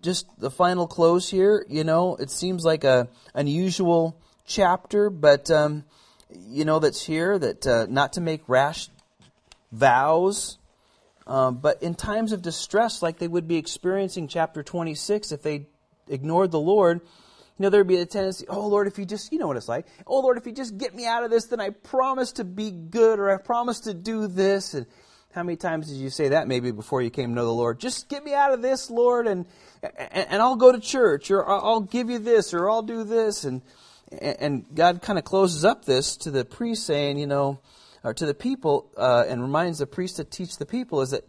just 0.00 0.26
the 0.38 0.50
final 0.50 0.86
close 0.86 1.30
here, 1.30 1.64
you 1.68 1.84
know, 1.84 2.16
it 2.16 2.30
seems 2.30 2.64
like 2.64 2.84
a 2.84 3.08
unusual 3.34 4.20
chapter, 4.46 5.10
but 5.10 5.50
um, 5.50 5.84
you 6.30 6.64
know 6.64 6.78
that's 6.78 7.04
here 7.04 7.38
that 7.38 7.66
uh, 7.66 7.86
not 7.88 8.14
to 8.14 8.20
make 8.20 8.42
rash 8.48 8.88
vows, 9.72 10.58
um, 11.26 11.56
but 11.56 11.82
in 11.82 11.94
times 11.94 12.32
of 12.32 12.42
distress, 12.42 13.02
like 13.02 13.18
they 13.18 13.28
would 13.28 13.48
be 13.48 13.56
experiencing 13.56 14.28
chapter 14.28 14.62
26, 14.62 15.32
if 15.32 15.42
they 15.42 15.66
ignored 16.08 16.50
the 16.50 16.60
Lord, 16.60 17.00
you 17.58 17.62
know, 17.64 17.70
there'd 17.70 17.86
be 17.86 17.96
a 17.96 18.06
tendency, 18.06 18.46
oh 18.48 18.66
Lord, 18.66 18.86
if 18.86 18.98
you 18.98 19.04
just, 19.04 19.32
you 19.32 19.38
know 19.38 19.46
what 19.46 19.56
it's 19.56 19.68
like. 19.68 19.86
Oh 20.06 20.20
Lord, 20.20 20.36
if 20.36 20.46
you 20.46 20.52
just 20.52 20.78
get 20.78 20.94
me 20.94 21.06
out 21.06 21.24
of 21.24 21.30
this, 21.30 21.46
then 21.46 21.60
I 21.60 21.70
promise 21.70 22.32
to 22.32 22.44
be 22.44 22.70
good 22.70 23.18
or 23.18 23.30
I 23.30 23.36
promise 23.36 23.80
to 23.80 23.94
do 23.94 24.26
this. 24.26 24.74
And 24.74 24.86
how 25.32 25.42
many 25.42 25.56
times 25.56 25.88
did 25.88 25.96
you 25.96 26.10
say 26.10 26.30
that 26.30 26.48
maybe 26.48 26.72
before 26.72 27.02
you 27.02 27.10
came 27.10 27.30
to 27.30 27.34
know 27.34 27.44
the 27.44 27.52
Lord? 27.52 27.78
Just 27.78 28.08
get 28.08 28.24
me 28.24 28.34
out 28.34 28.52
of 28.52 28.62
this, 28.62 28.90
Lord, 28.90 29.26
and, 29.26 29.46
and, 29.82 30.26
and 30.28 30.42
I'll 30.42 30.56
go 30.56 30.72
to 30.72 30.80
church 30.80 31.30
or 31.30 31.48
I'll 31.48 31.80
give 31.80 32.10
you 32.10 32.18
this 32.18 32.52
or 32.52 32.68
I'll 32.68 32.82
do 32.82 33.04
this. 33.04 33.44
And, 33.44 33.62
and 34.20 34.64
God 34.74 35.00
kind 35.00 35.18
of 35.18 35.24
closes 35.24 35.64
up 35.64 35.84
this 35.84 36.16
to 36.18 36.30
the 36.30 36.44
priest 36.44 36.84
saying, 36.84 37.18
you 37.18 37.26
know, 37.26 37.60
or 38.04 38.14
to 38.14 38.26
the 38.26 38.34
people, 38.34 38.90
uh, 38.96 39.24
and 39.28 39.42
reminds 39.42 39.78
the 39.78 39.86
priest 39.86 40.16
to 40.16 40.24
teach 40.24 40.58
the 40.58 40.66
people 40.66 41.00
is 41.00 41.10
that 41.10 41.24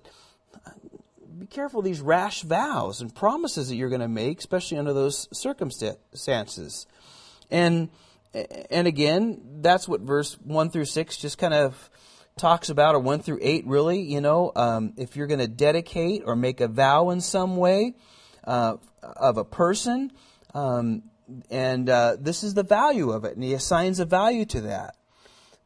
be 1.37 1.47
careful 1.47 1.79
of 1.79 1.85
these 1.85 1.99
rash 1.99 2.41
vows 2.43 3.01
and 3.01 3.13
promises 3.13 3.69
that 3.69 3.75
you're 3.75 3.89
going 3.89 4.01
to 4.01 4.07
make, 4.07 4.39
especially 4.39 4.77
under 4.77 4.93
those 4.93 5.27
circumstances. 5.37 6.87
And 7.51 7.89
and 8.33 8.87
again, 8.87 9.59
that's 9.61 9.87
what 9.87 10.01
verse 10.01 10.33
one 10.43 10.69
through 10.69 10.85
six 10.85 11.17
just 11.17 11.37
kind 11.37 11.53
of 11.53 11.89
talks 12.37 12.69
about, 12.69 12.95
or 12.95 12.99
one 12.99 13.19
through 13.19 13.39
eight, 13.41 13.65
really. 13.67 14.01
You 14.01 14.21
know, 14.21 14.51
um, 14.55 14.93
if 14.97 15.15
you're 15.15 15.27
going 15.27 15.39
to 15.39 15.47
dedicate 15.47 16.23
or 16.25 16.35
make 16.35 16.61
a 16.61 16.67
vow 16.67 17.09
in 17.09 17.21
some 17.21 17.57
way 17.57 17.95
uh, 18.43 18.77
of 19.01 19.37
a 19.37 19.45
person, 19.45 20.11
um, 20.53 21.03
and 21.49 21.89
uh, 21.89 22.17
this 22.19 22.43
is 22.43 22.53
the 22.53 22.63
value 22.63 23.11
of 23.11 23.25
it, 23.25 23.35
and 23.35 23.43
he 23.43 23.53
assigns 23.53 23.99
a 23.99 24.05
value 24.05 24.45
to 24.45 24.61
that. 24.61 24.95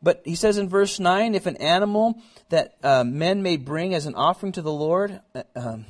But 0.02 0.22
he 0.26 0.36
says 0.36 0.57
in 0.57 0.69
verse 0.69 0.99
9 0.99 1.36
if 1.36 1.45
an 1.45 1.57
animal 1.57 2.22
that 2.49 2.76
uh, 2.84 3.03
men 3.03 3.41
may 3.41 3.57
bring 3.57 3.94
as 3.94 4.06
an 4.06 4.15
offering 4.15 4.52
to 4.53 4.61
the 4.61 4.72
Lord, 4.72 5.19
uh, 5.34 5.44
um, 5.56 5.86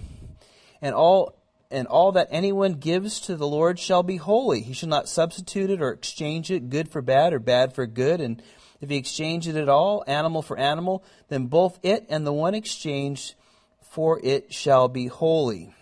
and 0.81 0.95
all 0.95 1.37
and 1.69 1.85
all 1.87 2.13
that 2.13 2.29
anyone 2.31 2.75
gives 2.75 3.19
to 3.21 3.35
the 3.35 3.47
Lord 3.47 3.77
shall 3.77 4.03
be 4.03 4.15
holy. 4.15 4.61
He 4.61 4.73
shall 4.73 4.87
not 4.87 5.09
substitute 5.09 5.69
it 5.69 5.81
or 5.81 5.91
exchange 5.91 6.49
it, 6.49 6.69
good 6.69 6.89
for 6.89 7.01
bad 7.01 7.33
or 7.33 7.39
bad 7.39 7.73
for 7.73 7.85
good. 7.85 8.21
And 8.21 8.41
if 8.79 8.89
he 8.89 8.95
exchange 8.95 9.49
it 9.49 9.57
at 9.57 9.67
all, 9.67 10.03
animal 10.07 10.41
for 10.41 10.57
animal, 10.57 11.03
then 11.27 11.47
both 11.47 11.77
it 11.83 12.05
and 12.09 12.25
the 12.25 12.31
one 12.31 12.55
exchanged 12.55 13.35
for 13.81 14.19
it 14.23 14.53
shall 14.53 14.87
be 14.87 15.07
holy. 15.07 15.73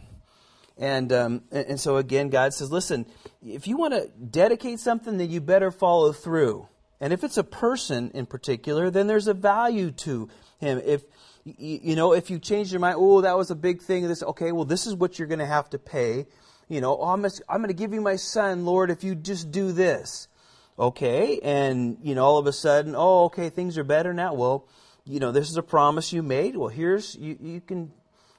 And 0.78 1.14
um, 1.14 1.44
and 1.52 1.80
so 1.80 1.98
again, 1.98 2.30
God 2.30 2.54
says, 2.54 2.72
listen, 2.72 3.06
if 3.46 3.68
you 3.68 3.78
want 3.78 3.94
to 3.94 4.08
dedicate 4.08 4.80
something, 4.80 5.18
then 5.18 5.30
you 5.30 5.40
better 5.40 5.72
follow 5.72 6.12
through. 6.12 6.68
And 7.06 7.14
if 7.14 7.24
it's 7.24 7.38
a 7.38 7.44
person 7.44 8.10
in 8.16 8.26
particular, 8.26 8.90
then 8.90 9.06
there's 9.06 9.28
a 9.28 9.36
value 9.36 9.92
to 9.92 10.28
him. 10.58 10.82
If 10.84 11.04
you 11.44 11.96
know, 11.96 12.14
if 12.14 12.32
you 12.32 12.40
change 12.40 12.72
your 12.72 12.80
mind, 12.80 12.96
oh, 12.98 13.22
that 13.22 13.38
was 13.38 13.52
a 13.52 13.56
big 13.56 13.84
thing. 13.84 14.08
This, 14.08 14.24
okay, 14.24 14.52
well, 14.52 14.66
this 14.66 14.88
is 14.88 14.96
what 14.96 15.20
you're 15.20 15.28
going 15.28 15.38
to 15.38 15.46
have 15.46 15.70
to 15.70 15.78
pay. 15.78 16.26
You 16.68 16.82
know, 16.82 16.98
oh, 17.00 17.10
I'm, 17.10 17.24
I'm 17.24 17.58
going 17.58 17.68
to 17.68 17.76
give 17.76 17.94
you 17.94 18.02
my 18.02 18.16
son, 18.16 18.66
Lord, 18.66 18.90
if 18.90 19.04
you 19.04 19.14
just 19.14 19.52
do 19.52 19.72
this. 19.72 20.28
Okay, 20.80 21.40
and 21.44 22.00
you 22.02 22.16
know, 22.16 22.26
all 22.26 22.40
of 22.40 22.48
a 22.48 22.52
sudden, 22.52 22.96
oh, 22.98 23.26
okay, 23.26 23.52
things 23.52 23.78
are 23.78 23.84
better 23.84 24.12
now. 24.12 24.34
Well, 24.34 24.68
you 25.06 25.20
know, 25.20 25.32
this 25.32 25.52
is 25.52 25.58
a 25.58 25.62
promise 25.62 26.12
you 26.12 26.24
made. 26.24 26.58
Well, 26.58 26.70
here's 26.70 27.16
you, 27.16 27.38
you 27.40 27.62
can 27.62 27.92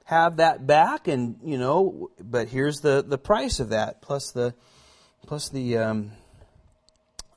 have 0.07 0.39
that 0.39 0.67
back, 0.67 1.07
and 1.07 1.39
you 1.45 1.57
know, 1.57 2.11
but 2.21 2.49
here's 2.49 2.81
the 2.81 3.05
the 3.07 3.17
price 3.17 3.61
of 3.61 3.69
that 3.69 4.03
plus 4.03 4.33
the 4.33 4.55
plus 5.25 5.51
the 5.51 5.79
um, 5.79 6.11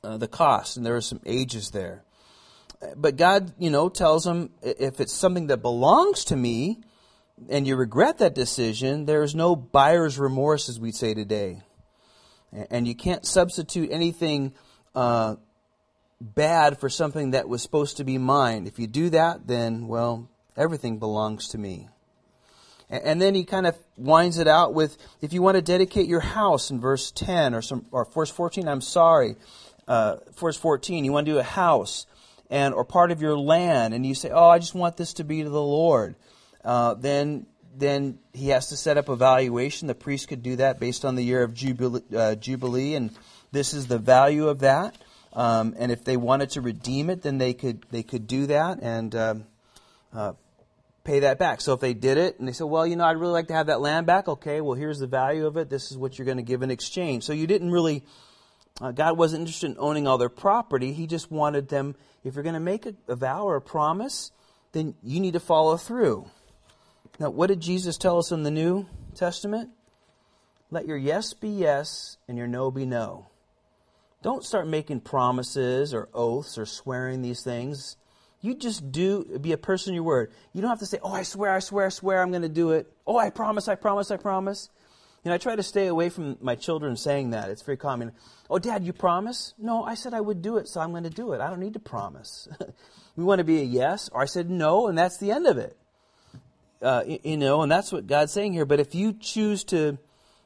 uh, 0.02 0.16
the 0.16 0.28
cost, 0.28 0.76
and 0.76 0.84
there 0.84 0.96
are 0.96 1.00
some 1.00 1.20
ages 1.26 1.70
there. 1.70 2.04
But 2.96 3.16
God, 3.16 3.52
you 3.58 3.70
know, 3.70 3.88
tells 3.88 4.26
him 4.26 4.50
if 4.62 5.00
it's 5.00 5.12
something 5.12 5.48
that 5.48 5.58
belongs 5.58 6.24
to 6.26 6.36
me, 6.36 6.80
and 7.48 7.66
you 7.66 7.76
regret 7.76 8.18
that 8.18 8.34
decision, 8.34 9.06
there's 9.06 9.34
no 9.34 9.56
buyer's 9.56 10.18
remorse, 10.18 10.68
as 10.68 10.80
we'd 10.80 10.94
say 10.94 11.14
today. 11.14 11.62
And 12.70 12.86
you 12.86 12.94
can't 12.94 13.24
substitute 13.24 13.90
anything 13.92 14.52
uh, 14.94 15.36
bad 16.20 16.78
for 16.78 16.88
something 16.88 17.30
that 17.30 17.48
was 17.48 17.62
supposed 17.62 17.98
to 17.98 18.04
be 18.04 18.18
mine. 18.18 18.66
If 18.66 18.78
you 18.78 18.86
do 18.86 19.10
that, 19.10 19.46
then, 19.46 19.86
well, 19.86 20.28
everything 20.56 20.98
belongs 20.98 21.48
to 21.48 21.58
me. 21.58 21.88
And 22.90 23.22
then 23.22 23.36
he 23.36 23.44
kind 23.44 23.68
of 23.68 23.78
winds 23.96 24.38
it 24.38 24.48
out 24.48 24.74
with 24.74 24.98
if 25.20 25.32
you 25.32 25.42
want 25.42 25.54
to 25.54 25.62
dedicate 25.62 26.08
your 26.08 26.20
house 26.20 26.72
in 26.72 26.80
verse 26.80 27.12
10 27.12 27.54
or, 27.54 27.62
some, 27.62 27.86
or 27.92 28.04
verse 28.04 28.30
14, 28.30 28.66
I'm 28.66 28.80
sorry, 28.80 29.36
uh, 29.90 30.18
verse 30.38 30.56
14, 30.56 31.04
you 31.04 31.10
want 31.10 31.26
to 31.26 31.32
do 31.32 31.38
a 31.38 31.42
house 31.42 32.06
and 32.48 32.74
or 32.74 32.84
part 32.84 33.10
of 33.10 33.20
your 33.20 33.36
land, 33.36 33.92
and 33.92 34.06
you 34.06 34.14
say, 34.14 34.30
oh, 34.30 34.48
I 34.48 34.60
just 34.60 34.74
want 34.74 34.96
this 34.96 35.14
to 35.14 35.24
be 35.24 35.42
to 35.42 35.50
the 35.50 35.60
Lord. 35.60 36.14
Uh, 36.64 36.94
then 36.94 37.46
then 37.76 38.18
he 38.32 38.48
has 38.48 38.68
to 38.68 38.76
set 38.76 38.98
up 38.98 39.08
a 39.08 39.16
valuation. 39.16 39.88
The 39.88 39.94
priest 39.94 40.28
could 40.28 40.42
do 40.42 40.56
that 40.56 40.78
based 40.78 41.04
on 41.04 41.16
the 41.16 41.22
year 41.22 41.42
of 41.42 41.54
Jubilee, 41.54 42.02
uh, 42.14 42.34
Jubilee 42.36 42.94
and 42.94 43.10
this 43.52 43.74
is 43.74 43.88
the 43.88 43.98
value 43.98 44.48
of 44.48 44.60
that. 44.60 44.96
Um, 45.32 45.74
and 45.76 45.90
if 45.90 46.04
they 46.04 46.16
wanted 46.16 46.50
to 46.50 46.60
redeem 46.60 47.10
it, 47.10 47.22
then 47.22 47.38
they 47.38 47.52
could 47.52 47.84
they 47.90 48.04
could 48.04 48.28
do 48.28 48.46
that 48.46 48.78
and 48.82 49.14
um, 49.16 49.44
uh, 50.12 50.32
pay 51.02 51.20
that 51.20 51.38
back. 51.40 51.60
So 51.60 51.72
if 51.72 51.80
they 51.80 51.94
did 51.94 52.16
it 52.16 52.38
and 52.38 52.46
they 52.46 52.52
said, 52.52 52.66
well, 52.66 52.86
you 52.86 52.94
know, 52.94 53.04
I'd 53.06 53.16
really 53.16 53.32
like 53.32 53.48
to 53.48 53.54
have 53.54 53.66
that 53.66 53.80
land 53.80 54.06
back. 54.06 54.28
Okay, 54.28 54.60
well, 54.60 54.74
here's 54.74 55.00
the 55.00 55.08
value 55.08 55.46
of 55.46 55.56
it. 55.56 55.68
This 55.68 55.90
is 55.90 55.98
what 55.98 56.16
you're 56.16 56.26
going 56.26 56.36
to 56.36 56.44
give 56.44 56.62
in 56.62 56.70
exchange. 56.70 57.24
So 57.24 57.32
you 57.32 57.48
didn't 57.48 57.72
really. 57.72 58.04
Uh, 58.80 58.92
God 58.92 59.18
wasn't 59.18 59.40
interested 59.40 59.70
in 59.70 59.76
owning 59.78 60.06
all 60.06 60.18
their 60.18 60.28
property. 60.28 60.92
He 60.92 61.06
just 61.06 61.30
wanted 61.30 61.68
them. 61.68 61.94
If 62.24 62.34
you're 62.34 62.42
going 62.42 62.54
to 62.54 62.60
make 62.60 62.86
a, 62.86 62.94
a 63.08 63.16
vow 63.16 63.44
or 63.44 63.56
a 63.56 63.60
promise, 63.62 64.32
then 64.72 64.94
you 65.02 65.20
need 65.20 65.34
to 65.34 65.40
follow 65.40 65.76
through. 65.76 66.30
Now, 67.18 67.30
what 67.30 67.48
did 67.48 67.60
Jesus 67.60 67.98
tell 67.98 68.18
us 68.18 68.32
in 68.32 68.42
the 68.42 68.50
New 68.50 68.86
Testament? 69.14 69.70
Let 70.70 70.86
your 70.86 70.96
yes 70.96 71.34
be 71.34 71.48
yes 71.48 72.16
and 72.28 72.38
your 72.38 72.46
no 72.46 72.70
be 72.70 72.86
no. 72.86 73.26
Don't 74.22 74.44
start 74.44 74.68
making 74.68 75.00
promises 75.00 75.92
or 75.92 76.08
oaths 76.14 76.58
or 76.58 76.66
swearing 76.66 77.22
these 77.22 77.42
things. 77.42 77.96
You 78.42 78.54
just 78.54 78.90
do, 78.90 79.38
be 79.38 79.52
a 79.52 79.58
person 79.58 79.92
your 79.92 80.02
word. 80.02 80.32
You 80.52 80.62
don't 80.62 80.70
have 80.70 80.78
to 80.78 80.86
say, 80.86 80.98
oh, 81.02 81.12
I 81.12 81.22
swear, 81.22 81.52
I 81.52 81.58
swear, 81.58 81.86
I 81.86 81.88
swear 81.90 82.22
I'm 82.22 82.30
going 82.30 82.42
to 82.42 82.48
do 82.48 82.70
it. 82.70 82.90
Oh, 83.06 83.18
I 83.18 83.30
promise, 83.30 83.68
I 83.68 83.74
promise, 83.74 84.10
I 84.10 84.16
promise. 84.16 84.70
You 85.22 85.28
know, 85.28 85.34
I 85.34 85.38
try 85.38 85.54
to 85.54 85.62
stay 85.62 85.86
away 85.86 86.08
from 86.08 86.38
my 86.40 86.54
children 86.54 86.96
saying 86.96 87.30
that. 87.30 87.50
It's 87.50 87.62
very 87.62 87.76
common. 87.76 88.12
Oh, 88.48 88.58
Dad, 88.58 88.84
you 88.84 88.92
promise? 88.92 89.54
No, 89.58 89.84
I 89.84 89.94
said 89.94 90.14
I 90.14 90.20
would 90.20 90.40
do 90.40 90.56
it, 90.56 90.66
so 90.66 90.80
I'm 90.80 90.90
going 90.90 91.04
to 91.04 91.10
do 91.10 91.32
it. 91.32 91.40
I 91.40 91.50
don't 91.50 91.60
need 91.60 91.74
to 91.74 91.80
promise. 91.80 92.48
we 93.16 93.24
want 93.24 93.38
to 93.40 93.44
be 93.44 93.60
a 93.60 93.64
yes, 93.64 94.08
or 94.12 94.22
I 94.22 94.24
said 94.24 94.48
no, 94.48 94.88
and 94.88 94.96
that's 94.96 95.18
the 95.18 95.30
end 95.30 95.46
of 95.46 95.58
it 95.58 95.76
uh, 96.82 97.04
you 97.06 97.36
know, 97.36 97.62
and 97.62 97.70
that's 97.70 97.92
what 97.92 98.06
God's 98.06 98.32
saying 98.32 98.52
here. 98.52 98.64
But 98.64 98.80
if 98.80 98.94
you 98.94 99.12
choose 99.12 99.64
to 99.64 99.98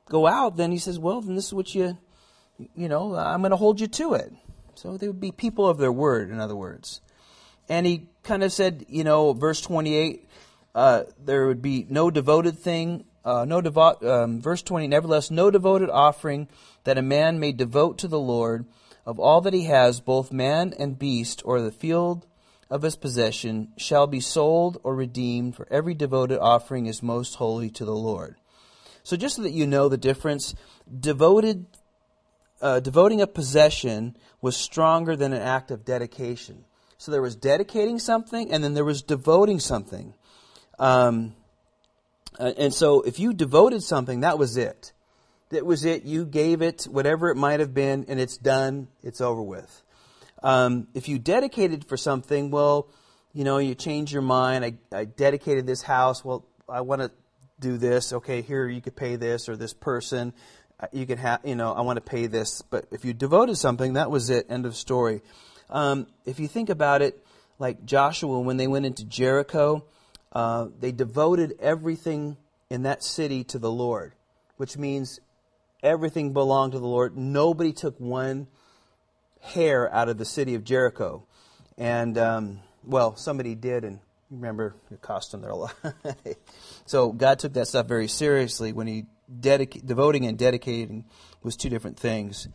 go 0.08 0.26
out, 0.26 0.56
then 0.56 0.72
He 0.72 0.78
says, 0.78 0.98
well, 0.98 1.20
then 1.20 1.34
this 1.34 1.46
is 1.46 1.54
what 1.54 1.74
you, 1.74 1.96
you 2.74 2.88
know, 2.88 3.14
I'm 3.14 3.40
going 3.40 3.50
to 3.50 3.56
hold 3.56 3.80
you 3.80 3.86
to 3.86 4.14
it. 4.14 4.32
So 4.74 4.96
they 4.96 5.06
would 5.06 5.20
be 5.20 5.30
people 5.30 5.68
of 5.68 5.78
their 5.78 5.92
word, 5.92 6.30
in 6.30 6.40
other 6.40 6.56
words. 6.56 7.00
And 7.68 7.86
He 7.86 8.08
kind 8.22 8.42
of 8.42 8.52
said, 8.52 8.86
you 8.88 9.04
know, 9.04 9.32
verse 9.32 9.60
28, 9.60 10.28
uh, 10.74 11.04
there 11.24 11.46
would 11.46 11.62
be 11.62 11.86
no 11.88 12.10
devoted 12.10 12.58
thing, 12.58 13.04
uh, 13.24 13.44
no 13.44 13.60
devout, 13.60 14.04
um, 14.04 14.40
verse 14.40 14.62
20, 14.62 14.86
nevertheless, 14.86 15.30
no 15.30 15.50
devoted 15.50 15.90
offering 15.90 16.48
that 16.84 16.98
a 16.98 17.02
man 17.02 17.40
may 17.40 17.52
devote 17.52 17.98
to 17.98 18.08
the 18.08 18.20
Lord 18.20 18.66
of 19.06 19.18
all 19.18 19.40
that 19.42 19.54
he 19.54 19.64
has, 19.64 20.00
both 20.00 20.32
man 20.32 20.74
and 20.78 20.98
beast, 20.98 21.42
or 21.44 21.60
the 21.60 21.72
field 21.72 22.26
of 22.70 22.82
his 22.82 22.96
possession 22.96 23.72
shall 23.76 24.06
be 24.06 24.20
sold 24.20 24.78
or 24.82 24.94
redeemed, 24.94 25.54
for 25.54 25.68
every 25.70 25.94
devoted 25.94 26.38
offering 26.38 26.86
is 26.86 27.02
most 27.02 27.34
holy 27.34 27.70
to 27.70 27.84
the 27.84 27.94
Lord. 27.94 28.36
So, 29.02 29.16
just 29.16 29.36
so 29.36 29.42
that 29.42 29.52
you 29.52 29.66
know 29.66 29.88
the 29.88 29.98
difference, 29.98 30.54
devoted, 31.00 31.66
uh, 32.62 32.80
devoting 32.80 33.20
a 33.20 33.26
possession 33.26 34.16
was 34.40 34.56
stronger 34.56 35.14
than 35.16 35.34
an 35.34 35.42
act 35.42 35.70
of 35.70 35.84
dedication. 35.84 36.64
So, 36.96 37.12
there 37.12 37.20
was 37.20 37.36
dedicating 37.36 37.98
something, 37.98 38.50
and 38.50 38.64
then 38.64 38.72
there 38.72 38.84
was 38.84 39.02
devoting 39.02 39.60
something. 39.60 40.14
Um, 40.78 41.34
uh, 42.38 42.52
and 42.56 42.74
so, 42.74 43.02
if 43.02 43.18
you 43.18 43.32
devoted 43.32 43.82
something, 43.82 44.20
that 44.20 44.38
was 44.38 44.56
it. 44.56 44.92
That 45.50 45.64
was 45.64 45.84
it. 45.84 46.04
You 46.04 46.24
gave 46.24 46.62
it, 46.62 46.84
whatever 46.84 47.30
it 47.30 47.36
might 47.36 47.60
have 47.60 47.74
been, 47.74 48.06
and 48.08 48.18
it's 48.18 48.36
done, 48.36 48.88
it's 49.02 49.20
over 49.20 49.42
with. 49.42 49.82
Um, 50.42 50.88
if 50.94 51.08
you 51.08 51.18
dedicated 51.18 51.84
for 51.86 51.96
something, 51.96 52.50
well, 52.50 52.88
you 53.32 53.44
know, 53.44 53.58
you 53.58 53.74
change 53.74 54.12
your 54.12 54.22
mind. 54.22 54.64
I, 54.64 54.74
I 54.92 55.04
dedicated 55.04 55.66
this 55.66 55.82
house. 55.82 56.24
Well, 56.24 56.44
I 56.68 56.82
want 56.82 57.02
to 57.02 57.10
do 57.60 57.78
this. 57.78 58.12
Okay, 58.12 58.42
here 58.42 58.68
you 58.68 58.80
could 58.80 58.96
pay 58.96 59.16
this 59.16 59.48
or 59.48 59.56
this 59.56 59.72
person. 59.72 60.32
Uh, 60.78 60.86
you 60.92 61.06
can 61.06 61.18
have, 61.18 61.40
you 61.44 61.54
know, 61.54 61.72
I 61.72 61.82
want 61.82 61.96
to 61.96 62.02
pay 62.02 62.26
this. 62.26 62.62
But 62.62 62.86
if 62.90 63.04
you 63.04 63.12
devoted 63.12 63.56
something, 63.56 63.94
that 63.94 64.10
was 64.10 64.30
it. 64.30 64.46
End 64.50 64.66
of 64.66 64.76
story. 64.76 65.22
Um, 65.70 66.06
if 66.24 66.40
you 66.40 66.48
think 66.48 66.68
about 66.68 67.00
it, 67.00 67.24
like 67.58 67.84
Joshua, 67.84 68.40
when 68.40 68.56
they 68.56 68.66
went 68.66 68.86
into 68.86 69.04
Jericho, 69.04 69.84
uh, 70.34 70.68
they 70.80 70.92
devoted 70.92 71.54
everything 71.60 72.36
in 72.70 72.82
that 72.82 73.02
city 73.02 73.44
to 73.44 73.58
the 73.58 73.70
Lord, 73.70 74.14
which 74.56 74.76
means 74.76 75.20
everything 75.82 76.32
belonged 76.32 76.72
to 76.72 76.78
the 76.78 76.86
Lord. 76.86 77.16
Nobody 77.16 77.72
took 77.72 77.98
one 78.00 78.48
hair 79.40 79.92
out 79.92 80.08
of 80.08 80.18
the 80.18 80.24
city 80.24 80.54
of 80.54 80.64
Jericho. 80.64 81.26
And, 81.76 82.16
um, 82.18 82.60
well, 82.82 83.16
somebody 83.16 83.54
did, 83.54 83.84
and 83.84 84.00
remember, 84.30 84.74
it 84.90 85.00
cost 85.00 85.32
them 85.32 85.42
their 85.42 85.54
life. 85.54 85.74
so 86.86 87.12
God 87.12 87.38
took 87.38 87.52
that 87.54 87.68
stuff 87.68 87.86
very 87.86 88.08
seriously 88.08 88.72
when 88.72 88.86
He 88.86 89.06
dedica- 89.40 89.84
devoting 89.84 90.26
and 90.26 90.38
dedicating 90.38 91.04
was 91.42 91.56
two 91.56 91.68
different 91.68 91.98
things. 91.98 92.48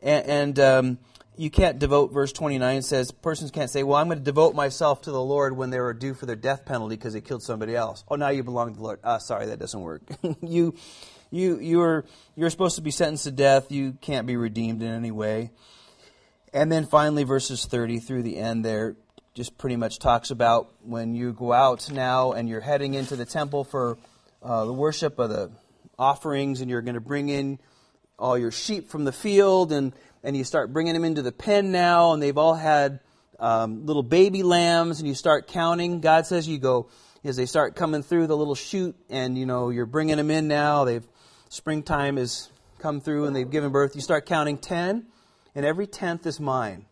And, 0.00 0.26
and 0.26 0.58
um, 0.60 0.98
you 1.38 1.50
can't 1.50 1.78
devote, 1.78 2.12
verse 2.12 2.32
29 2.32 2.82
says, 2.82 3.12
persons 3.12 3.52
can't 3.52 3.70
say, 3.70 3.84
well, 3.84 3.96
I'm 3.96 4.08
going 4.08 4.18
to 4.18 4.24
devote 4.24 4.54
myself 4.56 5.02
to 5.02 5.12
the 5.12 5.22
Lord 5.22 5.56
when 5.56 5.70
they 5.70 5.78
were 5.78 5.94
due 5.94 6.14
for 6.14 6.26
their 6.26 6.36
death 6.36 6.64
penalty 6.64 6.96
because 6.96 7.12
they 7.12 7.20
killed 7.20 7.44
somebody 7.44 7.76
else. 7.76 8.02
Oh, 8.08 8.16
now 8.16 8.30
you 8.30 8.42
belong 8.42 8.72
to 8.72 8.76
the 8.76 8.82
Lord. 8.82 8.98
Ah, 9.04 9.18
sorry, 9.18 9.46
that 9.46 9.60
doesn't 9.60 9.80
work. 9.80 10.02
you, 10.42 10.74
you, 11.30 11.58
you're, 11.60 12.04
you're 12.34 12.50
supposed 12.50 12.74
to 12.76 12.82
be 12.82 12.90
sentenced 12.90 13.24
to 13.24 13.30
death. 13.30 13.70
You 13.70 13.96
can't 14.00 14.26
be 14.26 14.36
redeemed 14.36 14.82
in 14.82 14.88
any 14.88 15.12
way. 15.12 15.52
And 16.52 16.72
then 16.72 16.86
finally, 16.86 17.22
verses 17.22 17.66
30 17.66 18.00
through 18.00 18.22
the 18.22 18.36
end 18.36 18.64
there 18.64 18.96
just 19.34 19.56
pretty 19.56 19.76
much 19.76 20.00
talks 20.00 20.32
about 20.32 20.72
when 20.82 21.14
you 21.14 21.32
go 21.32 21.52
out 21.52 21.88
now 21.92 22.32
and 22.32 22.48
you're 22.48 22.60
heading 22.60 22.94
into 22.94 23.14
the 23.14 23.24
temple 23.24 23.62
for 23.62 23.96
uh, 24.42 24.64
the 24.64 24.72
worship 24.72 25.20
of 25.20 25.30
the 25.30 25.52
offerings, 25.96 26.60
and 26.60 26.68
you're 26.68 26.82
going 26.82 26.96
to 26.96 27.00
bring 27.00 27.28
in 27.28 27.60
all 28.18 28.36
your 28.36 28.50
sheep 28.50 28.88
from 28.88 29.04
the 29.04 29.12
field, 29.12 29.72
and, 29.72 29.94
and 30.22 30.36
you 30.36 30.44
start 30.44 30.72
bringing 30.72 30.94
them 30.94 31.04
into 31.04 31.22
the 31.22 31.32
pen 31.32 31.70
now, 31.72 32.12
and 32.12 32.22
they've 32.22 32.38
all 32.38 32.54
had 32.54 33.00
um, 33.38 33.86
little 33.86 34.02
baby 34.02 34.42
lambs, 34.42 34.98
and 34.98 35.08
you 35.08 35.14
start 35.14 35.46
counting. 35.46 36.00
God 36.00 36.26
says 36.26 36.48
you 36.48 36.58
go, 36.58 36.88
as 37.24 37.36
they 37.36 37.46
start 37.46 37.76
coming 37.76 38.02
through 38.02 38.26
the 38.26 38.36
little 38.36 38.54
chute, 38.54 38.96
and 39.08 39.36
you 39.36 39.46
know, 39.46 39.70
you're 39.70 39.86
bringing 39.86 40.16
them 40.16 40.30
in 40.30 40.48
now, 40.48 40.84
they've, 40.84 41.06
springtime 41.48 42.16
has 42.16 42.50
come 42.78 43.00
through, 43.00 43.26
and 43.26 43.34
they've 43.36 43.50
given 43.50 43.70
birth, 43.70 43.94
you 43.94 44.00
start 44.00 44.26
counting 44.26 44.58
10 44.58 45.06
and 45.58 45.66
every 45.66 45.88
tenth 45.88 46.24
is 46.24 46.38
mine. 46.38 46.86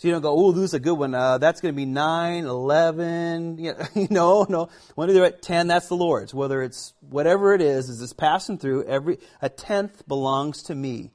So 0.00 0.08
you 0.08 0.14
don't 0.14 0.22
go, 0.22 0.34
oh, 0.34 0.52
this 0.52 0.64
is 0.64 0.72
a 0.72 0.80
good 0.80 0.94
one. 0.94 1.14
Uh, 1.14 1.36
that's 1.36 1.60
going 1.60 1.74
to 1.74 1.76
be 1.76 1.84
9, 1.84 2.44
11. 2.44 3.58
You 3.94 4.08
know, 4.08 4.46
no. 4.48 4.70
When 4.94 5.12
they're 5.12 5.26
at 5.26 5.42
10, 5.42 5.66
that's 5.66 5.88
the 5.88 5.94
Lord's. 5.94 6.32
Whether 6.32 6.62
it's 6.62 6.94
whatever 7.00 7.52
it 7.52 7.60
is, 7.60 7.90
is 7.90 8.00
it's 8.00 8.14
passing 8.14 8.56
through, 8.56 8.84
every 8.84 9.18
a 9.42 9.50
tenth 9.50 10.08
belongs 10.08 10.62
to 10.64 10.74
me. 10.74 11.10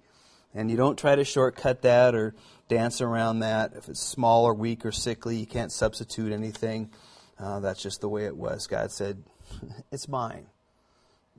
And 0.54 0.70
you 0.70 0.78
don't 0.78 1.00
try 1.00 1.16
to 1.16 1.26
shortcut 1.26 1.82
that 1.82 2.14
or 2.14 2.36
dance 2.68 3.02
around 3.02 3.40
that. 3.40 3.74
If 3.76 3.90
it's 3.90 4.00
small 4.00 4.46
or 4.46 4.54
weak 4.54 4.86
or 4.86 4.92
sickly, 4.92 5.38
you 5.38 5.48
can't 5.48 5.72
substitute 5.72 6.32
anything. 6.32 6.92
Uh, 7.40 7.62
that's 7.62 7.82
just 7.82 8.02
the 8.02 8.10
way 8.10 8.26
it 8.26 8.38
was. 8.38 8.68
God 8.68 8.92
said, 8.92 9.24
it's 9.92 10.08
mine. 10.08 10.46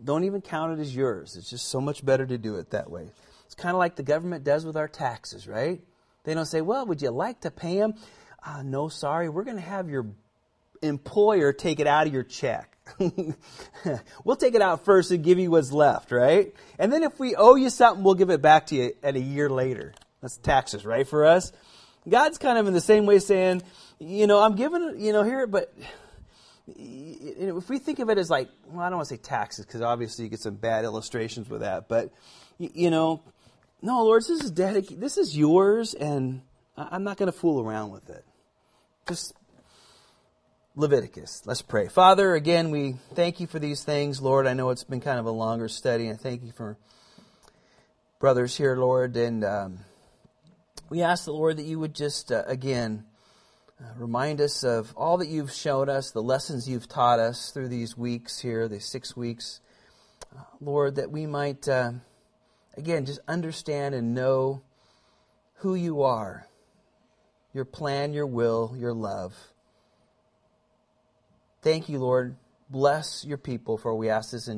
Don't 0.02 0.24
even 0.24 0.40
count 0.40 0.76
it 0.76 0.82
as 0.82 0.96
yours. 0.96 1.36
It's 1.36 1.48
just 1.48 1.68
so 1.68 1.80
much 1.80 2.04
better 2.04 2.26
to 2.26 2.38
do 2.38 2.56
it 2.56 2.70
that 2.70 2.90
way. 2.90 3.12
It's 3.44 3.54
kind 3.54 3.76
of 3.76 3.78
like 3.78 3.94
the 3.94 4.02
government 4.02 4.42
does 4.42 4.66
with 4.66 4.76
our 4.76 4.88
taxes, 4.88 5.46
right? 5.46 5.80
They 6.26 6.34
don't 6.34 6.44
say, 6.44 6.60
well, 6.60 6.84
would 6.86 7.00
you 7.00 7.10
like 7.10 7.42
to 7.42 7.52
pay 7.52 7.78
them? 7.78 7.94
Uh, 8.44 8.62
no, 8.62 8.88
sorry, 8.88 9.28
we're 9.28 9.44
going 9.44 9.56
to 9.56 9.62
have 9.62 9.88
your 9.88 10.06
employer 10.82 11.52
take 11.52 11.78
it 11.78 11.86
out 11.86 12.08
of 12.08 12.12
your 12.12 12.24
check. 12.24 12.76
we'll 14.24 14.36
take 14.36 14.54
it 14.54 14.60
out 14.60 14.84
first 14.84 15.12
and 15.12 15.22
give 15.22 15.38
you 15.38 15.52
what's 15.52 15.72
left, 15.72 16.10
right? 16.10 16.52
And 16.80 16.92
then 16.92 17.04
if 17.04 17.18
we 17.20 17.36
owe 17.36 17.54
you 17.54 17.70
something, 17.70 18.02
we'll 18.02 18.14
give 18.14 18.30
it 18.30 18.42
back 18.42 18.66
to 18.66 18.74
you 18.74 18.92
at 19.04 19.14
a 19.14 19.20
year 19.20 19.48
later. 19.48 19.94
That's 20.20 20.36
taxes, 20.36 20.84
right, 20.84 21.06
for 21.06 21.24
us? 21.24 21.52
God's 22.08 22.38
kind 22.38 22.58
of 22.58 22.66
in 22.66 22.74
the 22.74 22.80
same 22.80 23.06
way 23.06 23.20
saying, 23.20 23.62
you 24.00 24.26
know, 24.26 24.40
I'm 24.40 24.56
giving, 24.56 24.96
you 24.98 25.12
know, 25.12 25.22
here, 25.22 25.46
but 25.46 25.72
if 26.66 27.68
we 27.68 27.78
think 27.78 28.00
of 28.00 28.10
it 28.10 28.18
as 28.18 28.30
like, 28.30 28.48
well, 28.66 28.84
I 28.84 28.88
don't 28.88 28.98
want 28.98 29.08
to 29.08 29.14
say 29.14 29.20
taxes 29.20 29.64
because 29.64 29.80
obviously 29.80 30.24
you 30.24 30.30
get 30.30 30.40
some 30.40 30.56
bad 30.56 30.84
illustrations 30.84 31.48
with 31.48 31.60
that, 31.60 31.88
but, 31.88 32.12
you 32.58 32.90
know, 32.90 33.22
no, 33.82 34.02
Lord, 34.02 34.22
this 34.22 34.30
is 34.30 34.50
dedicated. 34.50 35.00
This 35.00 35.18
is 35.18 35.36
yours, 35.36 35.94
and 35.94 36.42
I'm 36.76 37.04
not 37.04 37.16
going 37.16 37.30
to 37.30 37.38
fool 37.38 37.60
around 37.60 37.90
with 37.90 38.08
it. 38.10 38.24
Just 39.08 39.34
Leviticus. 40.74 41.42
Let's 41.46 41.62
pray. 41.62 41.88
Father, 41.88 42.34
again, 42.34 42.70
we 42.70 42.96
thank 43.14 43.40
you 43.40 43.46
for 43.46 43.58
these 43.58 43.82
things, 43.82 44.20
Lord. 44.20 44.46
I 44.46 44.52
know 44.52 44.70
it's 44.70 44.84
been 44.84 45.00
kind 45.00 45.18
of 45.18 45.24
a 45.26 45.30
longer 45.30 45.68
study, 45.68 46.08
and 46.08 46.20
thank 46.20 46.42
you 46.42 46.52
for 46.52 46.76
brothers 48.18 48.56
here, 48.56 48.76
Lord. 48.76 49.16
And 49.16 49.42
um, 49.44 49.78
we 50.90 51.02
ask 51.02 51.24
the 51.24 51.32
Lord 51.32 51.56
that 51.56 51.64
you 51.64 51.78
would 51.78 51.94
just, 51.94 52.30
uh, 52.30 52.44
again, 52.46 53.04
uh, 53.80 53.84
remind 53.96 54.40
us 54.40 54.64
of 54.64 54.92
all 54.96 55.18
that 55.18 55.28
you've 55.28 55.52
shown 55.52 55.88
us, 55.88 56.10
the 56.10 56.22
lessons 56.22 56.68
you've 56.68 56.88
taught 56.88 57.20
us 57.20 57.50
through 57.50 57.68
these 57.68 57.96
weeks 57.96 58.38
here, 58.38 58.68
these 58.68 58.86
six 58.86 59.16
weeks. 59.16 59.60
Uh, 60.34 60.42
Lord, 60.60 60.96
that 60.96 61.10
we 61.10 61.26
might, 61.26 61.66
uh, 61.68 61.92
again, 62.76 63.06
just 63.06 63.20
understand 63.26 63.94
and 63.94 64.14
know 64.14 64.62
who 65.56 65.74
you 65.74 66.02
are, 66.02 66.46
your 67.52 67.64
plan, 67.64 68.12
your 68.12 68.26
will, 68.26 68.74
your 68.78 68.92
love. 68.92 69.34
Thank 71.62 71.88
you, 71.88 71.98
Lord. 71.98 72.36
Bless 72.70 73.24
your 73.24 73.38
people, 73.38 73.76
for 73.78 73.94
we 73.94 74.08
ask 74.08 74.30
this 74.30 74.46
in 74.46 74.54